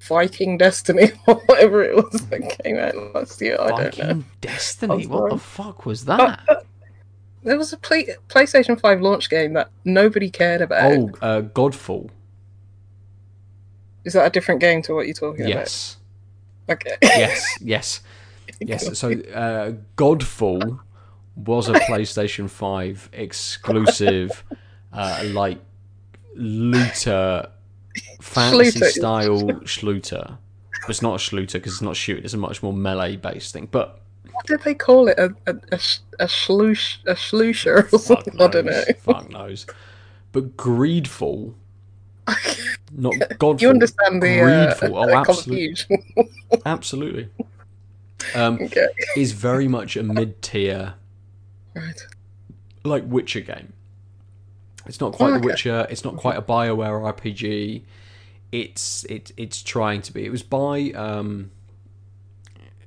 Viking 0.00 0.58
Destiny 0.58 1.12
or 1.28 1.36
whatever 1.46 1.82
it 1.82 1.94
was 1.94 2.26
that 2.28 2.58
came 2.62 2.76
out 2.76 2.94
last 3.14 3.40
year. 3.40 3.56
I 3.60 3.68
don't 3.68 3.78
know. 3.78 4.04
Viking 4.04 4.24
Destiny. 4.40 5.06
What 5.06 5.30
the 5.30 5.38
fuck 5.38 5.86
was 5.86 6.04
that? 6.06 6.66
There 7.44 7.58
was 7.58 7.72
a 7.72 7.76
play- 7.76 8.14
PlayStation 8.28 8.78
Five 8.80 9.00
launch 9.00 9.28
game 9.28 9.52
that 9.54 9.70
nobody 9.84 10.30
cared 10.30 10.60
about. 10.62 10.92
oh, 10.92 11.10
uh, 11.20 11.42
Godfall. 11.42 12.10
Is 14.04 14.12
that 14.14 14.26
a 14.26 14.30
different 14.30 14.60
game 14.60 14.82
to 14.82 14.94
what 14.94 15.06
you're 15.06 15.14
talking 15.14 15.46
Yes, 15.46 15.96
about? 16.66 16.84
Yes. 16.86 16.96
Okay. 16.96 16.96
yes, 17.20 17.58
yes, 17.60 18.00
yes. 18.60 18.98
So, 18.98 19.10
uh, 19.12 19.72
Godfall 19.96 20.80
was 21.36 21.68
a 21.68 21.74
PlayStation 21.74 22.48
Five 22.50 23.08
exclusive, 23.12 24.44
uh, 24.92 25.22
like 25.28 25.58
looter, 26.34 27.48
fantasy 28.20 28.80
Schluter. 28.80 28.84
style 28.90 29.42
schluter. 29.64 30.38
But 30.82 30.90
it's 30.90 31.02
not 31.02 31.14
a 31.14 31.18
schluter 31.18 31.52
because 31.54 31.74
it's 31.74 31.82
not 31.82 31.94
shooting. 31.96 32.24
It's 32.24 32.34
a 32.34 32.38
much 32.38 32.62
more 32.62 32.72
melee 32.72 33.16
based 33.16 33.52
thing. 33.52 33.68
But 33.70 34.00
What 34.30 34.46
did 34.46 34.60
they 34.62 34.74
call 34.74 35.08
it? 35.08 35.18
A 35.18 35.34
a 35.46 35.54
a, 35.72 35.80
a 36.20 36.28
sloosh 36.28 36.98
a 37.06 37.16
sloosher 37.16 37.88
or 37.92 37.98
something? 37.98 38.40
I 38.40 38.46
don't 38.46 38.66
know. 38.66 38.82
Fuck 39.00 39.30
knows. 39.30 39.66
But 40.32 40.56
Greedfall. 40.56 41.54
not 42.92 43.12
Godfall. 43.14 43.60
you 43.60 43.68
understand 43.70 44.22
the 44.22 44.40
uh, 44.40 44.74
Oh, 44.82 45.06
the 45.06 45.14
absolutely. 45.16 45.76
Absolutely. 46.64 47.28
Um, 48.36 48.58
okay. 48.62 48.86
is 49.16 49.32
very 49.32 49.66
much 49.66 49.96
a 49.96 50.02
mid 50.04 50.40
tier 50.40 50.94
Right. 51.74 52.06
like 52.84 53.02
Witcher 53.06 53.40
game. 53.40 53.72
It's 54.86 55.00
not 55.00 55.12
quite 55.14 55.32
Oh, 55.34 55.38
The. 55.38 55.46
Witcher. 55.46 55.86
It's 55.90 56.04
not 56.04 56.16
quite 56.16 56.36
a 56.38 56.42
Bioware 56.42 57.12
RPG. 57.14 57.82
It's 58.52 59.04
it 59.04 59.32
it's 59.36 59.62
trying 59.62 60.02
to 60.02 60.12
be. 60.12 60.24
It 60.24 60.30
was 60.30 60.42
by 60.44 60.92
um, 60.92 61.50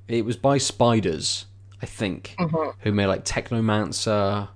it 0.07 0.25
was 0.25 0.37
by 0.37 0.57
Spiders, 0.57 1.45
I 1.81 1.85
think, 1.85 2.35
Mhm. 2.39 2.73
who 2.79 2.91
made 2.91 3.07
like 3.07 3.25
Technomancer, 3.25 4.49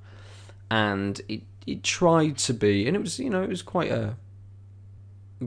and 0.71 1.21
it 1.27 1.41
it 1.67 1.83
tried 1.83 2.37
to 2.39 2.53
be, 2.53 2.87
and 2.87 2.95
it 2.95 2.99
was 2.99 3.19
you 3.19 3.29
know 3.29 3.43
it 3.43 3.49
was 3.49 3.61
quite 3.61 3.91
a 3.91 4.15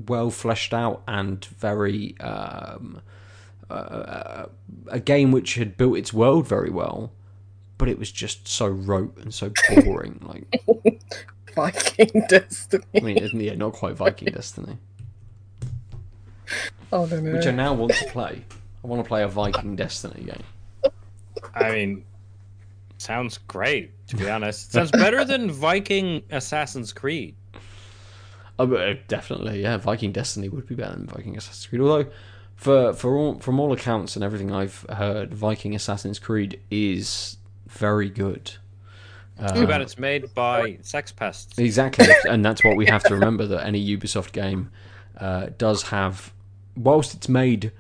well 0.06 0.30
fleshed 0.30 0.72
out 0.72 1.02
and 1.06 1.44
very 1.44 2.18
um, 2.20 3.00
uh, 3.68 4.46
a 4.88 5.00
game 5.00 5.30
which 5.32 5.54
had 5.56 5.76
built 5.76 5.96
its 5.98 6.12
world 6.12 6.46
very 6.46 6.70
well, 6.70 7.12
but 7.78 7.88
it 7.88 7.98
was 7.98 8.10
just 8.12 8.46
so 8.48 8.66
rote 8.68 9.16
and 9.18 9.32
so 9.34 9.50
boring. 9.84 10.18
like 10.22 10.62
Viking 11.54 12.24
Destiny. 12.28 12.84
I 12.94 13.00
mean, 13.00 13.18
isn't 13.18 13.40
yeah, 13.40 13.54
not 13.54 13.72
quite 13.74 13.94
Viking 13.94 14.28
Destiny, 14.32 14.78
Oh 16.92 17.06
know. 17.06 17.32
which 17.32 17.46
I 17.46 17.50
now 17.50 17.72
want 17.74 17.92
to 17.94 18.04
play. 18.06 18.44
I 18.84 18.86
want 18.86 19.02
to 19.02 19.08
play 19.08 19.22
a 19.22 19.28
Viking 19.28 19.76
Destiny 19.76 20.24
game. 20.24 20.92
I 21.54 21.72
mean, 21.72 22.04
sounds 22.98 23.38
great. 23.38 23.92
To 24.08 24.16
be 24.16 24.28
honest, 24.28 24.72
sounds 24.72 24.90
better 24.90 25.24
than 25.26 25.50
Viking 25.50 26.22
Assassin's 26.30 26.92
Creed. 26.92 27.34
Oh, 28.58 28.72
uh, 28.74 28.94
definitely, 29.08 29.62
yeah. 29.62 29.76
Viking 29.76 30.12
Destiny 30.12 30.48
would 30.48 30.66
be 30.66 30.74
better 30.74 30.94
than 30.94 31.06
Viking 31.06 31.36
Assassin's 31.36 31.66
Creed. 31.66 31.80
Although, 31.80 32.10
for 32.56 32.92
for 32.92 33.16
all 33.16 33.38
from 33.38 33.60
all 33.60 33.72
accounts 33.72 34.16
and 34.16 34.24
everything 34.24 34.52
I've 34.52 34.84
heard, 34.90 35.32
Viking 35.32 35.74
Assassin's 35.74 36.18
Creed 36.18 36.60
is 36.70 37.36
very 37.68 38.10
good. 38.10 38.52
Too 39.54 39.66
bad 39.66 39.80
it's 39.80 39.98
made 39.98 40.32
by 40.34 40.78
sex 40.82 41.10
pests. 41.10 41.58
Exactly, 41.58 42.06
and 42.28 42.44
that's 42.44 42.62
what 42.62 42.76
we 42.76 42.86
have 42.86 43.02
to 43.04 43.14
remember 43.14 43.46
that 43.46 43.66
any 43.66 43.84
Ubisoft 43.96 44.32
game 44.32 44.70
uh, 45.18 45.48
does 45.58 45.82
have, 45.84 46.32
whilst 46.76 47.14
it's 47.14 47.28
made 47.28 47.72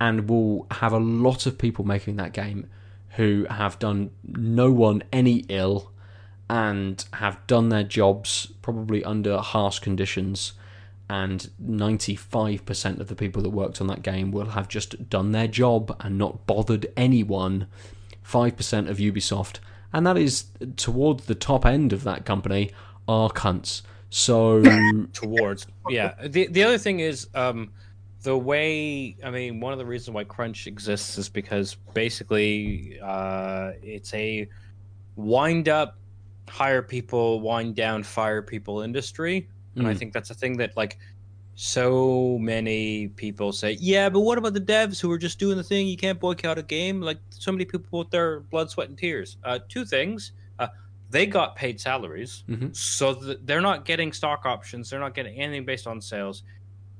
and 0.00 0.28
will 0.28 0.66
have 0.70 0.92
a 0.92 0.98
lot 0.98 1.46
of 1.46 1.58
people 1.58 1.84
making 1.84 2.16
that 2.16 2.32
game 2.32 2.68
who 3.16 3.46
have 3.50 3.78
done 3.78 4.10
no 4.24 4.70
one 4.70 5.02
any 5.12 5.44
ill 5.48 5.90
and 6.48 7.04
have 7.14 7.44
done 7.46 7.68
their 7.68 7.82
jobs 7.82 8.52
probably 8.62 9.04
under 9.04 9.38
harsh 9.38 9.80
conditions. 9.80 10.52
And 11.10 11.48
95% 11.62 13.00
of 13.00 13.08
the 13.08 13.14
people 13.14 13.42
that 13.42 13.50
worked 13.50 13.80
on 13.80 13.86
that 13.86 14.02
game 14.02 14.30
will 14.30 14.50
have 14.50 14.68
just 14.68 15.08
done 15.08 15.32
their 15.32 15.48
job 15.48 15.96
and 16.00 16.18
not 16.18 16.46
bothered 16.46 16.86
anyone. 16.96 17.66
5% 18.24 18.88
of 18.88 18.98
Ubisoft, 18.98 19.58
and 19.92 20.06
that 20.06 20.18
is 20.18 20.44
towards 20.76 21.24
the 21.24 21.34
top 21.34 21.64
end 21.64 21.94
of 21.94 22.04
that 22.04 22.26
company, 22.26 22.70
are 23.06 23.30
cunts. 23.30 23.82
So, 24.10 24.62
towards 25.12 25.66
yeah 25.88 26.14
the 26.22 26.46
the 26.48 26.62
other 26.62 26.78
thing 26.78 27.00
is 27.00 27.28
um 27.34 27.70
the 28.22 28.36
way 28.36 29.16
i 29.24 29.30
mean 29.30 29.60
one 29.60 29.72
of 29.72 29.78
the 29.78 29.86
reasons 29.86 30.12
why 30.14 30.24
crunch 30.24 30.66
exists 30.66 31.18
is 31.18 31.28
because 31.28 31.76
basically 31.94 32.98
uh 33.02 33.72
it's 33.82 34.12
a 34.14 34.48
wind 35.16 35.68
up 35.68 35.96
hire 36.48 36.82
people 36.82 37.40
wind 37.40 37.74
down 37.76 38.02
fire 38.02 38.42
people 38.42 38.80
industry. 38.82 39.48
And 39.76 39.86
i 39.86 39.94
Mm. 39.94 39.98
think 39.98 40.12
that's 40.12 40.30
a 40.30 40.34
thing 40.34 40.56
that 40.58 40.76
like 40.76 40.98
so 41.54 42.38
many 42.40 43.08
people 43.08 43.52
say 43.52 43.76
yeah 43.80 44.08
but 44.08 44.20
what 44.20 44.38
about 44.38 44.54
the 44.54 44.60
devs 44.60 45.00
who 45.00 45.10
are 45.10 45.18
just 45.18 45.38
doing 45.38 45.56
the 45.56 45.62
thing? 45.62 45.86
You 45.88 45.96
can't 45.96 46.18
boycott 46.20 46.56
a 46.58 46.62
game? 46.62 47.00
Like 47.00 47.18
so 47.30 47.50
many 47.52 47.64
people 47.64 47.98
with 47.98 48.10
their 48.10 48.40
blood 48.40 48.70
sweat 48.70 48.88
and 48.88 48.96
tears. 48.98 49.36
Uh 49.44 49.58
two 49.68 49.84
things. 49.84 50.32
Uh 50.58 50.68
they 51.10 51.26
got 51.26 51.56
paid 51.56 51.80
salaries 51.80 52.44
Mhm. 52.48 52.74
so 52.76 53.14
th- 53.14 53.38
they're 53.44 53.60
not 53.60 53.84
getting 53.84 54.12
stock 54.12 54.46
options. 54.46 54.88
They're 54.90 55.00
not 55.00 55.14
getting 55.14 55.36
anything 55.36 55.64
based 55.64 55.86
on 55.86 56.00
sales 56.00 56.42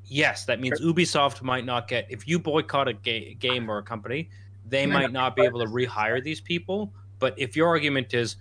yes 0.09 0.45
that 0.45 0.61
means 0.61 0.81
ubisoft 0.81 1.43
might 1.43 1.65
not 1.65 1.87
get 1.87 2.07
if 2.09 2.27
you 2.27 2.39
boycott 2.39 2.89
a 2.89 2.93
ga- 2.93 3.35
game 3.35 3.71
or 3.71 3.79
a 3.79 3.83
company 3.83 4.29
they 4.69 4.87
Might 4.87 5.03
might 5.03 5.13
not 5.13 5.37
be 5.37 5.43
able 5.43 5.61
to 5.61 5.67
rehire 5.67 6.23
these 6.23 6.41
people. 6.41 6.93
But 7.19 7.35
if 7.37 7.57
your 7.57 7.69
argument 7.69 8.15
is 8.15 8.37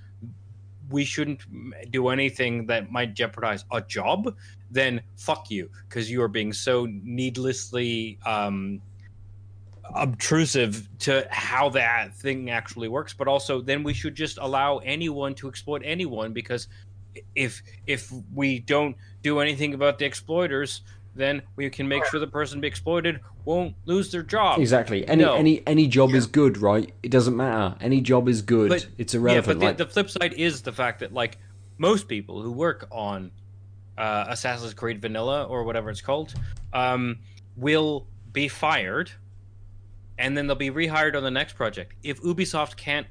we 0.89 1.03
shouldn't 1.03 1.41
do 1.91 2.09
anything 2.09 2.65
that 2.67 2.91
might 2.91 3.13
jeopardize 3.13 3.65
a 3.73 3.81
job 3.81 4.33
then 4.71 5.01
fuck 5.17 5.51
you 5.51 5.69
because 5.87 6.09
you 6.09 6.21
are 6.21 6.29
being 6.29 6.53
so 6.53 6.87
needlessly 7.03 8.17
um 8.25 8.81
obtrusive 9.95 10.87
to 10.99 11.27
how 11.29 11.69
that 11.69 12.13
thing 12.13 12.49
actually 12.49 12.87
works. 12.87 13.13
But 13.13 13.27
also 13.27 13.61
then 13.61 13.83
we 13.83 13.93
should 13.93 14.15
just 14.15 14.37
allow 14.37 14.77
anyone 14.79 15.33
to 15.35 15.47
exploit 15.47 15.81
anyone 15.83 16.33
because 16.33 16.67
if 17.35 17.63
if 17.85 18.11
we 18.33 18.59
don't 18.59 18.95
do 19.23 19.39
anything 19.39 19.73
about 19.73 19.97
the 19.97 20.05
exploiters 20.05 20.81
then 21.17 21.41
we 21.55 21.69
can 21.69 21.87
make 21.87 22.05
sure 22.05 22.19
the 22.19 22.27
person 22.27 22.61
be 22.61 22.67
exploited 22.67 23.19
won't 23.43 23.75
lose 23.85 24.11
their 24.11 24.23
job 24.23 24.59
exactly. 24.59 25.07
Any 25.07 25.23
No. 25.23 25.35
any 25.35 25.65
any 25.67 25.87
job 25.87 26.11
is 26.13 26.27
good, 26.27 26.57
right? 26.57 26.93
It 27.03 27.09
doesn't 27.11 27.35
matter. 27.35 27.75
Any 27.81 28.01
job 28.01 28.29
is 28.29 28.41
good. 28.41 28.69
But- 28.69 28.87
it's 28.97 29.13
yeah 29.13 29.19
irrelevant. 29.19 29.45
but 29.47 29.59
the, 29.59 29.65
like, 29.65 29.77
the 29.77 29.85
flip 29.87 30.09
side 30.09 30.33
is 30.33 30.61
the 30.61 30.71
fact 30.71 30.99
that 30.99 31.13
like 31.13 31.37
most 31.77 32.07
people 32.07 32.41
who 32.41 32.51
work 32.51 32.87
on 32.91 33.31
uh, 33.97 34.25
assassin's 34.29 34.73
creed 34.73 35.01
Valhalla 35.01 35.43
or 35.45 35.63
whatever 35.63 35.89
it's 35.89 36.01
called 36.01 36.33
um, 36.73 37.17
will 37.55 38.07
be 38.31 38.47
fired 38.47 39.11
and 40.19 40.37
then 40.37 40.45
they'll 40.47 40.55
be 40.55 40.69
rehired 40.69 41.15
on 41.15 41.23
the 41.23 41.31
next 41.31 41.53
project 41.53 41.93
if 42.03 42.21
ubisoft 42.21 42.75
can't 42.75 43.07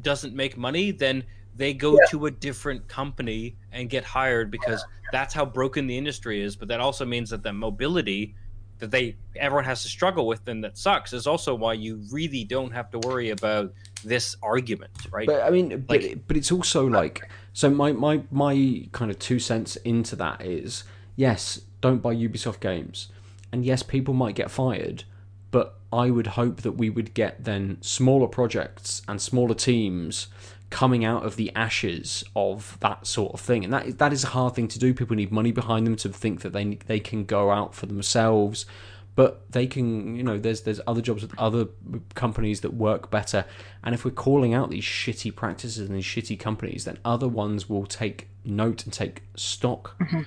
doesn't 0.00 0.34
make 0.34 0.56
money 0.56 0.90
then 0.90 1.24
they 1.56 1.72
go 1.72 1.98
to 2.10 2.26
a 2.26 2.30
different 2.30 2.86
company 2.88 3.56
and 3.72 3.88
get 3.88 4.04
hired 4.04 4.50
because 4.50 4.84
that's 5.12 5.32
how 5.32 5.44
broken 5.44 5.86
the 5.86 5.96
industry 5.96 6.42
is 6.42 6.56
but 6.56 6.68
that 6.68 6.80
also 6.80 7.04
means 7.04 7.30
that 7.30 7.42
the 7.42 7.52
mobility 7.52 8.34
that 8.78 8.90
they 8.90 9.16
everyone 9.36 9.64
has 9.64 9.82
to 9.82 9.88
struggle 9.88 10.26
with 10.26 10.46
and 10.48 10.62
that 10.62 10.76
sucks 10.76 11.12
is 11.12 11.26
also 11.26 11.54
why 11.54 11.72
you 11.72 12.02
really 12.10 12.44
don't 12.44 12.72
have 12.72 12.90
to 12.90 12.98
worry 12.98 13.30
about 13.30 13.72
this 14.04 14.36
argument, 14.42 14.92
right? 15.10 15.26
But 15.26 15.42
I 15.42 15.50
mean, 15.50 15.84
but, 15.86 16.02
but 16.26 16.36
it's 16.36 16.52
also 16.52 16.86
like 16.86 17.30
so. 17.52 17.70
My 17.70 17.92
my 17.92 18.22
my 18.30 18.88
kind 18.92 19.10
of 19.10 19.18
two 19.18 19.38
cents 19.38 19.76
into 19.76 20.16
that 20.16 20.42
is 20.42 20.84
yes, 21.16 21.60
don't 21.80 22.02
buy 22.02 22.14
Ubisoft 22.14 22.60
games, 22.60 23.08
and 23.52 23.64
yes, 23.64 23.82
people 23.82 24.14
might 24.14 24.34
get 24.34 24.50
fired, 24.50 25.04
but 25.50 25.78
I 25.92 26.10
would 26.10 26.28
hope 26.28 26.62
that 26.62 26.72
we 26.72 26.90
would 26.90 27.14
get 27.14 27.44
then 27.44 27.78
smaller 27.80 28.28
projects 28.28 29.02
and 29.08 29.20
smaller 29.20 29.54
teams 29.54 30.28
coming 30.70 31.04
out 31.04 31.24
of 31.24 31.36
the 31.36 31.54
ashes 31.54 32.24
of 32.34 32.76
that 32.80 33.06
sort 33.06 33.32
of 33.32 33.40
thing, 33.40 33.64
and 33.64 33.72
that 33.72 33.86
is, 33.86 33.96
that 33.96 34.12
is 34.12 34.24
a 34.24 34.28
hard 34.28 34.54
thing 34.54 34.68
to 34.68 34.78
do. 34.78 34.94
People 34.94 35.16
need 35.16 35.32
money 35.32 35.52
behind 35.52 35.86
them 35.86 35.96
to 35.96 36.08
think 36.08 36.42
that 36.42 36.52
they 36.52 36.78
they 36.86 37.00
can 37.00 37.24
go 37.24 37.50
out 37.50 37.74
for 37.74 37.86
themselves. 37.86 38.66
But 39.14 39.50
they 39.50 39.66
can 39.66 40.14
you 40.14 40.22
know 40.22 40.38
there's 40.38 40.62
there's 40.62 40.80
other 40.86 41.00
jobs 41.00 41.22
with 41.22 41.36
other 41.38 41.68
companies 42.14 42.60
that 42.60 42.74
work 42.74 43.10
better. 43.10 43.46
And 43.82 43.94
if 43.94 44.04
we're 44.04 44.10
calling 44.10 44.52
out 44.52 44.68
these 44.68 44.84
shitty 44.84 45.34
practices 45.34 45.88
and 45.88 45.96
these 45.96 46.04
shitty 46.04 46.38
companies 46.38 46.84
then 46.84 46.98
other 47.02 47.26
ones 47.26 47.68
will 47.68 47.86
take 47.86 48.28
note 48.44 48.84
and 48.84 48.92
take 48.92 49.22
stock 49.34 49.96
mm-hmm. 49.98 50.22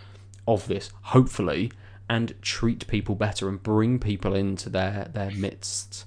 of 0.47 0.67
this 0.67 0.91
hopefully 1.03 1.71
and 2.09 2.33
treat 2.41 2.87
people 2.87 3.13
better 3.13 3.47
and 3.47 3.61
bring 3.61 3.99
people 3.99 4.33
into 4.33 4.69
their 4.69 5.07
their 5.13 5.31
midst 5.31 6.05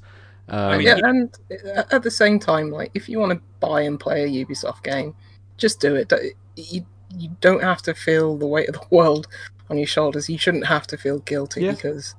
um, 0.48 0.80
yeah, 0.80 0.98
and 1.02 1.34
uh, 1.76 1.84
at 1.90 2.02
the 2.02 2.10
same 2.10 2.38
time, 2.38 2.70
like 2.70 2.90
if 2.94 3.08
you 3.08 3.18
want 3.18 3.32
to 3.32 3.40
buy 3.60 3.82
and 3.82 3.98
play 3.98 4.24
a 4.24 4.44
Ubisoft 4.46 4.82
game, 4.82 5.14
just 5.56 5.80
do 5.80 5.94
it. 5.94 6.12
You 6.56 6.84
you 7.16 7.28
don't 7.40 7.62
have 7.62 7.82
to 7.82 7.94
feel 7.94 8.36
the 8.36 8.46
weight 8.46 8.68
of 8.68 8.74
the 8.74 8.86
world 8.90 9.28
on 9.70 9.78
your 9.78 9.86
shoulders. 9.86 10.28
You 10.28 10.38
shouldn't 10.38 10.66
have 10.66 10.86
to 10.88 10.96
feel 10.96 11.20
guilty 11.20 11.64
Yeah. 11.64 11.72
because 11.72 12.14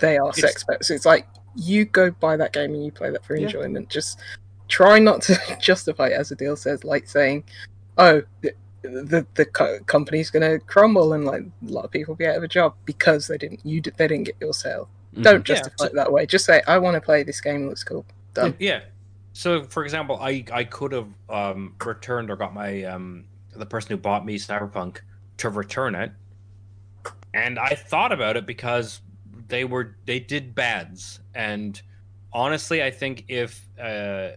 they 0.00 0.18
are 0.18 0.28
it's- 0.30 0.40
sex 0.40 0.64
pets. 0.64 0.90
It's 0.90 1.06
like 1.06 1.26
you 1.56 1.84
go 1.84 2.10
buy 2.10 2.36
that 2.36 2.52
game 2.52 2.74
and 2.74 2.84
you 2.84 2.92
play 2.92 3.10
that 3.10 3.24
for 3.24 3.36
Yeah. 3.36 3.46
enjoyment. 3.46 3.88
Just 3.88 4.18
try 4.68 4.98
not 4.98 5.20
to 5.22 5.38
justify 5.60 6.08
it, 6.08 6.12
as 6.14 6.30
Adel 6.32 6.56
says, 6.56 6.84
like 6.84 7.08
saying, 7.08 7.44
"Oh, 7.98 8.22
the 8.42 8.52
the, 8.82 9.26
the 9.34 9.44
co- 9.44 9.78
company's 9.86 10.30
going 10.30 10.48
to 10.58 10.64
crumble 10.64 11.12
and 11.12 11.26
like 11.26 11.42
a 11.42 11.70
lot 11.70 11.84
of 11.84 11.90
people 11.90 12.12
will 12.12 12.16
be 12.16 12.26
out 12.26 12.36
of 12.36 12.42
a 12.42 12.48
job 12.48 12.74
because 12.86 13.26
they 13.26 13.36
didn't 13.36 13.60
you 13.64 13.80
they 13.82 14.08
didn't 14.08 14.24
get 14.24 14.36
your 14.40 14.54
sale." 14.54 14.88
Mhm. 15.14 15.22
Don't 15.22 15.48
Yeah, 15.48 15.54
justify 15.54 15.74
so- 15.78 15.84
it 15.86 15.94
that 15.94 16.12
way. 16.12 16.26
Just 16.26 16.44
say, 16.44 16.62
"I 16.66 16.78
want 16.78 16.94
to 16.94 17.00
play 17.00 17.22
this 17.22 17.40
game. 17.40 17.64
It 17.64 17.68
looks 17.68 17.84
cool." 17.84 18.04
Done. 18.34 18.54
Yeah. 18.58 18.80
So, 19.32 19.64
for 19.64 19.84
example, 19.84 20.18
I 20.20 20.44
I 20.52 20.64
could 20.64 20.92
have 20.92 21.08
um, 21.28 21.74
returned 21.84 22.30
or 22.30 22.36
got 22.36 22.52
my 22.52 22.84
um, 22.84 23.24
the 23.54 23.66
person 23.66 23.90
who 23.90 23.96
bought 23.96 24.24
me 24.24 24.38
Cyberpunk 24.38 24.98
to 25.38 25.48
return 25.48 25.94
it, 25.94 26.12
and 27.34 27.58
I 27.58 27.70
thought 27.74 28.12
about 28.12 28.36
it 28.36 28.46
because 28.46 29.00
they 29.48 29.64
were 29.64 29.96
they 30.04 30.20
did 30.20 30.54
bads, 30.54 31.20
and 31.34 31.80
honestly, 32.32 32.82
I 32.82 32.90
think 32.90 33.24
if 33.28 33.66
uh, 33.80 34.30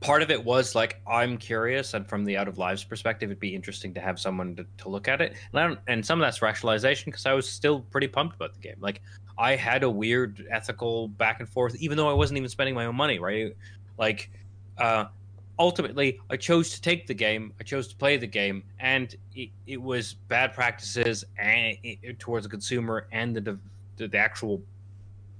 part 0.00 0.22
of 0.22 0.30
it 0.30 0.44
was 0.44 0.74
like 0.74 1.00
I'm 1.06 1.36
curious, 1.38 1.94
and 1.94 2.06
from 2.06 2.24
the 2.24 2.36
out 2.36 2.48
of 2.48 2.58
lives 2.58 2.84
perspective, 2.84 3.30
it'd 3.30 3.40
be 3.40 3.54
interesting 3.54 3.94
to 3.94 4.00
have 4.00 4.20
someone 4.20 4.56
to, 4.56 4.66
to 4.78 4.88
look 4.88 5.08
at 5.08 5.20
it, 5.20 5.34
and 5.52 5.60
I 5.60 5.66
don't, 5.68 5.80
and 5.86 6.04
some 6.04 6.20
of 6.20 6.26
that's 6.26 6.42
rationalization 6.42 7.10
because 7.10 7.24
I 7.26 7.32
was 7.32 7.48
still 7.48 7.80
pretty 7.80 8.08
pumped 8.08 8.36
about 8.36 8.52
the 8.54 8.60
game, 8.60 8.76
like. 8.80 9.00
I 9.36 9.56
had 9.56 9.82
a 9.82 9.90
weird 9.90 10.46
ethical 10.50 11.08
back 11.08 11.40
and 11.40 11.48
forth, 11.48 11.74
even 11.76 11.96
though 11.96 12.08
I 12.08 12.12
wasn't 12.12 12.38
even 12.38 12.48
spending 12.48 12.74
my 12.74 12.86
own 12.86 12.96
money, 12.96 13.18
right? 13.18 13.56
Like, 13.98 14.30
uh, 14.78 15.06
ultimately, 15.58 16.20
I 16.30 16.36
chose 16.36 16.70
to 16.70 16.80
take 16.80 17.06
the 17.06 17.14
game, 17.14 17.52
I 17.60 17.64
chose 17.64 17.88
to 17.88 17.96
play 17.96 18.16
the 18.16 18.26
game, 18.26 18.62
and 18.78 19.14
it, 19.34 19.50
it 19.66 19.80
was 19.80 20.14
bad 20.14 20.52
practices 20.52 21.24
and 21.38 21.76
it, 21.82 22.18
towards 22.18 22.44
the 22.44 22.50
consumer 22.50 23.06
and 23.12 23.34
the, 23.36 23.40
the 23.40 23.58
the 24.08 24.18
actual 24.18 24.60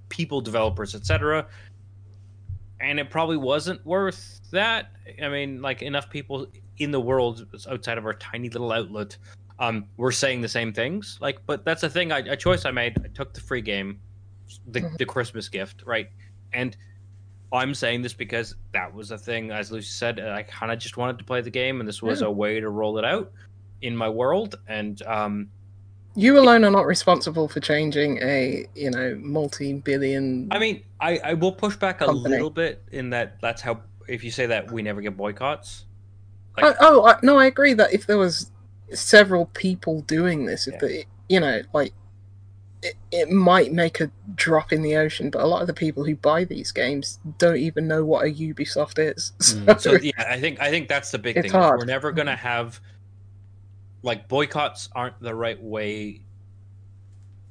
people, 0.08 0.40
developers, 0.40 0.94
etc. 0.94 1.46
And 2.80 3.00
it 3.00 3.10
probably 3.10 3.36
wasn't 3.36 3.84
worth 3.84 4.40
that. 4.50 4.92
I 5.22 5.28
mean, 5.28 5.60
like 5.62 5.82
enough 5.82 6.10
people 6.10 6.46
in 6.78 6.90
the 6.90 7.00
world 7.00 7.46
outside 7.68 7.98
of 7.98 8.06
our 8.06 8.14
tiny 8.14 8.48
little 8.48 8.72
outlet 8.72 9.16
um, 9.58 9.86
were 9.96 10.12
saying 10.12 10.40
the 10.40 10.48
same 10.48 10.72
things. 10.72 11.18
Like, 11.20 11.38
but 11.46 11.64
that's 11.64 11.82
a 11.82 11.90
thing. 11.90 12.10
I, 12.12 12.18
a 12.18 12.36
choice 12.36 12.64
I 12.64 12.70
made. 12.70 12.96
I 13.04 13.08
took 13.08 13.32
the 13.34 13.40
free 13.40 13.60
game, 13.62 14.00
the 14.66 14.80
Mhm. 14.80 14.98
the 14.98 15.06
Christmas 15.06 15.48
gift, 15.48 15.82
right? 15.86 16.08
And 16.52 16.76
I'm 17.52 17.72
saying 17.74 18.02
this 18.02 18.14
because 18.14 18.56
that 18.72 18.92
was 18.92 19.10
a 19.12 19.18
thing, 19.18 19.52
as 19.52 19.70
Lucy 19.70 19.86
said. 19.90 20.18
I 20.18 20.42
kind 20.42 20.72
of 20.72 20.78
just 20.80 20.96
wanted 20.96 21.18
to 21.18 21.24
play 21.24 21.40
the 21.40 21.50
game, 21.50 21.78
and 21.78 21.88
this 21.88 22.02
was 22.02 22.20
Yeah. 22.20 22.26
a 22.26 22.30
way 22.30 22.58
to 22.58 22.68
roll 22.68 22.98
it 22.98 23.04
out 23.04 23.30
in 23.80 23.96
my 23.96 24.08
world. 24.08 24.56
And 24.66 25.00
um, 25.02 25.50
You 26.16 26.38
alone 26.38 26.64
are 26.64 26.70
not 26.70 26.86
responsible 26.86 27.48
for 27.48 27.60
changing 27.60 28.18
a 28.22 28.66
you 28.74 28.90
know 28.90 29.16
multi-billion. 29.20 30.48
I 30.50 30.58
mean, 30.58 30.82
I, 31.00 31.18
I 31.18 31.34
will 31.34 31.52
push 31.52 31.76
back 31.76 32.00
a 32.00 32.06
Company. 32.06 32.30
little 32.30 32.50
bit 32.50 32.82
in 32.92 33.10
that 33.10 33.40
that's 33.40 33.62
how 33.62 33.80
if 34.08 34.22
you 34.24 34.30
say 34.30 34.46
that 34.46 34.70
we 34.70 34.82
never 34.82 35.00
get 35.00 35.16
boycotts. 35.16 35.86
oh, 36.62 36.74
oh 36.80 37.06
I, 37.06 37.18
no, 37.22 37.38
I 37.38 37.46
agree 37.46 37.74
that 37.74 37.92
if 37.92 38.06
there 38.06 38.18
was 38.18 38.50
several 38.92 39.46
people 39.46 40.02
doing 40.02 40.46
this, 40.46 40.66
if 40.66 40.80
Yeah. 40.82 41.02
you 41.28 41.40
know 41.40 41.62
like. 41.72 41.92
It, 42.82 42.96
it 43.10 43.30
might 43.30 43.72
make 43.72 43.98
a 44.02 44.10
drop 44.34 44.70
in 44.70 44.82
the 44.82 44.94
ocean, 44.96 45.30
but 45.30 45.40
a 45.40 45.46
lot 45.46 45.62
of 45.62 45.66
the 45.66 45.72
people 45.72 46.04
who 46.04 46.14
buy 46.16 46.44
these 46.44 46.70
games 46.70 47.18
don't 47.38 47.56
even 47.56 47.88
know 47.88 48.04
what 48.04 48.26
a 48.26 48.30
Ubisoft 48.30 48.98
is. 48.98 49.32
Mm. 49.64 49.80
So 49.80 49.92
yeah, 49.94 50.12
I 50.18 50.38
think 50.38 50.60
I 50.60 50.68
think 50.68 50.88
that's 50.88 51.10
the 51.10 51.18
big 51.18 51.40
thing. 51.40 51.50
hard. 51.50 51.78
We're 51.78 51.86
never 51.86 52.12
gonna 52.12 52.36
have 52.36 52.78
like 54.02 54.28
boycotts 54.28 54.90
aren't 54.94 55.18
the 55.18 55.34
right 55.34 55.58
way. 55.62 56.20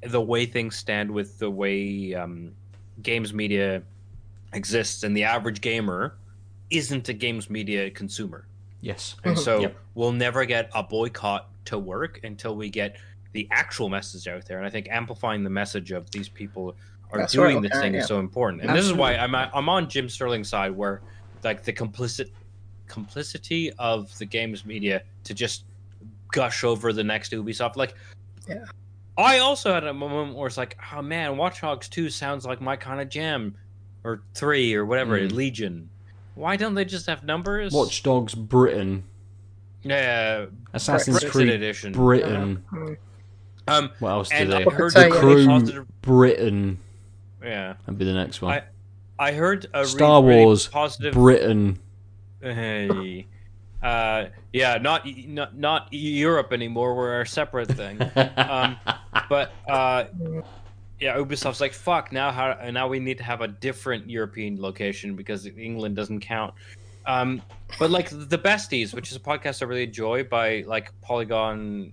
The 0.04 0.22
way 0.22 0.46
things 0.46 0.76
stand 0.76 1.10
with 1.10 1.40
the 1.40 1.50
way 1.50 2.14
um, 2.14 2.52
games 3.02 3.34
media 3.34 3.82
exists, 4.54 5.02
and 5.02 5.18
the 5.18 5.24
average 5.24 5.62
gamer 5.62 6.16
isn't 6.70 7.10
a 7.10 7.14
games 7.14 7.50
media 7.50 7.90
consumer, 7.90 8.46
yes 8.84 9.16
and 9.24 9.36
Mhm. 9.36 9.40
so 9.40 9.60
Yep. 9.62 9.78
we'll 9.96 10.12
never 10.12 10.44
get 10.46 10.70
a 10.76 10.84
boycott 10.84 11.50
to 11.66 11.80
work 11.80 12.20
until 12.24 12.56
we 12.56 12.70
get 12.70 12.98
the 13.32 13.48
actual 13.50 13.90
message 13.90 14.28
out 14.28 14.46
there. 14.46 14.58
And 14.58 14.68
I 14.68 14.70
think 14.70 14.88
amplifying 14.92 15.44
the 15.44 15.50
message 15.50 15.92
of 15.92 16.12
these 16.12 16.30
people 16.30 16.76
are 17.12 17.20
That's 17.20 17.34
doing 17.34 17.56
right, 17.56 17.62
this 17.64 17.72
okay, 17.72 17.82
thing 17.82 17.94
yeah. 17.96 18.02
is 18.02 18.08
so 18.08 18.20
important. 18.20 18.62
And 18.62 18.76
this 18.76 18.86
is 18.86 18.94
why 18.94 19.16
I'm 19.16 19.34
I'm 19.34 19.70
on 19.70 19.90
Jim 19.90 20.08
Sterling's 20.10 20.50
side, 20.50 20.72
where 20.74 21.02
like 21.44 21.64
the 21.64 21.74
complicit 21.74 22.30
complicity 22.88 23.72
of 23.80 24.16
the 24.20 24.26
games 24.26 24.66
media 24.66 25.02
to 25.24 25.34
just 25.34 25.64
gush 26.32 26.64
over 26.64 26.92
the 26.94 27.04
next 27.04 27.32
Ubisoft. 27.32 27.76
Like, 27.78 27.96
Yeah. 28.48 28.66
I 29.18 29.40
also 29.40 29.74
had 29.74 29.84
a 29.86 29.94
moment 29.94 30.36
where 30.36 30.48
it's 30.48 30.58
like, 30.58 30.78
oh 30.94 31.02
man, 31.02 31.38
Watch 31.38 31.62
Dogs 31.62 31.88
Two 31.88 32.10
sounds 32.10 32.46
like 32.46 32.60
my 32.62 32.76
kind 32.76 33.00
of 33.00 33.10
jam, 33.10 33.56
or 34.04 34.22
three 34.36 34.74
or 34.76 34.86
whatever, 34.86 35.18
Mm. 35.20 35.32
Legion. 35.32 35.90
Why 36.36 36.56
don't 36.56 36.74
they 36.76 36.86
just 36.86 37.08
have 37.08 37.24
numbers? 37.24 37.74
Watch 37.74 38.04
Dogs 38.04 38.34
Britain 38.36 39.04
yeah, 39.84 40.46
Assassin's 40.74 41.20
Brexit 41.20 41.30
Creed 41.32 41.50
edition. 41.50 41.92
Britain. 41.92 42.64
Um, 43.68 43.92
what 44.00 44.10
else 44.10 44.32
and 44.32 44.50
did 44.50 44.58
they 44.60 44.66
I 44.66 44.74
heard 44.74 44.94
the 44.94 45.10
crew 45.10 45.46
positive. 45.46 46.02
Britain 46.02 46.80
Yeah, 47.42 47.76
that'd 47.86 47.98
be 47.98 48.06
the 48.06 48.14
next 48.14 48.42
one 48.42 48.54
I- 48.54 48.64
I 49.20 49.32
heard 49.34 49.68
a 49.74 49.86
Star 49.86 50.22
really, 50.22 50.34
really 50.36 50.46
Wars, 50.46 50.68
positive. 50.68 51.14
Britain 51.14 51.80
Hey. 52.42 53.28
Uh, 53.82 54.26
yeah, 54.52 54.78
not 54.78 55.06
not 55.28 55.58
not 55.58 55.88
Europe 55.92 56.52
anymore. 56.52 56.96
We're 56.96 57.22
a 57.22 57.28
separate 57.28 57.70
thing. 57.70 58.00
Um, 58.38 58.78
but 59.30 59.52
uh, 59.68 60.06
yeah, 61.00 61.16
Ubisoft's 61.18 61.62
like 61.62 61.74
fuck. 61.74 62.12
Now 62.12 62.32
how? 62.32 62.70
Now 62.72 62.88
we 62.88 63.00
need 63.00 63.18
to 63.18 63.24
have 63.24 63.42
a 63.42 63.48
different 63.48 64.10
European 64.10 64.62
location 64.62 65.16
because 65.16 65.46
England 65.46 65.96
doesn't 65.96 66.22
count. 66.22 66.54
Um, 67.06 67.42
but 67.80 67.90
like 67.92 68.10
the 68.10 68.38
Besties, 68.38 68.94
which 68.94 69.12
is 69.12 69.18
a 69.18 69.20
podcast 69.20 69.62
I 69.62 69.66
really 69.66 69.84
enjoy 69.84 70.24
by 70.24 70.64
like 70.66 70.92
Polygon 71.02 71.92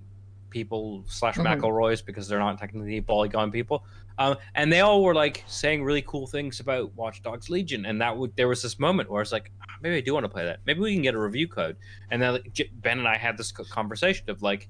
people 0.51 1.05
slash 1.07 1.37
Mhm. 1.37 1.61
McElroy's 1.61 2.03
because 2.03 2.29
they're 2.29 2.39
not 2.39 2.59
technically 2.59 3.01
Polygon 3.01 3.51
people. 3.51 3.85
Um, 4.19 4.37
and 4.55 4.71
they 4.73 4.81
all 4.81 5.03
were 5.03 5.15
like 5.15 5.43
saying 5.47 5.83
really 5.83 6.03
cool 6.03 6.27
things 6.27 6.61
about 6.61 6.95
Watch 6.95 7.23
Dogs 7.23 7.49
Legion, 7.49 7.87
and 7.87 8.01
that 8.03 8.17
would 8.17 8.37
there 8.37 8.49
was 8.49 8.61
this 8.63 8.79
moment 8.79 9.11
where 9.11 9.21
I 9.21 9.23
was 9.23 9.33
like, 9.33 9.51
"Ah, 9.63 9.75
maybe 9.81 9.97
I 9.97 10.01
do 10.01 10.13
want 10.13 10.25
to 10.25 10.29
play 10.29 10.45
that. 10.45 10.61
Maybe 10.67 10.81
we 10.81 10.93
can 10.93 11.03
get 11.03 11.15
a 11.15 11.19
review 11.19 11.49
code. 11.49 11.77
And 12.11 12.21
then 12.21 12.35
like, 12.35 12.53
J- 12.53 12.71
Ben 12.75 12.99
and 12.99 13.09
I 13.09 13.17
had 13.17 13.39
this 13.39 13.51
conversation 13.51 14.29
of 14.29 14.43
like, 14.43 14.69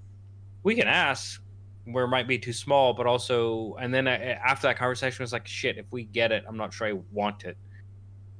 we 0.62 0.74
can 0.76 0.86
ask 0.86 1.42
where 1.84 2.04
it 2.04 2.08
might 2.08 2.28
be 2.28 2.38
too 2.38 2.52
small, 2.52 2.92
but 2.92 3.06
also, 3.06 3.74
and 3.80 3.92
then 3.92 4.06
I, 4.06 4.16
after 4.32 4.66
that 4.68 4.76
conversation 4.76 5.22
I 5.22 5.24
was 5.24 5.32
like, 5.32 5.46
shit, 5.46 5.78
if 5.78 5.86
we 5.90 6.04
get 6.04 6.30
it, 6.32 6.44
I'm 6.46 6.56
not 6.56 6.72
sure 6.72 6.86
I 6.88 6.92
want 7.12 7.44
it 7.44 7.56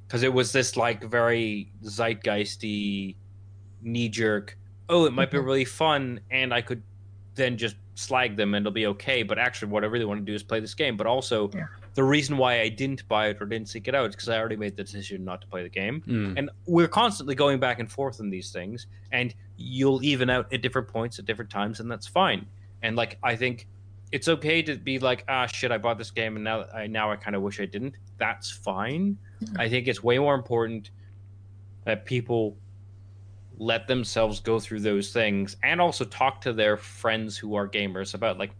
because 0.07 0.23
it 0.23 0.33
was 0.33 0.53
this 0.53 0.77
like 0.77 1.03
very 1.05 1.71
zeitgeisty, 1.85 3.17
knee 3.83 4.09
jerk. 4.09 4.57
Oh, 4.89 5.05
it 5.07 5.13
might 5.13 5.31
be 5.31 5.39
Mhm. 5.39 5.45
really 5.45 5.65
fun, 5.65 6.21
and 6.31 6.53
I 6.53 6.61
could 6.63 6.83
then 7.35 7.57
just 7.57 7.77
slag 7.95 8.37
them 8.37 8.55
and 8.55 8.65
it'll 8.67 8.73
be 8.75 8.87
okay. 8.87 9.23
But 9.23 9.39
actually, 9.39 9.71
what 9.71 9.85
I 9.85 9.87
really 9.87 10.05
want 10.05 10.21
to 10.21 10.25
do 10.25 10.35
is 10.35 10.43
play 10.43 10.61
this 10.61 10.75
game. 10.75 10.97
But 10.97 11.07
also, 11.07 11.49
Yeah. 11.55 11.67
the 11.95 12.03
reason 12.05 12.37
why 12.39 12.61
I 12.61 12.69
didn't 12.69 13.07
buy 13.09 13.29
it 13.29 13.39
or 13.41 13.47
didn't 13.47 13.69
seek 13.69 13.89
it 13.89 13.95
out 13.95 14.09
is 14.11 14.17
because 14.17 14.29
I 14.29 14.39
already 14.39 14.57
made 14.57 14.77
the 14.77 14.83
decision 14.85 15.25
not 15.25 15.41
to 15.43 15.47
play 15.47 15.63
the 15.63 15.69
game. 15.69 16.03
Mm. 16.07 16.39
And 16.39 16.51
we're 16.67 16.89
constantly 16.89 17.35
going 17.35 17.61
back 17.61 17.79
and 17.79 17.91
forth 17.91 18.21
on 18.21 18.31
these 18.31 18.53
things, 18.53 18.87
and 19.13 19.35
you'll 19.57 20.03
even 20.03 20.29
out 20.29 20.53
at 20.53 20.61
different 20.63 20.89
points 20.89 21.19
at 21.19 21.25
different 21.25 21.51
times, 21.51 21.79
and 21.81 21.91
that's 21.91 22.07
fine. 22.07 22.47
And 22.83 22.97
like 22.97 23.19
I 23.23 23.37
think 23.37 23.67
it's 24.13 24.29
okay 24.29 24.63
to 24.63 24.77
be 24.77 24.99
like, 24.99 25.25
ah, 25.29 25.47
shit, 25.47 25.71
I 25.71 25.79
bought 25.79 25.99
this 25.99 26.11
game 26.11 26.37
and 26.37 26.45
now 26.45 26.65
I 26.75 26.87
now 26.87 27.11
I 27.11 27.17
kind 27.17 27.37
of 27.37 27.43
wish 27.43 27.61
I 27.61 27.67
didn't. 27.67 27.97
That's 28.19 28.51
fine. 28.51 29.19
I 29.59 29.69
think 29.69 29.89
it's 29.89 30.03
way 30.03 30.19
more 30.19 30.35
important 30.35 30.91
that 31.85 32.05
people 32.05 32.57
let 33.59 33.87
themselves 33.87 34.41
go 34.41 34.59
through 34.59 34.81
those 34.81 35.13
things 35.13 35.57
and 35.63 35.81
also 35.81 36.05
talk 36.05 36.41
to 36.41 36.53
their 36.53 36.77
friends 36.77 37.37
who 37.37 37.55
are 37.55 37.69
gamers 37.69 38.15
about 38.15 38.39
like 38.39 38.53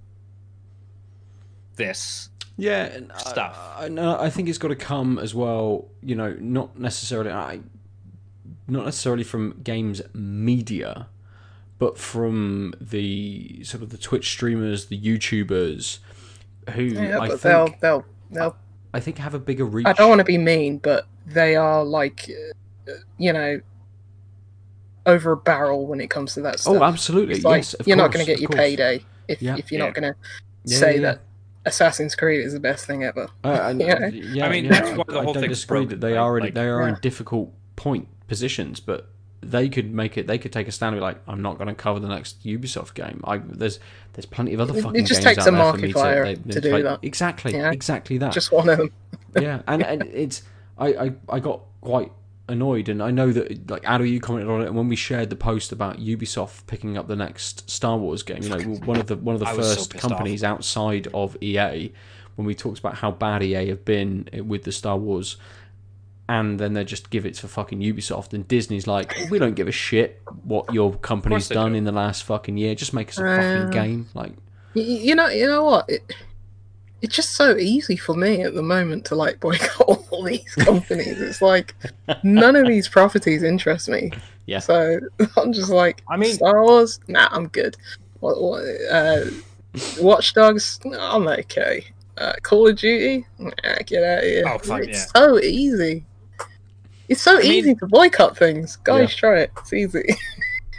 this. 1.77 2.29
Yeah, 2.57 2.85
and 2.85 3.11
Stuff. 3.17 3.59
I, 3.79 3.87
I, 3.87 3.89
no, 3.89 4.21
I 4.21 4.29
think 4.29 4.49
it's 4.49 4.59
got 4.59 4.69
to 4.69 4.77
come 4.77 5.19
as 5.19 5.35
well. 5.35 5.89
You 6.03 6.15
know, 6.15 6.37
not 6.39 6.79
necessarily. 6.79 7.31
I, 7.31 7.61
not 8.69 8.85
necessarily 8.85 9.25
from 9.25 9.61
games 9.65 10.03
media, 10.13 11.09
but 11.81 11.99
from 11.99 12.73
the 12.81 13.65
sort 13.65 13.83
of 13.83 13.89
the 13.91 13.99
Twitch 13.99 14.31
streamers, 14.31 14.87
the 14.87 15.01
YouTubers, 15.01 15.99
who 16.75 16.83
Yeah, 16.83 17.19
I 17.19 17.29
think 17.31 17.41
they'll 17.41 17.75
they'll 17.81 18.05
they'll. 18.31 18.57
I 18.95 19.01
think 19.01 19.19
have 19.19 19.35
a 19.35 19.39
bigger 19.41 19.65
reach. 19.65 19.87
I 19.87 19.93
don't 19.95 20.09
want 20.09 20.21
to 20.21 20.25
be 20.25 20.39
mean, 20.39 20.79
but 20.79 21.07
they 21.27 21.57
are 21.57 21.83
like, 21.85 22.31
uh, 22.89 22.93
you 23.19 23.33
know, 23.33 23.61
over 25.07 25.33
a 25.33 25.37
barrel 25.37 25.87
when 25.87 26.01
it 26.01 26.11
comes 26.11 26.35
to 26.35 26.41
that 26.43 26.61
stuff. 26.61 26.77
Oh, 26.77 26.83
absolutely. 26.85 27.41
Like 27.41 27.59
yes, 27.59 27.75
of 27.75 27.87
you're 27.89 27.97
not 27.97 28.13
going 28.13 28.25
to 28.25 28.31
get 28.31 28.41
your 28.41 28.49
course. 28.49 28.61
payday 28.61 29.05
if 29.29 29.41
Yeah. 29.43 29.57
if 29.57 29.73
you're 29.73 29.81
Yeah. 29.81 29.87
not 29.87 29.95
going 29.95 30.13
to 30.13 30.19
Yeah, 30.67 30.79
say 30.79 30.95
yeah, 30.97 31.01
that 31.03 31.21
Assassin's 31.67 32.15
Creed 32.15 32.45
is 32.45 32.53
the 32.53 32.61
best 32.61 32.85
thing 32.87 33.05
ever. 33.05 33.29
Uh, 33.43 33.59
and- 33.63 33.81
Yeah. 33.81 34.07
yeah, 34.09 34.47
I 34.47 34.51
mean, 34.51 34.65
yeah, 34.67 34.71
that's 34.81 34.91
why 34.99 35.05
the 35.09 35.19
I 35.21 35.25
whole 35.25 35.33
don't 35.33 35.43
thing's 35.43 35.57
disagree 35.59 35.79
broken, 35.81 35.89
that 36.01 36.07
they 36.07 36.13
right? 36.13 36.19
are 36.21 36.37
in, 36.39 36.45
Like- 36.45 36.55
they 36.55 36.67
are 36.69 36.87
in 36.89 36.97
difficult 37.01 37.53
point 37.77 38.09
positions, 38.29 38.81
but 38.81 39.09
they 39.43 39.69
could 39.69 39.93
make 39.93 40.19
it. 40.19 40.27
They 40.27 40.39
could 40.39 40.53
take 40.53 40.69
a 40.69 40.73
stand 40.73 40.95
and 40.95 41.01
be 41.01 41.03
like, 41.03 41.19
"I'm 41.27 41.41
not 41.43 41.57
going 41.59 41.69
to 41.69 41.75
cover 41.75 41.99
the 41.99 42.09
next 42.09 42.45
Ubisoft 42.45 42.95
game." 42.95 43.21
I 43.25 43.39
there's 43.39 43.81
there's 44.13 44.27
plenty 44.27 44.53
of 44.55 44.61
other 44.61 44.75
It- 44.75 44.79
it 44.79 44.83
fucking 44.83 45.07
just 45.07 45.23
games 45.23 45.37
takes 45.37 45.47
out 45.47 45.55
a 45.55 45.57
there 45.57 45.73
for 45.73 45.77
me 45.79 45.93
they- 45.93 46.53
to 46.53 46.61
do 46.61 46.71
play- 46.71 46.83
that. 46.83 46.99
Exactly, 47.03 47.53
Yeah. 47.55 47.71
exactly 47.73 48.19
that. 48.19 48.33
Just 48.33 48.53
one 48.53 48.69
of 48.69 48.79
them. 48.79 48.93
yeah, 49.41 49.63
and 49.67 49.83
and 49.83 50.03
it's 50.05 50.43
I, 50.79 50.89
I 50.89 51.13
I 51.29 51.41
got 51.41 51.63
quite 51.81 52.13
annoyed, 52.49 52.89
and 52.89 53.03
I 53.03 53.11
know 53.13 53.31
that 53.33 53.71
like 53.71 53.83
Addo, 53.85 54.09
you 54.11 54.21
commented 54.21 54.51
on 54.51 54.61
it, 54.63 54.67
and 54.67 54.77
when 54.77 54.89
we 54.89 54.97
shared 54.97 55.31
the 55.31 55.37
post 55.37 55.73
about 55.73 55.99
Ubisoft 55.99 56.67
picking 56.67 56.99
up 56.99 57.07
the 57.09 57.17
next 57.17 57.71
Star 57.71 57.97
Wars 57.97 58.23
game, 58.23 58.43
you 58.43 58.49
know, 58.51 58.59
one 58.85 58.99
of 58.99 59.07
the 59.07 59.17
one 59.17 59.35
of 59.35 59.41
the 59.41 59.47
I 59.49 59.55
was 59.55 59.69
so 59.69 59.75
first 59.77 59.95
off. 59.95 60.01
companies 60.03 60.43
outside 60.45 61.09
of 61.15 61.37
EA, 61.43 61.93
when 62.37 62.47
we 62.47 62.55
talked 62.55 62.79
about 62.79 62.97
how 62.97 63.11
bad 63.11 63.43
EA 63.43 63.69
have 63.69 63.85
been 63.85 64.29
eh, 64.33 64.41
with 64.41 64.65
the 64.65 64.73
Star 64.73 64.97
Wars. 64.99 65.37
And 66.31 66.61
then 66.61 66.75
they 66.75 66.85
just 66.85 67.11
give 67.11 67.27
it 67.27 67.35
to 67.37 67.49
fucking 67.49 67.81
Ubisoft, 67.81 68.33
and 68.35 68.47
Disney's 68.47 68.87
like, 68.87 69.17
we 69.33 69.41
don't 69.41 69.55
give 69.57 69.67
a 69.67 69.73
shit 69.73 70.23
what 70.45 70.73
your 70.73 70.95
company's 70.95 71.49
done 71.49 71.73
do. 71.73 71.79
in 71.79 71.85
the 71.85 71.91
last 71.93 72.23
fucking 72.23 72.57
year. 72.57 72.77
Just 72.77 72.95
make 72.95 73.09
us 73.09 73.19
a 73.19 73.27
Uh, 73.27 73.37
fucking 73.37 73.71
game. 73.71 74.09
Like, 74.15 74.33
Y- 74.77 74.83
y- 74.83 75.01
You 75.09 75.15
know, 75.17 75.27
you 75.29 75.47
know 75.49 75.65
what? 75.65 75.87
It, 75.91 76.03
it's 77.03 77.17
just 77.17 77.31
so 77.31 77.57
easy 77.57 77.97
for 77.97 78.15
me 78.15 78.43
at 78.43 78.55
the 78.55 78.63
moment 78.63 79.07
to 79.07 79.17
like 79.17 79.41
boycott 79.47 79.81
all 80.13 80.23
these 80.23 80.55
companies. 80.55 81.21
it's 81.21 81.43
like 81.43 81.75
none 82.23 82.55
of 82.55 82.69
these 82.69 82.87
properties 82.87 83.43
interest 83.43 83.89
me. 83.89 84.13
Yeah. 84.47 84.61
So 84.61 85.01
I'm 85.37 85.53
just 85.53 85.71
like, 85.71 86.01
I 86.09 86.17
mean- 86.17 86.35
Star 86.35 86.63
Wars, 86.63 87.01
nah, 87.09 87.27
I'm 87.33 87.49
good. 87.49 87.77
What, 88.21 88.41
what, 88.41 88.63
uh, 88.91 89.25
Watch 90.01 90.35
Dogs, 90.35 90.79
I'm 90.97 91.27
okay. 91.27 91.87
Uh, 92.19 92.35
Call 92.43 92.69
of 92.69 92.77
Duty, 92.77 93.27
nah, 93.39 93.51
get 93.87 94.05
out 94.05 94.19
of 94.19 94.25
here. 94.25 94.45
Oh, 94.47 94.59
fuck, 94.59 94.83
it's 94.83 94.99
yeah. 94.99 95.21
so 95.21 95.41
easy. 95.41 96.05
It's 97.11 97.21
so 97.21 97.37
I 97.39 97.43
mean- 97.43 97.53
easy 97.53 97.75
to 97.75 97.87
boycott 97.87 98.39
things. 98.39 98.77
Guys, 98.77 99.11
Yeah. 99.13 99.17
try 99.19 99.41
it. 99.41 99.51
It's 99.59 99.73
easy. 99.73 100.15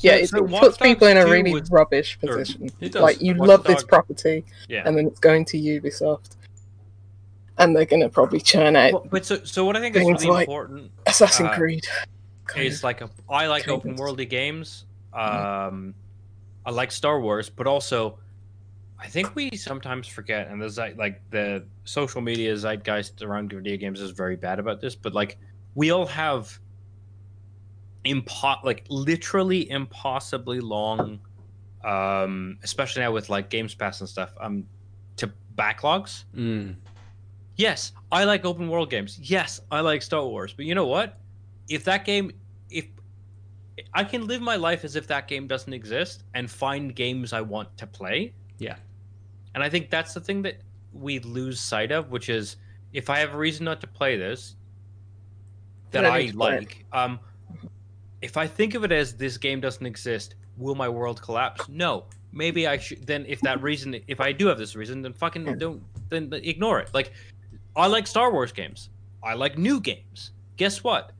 yeah, 0.00 0.14
it, 0.14 0.28
so 0.30 0.44
it 0.44 0.50
puts 0.50 0.78
people 0.78 1.06
in 1.06 1.16
a 1.16 1.26
really 1.26 1.52
was- 1.52 1.70
rubbish 1.70 2.18
position. 2.18 2.70
it 2.80 2.92
does. 2.92 3.02
Like 3.02 3.20
you 3.20 3.34
Watch 3.36 3.48
love 3.48 3.64
this 3.64 3.84
property, 3.84 4.44
Yeah. 4.68 4.82
and 4.86 4.96
then 4.96 5.06
it's 5.06 5.20
going 5.20 5.44
to 5.46 5.58
Ubisoft, 5.58 6.36
and 7.58 7.76
they're 7.76 7.84
gonna 7.84 8.08
probably 8.08 8.40
churn 8.40 8.74
out 8.76 8.92
Well, 8.92 9.06
but 9.10 9.24
so, 9.26 9.44
so 9.44 9.64
what 9.64 9.76
I 9.76 9.80
think 9.80 9.94
is 9.96 10.02
really 10.02 10.26
like- 10.26 10.48
important 10.48 10.90
Assassin's 11.06 11.50
uh, 11.50 11.54
Creed. 11.54 11.84
is 12.56 12.82
like 12.82 13.00
a, 13.02 13.10
I 13.28 13.46
like 13.46 13.68
open 13.68 13.96
worldy 13.96 14.28
games. 14.28 14.84
Um, 15.12 15.94
I 16.64 16.70
like 16.70 16.90
Star 16.90 17.20
Wars, 17.20 17.48
but 17.50 17.66
also 17.66 18.18
I 18.98 19.08
think 19.08 19.34
we 19.34 19.50
sometimes 19.56 20.06
forget, 20.06 20.48
and 20.48 20.60
there's 20.60 20.78
like 20.78 20.96
like 20.96 21.20
the 21.30 21.66
social 21.84 22.20
media 22.20 22.56
zeitgeist 22.56 23.22
around 23.22 23.52
video 23.52 23.76
games 23.76 24.00
is 24.00 24.10
very 24.10 24.36
bad 24.36 24.58
about 24.58 24.80
this. 24.80 24.94
But 24.94 25.12
like 25.12 25.38
we 25.74 25.90
all 25.90 26.06
have 26.06 26.58
impo- 28.04 28.64
like 28.64 28.86
literally 28.88 29.70
impossibly 29.70 30.60
long, 30.60 31.20
um, 31.84 32.58
especially 32.62 33.02
now 33.02 33.12
with 33.12 33.28
like 33.28 33.50
Games 33.50 33.74
Pass 33.74 34.00
and 34.00 34.08
stuff. 34.08 34.32
Um, 34.40 34.64
to 35.16 35.32
backlogs. 35.56 36.24
Mm. 36.34 36.76
Yes, 37.56 37.92
I 38.12 38.24
like 38.24 38.44
open 38.44 38.68
world 38.68 38.90
games. 38.90 39.18
Yes, 39.22 39.60
I 39.70 39.80
like 39.80 40.02
Star 40.02 40.24
Wars. 40.24 40.52
But 40.52 40.66
you 40.66 40.74
know 40.74 40.86
what? 40.86 41.18
If 41.68 41.84
that 41.84 42.04
game, 42.04 42.30
if 42.70 42.86
I 43.94 44.04
can 44.04 44.26
live 44.26 44.42
my 44.42 44.56
life 44.56 44.84
as 44.84 44.94
if 44.94 45.06
that 45.08 45.26
game 45.26 45.46
doesn't 45.46 45.72
exist 45.72 46.24
and 46.34 46.50
find 46.50 46.94
games 46.94 47.32
I 47.32 47.40
want 47.40 47.76
to 47.78 47.86
play. 47.86 48.34
Yeah. 48.58 48.76
And 49.56 49.64
I 49.64 49.70
think 49.70 49.88
that's 49.88 50.12
the 50.12 50.20
thing 50.20 50.42
that 50.42 50.58
we 50.92 51.18
lose 51.20 51.58
sight 51.58 51.90
of, 51.90 52.10
which 52.10 52.28
is 52.28 52.56
if 52.92 53.08
I 53.08 53.18
have 53.20 53.32
a 53.32 53.38
reason 53.38 53.64
not 53.64 53.80
to 53.80 53.86
play 53.86 54.18
this 54.18 54.54
that 55.92 56.04
I 56.04 56.08
I 56.08 56.18
need 56.18 56.32
to 56.32 56.36
play 56.36 56.56
it. 56.56 56.58
like, 56.58 56.84
um, 56.92 57.18
if 58.20 58.36
I 58.36 58.46
think 58.46 58.74
of 58.74 58.84
it 58.84 58.92
as 58.92 59.14
this 59.14 59.38
game 59.38 59.62
doesn't 59.62 59.86
exist, 59.86 60.34
will 60.58 60.74
my 60.74 60.90
world 60.90 61.22
collapse? 61.22 61.66
No. 61.70 62.04
Maybe 62.32 62.66
I 62.66 62.76
should. 62.76 63.06
Then, 63.06 63.24
if 63.26 63.40
that 63.40 63.62
reason, 63.62 63.98
if 64.06 64.20
I 64.20 64.30
do 64.30 64.46
have 64.48 64.58
this 64.58 64.76
reason, 64.76 65.00
then 65.00 65.14
fucking 65.14 65.56
don't. 65.56 65.82
Then 66.10 66.30
ignore 66.34 66.78
it. 66.80 66.90
Like, 66.92 67.14
I 67.74 67.86
like 67.86 68.06
Star 68.06 68.30
Wars 68.30 68.52
games. 68.52 68.90
I 69.22 69.32
like 69.32 69.56
new 69.56 69.80
games. 69.80 70.32
Guess 70.58 70.84
what? 70.84 71.12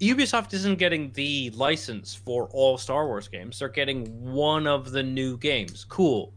Ubisoft 0.00 0.54
isn't 0.54 0.78
getting 0.78 1.12
the 1.12 1.50
license 1.50 2.14
for 2.14 2.48
all 2.54 2.78
Star 2.78 3.06
Wars 3.06 3.28
games. 3.28 3.58
They're 3.58 3.68
getting 3.68 4.06
one 4.32 4.66
of 4.66 4.92
the 4.92 5.02
new 5.02 5.36
games. 5.36 5.84
Cool. 5.86 6.32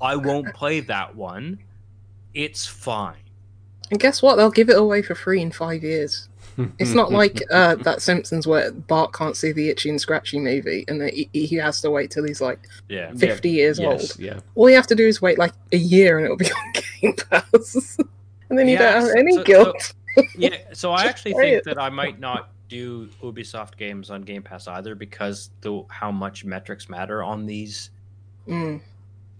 I 0.00 0.16
won't 0.16 0.52
play 0.54 0.80
that 0.80 1.14
one. 1.16 1.58
It's 2.34 2.66
fine. 2.66 3.16
And 3.90 3.98
guess 4.00 4.20
what? 4.20 4.36
They'll 4.36 4.50
give 4.50 4.68
it 4.68 4.76
away 4.76 5.00
for 5.02 5.14
free 5.14 5.40
in 5.40 5.50
five 5.52 5.82
years. 5.82 6.28
It's 6.78 6.94
not 6.94 7.12
like 7.12 7.42
uh, 7.50 7.74
that 7.76 8.00
Simpsons 8.00 8.46
where 8.46 8.72
Bart 8.72 9.12
can't 9.12 9.36
see 9.36 9.52
the 9.52 9.68
itchy 9.68 9.90
and 9.90 10.00
scratchy 10.00 10.38
movie, 10.38 10.86
and 10.88 10.98
that 11.02 11.12
he, 11.12 11.28
he 11.34 11.56
has 11.56 11.82
to 11.82 11.90
wait 11.90 12.10
till 12.10 12.24
he's 12.24 12.40
like 12.40 12.66
Yeah. 12.88 13.12
fifty 13.12 13.50
years 13.50 13.78
old. 13.78 14.18
yeah. 14.18 14.40
All 14.54 14.70
you 14.70 14.76
have 14.76 14.86
to 14.86 14.94
do 14.94 15.06
is 15.06 15.20
wait 15.20 15.38
like 15.38 15.52
a 15.72 15.76
year, 15.76 16.16
and 16.16 16.24
it'll 16.24 16.38
be 16.38 16.46
on 16.50 16.72
Game 17.02 17.14
Pass, 17.30 17.98
and 18.48 18.58
then 18.58 18.68
you 18.68 18.74
Yeah, 18.74 18.92
don't 18.94 19.02
have 19.08 19.16
any 19.18 19.34
so- 19.34 19.44
guilt. 19.44 19.92
yeah, 20.34 20.56
so 20.72 20.92
I 20.92 21.04
actually 21.04 21.34
think 21.34 21.58
it. 21.58 21.64
that 21.64 21.78
I 21.78 21.90
might 21.90 22.18
not 22.18 22.48
do 22.70 23.08
Ubisoft 23.22 23.76
games 23.76 24.08
on 24.08 24.22
Game 24.22 24.42
Pass 24.42 24.66
either 24.66 24.94
because 24.94 25.50
the 25.60 25.82
how 25.88 26.10
much 26.10 26.42
metrics 26.46 26.88
matter 26.88 27.22
on 27.22 27.44
these. 27.44 27.90
Mm. 28.48 28.80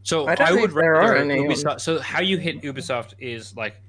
So 0.07 0.29
I 0.29 0.33
I, 0.33 0.35
don't 0.37 0.47
think 0.47 0.61
would 0.61 0.71
there 0.71 0.95
are 0.95 1.15
rather 1.15 1.25
Ubisoft. 1.25 1.81
So 1.81 1.99
how 1.99 2.21
you 2.21 2.39
hit 2.39 2.63
Ubisoft 2.63 3.15
is 3.19 3.57
like 3.57 3.83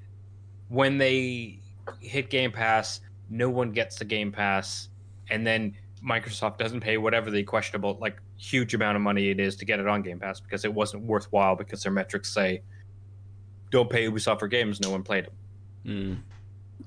when 0.68 0.98
they 0.98 1.60
hit 2.00 2.28
Game 2.28 2.50
Pass, 2.50 3.02
no 3.30 3.48
one 3.48 3.70
gets 3.70 4.00
the 4.00 4.04
Game 4.04 4.32
Pass, 4.32 4.88
and 5.30 5.46
then 5.46 5.76
Microsoft 6.04 6.58
doesn't 6.58 6.80
pay 6.80 6.98
whatever 6.98 7.30
the 7.30 7.44
questionable, 7.44 7.98
like 8.00 8.20
huge 8.36 8.74
amount 8.74 8.96
of 8.96 9.02
money 9.02 9.28
it 9.28 9.38
is 9.38 9.54
to 9.58 9.64
get 9.64 9.78
it 9.78 9.86
on 9.86 10.02
Game 10.02 10.18
Pass 10.18 10.40
because 10.40 10.64
it 10.64 10.74
wasn't 10.74 11.04
worthwhile 11.04 11.54
because 11.54 11.84
their 11.84 11.92
metrics 11.92 12.34
say 12.34 12.62
don't 13.70 13.88
pay 13.88 14.10
Ubisoft 14.10 14.40
for 14.40 14.48
games 14.48 14.80
no 14.80 14.90
one 14.90 15.04
played 15.04 15.26
them. 15.26 15.32
Mm. 15.86 16.18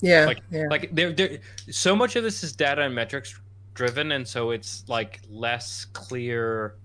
Yeah, 0.02 0.26
Like- 0.26 0.42
yeah. 0.52 0.66
like 0.70 0.94
there 0.94 1.14
there 1.14 1.40
so 1.70 1.96
much 1.96 2.18
of 2.18 2.24
this 2.24 2.44
is 2.44 2.52
data 2.52 2.82
and 2.82 2.94
metrics 2.94 3.40
driven 3.76 4.12
and 4.12 4.28
so 4.28 4.52
it's 4.52 4.84
like 4.90 5.22
less 5.30 5.86
clear 5.86 6.76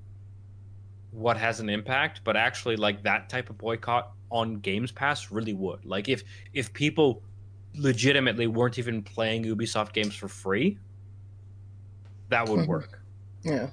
what 1.16 1.36
has 1.38 1.60
an 1.60 1.70
impact 1.70 2.20
but 2.24 2.36
actually 2.36 2.76
like 2.76 3.02
that 3.02 3.28
type 3.30 3.48
of 3.48 3.56
boycott 3.56 4.12
on 4.30 4.56
games 4.60 4.92
pass 4.92 5.30
really 5.30 5.54
would 5.54 5.82
like 5.86 6.08
if 6.10 6.22
if 6.52 6.70
people 6.74 7.22
legitimately 7.74 8.46
weren't 8.46 8.78
even 8.78 9.02
playing 9.02 9.42
ubisoft 9.42 9.94
games 9.94 10.14
for 10.14 10.28
free 10.28 10.76
that 12.28 12.46
would 12.48 12.60
Mhm. 12.60 12.66
work 12.66 13.00
yeah. 13.42 13.70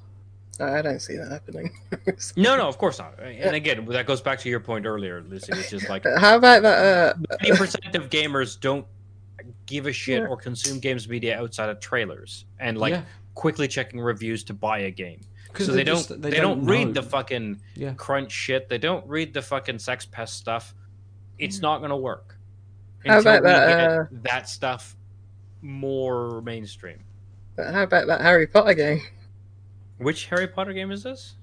I 0.60 0.78
I 0.78 0.82
don't 0.84 1.00
see 1.02 1.18
that 1.18 1.32
happening. 1.32 1.72
no 2.38 2.56
no 2.56 2.68
of 2.68 2.78
course 2.78 2.98
not 3.00 3.20
and 3.20 3.56
again 3.56 3.84
that 3.88 4.06
goes 4.06 4.22
back 4.22 4.40
to 4.40 4.50
your 4.50 4.60
point 4.62 4.86
earlier 4.86 5.22
lucy 5.28 5.52
which 5.54 5.74
is 5.74 5.90
like 5.90 6.06
How 6.18 6.38
about 6.38 6.62
that? 6.62 7.16
Uh, 7.16 7.36
90% 7.44 7.96
of 7.96 8.10
gamers 8.10 8.58
don't 8.60 8.86
give 9.66 9.88
a 9.88 9.92
shit 9.92 10.22
Yeah. 10.22 10.28
or 10.28 10.38
consume 10.38 10.80
games 10.80 11.10
media 11.10 11.38
outside 11.42 11.70
of 11.70 11.80
trailers 11.82 12.46
and 12.60 12.78
like 12.78 12.94
Yeah. 12.94 13.04
quickly 13.34 13.68
checking 13.68 14.00
reviews 14.00 14.44
to 14.46 14.54
buy 14.54 14.80
a 14.80 14.92
game. 14.92 15.20
'Cause 15.54 15.68
So 15.68 15.72
they, 15.74 15.84
don't 15.84 16.22
they, 16.22 16.32
don't, 16.32 16.66
read 16.66 16.88
know. 16.88 16.94
the 16.94 17.04
fucking 17.04 17.62
Yeah. 17.76 17.94
crunch 17.94 18.32
shit. 18.32 18.70
They 18.70 18.78
don't 18.80 19.06
read 19.08 19.34
the 19.34 19.42
fucking 19.42 19.80
sex 19.80 20.06
pest 20.06 20.38
stuff. 20.38 20.74
It's 21.38 21.62
not 21.62 21.80
gonna 21.82 21.98
work. 21.98 22.38
How 23.06 23.18
Until 23.18 23.34
about 23.34 23.44
that, 23.44 23.68
get 23.68 23.90
uh, 23.90 24.04
that 24.24 24.50
stuff 24.50 24.96
more 25.62 26.42
mainstream. 26.42 27.00
But 27.56 27.74
how 27.74 27.84
about 27.84 28.08
that 28.08 28.22
Harry 28.22 28.48
Potter 28.48 28.74
game? 28.74 29.02
Which 29.98 30.26
Harry 30.28 30.48
Potter 30.48 30.74
game 30.74 30.92
is 30.92 31.04
this? 31.04 31.36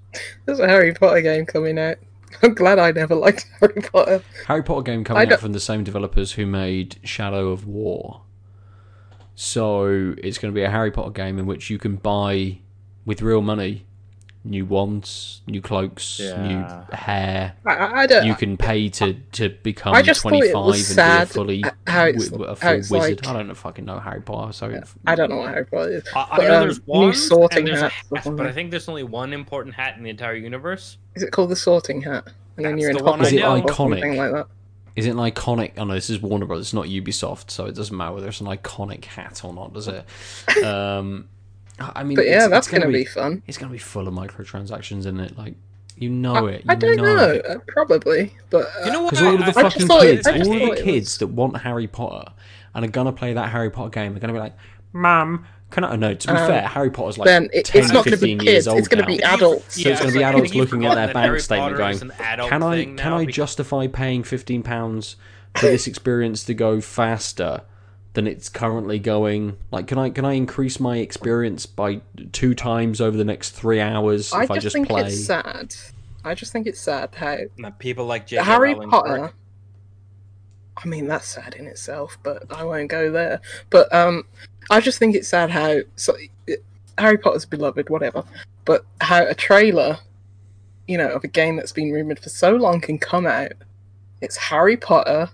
There's 0.45 0.59
a 0.59 0.67
Harry 0.67 0.93
Potter 0.93 1.21
game 1.21 1.47
coming 1.47 1.79
out. 1.79 1.97
I'm 2.43 2.55
glad 2.55 2.79
I 2.79 2.91
never 2.93 3.15
liked 3.15 3.47
Harry 3.61 3.81
Potter. 3.93 4.23
Harry 4.47 4.63
Potter 4.63 4.83
game 4.83 5.05
coming 5.05 5.31
out 5.33 5.41
from 5.41 5.53
the 5.53 5.61
same 5.61 5.85
developers 5.85 6.33
who 6.33 6.47
made 6.47 6.99
Shadow 7.05 7.51
of 7.51 7.67
War. 7.67 8.23
So 9.35 10.15
it's 10.19 10.39
going 10.39 10.53
to 10.53 10.59
be 10.59 10.63
a 10.65 10.71
Harry 10.71 10.91
Potter 10.91 11.11
game 11.11 11.39
in 11.39 11.47
which 11.47 11.71
you 11.71 11.79
can 11.79 11.97
buy 11.97 12.59
with 13.05 13.23
real 13.23 13.41
money 13.41 13.87
new 14.43 14.65
wands, 14.65 15.43
new 15.47 15.61
cloaks, 15.61 16.19
Yeah. 16.19 16.43
new 16.91 16.97
hair. 16.97 17.55
I- 17.67 17.75
I, 17.77 18.01
I 18.03 18.07
don't. 18.07 18.25
You 18.27 18.35
can 18.35 18.57
pay 18.57 18.89
to, 18.89 19.15
to 19.33 19.51
become 19.63 19.95
I 19.95 20.01
just 20.03 20.23
thought 20.23 20.33
it 20.33 20.53
25 20.53 20.65
was 20.65 20.91
and 20.91 20.97
be 20.97 21.23
a 21.23 21.27
fully 21.27 21.63
how 21.87 22.07
it's- 22.07 22.29
wi- 22.31 22.47
a 22.51 22.55
how 22.55 22.57
full 22.57 22.71
it's 22.73 22.91
wizard. 22.91 23.27
like- 23.27 23.29
I 23.29 23.33
don't 23.39 23.49
know 23.49 23.55
fucking 23.55 23.85
know 23.85 23.99
Harry 23.99 24.23
Potter, 24.23 24.53
so 24.53 24.81
I 25.07 25.15
don't 25.15 25.29
know 25.31 25.37
what 25.37 25.51
Harry 25.51 25.67
Potter 25.67 25.91
is. 25.97 26.05
I, 26.15 26.21
I 26.31 26.37
But, 26.39 26.49
know 26.49 26.55
um, 26.57 26.61
there's 26.63 26.79
new 26.79 26.85
one, 26.95 27.15
sorting 27.15 27.65
there's 27.67 27.83
a 27.83 27.89
hat, 27.91 28.25
but 28.25 28.47
I 28.47 28.53
think 28.53 28.71
there's 28.71 28.89
only 28.89 29.03
one 29.03 29.33
important 29.35 29.75
hat 29.75 29.97
in 29.99 30.05
the 30.05 30.11
entire 30.11 30.37
universe. 30.37 30.97
Is 31.15 31.23
it 31.23 31.33
called 31.33 31.51
the 31.51 31.57
Sorting 31.57 32.01
Hat? 32.03 32.29
And 32.57 32.65
then 32.65 32.79
you're 32.79 32.91
in 32.91 32.97
the 32.97 33.05
one 33.05 33.21
I 33.21 33.25
Hogwarts 33.25 33.27
Is 33.27 33.33
it 33.35 33.43
iconic? 33.43 33.75
something 33.77 34.17
like 34.17 34.33
that. 34.33 34.47
Is 34.97 35.07
it 35.07 35.11
an 35.11 35.17
iconic? 35.19 35.73
Oh 35.77 35.85
no, 35.85 35.95
this 35.95 36.11
is 36.11 36.21
Warner 36.21 36.47
Brothers, 36.47 36.67
it's 36.69 36.75
not 36.75 36.87
Ubisoft, 36.87 37.51
so 37.51 37.67
it 37.67 37.75
doesn't 37.75 37.97
matter 37.97 38.15
whether 38.15 38.29
it's 38.29 38.41
an 38.41 38.47
iconic 38.49 39.05
hat 39.05 39.43
or 39.45 39.53
not, 39.53 39.73
does 39.75 39.87
it? 39.89 40.05
Um, 40.65 41.29
I 41.81 42.03
mean, 42.05 42.17
But 42.17 42.27
yeah, 42.27 42.33
it's- 42.33 42.51
that's 42.51 42.67
it's 42.67 42.71
going 42.73 42.81
to 42.83 42.87
gonna 42.89 42.99
be 42.99 43.05
fun. 43.05 43.43
It's 43.47 43.59
gonna 43.59 43.73
be 43.73 43.79
full 43.79 44.07
of 44.07 44.15
microtransactions, 44.15 44.99
isn't 45.01 45.21
it? 45.21 45.37
Like 45.39 45.55
you 45.97 46.09
know 46.11 46.47
I, 46.47 46.51
it. 46.53 46.65
I 46.69 46.75
don't 46.75 46.97
know. 46.97 47.31
it. 47.31 47.47
uh, 47.47 47.57
probably, 47.69 48.33
but 48.51 48.67
uh, 48.81 48.87
You 48.87 48.93
know 48.93 49.03
what? 49.03 49.11
Because 49.11 49.27
all 49.27 49.35
of 49.35 49.39
the 49.41 49.45
I- 49.47 49.49
I 49.49 49.53
fucking 49.53 49.71
just 49.71 49.87
thought 49.87 50.05
it- 50.05 50.25
kids, 50.25 50.27
all 50.27 50.35
of 50.71 50.77
the 50.77 50.83
kids 50.83 51.07
was- 51.11 51.19
that 51.19 51.27
want 51.29 51.57
Harry 51.59 51.87
Potter 51.87 52.33
and 52.75 52.85
are 52.85 52.89
gonna 52.89 53.13
play 53.13 53.33
that 53.35 53.49
Harry 53.51 53.71
Potter 53.71 53.91
game 53.91 54.17
are 54.17 54.19
gonna 54.21 54.33
be 54.33 54.39
like, 54.39 54.55
"Mum, 54.93 55.45
can 55.71 55.85
I?" 55.85 55.97
No, 55.97 56.15
to 56.15 56.29
be 56.29 56.33
Um, 56.35 56.47
fair, 56.49 56.63
Harry 56.63 56.91
Potter's 56.91 57.19
like 57.19 57.27
then 57.27 57.49
it, 57.53 57.65
10, 57.67 57.83
it's 57.83 57.93
not 57.93 58.05
going 58.05 58.17
to 58.17 58.25
be 58.25 58.33
15 58.35 58.41
years 58.41 58.55
kids. 58.57 58.69
old 58.69 58.79
It's 58.79 58.89
going 58.89 59.05
to 59.05 59.11
now. 59.11 59.17
be 59.17 59.23
adults. 59.23 59.83
So 59.83 59.89
it's 59.91 60.01
gonna 60.01 60.13
be 60.13 60.23
adults 60.23 60.55
looking 60.55 60.85
at 60.87 60.95
their 60.95 61.13
bank 61.15 61.41
statement 61.41 61.65
Potter 61.73 61.77
going, 61.77 61.95
is 61.95 62.03
an 62.03 62.13
adult 62.19 62.49
Can 62.51 62.63
I 62.63 62.85
can 62.85 63.13
I 63.13 63.25
justify 63.27 63.87
paying 63.87 64.23
fifteen 64.23 64.63
pounds 64.63 65.17
for 65.57 65.67
this 65.67 65.87
experience 65.89 66.45
to 66.45 66.55
go 66.55 66.81
faster 66.81 67.63
than 68.15 68.27
it's 68.27 68.49
currently 68.49 68.99
going? 68.99 69.57
Like, 69.71 69.87
can 69.87 69.99
I 69.99 70.11
can 70.11 70.25
I 70.25 70.33
increase 70.33 70.81
my 70.81 70.99
experience 70.99 71.67
by 71.67 72.01
two 72.33 72.55
times 72.55 73.01
over 73.01 73.17
the 73.17 73.25
next 73.25 73.51
three 73.51 73.81
hours 73.81 74.33
I 74.33 74.45
if 74.45 74.51
I 74.51 74.55
just 74.55 74.65
just 74.65 74.75
think 74.75 74.89
play? 74.89 75.03
it's 75.07 75.25
sad. 75.25 75.75
I 76.25 76.35
just 76.35 76.53
think 76.53 76.67
it's 76.67 76.81
sad 76.81 77.15
how 77.15 77.39
That 77.59 77.79
people 77.79 78.05
like 78.07 78.27
J.K. 78.27 78.45
Harry 78.45 78.75
Rowling's 78.75 78.91
Potter. 78.91 79.21
work. 79.21 79.35
I 80.83 80.89
mean, 80.89 81.07
that's 81.09 81.29
sad 81.29 81.55
in 81.55 81.67
itself, 81.67 82.19
but 82.23 82.45
I 82.51 82.65
won't 82.65 82.89
go 82.89 83.11
there. 83.11 83.41
But 83.69 83.93
um, 83.95 84.25
I 84.71 84.81
just 84.81 84.99
think 84.99 85.15
it's 85.15 85.29
sad 85.29 85.51
how 85.51 85.81
so 85.97 86.17
it, 86.47 86.65
Harry 86.99 87.19
Potter's 87.19 87.45
beloved, 87.45 87.89
whatever. 87.91 88.25
But 88.65 88.85
how 89.01 89.27
a 89.27 89.35
trailer, 89.35 89.99
you 90.87 90.99
know, 90.99 91.09
of 91.11 91.25
a 91.25 91.29
game 91.29 91.57
that's 91.57 91.73
been 91.73 91.93
rumored 91.93 92.19
for 92.21 92.29
so 92.29 92.53
long 92.53 92.81
can 92.81 92.99
come 92.99 93.27
out. 93.27 93.53
It's 94.21 94.37
Harry 94.37 94.77
Potter, 94.77 95.31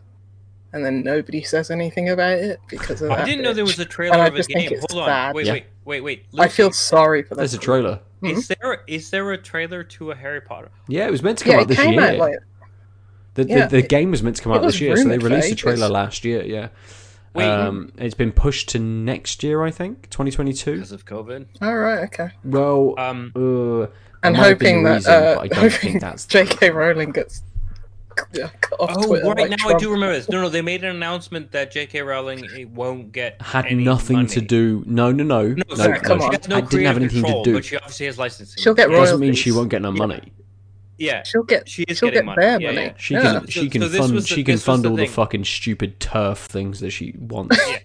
and 0.76 0.84
then 0.84 1.02
nobody 1.02 1.42
says 1.42 1.70
anything 1.70 2.10
about 2.10 2.38
it 2.38 2.60
because 2.68 3.02
of 3.02 3.08
that. 3.08 3.18
I 3.20 3.24
didn't 3.24 3.42
know 3.42 3.52
there 3.52 3.64
was 3.64 3.78
a 3.80 3.84
trailer 3.84 4.14
And 4.14 4.22
I 4.22 4.26
of 4.28 4.34
a 4.34 4.36
just 4.36 4.52
think 4.52 4.68
game. 4.70 4.78
it's 4.78 4.92
Hold 4.92 5.02
on. 5.04 5.08
sad. 5.08 5.34
Wait, 5.34 5.46
Yeah. 5.46 5.52
wait, 5.54 5.66
wait, 5.84 6.00
wait. 6.02 6.24
I 6.38 6.48
feel 6.48 6.70
sorry 6.70 7.22
for 7.22 7.30
that. 7.34 7.38
There's 7.40 7.54
a 7.54 7.58
trailer. 7.58 8.00
Is 8.22 8.48
there 8.48 8.82
is 8.86 9.10
there 9.10 9.30
a 9.32 9.38
trailer 9.38 9.82
to 9.84 10.10
a 10.10 10.14
Harry 10.14 10.40
Potter? 10.40 10.70
Yeah, 10.88 11.06
it 11.06 11.10
was 11.10 11.22
meant 11.22 11.38
to 11.38 11.44
come 11.44 11.54
Yeah, 11.54 11.60
out 11.60 11.68
this 11.68 11.78
year. 11.84 12.00
out 12.00 12.18
like 12.18 12.34
The, 13.34 13.44
the, 13.44 13.50
Yeah, 13.50 13.66
the 13.66 13.78
it- 13.78 13.88
game 13.88 14.10
was 14.10 14.22
meant 14.22 14.36
to 14.36 14.42
come 14.42 14.52
out 14.52 14.62
this 14.62 14.80
year, 14.80 14.96
so 14.96 15.04
they 15.04 15.10
rumoured 15.18 15.22
for 15.22 15.28
released 15.28 15.52
a 15.52 15.56
trailer 15.56 15.88
last 15.88 16.24
year. 16.24 16.42
Yeah, 16.44 16.68
Wait, 17.34 17.46
um, 17.48 17.92
it's 17.98 18.14
been 18.14 18.32
pushed 18.32 18.70
to 18.70 18.78
next 18.78 19.42
year, 19.42 19.62
I 19.62 19.70
think, 19.70 20.08
2022. 20.10 20.72
because 20.74 20.92
of 20.92 21.04
COVID. 21.04 21.46
all 21.60 21.76
right, 21.76 22.04
okay. 22.04 22.30
Well, 22.44 22.94
Um, 22.98 23.32
uh, 23.36 23.86
And 24.22 24.34
might 24.36 24.46
have 24.46 24.58
been 24.58 24.82
hoping 24.82 24.82
that 24.84 24.94
reason, 24.94 25.12
uh, 25.12 25.36
I 25.40 25.48
don't 25.48 25.54
hoping 25.58 25.70
think 25.92 26.00
that's 26.00 26.24
J.K. 26.26 26.70
Rowling 26.70 27.10
gets 27.12 27.40
cut 27.40 27.42
off 27.44 27.55
oh, 28.78 29.06
Twitter. 29.06 29.26
right 29.26 29.50
like 29.50 29.58
now 29.62 29.68
I 29.68 29.78
do 29.78 29.90
remember 29.90 30.14
this. 30.14 30.28
No, 30.28 30.40
no, 30.42 30.48
they 30.48 30.62
made 30.62 30.84
an 30.84 30.94
announcement 30.96 31.52
that 31.52 31.70
J.K. 31.70 32.02
Rowling 32.02 32.44
eh, 32.56 32.64
won't 32.64 33.12
get 33.12 33.40
had 33.42 33.66
any 33.66 33.84
nothing 33.84 34.26
to 34.28 34.40
do. 34.40 34.82
No, 34.86 35.12
no, 35.12 35.24
no, 35.24 35.48
No, 35.48 35.62
no. 35.68 35.74
sorry, 35.74 36.00
come 36.00 36.18
no, 36.18 36.24
on. 36.26 36.32
Has 36.34 36.48
no 36.48 36.56
I 36.56 36.60
didn't 36.62 36.86
have 36.86 36.96
anything 36.96 37.22
control, 37.22 37.44
to 37.44 37.50
do. 37.50 37.56
but 37.56 37.64
she 37.64 37.76
obviously 37.76 38.06
has 38.06 38.18
licensing. 38.18 38.62
She'll 38.62 38.74
get 38.74 38.90
yeah. 38.90 38.96
Doesn't 38.96 39.20
mean 39.20 39.34
she 39.34 39.52
won't 39.52 39.68
get 39.70 39.82
no 39.82 39.92
money. 39.92 40.32
Yeah, 40.98 41.24
She'll 41.24 41.42
get. 41.42 41.68
She 41.68 41.82
is 41.82 41.98
she'll 41.98 42.08
getting 42.08 42.20
get 42.20 42.36
money. 42.36 42.40
their 42.42 42.60
Yeah, 42.60 42.68
money. 42.72 42.86
yeah. 42.86 42.92
She 42.96 43.14
can 43.14 43.40
So- 43.42 43.46
she 43.48 43.68
can 43.68 43.82
so 43.82 43.88
this 43.88 44.00
fund 44.00 44.16
the- 44.16 44.22
she 44.26 44.44
can 44.44 44.56
fund 44.58 44.82
the 44.84 44.88
all 44.90 44.96
the 44.96 45.06
fucking 45.06 45.44
stupid 45.44 46.00
TERF 46.00 46.38
things 46.46 46.80
that 46.80 46.90
she 46.90 47.14
wants. 47.18 47.58
Yeah. 47.68 47.78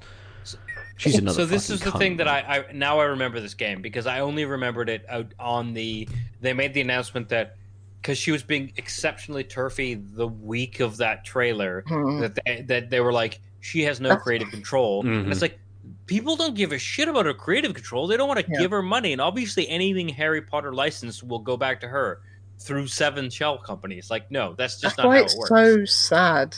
She's 0.95 1.17
another. 1.17 1.35
so 1.35 1.45
this 1.47 1.69
is 1.71 1.79
the 1.81 1.89
cunt, 1.89 1.97
thing 1.97 2.17
that. 2.17 2.27
I, 2.27 2.39
I 2.69 2.71
now 2.73 2.99
I 2.99 3.05
remember 3.05 3.39
this 3.39 3.55
game 3.55 3.81
because 3.81 4.05
I 4.05 4.19
only 4.19 4.45
remembered 4.45 4.87
it 4.87 5.03
out 5.09 5.33
on 5.39 5.73
the 5.73 6.07
they 6.41 6.53
made 6.53 6.75
the 6.75 6.81
announcement 6.81 7.27
that 7.29 7.57
because 8.01 8.17
she 8.17 8.31
was 8.31 8.41
being 8.43 8.73
exceptionally 8.77 9.43
turfy 9.43 9.93
the 9.95 10.27
week 10.27 10.79
of 10.79 10.97
that 10.97 11.23
trailer 11.23 11.83
Hmm. 11.87 12.19
that 12.21 12.39
they, 12.45 12.61
that 12.63 12.89
they 12.89 12.99
were 12.99 13.13
like 13.13 13.39
she 13.59 13.83
has 13.83 13.99
no 14.01 14.09
That's- 14.09 14.23
creative 14.23 14.49
control 14.49 15.03
Mhm. 15.03 15.23
and 15.23 15.31
it's 15.31 15.41
like 15.41 15.59
people 16.07 16.35
don't 16.35 16.55
give 16.55 16.71
a 16.71 16.79
shit 16.79 17.07
about 17.07 17.25
her 17.25 17.33
creative 17.33 17.73
control 17.73 18.07
they 18.07 18.17
don't 18.17 18.27
want 18.27 18.39
to 18.45 18.51
Yeah. 18.51 18.59
give 18.59 18.71
her 18.71 18.81
money 18.81 19.11
and 19.13 19.21
obviously 19.21 19.67
anything 19.69 20.09
Harry 20.09 20.41
Potter 20.41 20.73
licensed 20.73 21.23
will 21.23 21.39
go 21.39 21.55
back 21.57 21.79
to 21.81 21.87
her 21.87 22.21
through 22.59 22.87
seven 22.87 23.29
shell 23.29 23.57
companies 23.57 24.09
like 24.11 24.29
no 24.31 24.53
that's 24.57 24.73
just 24.81 24.95
That's 24.95 24.97
not 24.97 25.07
why 25.07 25.15
how 25.17 25.21
it 25.21 25.25
it's 25.25 25.35
works 25.37 25.49
so 25.49 25.85
sad 25.85 26.55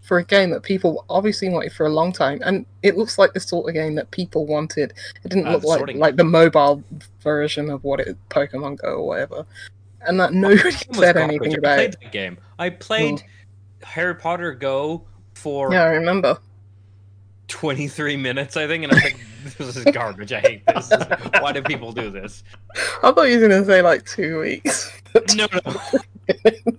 for 0.00 0.16
a 0.18 0.24
game 0.24 0.48
that 0.50 0.62
people 0.62 1.04
obviously 1.10 1.50
wanted 1.50 1.70
for 1.70 1.84
a 1.84 1.90
long 1.90 2.12
time, 2.14 2.40
and 2.42 2.64
it 2.82 2.96
looks 2.96 3.18
like 3.18 3.34
the 3.34 3.40
sort 3.40 3.68
of 3.68 3.74
game 3.74 3.94
that 3.96 4.10
people 4.10 4.46
wanted. 4.46 4.94
It 5.22 5.28
didn't 5.28 5.46
Ah, 5.46 5.52
look 5.52 5.64
like 5.64 5.78
sorting 5.80 5.98
like 5.98 6.16
the 6.16 6.24
mobile 6.24 6.82
version 7.20 7.68
of 7.68 7.84
what 7.84 8.00
it 8.00 8.16
Pokemon 8.30 8.78
Go 8.80 8.94
or 8.94 9.06
whatever, 9.06 9.44
and 10.06 10.18
that 10.20 10.32
nobody 10.32 10.70
said 10.70 11.16
anything 11.16 11.54
I 11.54 11.58
played 11.58 11.96
that 12.00 12.12
game 12.12 12.38
I 12.58 12.70
played 12.70 13.22
Harry 13.82 14.14
Potter 14.14 14.54
Go 14.54 15.04
for 15.34 15.72
Yeah, 15.72 15.84
I 15.84 15.90
remember. 15.90 16.38
23 17.48 18.16
minutes, 18.16 18.56
I 18.56 18.66
think, 18.66 18.84
and 18.84 18.92
I 18.92 18.96
was 18.96 19.04
like, 19.04 19.20
this 19.58 19.76
is 19.76 19.84
garbage. 19.86 20.32
I 20.32 20.40
hate 20.40 20.66
this. 20.66 20.92
Why 21.40 21.52
do 21.52 21.62
people 21.62 21.92
do 21.92 22.10
this? 22.10 22.44
I 23.02 23.10
thought 23.12 23.22
you 23.22 23.40
were 23.40 23.48
gonna 23.48 23.64
say 23.64 23.82
like 23.82 24.04
two 24.04 24.40
weeks. 24.40 24.92
No, 25.34 25.46
no. 25.52 25.74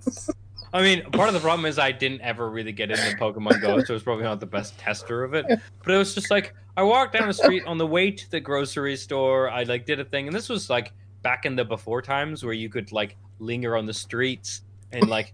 I 0.72 0.84
mean, 0.84 1.02
part 1.12 1.30
of 1.30 1.34
the 1.34 1.40
problem 1.40 1.66
is 1.66 1.80
I 1.80 1.92
didn't 1.92 2.22
ever 2.22 2.48
really 2.50 2.72
get 2.72 2.92
into 2.92 3.18
Pokemon 3.18 3.60
Go, 3.60 3.84
so 3.84 3.94
I 3.94 3.96
was 3.96 4.04
probably 4.04 4.26
not 4.26 4.40
the 4.40 4.46
best 4.46 4.78
tester 4.78 5.24
of 5.24 5.34
it. 5.34 5.48
But 5.84 5.96
it 5.96 5.98
was 5.98 6.14
just 6.14 6.30
like 6.30 6.54
I 6.78 6.84
walked 6.84 7.14
down 7.14 7.28
the 7.28 7.34
street 7.34 7.66
on 7.66 7.80
the 7.80 7.88
way 7.88 8.12
to 8.12 8.32
the 8.32 8.40
grocery 8.40 8.96
store. 8.96 9.50
I 9.50 9.64
like 9.64 9.88
did 9.88 10.00
a 10.00 10.06
thing, 10.06 10.28
and 10.28 10.36
this 10.36 10.48
was 10.48 10.70
like 10.70 10.94
back 11.22 11.46
in 11.46 11.56
the 11.56 11.66
before 11.66 12.02
times 12.02 12.44
where 12.44 12.54
you 12.54 12.70
could 12.70 12.92
like 12.92 13.16
linger 13.40 13.76
on 13.76 13.86
the 13.86 13.94
streets 13.94 14.62
and 14.92 15.08
like 15.10 15.34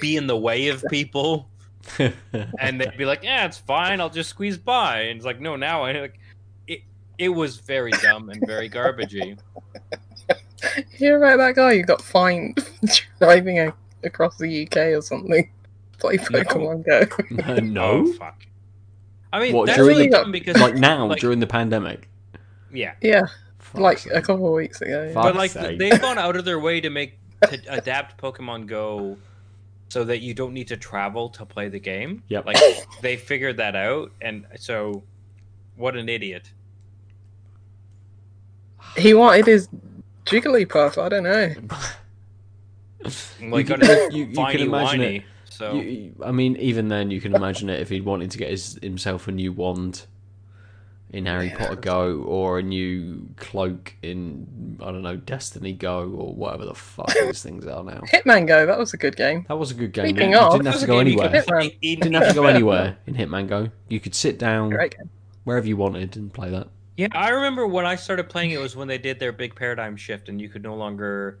be 0.00 0.16
in 0.16 0.26
the 0.26 0.36
way 0.36 0.68
of 0.68 0.84
people, 0.90 1.48
and 1.98 2.80
they'd 2.80 2.96
be 2.96 3.04
like, 3.04 3.22
"Yeah, 3.22 3.46
it's 3.46 3.58
fine. 3.58 4.00
I'll 4.00 4.10
just 4.10 4.30
squeeze 4.30 4.56
by." 4.58 5.00
And 5.02 5.16
it's 5.16 5.26
like, 5.26 5.40
"No, 5.40 5.56
now 5.56 5.82
I 5.84 5.92
like." 5.92 6.18
It 6.68 6.82
it 7.18 7.28
was 7.30 7.56
very 7.58 7.90
dumb 7.92 8.30
and 8.30 8.42
very 8.46 8.70
garbagey. 8.70 9.38
You 10.76 10.84
hear 10.92 11.16
about 11.22 11.38
that 11.38 11.56
guy 11.56 11.76
who 11.76 11.82
got 11.82 12.00
fined 12.00 12.58
driving 13.18 13.58
a- 13.58 13.74
across 14.04 14.38
the 14.38 14.64
UK 14.66 14.76
or 14.96 15.02
something? 15.02 15.50
Play 15.98 16.18
Pokemon 16.18 16.84
Go. 16.86 17.24
no, 17.30 17.54
no. 17.56 17.82
Oh, 18.06 18.12
fuck. 18.14 18.42
I 19.32 19.40
mean, 19.40 19.54
What, 19.54 19.66
that's 19.66 19.78
during 19.78 19.96
really 19.96 20.06
the- 20.08 20.18
dumb 20.18 20.30
because 20.32 20.56
like 20.58 20.74
now 20.76 21.06
like- 21.06 21.20
during 21.20 21.40
the 21.40 21.46
pandemic. 21.48 22.08
yeah, 22.72 22.94
yeah, 23.00 23.22
Fuck's 23.22 23.32
like 23.80 23.98
sake. 23.98 24.12
a 24.14 24.20
couple 24.22 24.46
of 24.46 24.52
weeks 24.54 24.80
ago. 24.80 25.04
yeah. 25.06 25.12
Fuck. 25.14 25.22
but 25.24 25.36
like 25.36 25.50
sake. 25.52 25.78
they've 25.78 26.00
gone 26.00 26.18
out 26.18 26.36
of 26.36 26.44
their 26.44 26.58
way 26.60 26.80
to 26.80 26.90
make 26.90 27.18
to 27.48 27.60
adapt 27.68 28.20
Pokemon 28.20 28.66
Go 28.66 29.16
so 29.88 30.04
that 30.04 30.20
you 30.20 30.32
don't 30.34 30.52
need 30.54 30.68
to 30.68 30.76
travel 30.76 31.28
to 31.30 31.44
play 31.44 31.68
the 31.68 31.78
game. 31.78 32.22
Yep. 32.28 32.46
Like 32.46 32.56
they 33.00 33.16
figured 33.16 33.56
that 33.58 33.76
out, 33.76 34.12
and 34.20 34.46
so 34.56 35.02
what 35.76 35.96
an 35.96 36.08
idiot. 36.08 36.50
He 38.96 39.14
wanted 39.14 39.46
his 39.46 39.68
Jigglypuff. 40.26 41.02
I 41.02 41.08
don't 41.08 41.22
know. 41.24 41.54
Like 43.42 43.66
can- 43.66 43.80
got 43.80 44.12
you- 44.12 44.26
you 44.26 44.26
can 44.26 44.36
whiny 44.36 44.62
imagine 44.62 45.00
it. 45.02 45.22
So 45.50 45.74
You- 45.74 45.82
you- 45.82 46.14
I 46.24 46.30
mean, 46.30 46.56
even 46.58 46.86
then, 46.86 47.10
you 47.10 47.20
can 47.20 47.34
imagine 47.34 47.68
it 47.68 47.80
if 47.80 47.88
he 47.88 48.00
wanted 48.00 48.30
to 48.30 48.38
get 48.38 48.48
his, 48.50 48.78
himself 48.80 49.26
a 49.26 49.32
new 49.32 49.52
wand 49.52 50.06
in 51.12 51.26
Harry 51.26 51.48
Yeah. 51.48 51.58
Potter 51.58 51.76
Go 51.76 52.22
or 52.22 52.58
a 52.58 52.62
new 52.62 53.28
cloak 53.36 53.94
in 54.02 54.78
I 54.82 54.86
don't 54.86 55.02
know 55.02 55.16
Destiny 55.16 55.72
Go 55.72 56.04
or 56.04 56.34
whatever 56.34 56.64
the 56.64 56.74
fuck 56.74 57.12
these 57.12 57.42
things 57.44 57.66
are 57.66 57.84
now. 57.84 58.00
Hitman 58.12 58.46
Go. 58.46 58.64
That 58.66 58.78
was 58.78 58.94
a 58.94 58.96
good 58.96 59.16
game. 59.16 59.44
That 59.48 59.58
was 59.58 59.70
a 59.70 59.74
good 59.74 59.92
game. 59.92 60.06
Speaking 60.08 60.30
you 60.30 60.38
of- 60.38 60.52
didn't 60.52 60.66
have 60.66 60.80
to 60.80 60.86
go 60.86 60.98
game 60.98 61.06
you 61.08 61.20
anywhere. 61.20 61.42
could 61.42 61.46
play 61.48 61.78
in- 61.82 62.00
didn't 62.00 62.14
have 62.14 62.28
to 62.28 62.34
go 62.34 62.46
anywhere 62.56 62.96
in 63.06 63.14
Hitman 63.14 63.48
Go. 63.48 63.68
You 63.88 64.00
could 64.00 64.14
sit 64.14 64.38
down 64.38 64.74
wherever 65.44 65.66
you 65.66 65.76
wanted 65.76 66.16
and 66.16 66.32
play 66.32 66.50
that. 66.50 66.68
Yeah, 66.96 67.08
I 67.12 67.30
remember 67.30 67.66
when 67.66 67.86
I 67.86 67.96
started 67.96 68.28
playing 68.28 68.50
it 68.50 68.60
was 68.60 68.76
when 68.76 68.86
they 68.88 68.98
did 68.98 69.18
their 69.18 69.32
big 69.32 69.54
paradigm 69.54 69.96
shift, 69.96 70.28
and 70.28 70.40
you 70.40 70.48
could 70.50 70.62
no 70.62 70.74
longer 70.74 71.38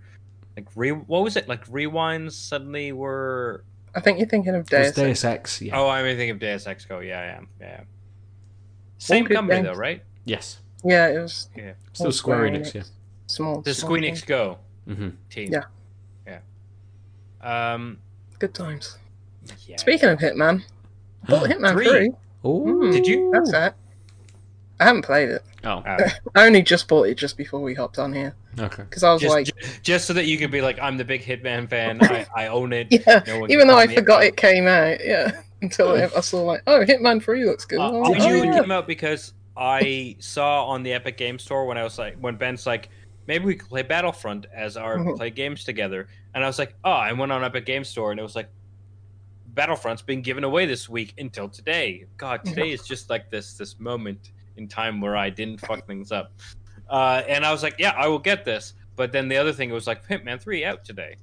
like 0.56 0.66
re. 0.74 0.90
What 0.92 1.22
was 1.24 1.36
it 1.36 1.46
like? 1.46 1.66
Rewinds 1.66 2.32
suddenly 2.32 2.92
were. 2.92 3.64
I 3.94 4.00
think 4.00 4.18
you're 4.18 4.28
thinking 4.28 4.54
of 4.54 4.72
It 4.72 4.78
was 4.78 4.92
Deus. 4.92 4.96
Ex. 4.96 4.96
Deus 4.96 5.24
Ex, 5.24 5.62
yeah. 5.62 5.78
Oh, 5.78 5.88
I'm 5.88 6.04
thinking 6.06 6.30
of 6.30 6.38
Deus 6.38 6.66
Ex 6.66 6.86
Go. 6.86 7.00
Yeah, 7.00 7.20
I 7.20 7.24
am. 7.36 7.48
Yeah. 7.60 7.82
Same 9.02 9.24
good 9.24 9.34
company 9.34 9.62
games. 9.62 9.74
though, 9.74 9.80
right? 9.80 10.02
Yes. 10.24 10.58
Yeah, 10.84 11.08
it 11.08 11.18
was 11.18 11.48
Yeah. 11.56 11.72
Still 11.92 12.12
Square 12.12 12.46
Square 12.48 12.50
Enix, 12.60 12.66
Enix. 12.70 12.74
yeah. 12.74 12.82
small. 13.26 13.60
The 13.62 13.74
small 13.74 13.90
Squeenix 13.92 14.26
game. 14.26 14.26
Go. 14.26 14.58
hmm 14.86 15.08
team. 15.30 15.52
Yeah. 15.52 15.64
Yeah. 16.26 17.72
Um. 17.74 17.98
Good 18.38 18.54
times. 18.54 18.98
Yeah. 19.66 19.76
Speaking 19.76 20.08
of 20.08 20.18
Hitman, 20.18 20.62
bought 21.28 21.48
Hitman 21.48 21.72
Three. 21.72 21.88
3. 21.88 22.10
Oh, 22.44 22.90
Did 22.92 23.06
you? 23.06 23.30
That's 23.32 23.52
it. 23.52 23.74
I 24.80 24.84
haven't 24.84 25.02
played 25.02 25.28
it. 25.28 25.42
Oh, 25.64 25.78
Uh, 25.86 26.08
I 26.34 26.46
only 26.46 26.62
just 26.62 26.88
bought 26.88 27.04
it 27.04 27.16
just 27.16 27.36
before 27.36 27.60
we 27.60 27.74
hopped 27.74 28.00
on 28.00 28.12
here 28.12 28.34
okay. 28.58 28.82
because 28.82 29.04
I 29.04 29.12
was 29.12 29.22
just, 29.22 29.32
like, 29.32 29.46
ju- 29.46 29.52
just 29.82 30.06
so 30.06 30.12
that 30.14 30.26
you 30.26 30.36
could 30.38 30.50
be 30.50 30.60
like, 30.60 30.80
I'm 30.80 30.96
the 30.96 31.04
big 31.04 31.22
Hitman 31.22 31.68
fan. 31.70 31.98
I, 32.02 32.26
I 32.34 32.46
own 32.48 32.72
it. 32.72 32.88
yeah. 32.90 33.22
No 33.28 33.40
one 33.40 33.50
Even 33.52 33.68
though 33.68 33.78
I 33.78 33.86
forgot 33.86 34.16
about 34.16 34.24
it 34.24 34.36
came 34.36 34.66
out, 34.66 35.04
yeah. 35.04 35.42
Until 35.62 35.92
I 35.92 36.08
saw 36.20 36.42
like, 36.42 36.62
oh, 36.66 36.84
Hitman 36.84 37.22
3 37.22 37.44
looks 37.44 37.64
good. 37.64 37.78
Uh, 37.78 37.88
I 37.88 38.08
was 38.08 38.24
I 38.24 38.30
oh, 38.30 38.66
yeah. 38.66 38.80
because 38.82 39.32
I 39.56 40.16
saw 40.18 40.66
on 40.66 40.82
the 40.82 40.92
Epic 40.92 41.16
Game 41.16 41.38
Store 41.38 41.66
when 41.66 41.78
I 41.78 41.84
was 41.84 41.98
like, 41.98 42.16
when 42.18 42.36
Ben's 42.36 42.66
like, 42.66 42.88
maybe 43.28 43.44
we 43.44 43.54
could 43.54 43.68
play 43.68 43.82
Battlefront 43.82 44.46
as 44.52 44.76
our 44.76 44.96
Mhm. 44.96 45.16
play 45.16 45.30
games 45.30 45.64
together, 45.64 46.08
and 46.34 46.42
I 46.42 46.46
was 46.46 46.58
like, 46.58 46.74
oh, 46.84 46.90
I 46.90 47.12
went 47.12 47.30
on 47.32 47.44
Epic 47.44 47.64
Game 47.64 47.84
Store 47.84 48.10
and 48.10 48.18
it 48.18 48.22
was 48.22 48.34
like, 48.34 48.48
Battlefront's 49.54 50.02
being 50.02 50.22
given 50.22 50.44
away 50.44 50.66
this 50.66 50.88
week 50.88 51.14
until 51.18 51.48
today. 51.48 52.06
God, 52.16 52.44
today 52.44 52.70
is 52.72 52.82
just 52.86 53.10
like 53.10 53.30
this 53.30 53.54
this 53.54 53.78
moment 53.78 54.32
in 54.56 54.66
time 54.66 55.00
where 55.00 55.16
I 55.16 55.30
didn't 55.30 55.60
fuck 55.60 55.86
things 55.86 56.10
up, 56.10 56.32
uh, 56.88 57.22
and 57.28 57.44
I 57.44 57.52
was 57.52 57.62
like, 57.62 57.76
yeah, 57.78 57.90
I 57.96 58.08
will 58.08 58.18
get 58.18 58.44
this. 58.44 58.72
But 58.96 59.12
then 59.12 59.28
the 59.28 59.36
other 59.36 59.52
thing 59.52 59.70
was 59.70 59.86
like 59.86 60.06
Hitman 60.08 60.40
Three 60.40 60.64
out 60.64 60.84
today. 60.84 61.16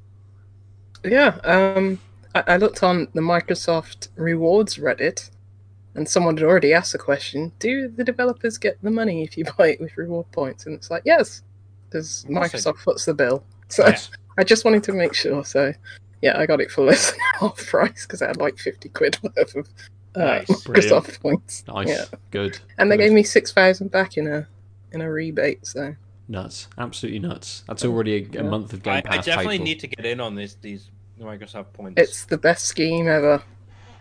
Yeah, 1.04 1.38
um, 1.44 2.00
I, 2.36 2.44
I 2.48 2.58
looked 2.58 2.84
on 2.84 3.08
the 3.14 3.22
Microsoft 3.22 4.10
Rewards 4.16 4.78
Reddit, 4.78 5.30
and 5.96 6.08
someone 6.08 6.38
had 6.38 6.46
already 6.46 6.74
asked 6.74 6.92
the 6.94 6.98
question: 7.00 7.52
Do 7.60 7.88
the 7.88 8.04
developers 8.04 8.58
get 8.58 8.78
the 8.82 8.92
money 8.92 9.24
if 9.24 9.38
you 9.38 9.46
buy 9.58 9.70
it 9.70 9.82
with 9.82 9.98
reward 9.98 10.32
points? 10.32 10.66
And 10.66 10.76
it's 10.76 10.90
like, 10.92 11.04
yes, 11.06 11.42
because 11.90 12.24
Of 12.26 12.34
course 12.36 12.52
they 12.52 12.58
Microsoft 12.60 12.78
foots 12.78 13.06
the 13.06 13.14
bill. 13.14 13.44
So 13.72 13.86
Yeah. 13.88 14.00
I 14.40 14.44
just 14.44 14.66
wanted 14.66 14.84
to 14.86 14.94
make 14.94 15.14
sure. 15.14 15.44
So 15.46 15.72
yeah, 16.24 16.40
I 16.40 16.48
got 16.48 16.60
it 16.60 16.72
for 16.72 16.84
less 16.86 17.12
than 17.12 17.20
half 17.40 17.58
price 17.68 18.06
because 18.08 18.22
I 18.24 18.28
had 18.28 18.38
like 18.38 18.58
fifty 18.58 18.90
quid 18.90 19.18
worth 19.22 19.56
of 19.56 19.68
uh, 20.16 20.20
Nice. 20.20 20.48
Microsoft 20.64 21.20
points. 21.22 21.64
Nice. 21.68 21.88
Yeah, 21.88 22.06
Good. 22.32 22.58
and 22.80 22.92
they 22.92 22.98
Good. 22.98 23.04
gave 23.04 23.12
me 23.14 23.22
six 23.22 23.52
thousand 23.52 23.92
back 23.92 24.18
in 24.18 24.26
a 24.26 24.48
in 24.92 25.02
a 25.02 25.12
rebate. 25.12 25.68
So 25.68 25.96
nuts. 26.28 26.68
Absolutely 26.80 27.20
nuts. 27.20 27.64
That's 27.68 27.86
already 27.86 28.16
a, 28.16 28.40
a 28.40 28.44
Yeah. 28.44 28.50
month 28.50 28.74
of 28.74 28.82
Game 28.82 28.94
I, 28.96 29.02
Pass. 29.02 29.14
I 29.14 29.22
definitely 29.22 29.54
paid 29.54 29.58
for. 29.60 29.64
need 29.66 29.80
to 29.82 29.88
get 29.88 30.06
in 30.08 30.20
on 30.20 30.34
this 30.34 30.56
these 30.56 30.90
Microsoft 31.26 31.74
points. 31.74 32.02
It's 32.02 32.26
the 32.26 32.38
best 32.38 32.66
scheme 32.66 33.08
ever. 33.08 33.42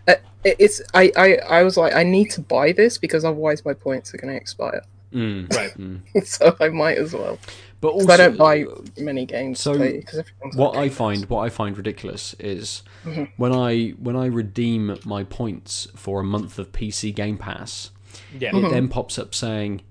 Uh, 0.07 0.15
it- 0.45 0.57
It's 0.59 0.81
I, 0.95 1.13
I 1.17 1.37
I 1.59 1.63
was 1.63 1.77
like 1.77 1.95
I 1.95 2.03
need 2.05 2.31
to 2.33 2.41
buy 2.41 2.73
this 2.73 2.99
because 2.99 3.25
otherwise 3.25 3.65
my 3.65 3.75
points 3.75 4.15
are 4.15 4.19
going 4.19 4.33
to 4.33 4.37
expire. 4.41 4.83
Mm, 5.13 5.55
Right. 5.57 5.73
mm. 5.79 6.01
so 6.27 6.55
I 6.61 6.69
might 6.69 6.99
as 6.99 7.13
well. 7.15 7.39
But 7.81 7.89
also, 7.89 8.13
I 8.13 8.17
don't 8.17 8.37
buy 8.37 8.65
many 8.99 9.25
games. 9.25 9.61
So, 9.61 9.73
to 9.73 9.79
play, 9.79 10.03
'cause 10.03 10.19
everyone's 10.19 10.57
what 10.57 10.75
like, 10.75 10.91
I 10.93 10.95
find 10.95 11.25
what 11.31 11.41
I 11.41 11.49
find 11.49 11.77
ridiculous 11.77 12.35
is 12.41 12.83
Mhm. 13.05 13.29
when 13.37 13.53
I 13.55 13.91
when 13.99 14.17
I 14.17 14.27
redeem 14.27 14.99
my 15.05 15.25
points 15.25 15.87
for 15.95 16.21
a 16.21 16.25
month 16.25 16.59
of 16.59 16.73
PC 16.73 17.13
Game 17.15 17.39
Pass, 17.39 17.91
yeah. 18.39 18.55
It 18.57 18.71
then 18.71 18.89
pops 18.89 19.19
up 19.19 19.35
saying 19.35 19.83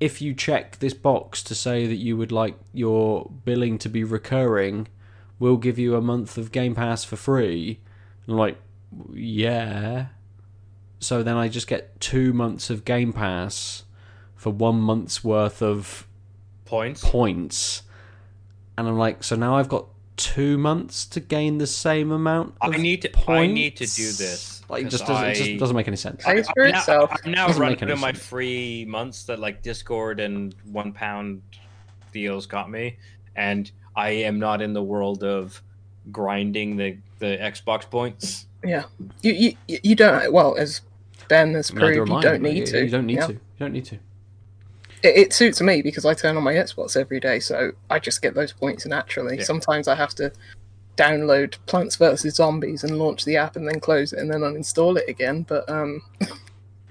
if 0.00 0.20
you 0.20 0.34
check 0.34 0.78
this 0.80 0.94
box 0.94 1.42
to 1.44 1.54
say 1.54 1.86
that 1.86 1.96
you 1.96 2.16
would 2.16 2.30
like 2.32 2.54
your 2.74 3.30
billing 3.44 3.78
to 3.78 3.88
be 3.88 4.04
recurring, 4.04 4.86
we'll 5.38 5.56
give 5.56 5.78
you 5.78 5.94
a 5.96 6.00
month 6.00 6.36
of 6.38 6.52
Game 6.52 6.74
Pass 6.74 7.04
for 7.04 7.16
free. 7.16 7.80
I'm 8.26 8.36
like, 8.36 8.58
yeah. 9.12 10.06
So 11.00 11.22
then 11.22 11.36
I 11.36 11.48
just 11.48 11.66
get 11.68 12.00
two 12.00 12.32
months 12.32 12.70
of 12.70 12.84
Game 12.84 13.12
Pass 13.12 13.84
for 14.34 14.50
one 14.50 14.80
month's 14.80 15.22
worth 15.22 15.62
of 15.62 16.06
points. 16.64 17.02
points. 17.04 17.82
And 18.76 18.86
I'm 18.88 18.98
like, 18.98 19.22
so 19.24 19.36
now 19.36 19.56
I've 19.56 19.68
got 19.68 19.86
two 20.16 20.58
months 20.58 21.06
to 21.06 21.20
gain 21.20 21.58
the 21.58 21.66
same 21.66 22.10
amount. 22.10 22.54
I 22.60 22.70
need 22.76 23.02
to- 23.02 23.08
Points? 23.10 23.28
I 23.28 23.46
need 23.46 23.76
to 23.76 23.86
do 23.86 24.10
this, 24.12 24.62
Like, 24.68 24.80
it 24.80 24.84
'cause 24.84 24.92
just 24.92 25.06
doesn't, 25.06 25.24
it 25.24 25.28
I- 25.30 25.34
just 25.34 25.58
doesn't 25.60 25.76
make 25.76 25.86
any 25.88 25.96
sense. 25.96 26.24
I- 26.26 26.34
Pays 26.34 26.48
for 26.50 26.64
I'm 26.66 26.72
now- 26.72 26.78
itself. 26.78 27.10
I'm 27.24 27.30
now 27.32 27.46
running 27.48 27.60
make 27.70 27.82
any 27.82 27.92
out 27.92 27.94
of 27.94 28.00
my 28.00 28.12
sense. 28.12 28.26
free 28.26 28.84
months 28.88 29.24
that 29.24 29.38
like 29.38 29.62
Discord 29.62 30.18
and 30.20 30.54
one 30.64 30.92
pound 30.92 31.42
deals 32.12 32.46
got 32.46 32.68
me, 32.70 32.96
and 33.36 33.70
I 33.98 34.10
am 34.10 34.38
not 34.38 34.62
in 34.62 34.72
the 34.72 34.82
world 34.82 35.24
of 35.24 35.60
grinding 36.12 36.76
the 36.76 36.96
the 37.18 37.36
Xbox 37.36 37.82
points. 37.90 38.46
yeah, 38.64 38.84
you, 39.22 39.32
you 39.66 39.78
you 39.82 39.94
don't. 39.96 40.32
Well, 40.32 40.56
as 40.56 40.80
Ben 41.28 41.54
has 41.54 41.72
Neither 41.72 41.94
proved, 41.96 42.10
am 42.10 42.12
you 42.12 42.18
I. 42.18 42.22
don't 42.22 42.42
need 42.42 42.66
to. 42.66 42.84
You 42.84 42.90
don't 42.90 43.06
need 43.06 43.16
Yeah. 43.16 43.26
to. 43.26 43.32
You 43.32 43.40
don't 43.58 43.72
need 43.72 43.84
to. 43.86 43.96
It, 45.02 45.16
it 45.16 45.32
suits 45.32 45.60
me 45.60 45.82
because 45.82 46.04
I 46.04 46.14
turn 46.14 46.36
on 46.36 46.42
my 46.44 46.54
Xbox 46.54 46.96
every 46.96 47.18
day, 47.20 47.40
so 47.40 47.72
I 47.90 47.98
just 47.98 48.22
get 48.22 48.34
those 48.34 48.52
points 48.52 48.86
naturally. 48.86 49.38
Yeah. 49.38 49.44
Sometimes 49.44 49.88
I 49.88 49.94
have 49.96 50.14
to 50.16 50.32
download 50.96 51.56
Plants 51.66 51.96
vs 51.96 52.34
Zombies 52.36 52.82
and 52.84 52.98
launch 52.98 53.24
the 53.24 53.36
app 53.36 53.56
and 53.56 53.66
then 53.68 53.78
close 53.80 54.12
it 54.12 54.18
and 54.20 54.30
then 54.32 54.40
uninstall 54.40 54.96
it 54.96 55.08
again. 55.08 55.42
But 55.48 55.68
um, 55.68 56.02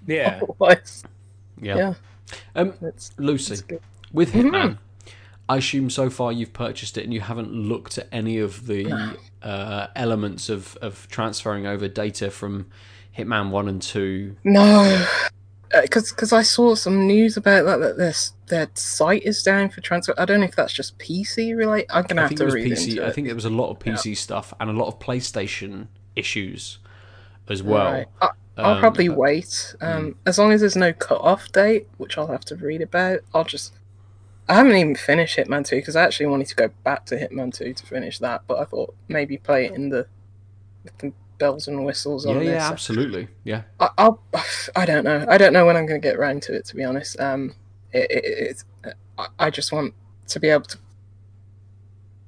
Yeah, 0.06 0.40
otherwise, 0.44 1.04
Yeah. 1.62 1.76
yeah, 1.78 1.94
Um, 2.56 2.74
it's, 2.82 3.12
Lucy, 3.18 3.54
it's 3.54 3.62
good. 3.62 3.82
with 4.14 4.32
Mhm. 4.34 4.42
Hitman, 4.52 4.78
I 5.50 5.58
assume 5.58 5.90
so 5.90 6.10
far 6.10 6.32
you've 6.32 6.54
purchased 6.54 6.98
it 6.98 7.04
and 7.06 7.14
you 7.14 7.22
haven't 7.22 7.52
looked 7.54 7.98
at 7.98 8.08
any 8.12 8.38
of 8.38 8.68
the 8.68 9.16
uh, 9.42 9.88
elements 9.96 10.50
of, 10.50 10.78
of 10.82 11.08
transferring 11.10 11.66
over 11.66 11.88
data 11.88 12.30
from 12.32 12.68
Hitman 13.18 13.50
1 13.52 13.68
and 13.68 13.82
2. 13.82 14.36
No, 14.44 15.06
because 15.82 16.12
because 16.12 16.34
I 16.34 16.42
saw 16.44 16.76
some 16.76 17.08
news 17.08 17.38
about 17.38 17.66
that 17.66 17.78
that 17.80 17.98
this 17.98 18.34
their 18.48 18.70
site 18.74 19.24
is 19.24 19.42
down 19.44 19.70
for 19.70 19.82
transfer. 19.82 20.14
I 20.18 20.26
don't 20.26 20.40
know 20.40 20.46
if 20.46 20.56
that's 20.56 20.74
just 20.74 20.98
PC 21.00 21.56
related. 21.56 21.88
I'm 21.92 22.04
gonna 22.06 22.22
I 22.22 22.24
have 22.24 22.30
think 22.30 22.40
to 22.40 22.48
read 22.56 22.72
PC. 22.72 22.90
into 22.92 23.06
I 23.06 23.12
think 23.12 23.28
there 23.28 23.36
was 23.36 23.46
a 23.46 23.50
lot 23.50 23.70
of 23.72 23.80
PC 23.80 24.16
stuff 24.18 24.54
and 24.60 24.70
a 24.70 24.74
lot 24.74 24.88
of 24.88 25.00
PlayStation 25.00 25.88
issues 26.16 26.80
as 27.50 27.64
well. 27.64 27.92
Right. 27.94 28.08
I, 28.22 28.30
I'll 28.58 28.74
Um, 28.76 28.80
probably 28.80 29.08
wait. 29.10 29.76
Um, 29.82 30.16
As 30.26 30.40
long 30.40 30.52
as 30.52 30.62
there's 30.62 30.76
no 30.76 30.92
cut 30.92 31.22
off 31.22 31.52
date, 31.52 31.88
which 31.98 32.18
I'll 32.18 32.28
have 32.28 32.44
to 32.46 32.56
read 32.56 32.82
about, 32.82 33.20
I'll 33.34 33.44
just. 33.44 33.74
I 34.50 34.54
haven't 34.56 34.76
even 34.76 34.96
finished 34.96 35.38
Hitman 35.38 35.66
2 35.66 35.76
because 35.78 35.96
I 35.96 36.04
actually 36.04 36.28
wanted 36.28 36.48
to 36.48 36.56
go 36.56 36.70
back 36.84 37.06
to 37.08 37.16
Hitman 37.18 37.54
2 37.54 37.74
to 37.74 37.86
finish 37.86 38.20
that, 38.20 38.44
but 38.48 38.60
I 38.60 38.64
thought 38.66 38.96
maybe 39.08 39.38
play 39.38 39.66
it 39.66 39.74
in 39.74 39.90
the 39.90 40.08
with 40.84 40.98
the 41.00 41.12
bells 41.38 41.68
and 41.68 41.86
whistles 41.86 42.26
on 42.26 42.36
Yeah, 42.36 42.40
this. 42.40 42.50
yeah, 42.50 42.70
absolutely. 42.72 43.28
Yeah. 43.44 43.64
I, 43.80 43.90
I'll. 43.98 44.22
I 44.76 44.86
don't 44.86 45.04
know. 45.04 45.26
I 45.28 45.38
don't 45.38 45.54
know 45.54 45.66
when 45.66 45.76
I'm 45.76 45.86
going 45.86 46.00
to 46.02 46.08
get 46.08 46.16
around 46.16 46.44
to 46.44 46.54
it. 46.54 46.66
To 46.66 46.76
be 46.76 46.84
honest, 46.84 47.20
um, 47.20 47.56
it, 47.92 48.10
it, 48.10 48.24
it's. 48.26 48.66
I, 49.40 49.50
just 49.50 49.72
want 49.72 49.94
to 50.28 50.40
be 50.40 50.50
able 50.50 50.66
to 50.66 50.78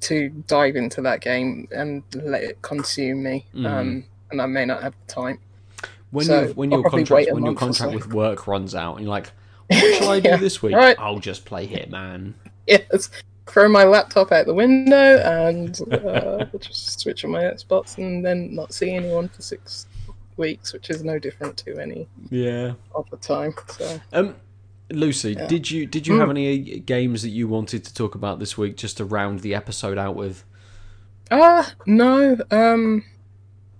to 0.02 0.30
dive 0.48 0.76
into 0.76 1.02
that 1.02 1.22
game 1.22 1.68
and 1.72 2.04
let 2.16 2.44
it 2.44 2.62
consume 2.62 3.22
me. 3.24 3.46
Mhm. 3.54 3.66
Um, 3.66 4.06
and 4.32 4.42
I 4.42 4.46
may 4.46 4.66
not 4.66 4.82
have 4.82 4.94
the 5.06 5.14
time. 5.14 5.40
When 6.12 6.26
So, 6.26 6.42
your 6.44 6.54
when 6.54 6.72
your 6.72 6.84
contract 6.90 7.32
when 7.32 7.46
your 7.46 7.54
contract 7.54 7.94
with 7.94 8.14
work 8.14 8.48
runs 8.48 8.74
out 8.76 8.96
and 8.96 9.04
you're 9.06 9.12
like, 9.12 9.32
what 9.70 9.96
shall 9.98 10.10
I 10.12 10.20
do 10.20 10.30
Yeah, 10.30 10.38
this 10.38 10.62
week? 10.62 10.76
right. 10.76 10.96
I'll 11.00 11.20
just 11.20 11.46
play 11.46 11.68
Hitman. 11.68 12.34
yes, 12.68 13.10
throw 13.48 13.68
my 13.70 13.84
laptop 13.84 14.32
out 14.32 14.46
the 14.46 14.54
window 14.54 15.18
and 15.18 15.80
uh, 15.92 16.46
just 16.60 17.00
switch 17.00 17.26
on 17.26 17.32
my 17.32 17.42
Xbox 17.44 17.98
and 17.98 18.24
then 18.26 18.54
not 18.54 18.74
see 18.74 18.94
anyone 18.94 19.28
for 19.30 19.42
six 19.42 19.88
weeks, 20.38 20.72
which 20.74 20.90
is 20.90 21.04
no 21.04 21.18
different 21.20 21.58
to 21.58 21.78
any 21.80 22.08
Yeah. 22.30 22.74
other 22.96 23.18
time. 23.18 23.54
So 23.70 24.00
Um, 24.14 24.36
Lucy, 24.92 25.34
Yeah. 25.34 25.48
did 25.48 25.70
you 25.70 25.86
did 25.86 26.08
you 26.08 26.16
Mm. 26.16 26.20
have 26.20 26.30
any 26.32 26.80
games 26.80 27.22
that 27.24 27.30
you 27.30 27.48
wanted 27.48 27.84
to 27.86 27.94
talk 27.94 28.16
about 28.16 28.40
this 28.40 28.58
week 28.58 28.76
just 28.78 28.98
to 28.98 29.06
round 29.06 29.42
the 29.42 29.54
episode 29.56 29.98
out 29.98 30.16
with? 30.16 30.44
Ah, 31.32 31.74
no. 31.86 32.38
Um, 32.50 33.04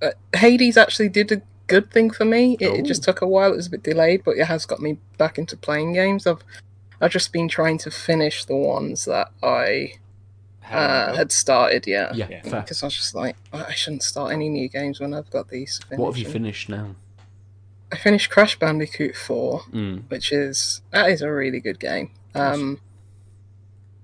uh, 0.02 0.12
Hades 0.36 0.78
actually 0.78 1.10
did 1.10 1.32
a 1.32 1.42
good 1.70 1.92
thing 1.92 2.10
for 2.12 2.26
me. 2.26 2.58
It, 2.60 2.80
it 2.80 2.86
just 2.86 3.04
took 3.04 3.22
a 3.22 3.28
while; 3.28 3.52
it 3.54 3.56
was 3.56 3.68
a 3.68 3.72
bit 3.72 3.84
delayed, 3.84 4.24
but 4.26 4.38
it 4.38 4.46
has 4.46 4.66
got 4.66 4.80
me 4.82 4.98
back 5.18 5.38
into 5.38 5.56
playing 5.58 5.94
games. 5.94 6.28
I've 6.28 6.44
I've 7.02 7.12
just 7.12 7.32
been 7.32 7.48
trying 7.48 7.78
to 7.80 7.92
finish 7.92 8.44
the 8.46 8.56
ones 8.56 9.06
that 9.06 9.32
I 9.42 9.94
uh, 10.70 11.16
had 11.16 11.32
started. 11.32 11.88
Yeah, 11.88 12.12
Yeah, 12.14 12.28
Yeah. 12.30 12.42
because 12.62 12.84
I 12.84 12.88
was 12.88 12.96
just 12.96 13.16
like, 13.16 13.36
I 13.54 13.74
shouldn't 13.74 14.04
start 14.04 14.34
any 14.34 14.50
new 14.50 14.68
games 14.70 15.00
when 15.00 15.14
I've 15.14 15.30
got 15.32 15.50
these. 15.50 15.80
to 15.90 15.96
What 15.96 16.08
have 16.16 16.18
you 16.18 16.30
finished 16.30 16.68
now? 16.70 16.96
I 17.92 17.96
finished 17.98 18.30
Crash 18.30 18.60
Bandicoot 18.60 19.16
Four, 19.16 19.62
Mm. 19.72 20.04
which 20.10 20.32
is 20.32 20.82
that 20.92 21.10
is 21.10 21.22
a 21.22 21.32
really 21.32 21.60
good 21.60 21.80
game. 21.80 22.12
Um, 22.36 22.80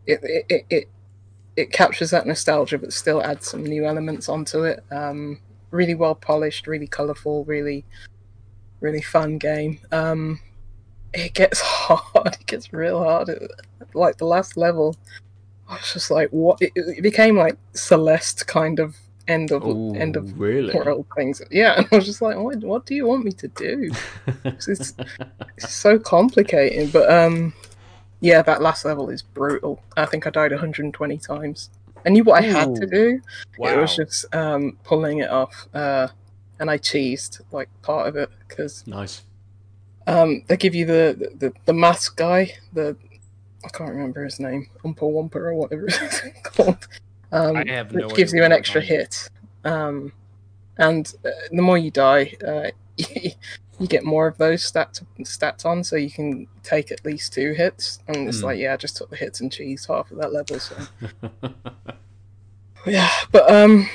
it, 0.07 0.19
it, 0.23 0.45
it, 0.49 0.65
it 0.69 0.89
it 1.55 1.71
captures 1.71 2.09
that 2.11 2.25
nostalgia, 2.27 2.77
but 2.77 2.91
still 2.93 3.21
adds 3.21 3.47
some 3.49 3.63
new 3.63 3.85
elements 3.85 4.27
onto 4.27 4.63
it. 4.63 4.83
Um, 4.91 5.39
really 5.75 5.95
well 5.95 6.15
polished, 6.15 6.67
really 6.67 6.87
colourful, 6.87 7.43
really 7.45 7.85
really 8.81 9.01
fun 9.01 9.37
game. 9.37 9.79
Um, 9.91 10.39
it 11.13 11.33
gets 11.33 11.59
hard. 11.63 12.35
It 12.39 12.45
gets 12.45 12.71
real 12.73 13.03
hard. 13.03 13.29
It- 13.29 13.51
like 13.93 14.17
the 14.17 14.25
last 14.25 14.57
level, 14.57 14.95
I 15.69 15.75
was 15.75 15.93
just 15.93 16.11
like, 16.11 16.29
what? 16.29 16.61
It, 16.61 16.71
it 16.75 17.01
became 17.01 17.37
like 17.37 17.57
Celeste 17.73 18.45
kind 18.45 18.79
of 18.79 18.97
end 19.27 19.51
of 19.51 19.63
Ooh, 19.63 19.95
end 19.95 20.17
of 20.17 20.37
really? 20.37 20.73
world 20.73 21.05
things. 21.15 21.41
Yeah, 21.49 21.75
and 21.77 21.87
I 21.91 21.95
was 21.95 22.05
just 22.05 22.21
like, 22.21 22.35
what, 22.35 22.57
what 22.57 22.85
do 22.85 22.93
you 22.93 23.07
want 23.07 23.23
me 23.23 23.31
to 23.31 23.47
do? 23.47 23.89
It's, 24.43 24.67
it's 24.67 24.93
so 25.59 25.97
complicated. 25.97 26.91
But 26.91 27.09
um, 27.09 27.53
yeah, 28.19 28.41
that 28.41 28.61
last 28.61 28.83
level 28.83 29.09
is 29.09 29.21
brutal. 29.21 29.81
I 29.95 30.05
think 30.05 30.27
I 30.27 30.29
died 30.29 30.51
120 30.51 31.17
times. 31.19 31.69
I 32.05 32.09
knew 32.09 32.23
what 32.23 32.43
I 32.43 32.45
had 32.45 32.75
to 32.75 32.85
do. 32.85 33.21
Wow. 33.57 33.69
It 33.69 33.77
was 33.77 33.95
just 33.95 34.33
um, 34.35 34.77
pulling 34.83 35.19
it 35.19 35.29
off, 35.29 35.67
uh, 35.73 36.07
and 36.59 36.69
I 36.69 36.77
cheesed 36.77 37.41
like 37.51 37.69
part 37.81 38.07
of 38.07 38.15
it 38.15 38.29
because 38.47 38.85
Nice. 38.85 39.23
um, 40.05 40.43
they 40.47 40.57
give 40.57 40.75
you 40.75 40.85
the, 40.85 41.31
the 41.35 41.53
the 41.65 41.73
mask 41.73 42.17
guy, 42.17 42.53
the 42.73 42.95
I 43.63 43.69
can't 43.69 43.89
remember 43.89 44.23
his 44.23 44.39
name, 44.39 44.67
Umpa 44.83 44.99
Wumpa 44.99 45.35
or 45.37 45.55
whatever 45.55 45.85
it's 45.89 46.21
called. 46.43 46.87
Um, 47.31 47.55
I 47.55 47.65
have 47.67 47.91
no 47.91 48.07
which 48.07 48.15
gives 48.15 48.33
you 48.33 48.43
an 48.43 48.51
extra 48.51 48.81
hit, 48.81 49.29
um, 49.63 50.13
and 50.77 51.11
uh, 51.25 51.29
the 51.51 51.61
more 51.61 51.77
you 51.77 51.89
die, 51.89 52.35
uh, 52.47 52.69
you 53.79 53.87
get 53.87 54.03
more 54.05 54.27
of 54.27 54.37
those 54.37 54.69
stats 54.69 55.03
stats 55.21 55.65
on, 55.65 55.83
so 55.83 55.95
you 55.95 56.09
can 56.11 56.47
take 56.63 56.91
at 56.91 57.03
least 57.05 57.33
two 57.33 57.53
hits. 57.53 57.99
And 58.07 58.27
it's 58.27 58.39
Hmm. 58.39 58.45
like, 58.45 58.59
yeah, 58.59 58.73
I 58.73 58.77
just 58.77 58.97
took 58.97 59.09
the 59.09 59.15
hits 59.15 59.41
and 59.41 59.51
cheese 59.51 59.85
half 59.85 60.11
of 60.11 60.17
that 60.17 60.31
level. 60.31 60.59
So 60.59 60.75
yeah, 62.85 63.09
but 63.31 63.49
um, 63.51 63.89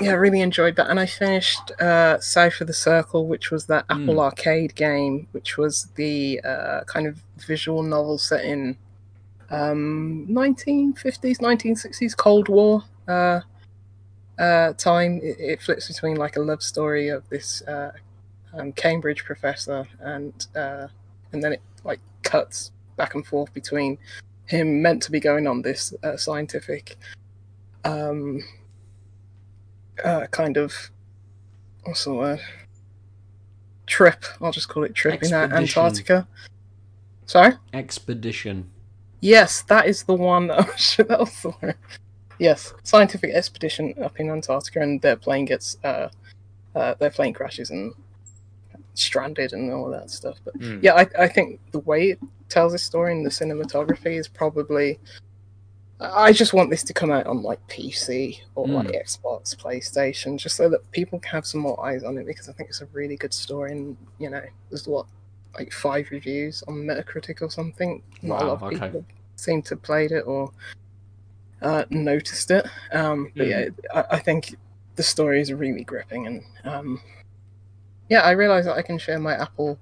yeah, 0.00 0.10
I 0.12 0.14
really 0.14 0.40
enjoyed 0.40 0.76
that, 0.76 0.88
and 0.88 1.00
I 1.00 1.06
finished 1.06 1.70
uh, 1.80 2.18
South 2.20 2.60
of 2.60 2.66
the 2.66 2.72
Circle, 2.74 3.26
which 3.26 3.50
was 3.50 3.66
that 3.66 3.84
Apple 3.90 4.14
Mm. 4.16 4.18
Arcade 4.20 4.74
game, 4.74 5.26
which 5.32 5.56
was 5.56 5.88
the 5.96 6.40
uh, 6.44 6.84
kind 6.84 7.06
of 7.06 7.20
visual 7.38 7.82
novel 7.82 8.18
set 8.18 8.44
in 8.44 8.76
um 9.50 10.26
1950s, 10.28 11.38
1960s 11.38 12.16
Cold 12.16 12.48
War 12.48 12.82
uh, 13.06 13.40
uh, 14.38 14.72
time. 14.74 15.20
It, 15.22 15.36
it 15.38 15.62
flips 15.62 15.88
between 15.88 16.16
like 16.16 16.36
a 16.36 16.40
love 16.40 16.62
story 16.62 17.08
of 17.08 17.28
this 17.28 17.62
uh, 17.62 17.92
um, 18.56 18.72
Cambridge 18.72 19.24
professor, 19.24 19.86
and 20.00 20.46
uh, 20.56 20.88
and 21.32 21.42
then 21.42 21.52
it 21.52 21.60
like 21.84 22.00
cuts 22.22 22.72
back 22.96 23.14
and 23.14 23.26
forth 23.26 23.52
between 23.52 23.98
him 24.46 24.80
meant 24.80 25.02
to 25.02 25.10
be 25.10 25.20
going 25.20 25.46
on 25.46 25.62
this 25.62 25.92
uh, 26.02 26.16
scientific 26.16 26.96
um, 27.84 28.42
uh, 30.04 30.26
kind 30.30 30.56
of 30.56 30.72
what's 31.84 32.04
the 32.04 32.14
word 32.14 32.40
trip. 33.86 34.24
I'll 34.40 34.52
just 34.52 34.68
call 34.68 34.84
it 34.84 34.94
trip 34.94 35.22
in 35.22 35.32
uh, 35.32 35.48
Antarctica. 35.52 36.26
Sorry. 37.26 37.54
Expedition. 37.72 38.70
Yes, 39.20 39.62
that 39.62 39.86
is 39.86 40.04
the 40.04 40.14
one. 40.14 40.48
That 40.48 40.66
was, 40.66 40.96
that 40.98 41.18
was 41.18 41.42
the. 41.42 41.74
Yes, 42.38 42.74
scientific 42.82 43.32
expedition 43.32 43.94
up 44.02 44.20
in 44.20 44.30
Antarctica, 44.30 44.80
and 44.80 45.00
their 45.00 45.16
plane 45.16 45.46
gets 45.46 45.78
uh, 45.82 46.10
uh, 46.74 46.94
their 46.94 47.10
plane 47.10 47.32
crashes 47.32 47.70
and 47.70 47.94
stranded 48.98 49.52
and 49.52 49.72
all 49.72 49.90
that 49.90 50.10
stuff. 50.10 50.38
But 50.44 50.58
Mm. 50.58 50.82
yeah, 50.82 50.94
I, 50.94 51.24
I 51.24 51.28
think 51.28 51.60
the 51.72 51.80
way 51.80 52.10
it 52.10 52.20
tells 52.48 52.72
this 52.72 52.82
story 52.82 53.12
and 53.12 53.24
the 53.24 53.30
cinematography 53.30 54.18
is 54.18 54.28
probably. 54.28 54.98
I 55.98 56.30
just 56.30 56.52
want 56.52 56.68
this 56.68 56.82
to 56.82 56.92
come 56.92 57.10
out 57.10 57.26
on 57.26 57.42
like 57.42 57.66
PC 57.68 58.40
or 58.54 58.68
like 58.68 58.88
Xbox, 58.88 59.56
PlayStation, 59.56 60.38
just 60.38 60.54
so 60.54 60.68
that 60.68 60.90
people 60.90 61.18
can 61.18 61.30
have 61.30 61.46
some 61.46 61.62
more 61.62 61.82
eyes 61.82 62.04
on 62.04 62.18
it 62.18 62.26
because 62.26 62.50
I 62.50 62.52
think 62.52 62.68
it's 62.68 62.82
a 62.82 62.86
really 62.92 63.16
good 63.16 63.32
story. 63.32 63.72
And 63.72 63.96
you 64.18 64.28
know, 64.28 64.42
there's 64.68 64.86
what 64.86 65.06
like 65.54 65.72
five 65.72 66.10
reviews 66.10 66.62
on 66.68 66.74
Metacritic 66.74 67.40
or 67.40 67.50
something. 67.50 68.02
Not 68.20 68.42
a 68.42 68.44
lot 68.44 68.52
of 68.56 68.62
okay. 68.64 68.78
people 68.78 69.06
seem 69.36 69.62
to 69.62 69.70
have 69.70 69.82
played 69.82 70.12
it 70.12 70.26
or 70.26 70.50
uh, 71.62 71.84
noticed 71.88 72.50
it. 72.50 72.66
Um, 72.92 73.32
but 73.34 73.46
yeah, 73.46 73.68
I, 73.94 74.04
I 74.12 74.18
think 74.18 74.54
the 74.96 75.02
story 75.02 75.40
is 75.40 75.52
really 75.52 75.84
gripping, 75.84 76.26
and 76.26 76.44
um, 76.64 77.00
yeah, 78.08 78.20
I 78.20 78.32
realise 78.32 78.64
that 78.66 78.76
I 78.76 78.82
can 78.82 78.98
share 78.98 79.18
my 79.18 79.34
Apple 79.34 79.78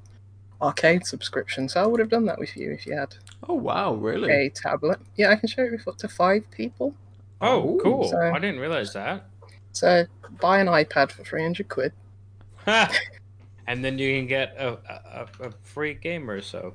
Arcade 0.62 1.04
subscription, 1.06 1.68
so 1.68 1.82
I 1.82 1.86
would 1.86 2.00
have 2.00 2.08
done 2.08 2.24
that 2.26 2.38
with 2.38 2.56
you 2.56 2.72
if 2.72 2.86
you 2.86 2.94
had 2.96 3.14
Oh 3.48 3.54
wow, 3.54 3.94
really? 3.94 4.32
a 4.32 4.48
tablet. 4.50 4.98
Yeah, 5.16 5.30
I 5.30 5.36
can 5.36 5.48
share 5.48 5.66
it 5.66 5.72
with 5.72 5.86
up 5.88 5.98
to 5.98 6.08
five 6.08 6.50
people. 6.50 6.94
Oh, 7.40 7.74
Ooh. 7.76 7.80
cool. 7.82 8.08
So- 8.08 8.18
I 8.20 8.38
didn't 8.38 8.60
realize 8.60 8.92
that. 8.94 9.26
So 9.72 10.06
buy 10.40 10.60
an 10.60 10.68
iPad 10.68 11.10
for 11.10 11.24
three 11.24 11.42
hundred 11.42 11.68
quid. 11.68 11.92
and 12.66 13.84
then 13.84 13.98
you 13.98 14.16
can 14.16 14.26
get 14.26 14.54
a, 14.56 14.78
a, 14.88 15.26
a 15.48 15.52
free 15.62 15.94
game 15.94 16.30
or 16.30 16.40
so. 16.40 16.74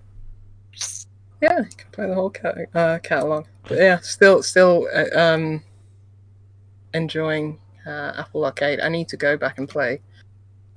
Yeah, 1.41 1.59
you 1.59 1.65
can 1.77 1.89
play 1.91 2.07
the 2.07 2.13
whole 2.13 2.29
cat- 2.29 2.57
uh, 2.75 2.99
catalog. 3.01 3.45
But 3.67 3.77
yeah, 3.77 3.99
still, 3.99 4.43
still 4.43 4.87
uh, 4.93 5.17
um, 5.17 5.63
enjoying 6.93 7.57
uh, 7.87 8.13
Apple 8.17 8.45
Arcade. 8.45 8.81
I 8.81 8.89
need 8.89 9.07
to 9.09 9.17
go 9.17 9.37
back 9.37 9.57
and 9.57 9.67
play 9.69 10.01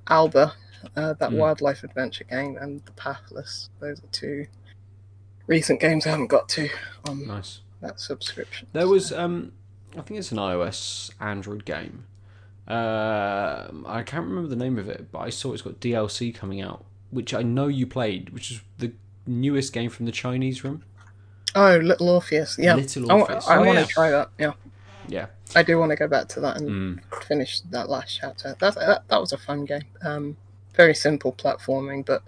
Alba, 0.08 0.54
uh, 0.96 1.12
that 1.14 1.30
Mm. 1.30 1.36
wildlife 1.36 1.84
adventure 1.84 2.24
game, 2.24 2.56
and 2.60 2.84
The 2.84 2.92
Pathless. 2.92 3.70
Those 3.80 3.98
are 4.00 4.06
two 4.12 4.46
recent 5.46 5.80
games 5.80 6.06
I 6.06 6.10
haven't 6.10 6.28
got 6.28 6.48
to 6.50 6.68
on 7.08 7.26
Nice. 7.26 7.60
that 7.80 7.98
subscription. 8.00 8.68
There 8.72 8.86
was, 8.88 9.12
um, 9.12 9.52
I 9.96 10.00
think 10.02 10.18
it's 10.20 10.32
an 10.32 10.38
iOS 10.38 11.10
Android 11.20 11.64
game. 11.64 12.04
Uh, 12.68 13.68
I 13.86 14.02
can't 14.04 14.26
remember 14.26 14.48
the 14.48 14.56
name 14.56 14.78
of 14.78 14.88
it, 14.88 15.10
but 15.12 15.18
I 15.20 15.30
saw 15.30 15.52
it's 15.52 15.62
got 15.62 15.80
DLC 15.80 16.32
coming 16.34 16.60
out, 16.60 16.84
which 17.10 17.34
I 17.34 17.42
know 17.42 17.66
you 17.68 17.86
played, 17.86 18.30
which 18.30 18.50
is 18.52 18.60
the 18.78 18.92
newest 19.26 19.72
game 19.72 19.90
from 19.90 20.06
the 20.06 20.12
Chinese 20.12 20.62
room. 20.64 20.84
Oh, 21.54 21.76
Little 21.76 22.08
Orpheus. 22.08 22.56
Yeah, 22.58 22.76
Little 22.76 23.10
I, 23.12 23.14
Orpheus. 23.20 23.48
I 23.48 23.56
Oh, 23.56 23.64
want 23.64 23.74
to 23.76 23.80
yeah. 23.80 23.86
try 23.86 24.10
that. 24.10 24.30
Yeah, 24.38 24.52
Yeah. 25.08 25.26
I 25.54 25.62
do 25.62 25.78
want 25.78 25.90
to 25.90 25.96
go 25.96 26.08
back 26.08 26.28
to 26.28 26.40
that 26.40 26.56
and 26.56 26.70
Mm. 27.00 27.24
finish 27.24 27.60
that 27.70 27.90
last 27.90 28.16
chapter. 28.20 28.56
That, 28.60 28.74
that 28.76 29.02
that 29.08 29.20
was 29.20 29.32
a 29.32 29.38
fun 29.38 29.64
game. 29.66 29.84
Um, 30.02 30.36
very 30.74 30.94
simple 30.94 31.32
platforming, 31.32 32.04
but 32.04 32.22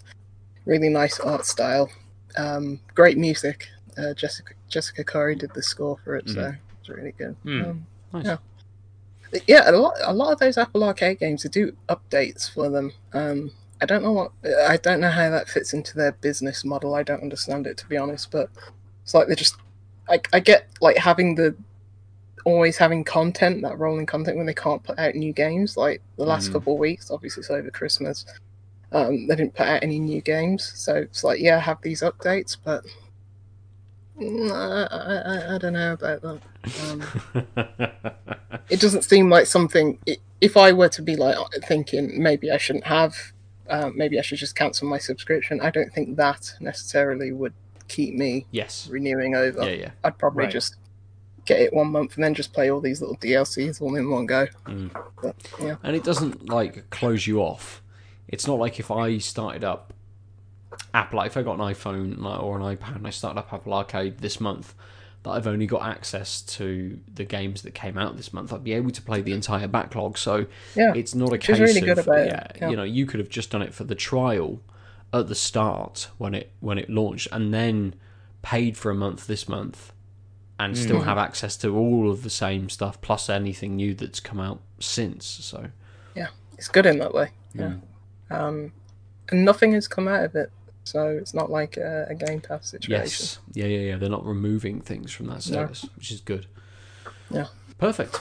really 0.66 0.88
nice 0.88 1.20
art 1.20 1.46
style. 1.46 1.90
Um, 2.36 2.80
great 2.94 3.18
music. 3.18 3.68
Uh, 3.96 4.12
Jessica 4.14 4.54
Jessica 4.68 5.04
Curry 5.04 5.36
did 5.36 5.54
the 5.54 5.62
score 5.62 5.98
for 6.04 6.16
it, 6.16 6.28
so 6.28 6.52
it's 6.80 6.88
really 6.88 7.12
good. 7.12 7.36
Mm. 7.44 7.70
Um, 7.70 7.86
Nice. 8.12 8.26
Yeah. 8.26 9.40
yeah, 9.48 9.70
a 9.70 9.72
lot 9.72 9.94
a 10.02 10.14
lot 10.14 10.32
of 10.32 10.38
those 10.38 10.56
Apple 10.56 10.84
Arcade 10.84 11.18
games 11.18 11.42
they 11.42 11.48
do 11.48 11.76
updates 11.88 12.52
for 12.52 12.70
them. 12.70 12.92
Um, 13.12 13.50
I 13.80 13.86
don't 13.86 14.02
know 14.02 14.12
what 14.12 14.32
I 14.66 14.76
don't 14.76 15.00
know 15.00 15.10
how 15.10 15.30
that 15.30 15.48
fits 15.48 15.74
into 15.74 15.96
their 15.96 16.12
business 16.12 16.64
model. 16.64 16.94
I 16.94 17.02
don't 17.02 17.22
understand 17.22 17.66
it 17.66 17.76
to 17.78 17.86
be 17.86 17.96
honest, 17.96 18.30
but 18.30 18.50
it's 19.02 19.14
like 19.14 19.26
they 19.26 19.34
just 19.34 19.56
I, 20.08 20.20
I 20.32 20.40
get 20.40 20.68
like 20.80 20.96
having 20.96 21.34
the 21.34 21.54
always 22.44 22.76
having 22.76 23.04
content 23.04 23.62
that 23.62 23.78
rolling 23.78 24.06
content 24.06 24.36
when 24.36 24.46
they 24.46 24.54
can't 24.54 24.82
put 24.82 24.98
out 24.98 25.14
new 25.14 25.32
games. 25.32 25.76
Like 25.76 26.02
the 26.16 26.24
last 26.24 26.50
Mhm. 26.50 26.52
couple 26.54 26.74
of 26.74 26.78
weeks, 26.78 27.10
obviously 27.10 27.40
it's 27.40 27.50
over 27.50 27.70
Christmas. 27.70 28.24
Um, 28.92 29.26
they 29.26 29.34
didn't 29.36 29.54
put 29.54 29.66
out 29.66 29.82
any 29.82 29.98
new 29.98 30.20
games, 30.20 30.70
so 30.74 30.94
it's 30.94 31.24
like 31.24 31.40
yeah, 31.40 31.58
have 31.58 31.80
these 31.82 32.02
updates, 32.02 32.56
but 32.62 32.84
mm, 34.20 34.50
I, 34.50 35.52
I, 35.52 35.54
I, 35.54 35.58
don't 35.58 35.72
know 35.72 35.92
about 35.94 36.22
that. 36.22 36.40
Um, 36.90 38.12
it 38.70 38.80
doesn't 38.80 39.02
seem 39.02 39.28
like 39.30 39.46
something. 39.46 39.98
i- 40.08 40.18
If 40.40 40.56
I 40.56 40.72
were 40.72 40.88
to 40.90 41.02
be 41.02 41.16
like 41.16 41.36
thinking 41.66 42.22
maybe 42.22 42.50
I 42.50 42.56
shouldn't 42.58 42.84
have, 42.84 43.16
um, 43.68 43.96
maybe 43.96 44.18
I 44.18 44.22
should 44.22 44.38
just 44.38 44.54
cancel 44.54 44.86
my 44.88 44.98
subscription. 44.98 45.60
I 45.60 45.70
don't 45.70 45.92
think 45.92 46.16
that 46.16 46.52
necessarily 46.60 47.32
would 47.32 47.54
keep 47.88 48.14
me 48.14 48.46
yes. 48.50 48.86
renewing 48.88 49.34
over. 49.34 49.64
Yeah, 49.64 49.70
yeah. 49.76 49.90
I'd 50.04 50.18
probably 50.18 50.44
Right. 50.44 50.52
just 50.52 50.76
get 51.44 51.60
it 51.60 51.72
one 51.72 51.88
month 51.88 52.14
and 52.14 52.24
then 52.24 52.34
just 52.34 52.52
play 52.52 52.70
all 52.70 52.80
these 52.80 53.00
little 53.00 53.16
DLCs 53.16 53.80
all 53.80 53.94
in 53.94 54.10
one 54.10 54.26
go. 54.26 54.46
Mm. 54.66 54.90
But 55.22 55.36
yeah, 55.60 55.76
And 55.82 55.96
it 55.96 56.04
doesn't 56.04 56.48
like 56.48 56.90
close 56.90 57.26
you 57.26 57.40
off. 57.40 57.82
It's 58.28 58.46
not 58.46 58.58
like 58.58 58.80
if 58.80 58.90
I 58.90 59.18
started 59.18 59.64
up 59.64 59.92
Apple, 60.92 61.18
like 61.18 61.28
if 61.28 61.36
I 61.36 61.42
got 61.42 61.54
an 61.54 61.60
iPhone 61.60 62.42
or 62.42 62.58
an 62.58 62.76
iPad 62.76 62.96
and 62.96 63.06
I 63.06 63.10
started 63.10 63.38
up 63.38 63.52
Apple 63.52 63.74
Arcade 63.74 64.18
this 64.18 64.40
month, 64.40 64.74
that 65.24 65.30
I've 65.30 65.46
only 65.46 65.66
got 65.66 65.82
access 65.82 66.42
to 66.42 67.00
the 67.12 67.24
games 67.24 67.62
that 67.62 67.72
came 67.72 67.96
out 67.96 68.16
this 68.16 68.32
month. 68.32 68.52
I'd 68.52 68.62
be 68.62 68.74
able 68.74 68.90
to 68.90 69.02
play 69.02 69.22
the 69.22 69.32
entire 69.32 69.66
backlog. 69.66 70.18
So 70.18 70.46
yeah, 70.76 70.92
it's 70.94 71.14
not 71.14 71.32
a 71.32 71.38
case 71.38 71.58
really 71.58 71.88
of 71.88 72.06
yeah, 72.06 72.46
yeah. 72.56 72.68
you 72.68 72.76
know, 72.76 72.82
you 72.82 73.06
could 73.06 73.20
have 73.20 73.30
just 73.30 73.50
done 73.50 73.62
it 73.62 73.74
for 73.74 73.84
the 73.84 73.94
trial 73.94 74.60
at 75.12 75.28
the 75.28 75.34
start 75.34 76.08
when 76.18 76.34
it 76.34 76.52
when 76.60 76.78
it 76.78 76.90
launched, 76.90 77.28
and 77.32 77.54
then 77.54 77.94
paid 78.42 78.76
for 78.76 78.90
a 78.90 78.94
month 78.94 79.26
this 79.26 79.48
month, 79.48 79.93
and 80.59 80.76
still 80.78 81.01
Mm. 81.01 81.05
have 81.05 81.18
access 81.18 81.56
to 81.59 81.76
all 81.76 82.10
of 82.10 82.22
the 82.22 82.31
same 82.31 82.68
stuff 82.68 83.01
plus 83.01 83.28
anything 83.28 83.76
new 83.76 83.94
that's 83.94 84.20
come 84.20 84.39
out 84.40 84.60
since. 84.78 85.26
So 85.26 85.70
yeah, 86.14 86.28
it's 86.56 86.68
good 86.68 86.86
in 86.86 86.98
that 86.98 87.12
way. 87.14 87.31
Mm. 87.56 87.81
Yeah, 88.31 88.36
um, 88.47 88.72
and 89.31 89.44
nothing 89.44 89.72
has 89.72 89.89
come 89.89 90.06
out 90.09 90.24
of 90.24 90.35
it, 90.36 90.51
so 90.85 91.09
it's 91.09 91.35
not 91.35 91.51
like 91.51 91.76
a, 91.76 92.06
a 92.10 92.14
Game 92.14 92.40
Pass 92.40 92.68
situation. 92.70 93.02
yes, 93.05 93.39
yeah, 93.52 93.66
yeah, 93.66 93.81
yeah, 93.90 93.97
they're 93.97 94.09
not 94.09 94.24
removing 94.24 94.81
things 94.81 95.10
from 95.12 95.26
that 95.26 95.35
No. 95.35 95.40
service, 95.40 95.86
which 95.97 96.10
is 96.10 96.20
good. 96.20 96.47
Yeah. 97.31 97.47
perfect. 97.78 98.20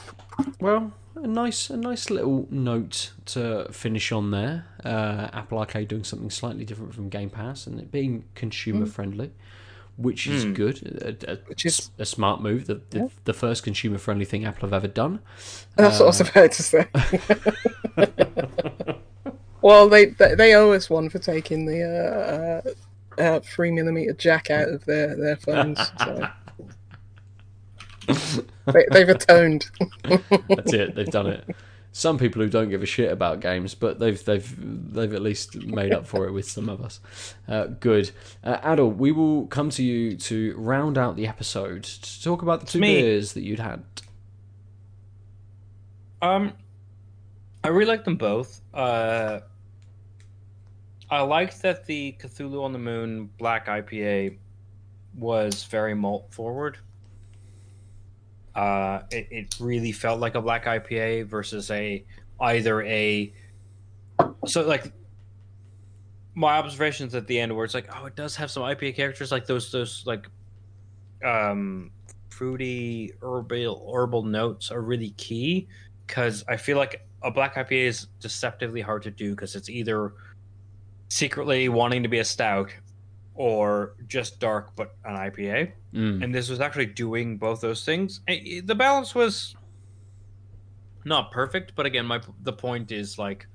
Well, 0.60 0.94
a 1.16 1.28
nice, 1.28 1.70
a 1.70 1.78
nice 1.78 2.10
little 2.10 2.48
note 2.50 3.12
to 3.26 3.68
finish 3.72 4.12
on 4.12 4.32
there. 4.32 4.66
Uh, 4.84 5.30
Apple 5.32 5.60
Arcade 5.60 5.88
doing 5.90 6.04
something 6.04 6.30
slightly 6.32 6.66
different 6.66 6.94
from 6.96 7.10
Game 7.10 7.30
Pass 7.30 7.68
and 7.68 7.80
it 7.80 7.92
being 7.92 8.24
consumer 8.34 8.86
friendly, 8.88 9.32
which 9.98 10.26
is 10.28 10.44
Mm. 10.46 10.54
good. 10.56 10.78
A, 11.28 11.34
a, 11.34 11.36
Which 11.48 11.66
is- 11.66 11.92
a 12.00 12.06
smart 12.06 12.42
move. 12.42 12.66
The 12.68 12.82
the, 12.90 13.00
Yeah. 13.00 13.08
the 13.26 13.34
first 13.34 13.64
consumer 13.64 13.98
friendly 13.98 14.26
thing 14.26 14.44
Apple 14.46 14.68
have 14.68 14.74
ever 14.74 14.88
done. 14.88 15.20
That's 15.76 16.00
what 16.00 16.06
I 16.06 16.08
was 16.08 16.22
Uh, 16.22 16.26
about 16.32 16.52
to 16.54 16.64
say. 16.64 16.88
well, 19.62 19.88
they, 19.90 20.06
they 20.08 20.36
they 20.36 20.54
owe 20.56 20.72
us 20.72 20.90
one 20.90 21.10
for 21.10 21.20
taking 21.20 21.66
the 21.66 21.84
uh, 21.84 23.22
uh, 23.22 23.22
uh, 23.22 23.40
three 23.42 23.72
millimeter 23.72 24.14
jack 24.14 24.50
out 24.50 24.68
of 24.70 24.86
their 24.86 25.16
their 25.16 25.36
phones. 25.38 25.80
So. 26.00 26.28
they, 28.74 28.86
they've 28.92 29.10
atoned. 29.10 29.70
That's 30.50 30.74
it. 30.74 30.96
They've 30.96 31.08
done 31.08 31.28
it. 31.28 31.56
Some 31.96 32.18
people 32.18 32.42
who 32.42 32.50
don't 32.50 32.70
give 32.70 32.82
a 32.82 32.88
shit 32.88 33.12
about 33.12 33.40
games, 33.40 33.76
but 33.76 34.00
they've 34.00 34.24
they've 34.26 34.94
they've 34.94 35.14
at 35.14 35.22
least 35.22 35.56
made 35.64 35.94
up 35.94 36.08
for 36.08 36.26
it 36.28 36.32
with 36.32 36.50
some 36.50 36.68
of 36.68 36.82
us. 36.82 37.00
Uh, 37.48 37.68
good, 37.68 38.10
uh, 38.44 38.58
Adel. 38.64 38.90
We 38.90 39.12
will 39.12 39.46
come 39.46 39.70
to 39.70 39.84
you 39.84 40.18
to 40.18 40.56
round 40.58 40.98
out 40.98 41.16
the 41.16 41.28
episode 41.28 41.84
to 41.84 42.24
talk 42.24 42.42
about 42.42 42.62
the 42.62 42.66
two 42.66 42.80
me. 42.80 42.96
beers 42.96 43.34
that 43.34 43.42
you'd 43.42 43.60
had. 43.60 43.84
Um, 46.24 46.54
I 47.64 47.68
really 47.68 47.86
like 47.86 48.06
them 48.06 48.16
both. 48.16 48.60
Uh, 48.74 49.42
I 51.12 51.22
liked 51.22 51.62
that 51.62 51.86
the 51.86 52.16
Cthulhu 52.20 52.64
on 52.64 52.74
the 52.74 52.80
Moon 52.80 53.30
Black 53.38 53.68
IPA 53.68 54.38
was 55.16 55.64
very 55.66 55.94
malt 55.94 56.34
forward. 56.34 56.80
Uh, 58.56 59.02
it, 59.10 59.28
it 59.32 59.56
really 59.60 59.92
felt 59.92 60.20
like 60.20 60.36
a 60.36 60.42
black 60.42 60.66
IPA 60.66 61.28
versus 61.28 61.72
a 61.72 62.04
either 62.40 62.84
a 62.84 63.34
so 64.46 64.62
like 64.62 64.92
my 66.36 66.58
observations 66.58 67.16
at 67.16 67.26
the 67.28 67.40
end 67.40 67.56
where 67.56 67.66
it's 67.66 67.74
like 67.74 67.88
oh 67.96 68.06
it 68.06 68.16
does 68.16 68.36
have 68.36 68.52
some 68.52 68.64
IPA 68.64 68.96
characters 68.96 69.32
like 69.32 69.46
those 69.46 69.72
those 69.72 70.04
like 70.06 70.28
um 71.24 71.92
fruity 72.30 73.12
herbal 73.22 73.92
herbal 73.94 74.24
notes 74.24 74.72
are 74.72 74.82
really 74.82 75.12
key 75.12 75.68
because 76.06 76.44
I 76.48 76.58
feel 76.58 76.78
like 76.78 77.06
a 77.22 77.32
black 77.32 77.56
IPA 77.56 77.86
is 77.86 78.08
deceptively 78.20 78.82
hard 78.82 79.04
to 79.04 79.12
do 79.12 79.32
because 79.32 79.56
it's 79.56 79.70
either 79.70 80.14
secretly 81.10 81.70
wanting 81.70 82.04
to 82.04 82.10
be 82.10 82.20
a 82.20 82.26
stout 82.26 82.72
or 83.36 83.96
just 84.08 84.40
dark 84.40 84.76
but 84.76 84.96
an 85.06 85.16
IPA. 85.16 85.72
Mm. 85.94 86.24
And 86.24 86.36
this 86.36 86.50
was 86.50 86.60
actually 86.60 86.88
doing 86.88 87.38
both 87.38 87.62
those 87.62 87.84
things. 87.84 88.22
The 88.28 88.76
balance 88.76 89.16
was 89.16 89.56
not 91.06 91.32
perfect, 91.32 91.74
but 91.76 91.86
again, 91.86 92.06
my 92.06 92.22
the 92.42 92.54
point 92.54 92.92
is 92.92 93.18
like 93.18 93.48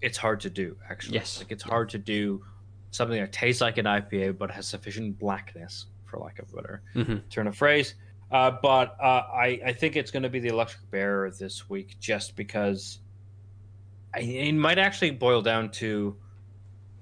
it's 0.00 0.18
hard 0.18 0.40
to 0.40 0.50
do 0.50 0.76
actually. 0.90 1.14
Yes. 1.14 1.38
like 1.38 1.52
it's 1.52 1.62
hard 1.62 1.88
to 1.90 1.98
do 1.98 2.44
something 2.90 3.18
that 3.18 3.32
tastes 3.32 3.62
like 3.62 3.78
an 3.78 3.86
IPA 3.86 4.36
but 4.38 4.50
has 4.50 4.66
sufficient 4.66 5.18
blackness, 5.18 5.86
for 6.04 6.18
lack 6.18 6.38
of 6.38 6.52
a 6.52 6.56
better 6.56 6.82
hmm 6.92 7.16
turn 7.30 7.46
of 7.46 7.56
phrase. 7.56 7.94
Uh, 8.30 8.50
but 8.62 8.96
uh, 8.98 9.24
I, 9.34 9.60
I 9.66 9.72
think 9.74 9.94
it's 9.94 10.10
going 10.10 10.22
to 10.22 10.30
be 10.30 10.40
the 10.40 10.48
Electric 10.48 10.90
Bear 10.90 11.30
this 11.38 11.68
week, 11.68 11.96
just 12.00 12.34
because 12.34 12.98
I, 14.14 14.20
it 14.20 14.54
might 14.54 14.78
actually 14.78 15.10
boil 15.10 15.42
down 15.42 15.70
to, 15.72 16.16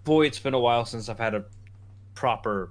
boy, 0.02 0.26
it's 0.26 0.40
been 0.40 0.54
a 0.54 0.58
while 0.58 0.84
since 0.84 1.08
I've 1.08 1.20
had 1.20 1.36
a 1.36 1.44
proper 2.14 2.70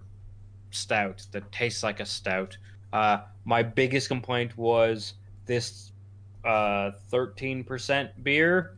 stout 0.72 1.26
that 1.32 1.52
tastes 1.52 1.84
like 1.84 2.00
a 2.00 2.06
stout. 2.06 2.58
Uh, 2.92 3.20
my 3.46 3.64
biggest 3.64 4.08
complaint 4.08 4.58
was 4.58 5.14
this 5.46 5.92
uh, 6.46 6.92
13% 7.12 8.10
beer 8.24 8.76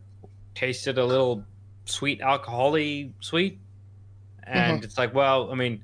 tasted 0.55 0.97
a 0.97 1.05
little 1.05 1.43
sweet, 1.85 2.21
alcoholy 2.21 3.11
sweet. 3.19 3.59
And 4.43 4.83
it's 4.83 4.97
like, 4.97 5.13
well, 5.13 5.51
I 5.51 5.55
mean, 5.55 5.83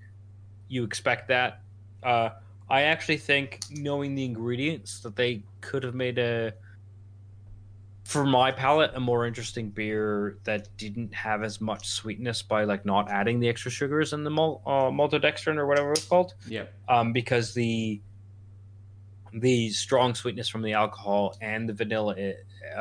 you 0.67 0.83
expect 0.83 1.29
that. 1.29 1.61
Uh, 2.03 2.29
I 2.69 2.83
actually 2.83 3.17
think 3.17 3.61
knowing 3.71 4.15
the 4.15 4.25
ingredients 4.25 4.99
that 5.01 5.15
they 5.15 5.43
could 5.61 5.83
have 5.83 5.95
made 5.95 6.17
a, 6.17 6.53
for 8.07 8.25
my 8.25 8.53
palate, 8.53 8.91
a 8.93 9.01
more 9.01 9.25
interesting 9.25 9.69
beer 9.69 10.37
that 10.45 10.69
didn't 10.77 11.13
have 11.13 11.43
as 11.43 11.59
much 11.59 11.89
sweetness 11.89 12.41
by 12.41 12.63
like 12.63 12.85
not 12.85 13.11
adding 13.11 13.41
the 13.41 13.49
extra 13.49 13.69
sugars 13.69 14.13
and 14.13 14.25
the 14.25 14.29
mal- 14.29 14.61
uh, 14.65 14.89
maltodextrin 14.89 15.57
or 15.57 15.67
whatever 15.67 15.91
it's 15.91 16.05
called. 16.05 16.33
Yeah. 16.47 16.63
Um, 16.87 17.11
because 17.11 17.53
the 17.53 17.99
the 19.33 19.69
strong 19.71 20.15
sweetness 20.15 20.47
from 20.47 20.61
the 20.61 20.71
alcohol 20.71 21.35
and 21.41 21.67
the 21.67 21.73
vanilla 21.73 22.15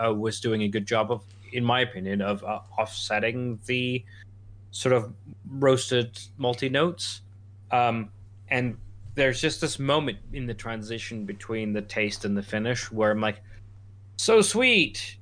uh, 0.00 0.14
was 0.14 0.38
doing 0.38 0.62
a 0.62 0.68
good 0.68 0.86
job 0.86 1.10
of, 1.10 1.24
in 1.52 1.64
my 1.64 1.80
opinion, 1.80 2.22
of 2.22 2.44
uh, 2.44 2.60
offsetting 2.78 3.58
the 3.66 4.04
sort 4.70 4.92
of 4.92 5.12
roasted 5.50 6.20
malty 6.38 6.70
notes. 6.70 7.22
Um, 7.72 8.10
and 8.48 8.76
there's 9.16 9.40
just 9.40 9.60
this 9.60 9.80
moment 9.80 10.18
in 10.32 10.46
the 10.46 10.54
transition 10.54 11.24
between 11.24 11.72
the 11.72 11.82
taste 11.82 12.24
and 12.24 12.36
the 12.36 12.44
finish 12.44 12.92
where 12.92 13.10
I'm 13.10 13.20
like, 13.20 13.42
so 14.16 14.40
sweet, 14.40 15.16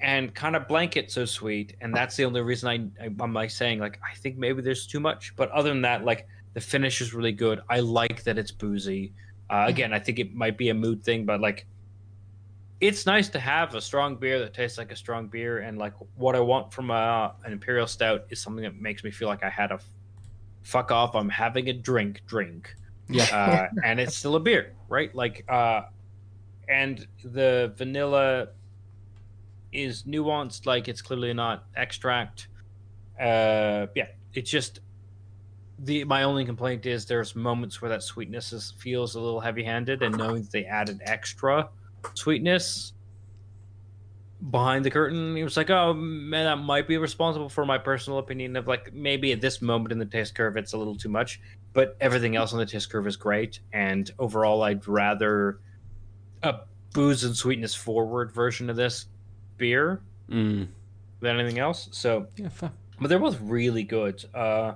and 0.00 0.34
kind 0.34 0.56
of 0.56 0.66
blanket 0.66 1.10
so 1.10 1.24
sweet, 1.24 1.76
and 1.80 1.94
that's 1.94 2.16
the 2.16 2.24
only 2.24 2.40
reason 2.40 2.68
I, 2.68 3.04
I 3.04 3.10
I'm 3.20 3.32
like 3.34 3.50
saying 3.50 3.78
like 3.80 4.00
I 4.02 4.16
think 4.16 4.36
maybe 4.38 4.62
there's 4.62 4.86
too 4.86 5.00
much, 5.00 5.34
but 5.36 5.50
other 5.50 5.68
than 5.68 5.82
that, 5.82 6.04
like 6.04 6.26
the 6.54 6.60
finish 6.60 7.00
is 7.00 7.14
really 7.14 7.32
good. 7.32 7.60
I 7.68 7.80
like 7.80 8.24
that 8.24 8.38
it's 8.38 8.50
boozy. 8.50 9.12
Uh, 9.48 9.64
again, 9.68 9.92
I 9.92 9.98
think 9.98 10.18
it 10.18 10.34
might 10.34 10.56
be 10.56 10.68
a 10.70 10.74
mood 10.74 11.02
thing, 11.04 11.24
but 11.24 11.40
like 11.40 11.66
it's 12.80 13.04
nice 13.04 13.28
to 13.28 13.38
have 13.38 13.74
a 13.74 13.80
strong 13.80 14.16
beer 14.16 14.38
that 14.38 14.54
tastes 14.54 14.78
like 14.78 14.90
a 14.90 14.96
strong 14.96 15.26
beer, 15.28 15.58
and 15.58 15.76
like 15.78 15.92
what 16.16 16.34
I 16.34 16.40
want 16.40 16.72
from 16.72 16.90
a, 16.90 17.34
an 17.44 17.52
imperial 17.52 17.86
stout 17.86 18.24
is 18.30 18.40
something 18.40 18.64
that 18.64 18.80
makes 18.80 19.04
me 19.04 19.10
feel 19.10 19.28
like 19.28 19.44
I 19.44 19.50
had 19.50 19.70
a 19.70 19.80
fuck 20.62 20.90
off. 20.90 21.14
I'm 21.14 21.28
having 21.28 21.68
a 21.68 21.72
drink, 21.74 22.22
drink 22.26 22.74
Yeah. 23.08 23.24
uh, 23.24 23.68
and 23.84 24.00
it's 24.00 24.16
still 24.16 24.34
a 24.36 24.40
beer, 24.40 24.72
right? 24.88 25.14
Like, 25.14 25.44
uh, 25.48 25.82
and 26.70 27.06
the 27.24 27.72
vanilla 27.76 28.48
is 29.72 30.04
nuanced, 30.04 30.66
like 30.66 30.88
it's 30.88 31.02
clearly 31.02 31.32
not 31.32 31.64
extract. 31.76 32.48
Uh, 33.18 33.86
yeah, 33.94 34.06
it's 34.34 34.50
just 34.50 34.80
the 35.78 36.04
my 36.04 36.22
only 36.22 36.44
complaint 36.44 36.86
is 36.86 37.06
there's 37.06 37.34
moments 37.34 37.80
where 37.80 37.88
that 37.88 38.02
sweetness 38.02 38.52
is, 38.52 38.74
feels 38.78 39.14
a 39.14 39.20
little 39.20 39.40
heavy-handed, 39.40 40.02
and 40.02 40.16
knowing 40.16 40.42
that 40.42 40.52
they 40.52 40.64
added 40.64 41.00
extra 41.04 41.68
sweetness 42.14 42.92
behind 44.50 44.86
the 44.86 44.90
curtain, 44.90 45.36
it 45.36 45.44
was 45.44 45.56
like, 45.56 45.68
oh 45.68 45.92
man, 45.92 46.46
that 46.46 46.64
might 46.64 46.88
be 46.88 46.96
responsible 46.96 47.50
for 47.50 47.66
my 47.66 47.76
personal 47.76 48.18
opinion 48.18 48.56
of 48.56 48.66
like 48.66 48.94
maybe 48.94 49.32
at 49.32 49.40
this 49.42 49.60
moment 49.60 49.92
in 49.92 49.98
the 49.98 50.06
taste 50.06 50.34
curve, 50.34 50.56
it's 50.56 50.72
a 50.72 50.78
little 50.78 50.96
too 50.96 51.10
much 51.10 51.40
but 51.72 51.96
everything 52.00 52.36
else 52.36 52.52
on 52.52 52.58
the 52.58 52.66
taste 52.66 52.90
curve 52.90 53.06
is 53.06 53.16
great. 53.16 53.60
And 53.72 54.10
overall, 54.18 54.62
I'd 54.62 54.86
rather 54.86 55.60
a 56.42 56.60
booze 56.92 57.24
and 57.24 57.36
sweetness 57.36 57.74
forward 57.74 58.32
version 58.32 58.70
of 58.70 58.76
this 58.76 59.06
beer 59.58 60.00
Mm. 60.28 60.68
than 61.20 61.38
anything 61.40 61.58
else. 61.58 61.88
So, 61.92 62.26
Yeah. 62.36 62.48
Fair. 62.48 62.70
but 63.00 63.08
they're 63.08 63.18
both 63.18 63.40
really 63.42 63.82
good. 63.82 64.24
Uh, 64.34 64.74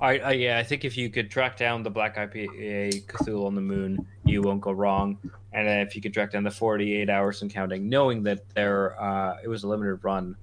I, 0.00 0.18
I 0.18 0.32
yeah, 0.32 0.58
I 0.58 0.62
think 0.62 0.84
if 0.84 0.96
you 0.96 1.08
could 1.10 1.30
track 1.30 1.56
down 1.56 1.82
the 1.82 1.90
Black 1.90 2.16
IPA 2.16 3.04
Cthulhu 3.06 3.46
on 3.46 3.54
the 3.54 3.60
Moon, 3.60 4.06
you 4.24 4.42
won't 4.42 4.60
go 4.60 4.70
wrong. 4.72 5.18
And 5.52 5.66
then 5.66 5.80
if 5.80 5.96
you 5.96 6.02
could 6.02 6.12
track 6.14 6.32
down 6.32 6.44
the 6.44 6.50
48 6.50 7.08
hours 7.10 7.42
and 7.42 7.52
counting, 7.52 7.88
knowing 7.88 8.22
that 8.24 8.48
there 8.54 9.00
uh, 9.02 9.38
it 9.42 9.48
was 9.48 9.64
a 9.64 9.68
limited 9.68 9.96
run, 10.04 10.36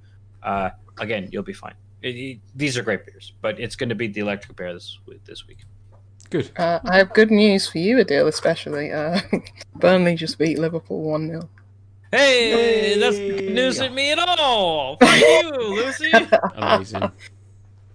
uh, 0.43 0.71
again, 0.99 1.29
you'll 1.31 1.43
be 1.43 1.53
fine. 1.53 1.75
It, 2.01 2.15
it- 2.15 2.39
these 2.55 2.77
are 2.77 2.83
great 2.83 3.05
beers, 3.05 3.33
but 3.41 3.59
it's 3.59 3.75
going 3.75 3.89
to 3.89 3.95
be 3.95 4.07
the 4.07 4.21
Electric 4.21 4.57
Bear 4.57 4.73
this 4.73 4.99
this 5.25 5.47
week. 5.47 5.59
Good. 6.29 6.51
Uh, 6.57 6.79
I 6.85 6.97
have 6.97 7.13
good 7.13 7.31
news 7.31 7.67
for 7.67 7.77
you, 7.77 7.99
Adel, 7.99 8.27
especially. 8.27 8.91
Uh, 8.91 9.19
Burnley 9.75 10.15
just 10.15 10.37
beat 10.37 10.57
Liverpool 10.59 11.01
1 11.03 11.27
0. 11.27 11.49
Hey, 12.11 12.97
that's 12.99 13.17
Yay. 13.17 13.29
good 13.39 13.53
news 13.53 13.79
at 13.81 13.93
me 13.93 14.11
at 14.11 14.19
all. 14.19 14.97
Fuck 15.01 15.15
you, 15.19 15.51
Lucy. 15.51 16.11
Amazing. 16.55 17.11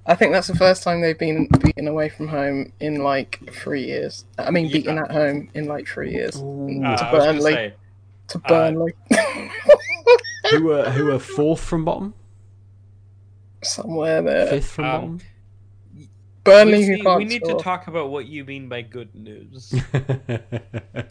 I 0.07 0.15
think 0.15 0.32
that's 0.32 0.47
the 0.48 0.57
first 0.57 0.82
time 0.82 1.01
they've 1.01 1.19
been 1.19 1.47
beaten 1.62 1.86
away 1.89 2.09
from 2.09 2.28
home 2.28 2.73
in 2.81 3.02
like 3.02 3.40
three 3.52 3.85
years. 3.85 4.24
I 4.39 4.51
mean, 4.51 4.70
beaten 4.70 4.98
at 4.98 5.11
home 5.11 5.48
in 5.55 5.66
like 5.66 5.86
three 5.86 6.12
years. 6.12 6.36
Ooh. 6.36 6.82
Uh, 6.85 6.97
To 6.97 7.05
I 7.05 7.12
was 7.12 7.24
gonna 7.24 7.32
Burnley. 7.35 7.52
say, 7.52 7.74
To 8.28 8.39
uh, 8.39 8.48
Burnley. 8.48 8.93
who 10.51 10.70
are 10.73 10.90
who 10.90 11.11
are 11.12 11.19
fourth 11.19 11.61
from 11.62 11.85
bottom? 11.85 12.15
Somewhere 13.62 14.23
there. 14.23 14.47
Fifth 14.48 14.70
from 14.70 14.85
Um, 14.85 15.20
Burnley, 16.44 16.78
Lucy, 16.78 16.98
who 16.98 17.02
can't 17.04 17.18
we 17.18 17.24
need 17.24 17.44
score. 17.44 17.58
to 17.58 17.64
talk 17.64 17.86
about 17.86 18.10
what 18.10 18.26
you 18.26 18.44
mean 18.44 18.68
by 18.68 18.82
good 18.82 19.14
news. 19.14 19.74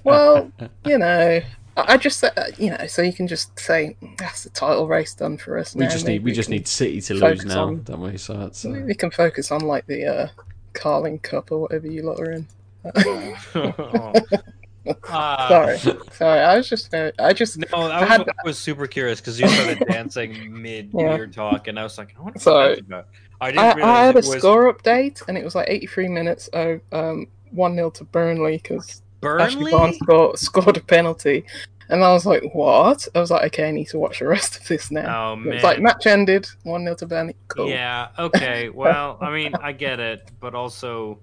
Well, 0.03 0.51
you 0.85 0.97
know, 0.97 1.41
I 1.77 1.93
I 1.93 1.97
just, 1.97 2.23
uh, 2.23 2.31
you 2.57 2.69
know, 2.71 2.87
so 2.87 3.01
you 3.01 3.13
can 3.13 3.27
just 3.27 3.57
say 3.59 3.95
that's 4.17 4.43
the 4.43 4.49
title 4.49 4.87
race 4.87 5.13
done 5.13 5.37
for 5.37 5.57
us. 5.57 5.75
we 5.75 5.85
now. 5.85 5.91
just 5.91 6.07
need 6.07 6.23
we 6.23 6.31
just 6.31 6.49
need 6.49 6.67
City 6.67 7.01
to 7.01 7.13
lose 7.13 7.45
now, 7.45 7.67
on- 7.67 7.83
don't 7.83 8.01
we? 8.01 8.17
So 8.17 8.33
that's 8.33 8.65
uh, 8.65 8.69
we 8.85 8.95
can 8.95 9.11
focus 9.11 9.51
on 9.51 9.61
like 9.61 9.85
the 9.87 10.05
uh, 10.05 10.27
Carling 10.73 11.19
Cup 11.19 11.51
or 11.51 11.59
whatever 11.59 11.87
you 11.87 12.03
lot 12.03 12.19
are 12.19 12.31
in. 12.31 12.47
Uh, 14.87 15.47
Sorry, 15.49 15.77
sorry. 16.13 16.39
I 16.39 16.55
was 16.57 16.69
just. 16.69 16.93
I 16.93 17.33
just 17.33 17.57
No, 17.57 17.65
I 17.73 17.99
was, 17.99 18.09
had- 18.09 18.21
I 18.29 18.33
was 18.45 18.57
super 18.57 18.87
curious 18.87 19.19
because 19.19 19.39
you 19.39 19.47
started 19.47 19.85
dancing 19.87 20.61
mid 20.61 20.89
Yeah. 20.93 21.15
your 21.17 21.27
talk, 21.27 21.67
and 21.67 21.79
I 21.79 21.83
was 21.83 21.97
like, 21.97 22.15
I 22.17 22.21
wonder 22.21 22.37
what 22.37 22.41
Sorry. 22.41 22.71
I 22.73 22.75
didn't 22.75 23.59
I, 23.59 23.71
I 23.81 24.05
had 24.05 24.15
a 24.15 24.17
was 24.17 24.31
score 24.31 24.73
update, 24.73 25.21
and 25.27 25.37
it 25.37 25.43
was 25.43 25.55
like 25.55 25.67
83 25.69 26.07
minutes. 26.07 26.49
Oh, 26.53 26.79
um, 26.91 27.27
one 27.51 27.75
0 27.75 27.89
to 27.91 28.03
Burnley 28.05 28.57
because 28.57 29.01
Ashley 29.23 29.55
Burnley. 29.55 29.71
Barnes 29.71 29.97
scored, 29.97 30.39
scored 30.39 30.77
a 30.77 30.81
penalty, 30.81 31.45
and 31.89 32.03
I 32.03 32.11
was 32.13 32.25
like, 32.25 32.43
"What?" 32.53 33.07
I 33.13 33.19
was 33.19 33.31
like, 33.31 33.43
"Okay, 33.47 33.67
I 33.67 33.71
need 33.71 33.89
to 33.89 33.99
watch 33.99 34.19
the 34.19 34.27
rest 34.27 34.57
of 34.57 34.67
this 34.67 34.91
now." 34.91 35.29
Oh 35.29 35.33
It 35.33 35.37
man. 35.37 35.53
was 35.55 35.63
like 35.63 35.79
match 35.81 36.07
ended, 36.07 36.47
one 36.63 36.83
0 36.83 36.95
to 36.95 37.05
Burnley. 37.05 37.35
Cool. 37.49 37.69
Yeah. 37.69 38.07
Okay. 38.17 38.69
Well, 38.73 39.17
I 39.21 39.29
mean, 39.31 39.53
I 39.61 39.71
get 39.73 39.99
it, 39.99 40.31
but 40.39 40.55
also. 40.55 41.19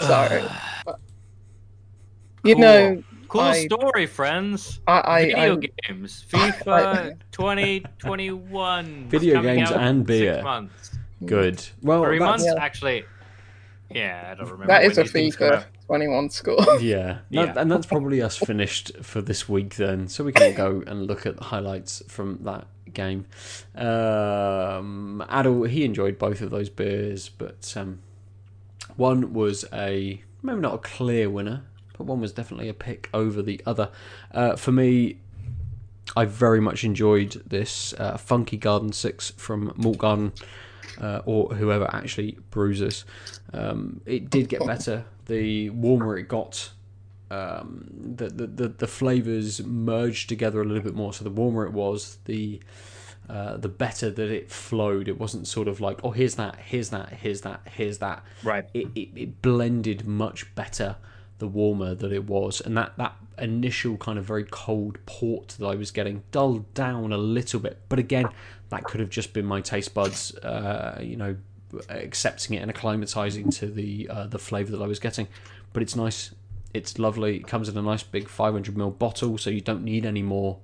Sorry. 0.00 0.42
You 2.44 2.54
Cool. 2.54 2.62
know, 2.62 3.02
Cool 3.28 3.40
I- 3.42 3.66
story, 3.66 4.06
friends. 4.06 4.80
I, 4.86 5.00
I, 5.00 5.24
Video 5.26 5.56
I 5.58 5.68
games, 5.88 6.24
FIFA 6.30 7.18
2021. 7.32 9.08
Video 9.10 9.42
games 9.42 9.70
out 9.70 9.80
and 9.80 9.98
in 9.98 10.04
beer. 10.04 10.34
Six 10.34 10.44
months, 10.44 10.98
Good. 11.26 11.66
Well, 11.82 12.04
three 12.04 12.18
months 12.20 12.44
Yeah. 12.46 12.54
actually. 12.62 13.04
Yeah, 13.90 14.28
I 14.30 14.34
don't 14.34 14.44
remember. 14.50 14.66
That 14.72 14.84
is 14.84 14.96
a 14.98 15.02
these 15.02 15.12
things 15.12 15.36
FIFA 15.36 15.64
21 15.86 16.30
score. 16.30 16.56
Yeah, 16.80 17.06
that- 17.06 17.22
Yeah. 17.30 17.52
and 17.56 17.70
that's 17.70 17.86
probably 17.86 18.22
us 18.22 18.36
finished 18.38 18.92
for 19.02 19.20
this 19.20 19.46
week 19.48 19.76
then. 19.76 20.08
So 20.08 20.24
we 20.24 20.32
can 20.32 20.54
go 20.54 20.82
and 20.86 21.06
look 21.06 21.26
at 21.26 21.36
the 21.36 21.44
highlights 21.44 22.02
from 22.08 22.38
that 22.44 22.66
game. 22.94 23.26
Um, 23.74 25.22
Adel, 25.28 25.64
he 25.64 25.84
enjoyed 25.84 26.18
both 26.18 26.40
of 26.40 26.50
those 26.50 26.68
beers, 26.70 27.28
but 27.28 27.74
um, 27.76 27.98
one 28.96 29.32
was 29.34 29.64
a 29.72 30.22
maybe 30.42 30.60
not 30.60 30.74
a 30.74 30.78
clear 30.78 31.28
winner, 31.28 31.62
but 31.98 32.06
one 32.06 32.20
was 32.20 32.32
definitely 32.32 32.68
a 32.68 32.74
pick 32.74 33.10
over 33.12 33.42
the 33.42 33.60
other. 33.66 33.90
Uh, 34.32 34.56
for 34.56 34.72
me, 34.72 35.18
I 36.16 36.24
very 36.24 36.60
much 36.60 36.84
enjoyed 36.84 37.42
this 37.46 37.92
uh, 37.94 38.16
Funky 38.16 38.56
Garden 38.56 38.92
Six 38.92 39.30
from 39.32 39.72
Malt 39.76 39.98
Garden, 39.98 40.32
uh, 41.00 41.20
or 41.26 41.54
whoever 41.54 41.88
actually 41.92 42.38
brews 42.50 42.80
this. 42.80 43.04
Um, 43.52 44.00
it 44.06 44.30
did 44.30 44.48
get 44.48 44.64
better 44.66 45.04
the 45.26 45.70
warmer 45.70 46.16
it 46.16 46.28
got. 46.28 46.70
Um, 47.30 48.14
the, 48.16 48.30
the, 48.30 48.46
the, 48.46 48.68
the 48.68 48.86
flavors 48.86 49.62
merged 49.62 50.30
together 50.30 50.62
a 50.62 50.64
little 50.64 50.82
bit 50.82 50.94
more. 50.94 51.12
So 51.12 51.24
the 51.24 51.30
warmer 51.30 51.66
it 51.66 51.72
was, 51.72 52.16
the 52.24 52.60
uh, 53.28 53.58
the 53.58 53.68
better 53.68 54.10
that 54.10 54.30
it 54.30 54.50
flowed. 54.50 55.06
It 55.06 55.20
wasn't 55.20 55.46
sort 55.46 55.68
of 55.68 55.80
like, 55.82 56.00
oh, 56.02 56.12
here's 56.12 56.36
that, 56.36 56.56
here's 56.56 56.88
that, 56.88 57.10
here's 57.12 57.42
that, 57.42 57.60
here's 57.70 57.98
that 57.98 58.24
Right. 58.42 58.66
it, 58.72 58.86
it, 58.94 59.08
it 59.14 59.42
blended 59.42 60.06
much 60.06 60.54
better 60.54 60.96
the 61.38 61.48
warmer 61.48 61.94
that 61.94 62.12
it 62.12 62.26
was 62.26 62.60
and 62.60 62.76
that 62.76 62.96
that 62.96 63.14
initial 63.38 63.96
kind 63.96 64.18
of 64.18 64.24
very 64.24 64.44
cold 64.44 64.98
port 65.06 65.54
that 65.58 65.66
i 65.66 65.74
was 65.74 65.90
getting 65.90 66.22
dulled 66.32 66.72
down 66.74 67.12
a 67.12 67.18
little 67.18 67.60
bit. 67.60 67.78
But 67.88 67.98
again 67.98 68.28
that 68.70 68.84
could 68.84 69.00
have 69.00 69.10
just 69.10 69.32
been 69.32 69.46
my 69.46 69.60
taste 69.60 69.94
buds 69.94 70.34
uh, 70.36 70.98
you 71.00 71.16
know 71.16 71.36
accepting 71.88 72.56
it 72.56 72.62
and 72.62 72.72
acclimatizing 72.72 73.54
to 73.58 73.66
the 73.66 74.08
uh, 74.08 74.26
the 74.26 74.38
flavor 74.38 74.72
that 74.72 74.82
i 74.82 74.86
was 74.86 74.98
getting. 74.98 75.28
But 75.72 75.82
it's 75.82 75.94
nice. 75.94 76.34
It's 76.74 76.98
lovely. 76.98 77.36
It 77.36 77.46
comes 77.46 77.68
in 77.68 77.76
a 77.78 77.82
nice 77.82 78.02
big 78.02 78.28
500ml 78.28 78.98
bottle 78.98 79.38
so 79.38 79.50
you 79.50 79.60
don't 79.60 79.84
need 79.84 80.04
any 80.04 80.22
more 80.22 80.58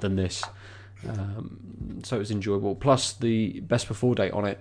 than 0.00 0.16
this. 0.16 0.44
Um, 1.08 2.00
so 2.02 2.16
it 2.16 2.18
was 2.18 2.30
enjoyable. 2.30 2.74
Plus 2.74 3.12
the 3.12 3.60
best 3.60 3.88
before 3.88 4.14
date 4.14 4.32
on 4.32 4.44
it 4.44 4.60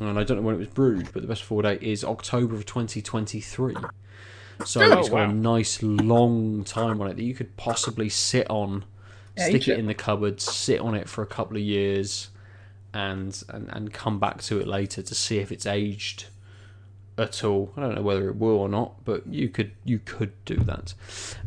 and 0.00 0.18
I 0.18 0.24
don't 0.24 0.36
know 0.36 0.42
when 0.42 0.54
it 0.54 0.58
was 0.58 0.68
brewed, 0.68 1.12
but 1.12 1.22
the 1.22 1.28
best 1.28 1.42
before 1.42 1.62
date 1.62 1.82
is 1.82 2.04
October 2.04 2.54
of 2.54 2.66
2023. 2.66 3.74
So 4.64 4.80
Oh, 4.82 4.98
it's 4.98 5.08
got 5.08 5.16
wow. 5.16 5.30
a 5.30 5.32
nice 5.32 5.82
long 5.82 6.64
time 6.64 7.00
on 7.00 7.08
it 7.08 7.16
that 7.16 7.22
you 7.22 7.34
could 7.34 7.56
possibly 7.56 8.08
sit 8.08 8.48
on, 8.50 8.84
stick 9.36 9.68
it 9.68 9.72
it. 9.72 9.78
in 9.78 9.86
the 9.86 9.94
cupboard, 9.94 10.40
sit 10.40 10.80
on 10.80 10.94
it 10.94 11.08
for 11.08 11.22
a 11.22 11.26
couple 11.26 11.56
of 11.56 11.62
years, 11.62 12.30
and, 12.94 13.40
and 13.50 13.68
and 13.70 13.92
come 13.92 14.18
back 14.18 14.42
to 14.42 14.58
it 14.60 14.66
later 14.66 15.02
to 15.02 15.14
see 15.14 15.38
if 15.38 15.52
it's 15.52 15.66
aged 15.66 16.26
at 17.16 17.44
all. 17.44 17.72
I 17.76 17.80
don't 17.82 17.94
know 17.96 18.02
whether 18.02 18.28
it 18.28 18.36
will 18.36 18.56
or 18.56 18.68
not, 18.68 19.04
but 19.04 19.26
you 19.26 19.48
could 19.48 19.72
you 19.84 19.98
could 20.00 20.32
do 20.44 20.56
that. 20.56 20.94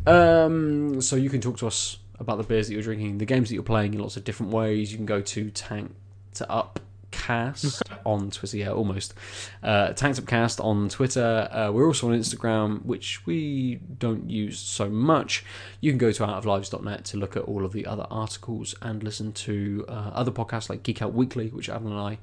Um, 0.06 1.00
so 1.00 1.16
you 1.16 1.28
can 1.30 1.40
talk 1.40 1.58
to 1.58 1.66
us 1.66 1.98
about 2.18 2.38
the 2.38 2.44
beers 2.44 2.68
that 2.68 2.74
you're 2.74 2.82
drinking, 2.82 3.18
the 3.18 3.24
games 3.26 3.48
that 3.48 3.54
you're 3.54 3.62
playing 3.64 3.94
in 3.94 4.00
lots 4.00 4.16
of 4.16 4.24
different 4.24 4.52
ways. 4.52 4.92
You 4.92 4.96
can 4.98 5.06
go 5.06 5.20
to 5.20 5.50
Tank 5.50 5.94
to 6.34 6.50
Up 6.50 6.80
Cast 7.10 7.81
on 8.04 8.30
Twitter, 8.30 8.56
yeah, 8.56 8.70
almost. 8.70 9.14
Uh, 9.62 9.92
Tanked 9.92 10.60
on 10.60 10.88
Twitter. 10.88 11.48
Uh, 11.50 11.70
we're 11.72 11.86
also 11.86 12.08
on 12.10 12.18
Instagram, 12.18 12.84
which 12.84 13.24
we 13.26 13.76
don't 13.98 14.28
use 14.30 14.58
so 14.58 14.88
much. 14.88 15.44
You 15.80 15.90
can 15.90 15.98
go 15.98 16.12
to 16.12 16.22
outoflives.net 16.24 17.04
to 17.06 17.16
look 17.16 17.36
at 17.36 17.42
all 17.44 17.64
of 17.64 17.72
the 17.72 17.86
other 17.86 18.06
articles 18.10 18.74
and 18.82 19.02
listen 19.02 19.32
to 19.32 19.84
uh, 19.88 20.10
other 20.14 20.30
podcasts 20.30 20.68
like 20.68 20.82
Geek 20.82 21.02
Out 21.02 21.14
Weekly, 21.14 21.48
which 21.48 21.68
Adam 21.68 21.86
and 21.86 21.98
I 21.98 22.18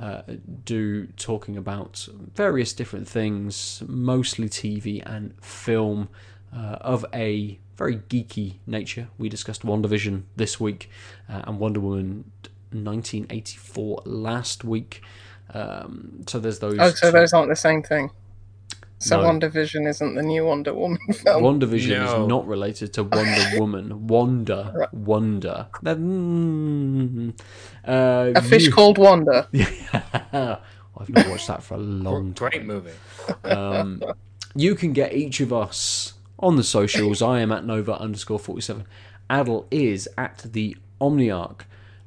uh, 0.00 0.22
do 0.64 1.06
talking 1.16 1.56
about 1.56 2.08
various 2.34 2.72
different 2.72 3.06
things, 3.06 3.82
mostly 3.86 4.48
TV 4.48 5.02
and 5.04 5.34
film, 5.42 6.08
uh, 6.54 6.78
of 6.80 7.04
a 7.14 7.58
very 7.76 7.96
geeky 7.96 8.54
nature. 8.66 9.08
We 9.18 9.28
discussed 9.28 9.62
WandaVision 9.62 10.22
this 10.36 10.58
week 10.58 10.90
uh, 11.28 11.42
and 11.44 11.58
Wonder 11.58 11.80
Woman 11.80 12.30
1984 12.72 14.02
last 14.04 14.64
week. 14.64 15.02
Um, 15.52 16.22
so 16.26 16.38
there's 16.38 16.58
those. 16.60 16.76
Oh, 16.78 16.90
so 16.90 17.06
two- 17.08 17.12
those 17.12 17.32
aren't 17.32 17.48
the 17.50 17.56
same 17.56 17.82
thing. 17.82 18.10
So 19.02 19.18
No. 19.18 19.26
Wonder 19.28 19.48
Vision 19.48 19.86
isn't 19.86 20.14
the 20.14 20.22
new 20.22 20.44
Wonder 20.44 20.74
Woman 20.74 20.98
film. 21.14 21.42
WandaVision 21.42 21.88
No. 22.04 22.22
is 22.22 22.28
not 22.28 22.46
related 22.46 22.92
to 22.94 23.04
Wonder 23.04 23.44
Woman. 23.58 24.06
Wonder, 24.08 24.72
Right. 24.74 24.92
Wonder. 24.94 25.68
That- 25.82 25.96
mm, 25.96 27.32
uh, 27.88 28.32
A 28.36 28.42
fish 28.42 28.66
you- 28.66 28.72
called 28.72 28.98
Wanda. 28.98 29.48
I've 30.32 31.08
not 31.08 31.28
watched 31.28 31.46
that 31.48 31.62
for 31.62 31.74
a 31.74 31.78
long 31.78 32.34
time. 32.34 32.50
Great 32.50 32.64
movie. 32.66 32.90
Um, 33.44 34.02
you 34.54 34.74
can 34.74 34.92
get 34.92 35.14
each 35.14 35.40
of 35.40 35.50
us 35.52 36.12
on 36.38 36.56
the 36.56 36.64
socials. 36.64 37.22
I 37.22 37.40
am 37.40 37.52
at 37.52 37.64
Nova 37.64 37.98
underscore 37.98 38.38
47. 38.38 38.84
Adel 39.30 39.66
is 39.70 40.08
at 40.18 40.44
the 40.52 40.76
Omniarch. 41.00 41.62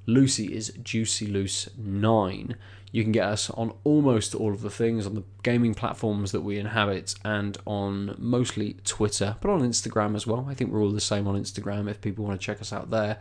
Lucy 0.05 0.53
is 0.53 0.73
Juicy 0.83 1.27
Loose 1.27 1.69
9. 1.77 2.55
You 2.91 3.03
can 3.03 3.11
get 3.11 3.25
us 3.25 3.49
on 3.49 3.73
almost 3.83 4.35
all 4.35 4.53
of 4.53 4.61
the 4.61 4.69
things 4.69 5.07
on 5.07 5.15
the 5.15 5.23
gaming 5.41 5.73
platforms 5.73 6.31
that 6.31 6.41
we 6.41 6.59
inhabit 6.59 7.15
and 7.25 7.57
on 7.65 8.15
mostly 8.19 8.77
Twitter, 8.83 9.37
but 9.41 9.49
on 9.49 9.61
Instagram 9.61 10.15
as 10.15 10.27
well. 10.27 10.45
I 10.49 10.53
think 10.53 10.71
we're 10.71 10.81
all 10.81 10.91
the 10.91 11.01
same 11.01 11.27
on 11.27 11.35
Instagram 11.35 11.89
if 11.89 12.01
people 12.01 12.25
want 12.25 12.39
to 12.39 12.45
check 12.45 12.61
us 12.61 12.71
out 12.71 12.91
there. 12.91 13.17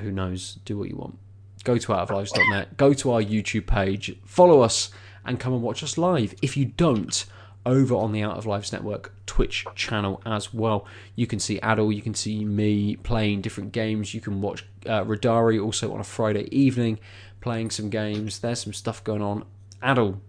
Who 0.00 0.12
knows? 0.12 0.58
Do 0.64 0.78
what 0.78 0.88
you 0.88 0.96
want. 0.96 1.18
Go 1.64 1.78
to 1.78 1.88
outoflives.net, 1.88 2.76
go 2.76 2.92
to 2.92 3.12
our 3.12 3.22
YouTube 3.22 3.66
page, 3.66 4.16
follow 4.24 4.60
us, 4.60 4.90
and 5.24 5.38
come 5.38 5.52
and 5.52 5.62
watch 5.62 5.82
us 5.82 5.96
live. 5.96 6.34
If 6.42 6.56
you 6.56 6.66
don't, 6.66 7.24
over 7.64 7.94
on 7.94 8.12
the 8.12 8.22
Out 8.22 8.36
of 8.36 8.46
Lives 8.46 8.72
Network 8.72 9.14
Twitch 9.26 9.64
channel 9.74 10.20
as 10.26 10.52
well. 10.52 10.86
You 11.14 11.26
can 11.26 11.38
see 11.38 11.58
Adel, 11.62 11.92
you 11.92 12.02
can 12.02 12.14
see 12.14 12.44
me 12.44 12.96
playing 12.96 13.40
different 13.40 13.72
games. 13.72 14.14
You 14.14 14.20
can 14.20 14.40
watch 14.40 14.64
uh, 14.86 15.04
Radari 15.04 15.62
also 15.62 15.92
on 15.92 16.00
a 16.00 16.04
Friday 16.04 16.48
evening 16.54 16.98
playing 17.40 17.70
some 17.70 17.90
games. 17.90 18.38
There's 18.38 18.60
some 18.60 18.72
stuff 18.72 19.02
going 19.04 19.22
on. 19.22 19.44
Adel, 19.82 20.20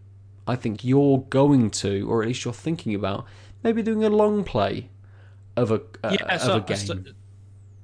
I 0.48 0.56
think 0.56 0.84
you're 0.84 1.20
going 1.30 1.70
to, 1.72 2.10
or 2.10 2.22
at 2.22 2.28
least 2.28 2.44
you're 2.46 2.54
thinking 2.54 2.96
about, 2.96 3.26
maybe 3.64 3.82
doing 3.82 4.04
a 4.04 4.10
long 4.10 4.44
play 4.44 4.90
of 5.56 5.72
a, 5.72 5.82
uh, 6.04 6.18
yeah, 6.20 6.36
of 6.36 6.42
so, 6.42 6.58
a 6.58 6.62
game. 6.62 6.78
so 6.78 6.98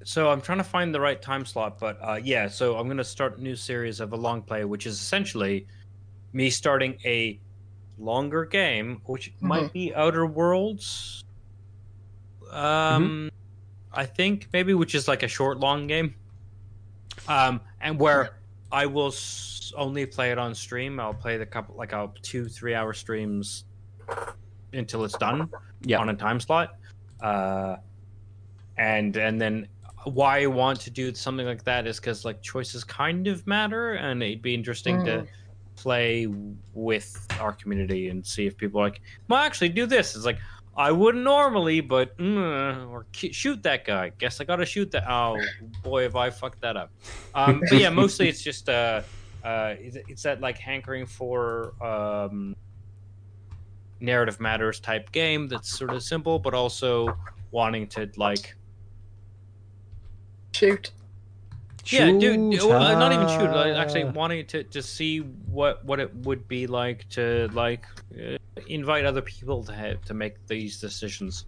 so 0.03 0.31
I'm 0.31 0.41
trying 0.41 0.57
to 0.57 0.63
find 0.63 0.93
the 0.93 0.99
right 0.99 1.21
time 1.21 1.45
slot, 1.45 1.77
but 1.79 1.99
uh, 2.01 2.19
yeah, 2.21 2.47
so 2.47 2.77
I'm 2.77 2.87
going 2.87 2.97
to 2.97 3.03
start 3.03 3.37
a 3.37 3.41
new 3.41 3.55
series 3.55 3.99
of 3.99 4.11
a 4.11 4.15
long 4.15 4.41
play, 4.41 4.65
which 4.65 4.87
is 4.87 4.99
essentially 4.99 5.67
me 6.33 6.49
starting 6.49 6.97
a 7.05 7.39
longer 7.99 8.45
game, 8.45 9.01
which 9.05 9.33
might 9.41 9.71
be 9.73 9.93
Outer 9.93 10.25
Worlds. 10.25 11.23
Um, 12.51 13.29
I 13.93 14.05
think 14.05 14.47
maybe, 14.53 14.73
which 14.73 14.95
is 14.95 15.07
like 15.07 15.23
a 15.23 15.27
short, 15.27 15.59
long 15.59 15.87
game. 15.87 16.15
Um, 17.27 17.61
and 17.81 17.99
where 17.99 18.37
I 18.71 18.85
will 18.85 19.07
s- 19.07 19.73
only 19.75 20.05
play 20.05 20.31
it 20.31 20.37
on 20.37 20.55
stream. 20.55 20.99
I'll 20.99 21.13
play 21.13 21.37
the 21.37 21.45
couple, 21.45 21.75
like, 21.75 21.93
I'll 21.93 22.13
two, 22.21 22.47
three 22.47 22.73
hour 22.73 22.93
streams 22.93 23.65
until 24.73 25.03
it's 25.03 25.17
done 25.17 25.49
yeah. 25.81 25.99
on 25.99 26.09
a 26.09 26.15
time 26.15 26.39
slot. 26.39 26.77
Uh, 27.21 27.75
and 28.77 29.17
and 29.17 29.41
then 29.41 29.67
why 30.05 30.43
I 30.43 30.45
want 30.47 30.79
to 30.81 30.89
do 30.89 31.13
something 31.13 31.45
like 31.45 31.63
that 31.65 31.85
is 31.85 31.99
because 31.99 32.23
like 32.23 32.41
choices 32.41 32.85
kind 32.85 33.27
of 33.27 33.45
matter, 33.45 33.93
and 33.95 34.23
it'd 34.23 34.41
be 34.41 34.53
interesting 34.53 35.03
to 35.05 35.11
Mm. 35.11 35.27
Play 35.81 36.27
with 36.73 37.27
our 37.39 37.53
community 37.53 38.09
and 38.09 38.25
see 38.25 38.45
if 38.45 38.57
people 38.57 38.81
like, 38.81 39.01
well, 39.27 39.39
actually 39.39 39.69
do 39.69 39.85
this. 39.85 40.15
It's 40.15 40.25
like 40.25 40.39
I 40.75 40.91
wouldn't 40.91 41.23
normally, 41.23 41.81
but 41.81 42.17
mm, 42.17 42.89
or 42.89 43.05
shoot 43.13 43.63
that 43.63 43.85
guy. 43.85 44.11
Guess 44.17 44.41
I 44.41 44.43
gotta 44.43 44.65
shoot 44.65 44.91
that. 44.91 45.09
Oh 45.09 45.41
boy, 45.83 46.03
have 46.03 46.15
I 46.15 46.29
fucked 46.29 46.61
that 46.61 46.77
up. 46.77 46.91
Um, 47.33 47.61
but 47.69 47.79
yeah, 47.79 47.89
mostly 47.89 48.29
it's 48.29 48.41
just 48.41 48.69
uh, 48.69 49.01
uh, 49.43 49.75
it's 49.79 50.23
that 50.23 50.41
like 50.41 50.57
hankering 50.57 51.05
for 51.05 51.73
um, 51.83 52.55
narrative 53.99 54.39
matters 54.39 54.79
type 54.79 55.11
game 55.11 55.47
that's 55.47 55.69
sort 55.69 55.91
of 55.91 56.03
simple, 56.03 56.39
but 56.39 56.53
also 56.53 57.17
wanting 57.51 57.87
to 57.87 58.09
like 58.15 58.55
Shoot. 60.53 60.91
Yeah, 61.91 62.11
dude. 62.11 62.61
Well, 62.63 62.73
uh, 62.83 62.93
not 62.99 63.11
even 63.11 63.27
shoot. 63.27 63.51
Like, 63.53 63.73
actually, 63.75 64.05
wanting 64.05 64.45
to 64.47 64.63
to 64.63 64.81
see 64.81 65.19
what 65.19 65.83
what 65.85 65.99
it 65.99 66.13
would 66.17 66.47
be 66.47 66.67
like 66.67 67.07
to 67.09 67.49
like 67.53 67.85
uh, 68.15 68.37
invite 68.67 69.05
other 69.05 69.21
people 69.21 69.63
to 69.63 69.73
have, 69.73 70.01
to 70.05 70.13
make 70.13 70.35
these 70.47 70.79
decisions 70.79 71.45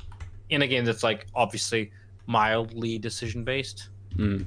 in 0.49 0.61
a 0.61 0.67
game 0.67 0.85
that's 0.85 1.03
like 1.03 1.27
obviously 1.35 1.91
mildly 2.27 2.97
decision 2.99 3.43
based. 3.43 3.89
Mm. 4.15 4.45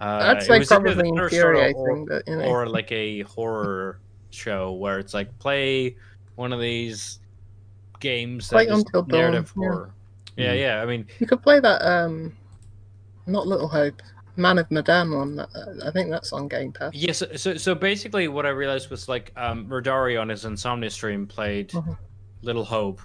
Uh, 0.00 0.18
That's 0.32 0.48
like 0.48 0.60
was 0.60 0.72
either 0.72 0.82
probably 0.94 1.10
that 1.10 1.20
or 1.20 1.28
sort 1.30 1.56
of- 1.56 1.62
infuriating, 1.62 2.06
but 2.06 2.28
you 2.28 2.36
know. 2.36 2.44
or 2.46 2.66
like 2.66 2.90
a 2.90 3.20
horror 3.22 4.00
show 4.30 4.72
where 4.72 4.98
it's 4.98 5.12
like 5.12 5.36
play 5.38 5.94
one 6.36 6.52
of 6.54 6.60
these 6.60 7.18
games 8.00 8.48
that 8.48 8.54
Quite 8.56 8.68
is 8.68 8.78
Until 8.78 9.02
Dawn, 9.02 9.18
narrative 9.20 9.52
yeah. 9.56 9.68
horror. 9.68 9.90
Yeah, 10.36 10.54
Mm. 10.54 10.60
yeah. 10.60 10.82
I 10.82 10.86
mean, 10.86 11.06
You 11.18 11.26
could 11.26 11.42
play 11.42 11.60
that. 11.60 11.82
um 11.82 12.34
Not 13.26 13.46
Little 13.46 13.68
Hope, 13.68 14.00
Man 14.36 14.58
of 14.58 14.70
Medan 14.70 15.10
one. 15.12 15.36
that- 15.36 15.48
uh, 15.54 15.88
I 15.88 15.90
think 15.90 16.10
that's 16.10 16.32
on 16.32 16.48
Game 16.48 16.72
Pass. 16.72 16.92
yes. 16.94 17.22
so, 17.36 17.56
so 17.56 17.74
basically, 17.74 18.28
what 18.28 18.46
I 18.46 18.50
realized 18.50 18.90
was 18.90 19.08
like 19.08 19.32
um, 19.36 19.66
Murdari 19.66 20.20
on 20.20 20.28
his 20.28 20.44
Insomnia 20.44 20.90
stream 20.90 21.26
played 21.26 21.70
Mhm. 21.70 21.96
Little 22.42 22.64
Hope, 22.64 23.00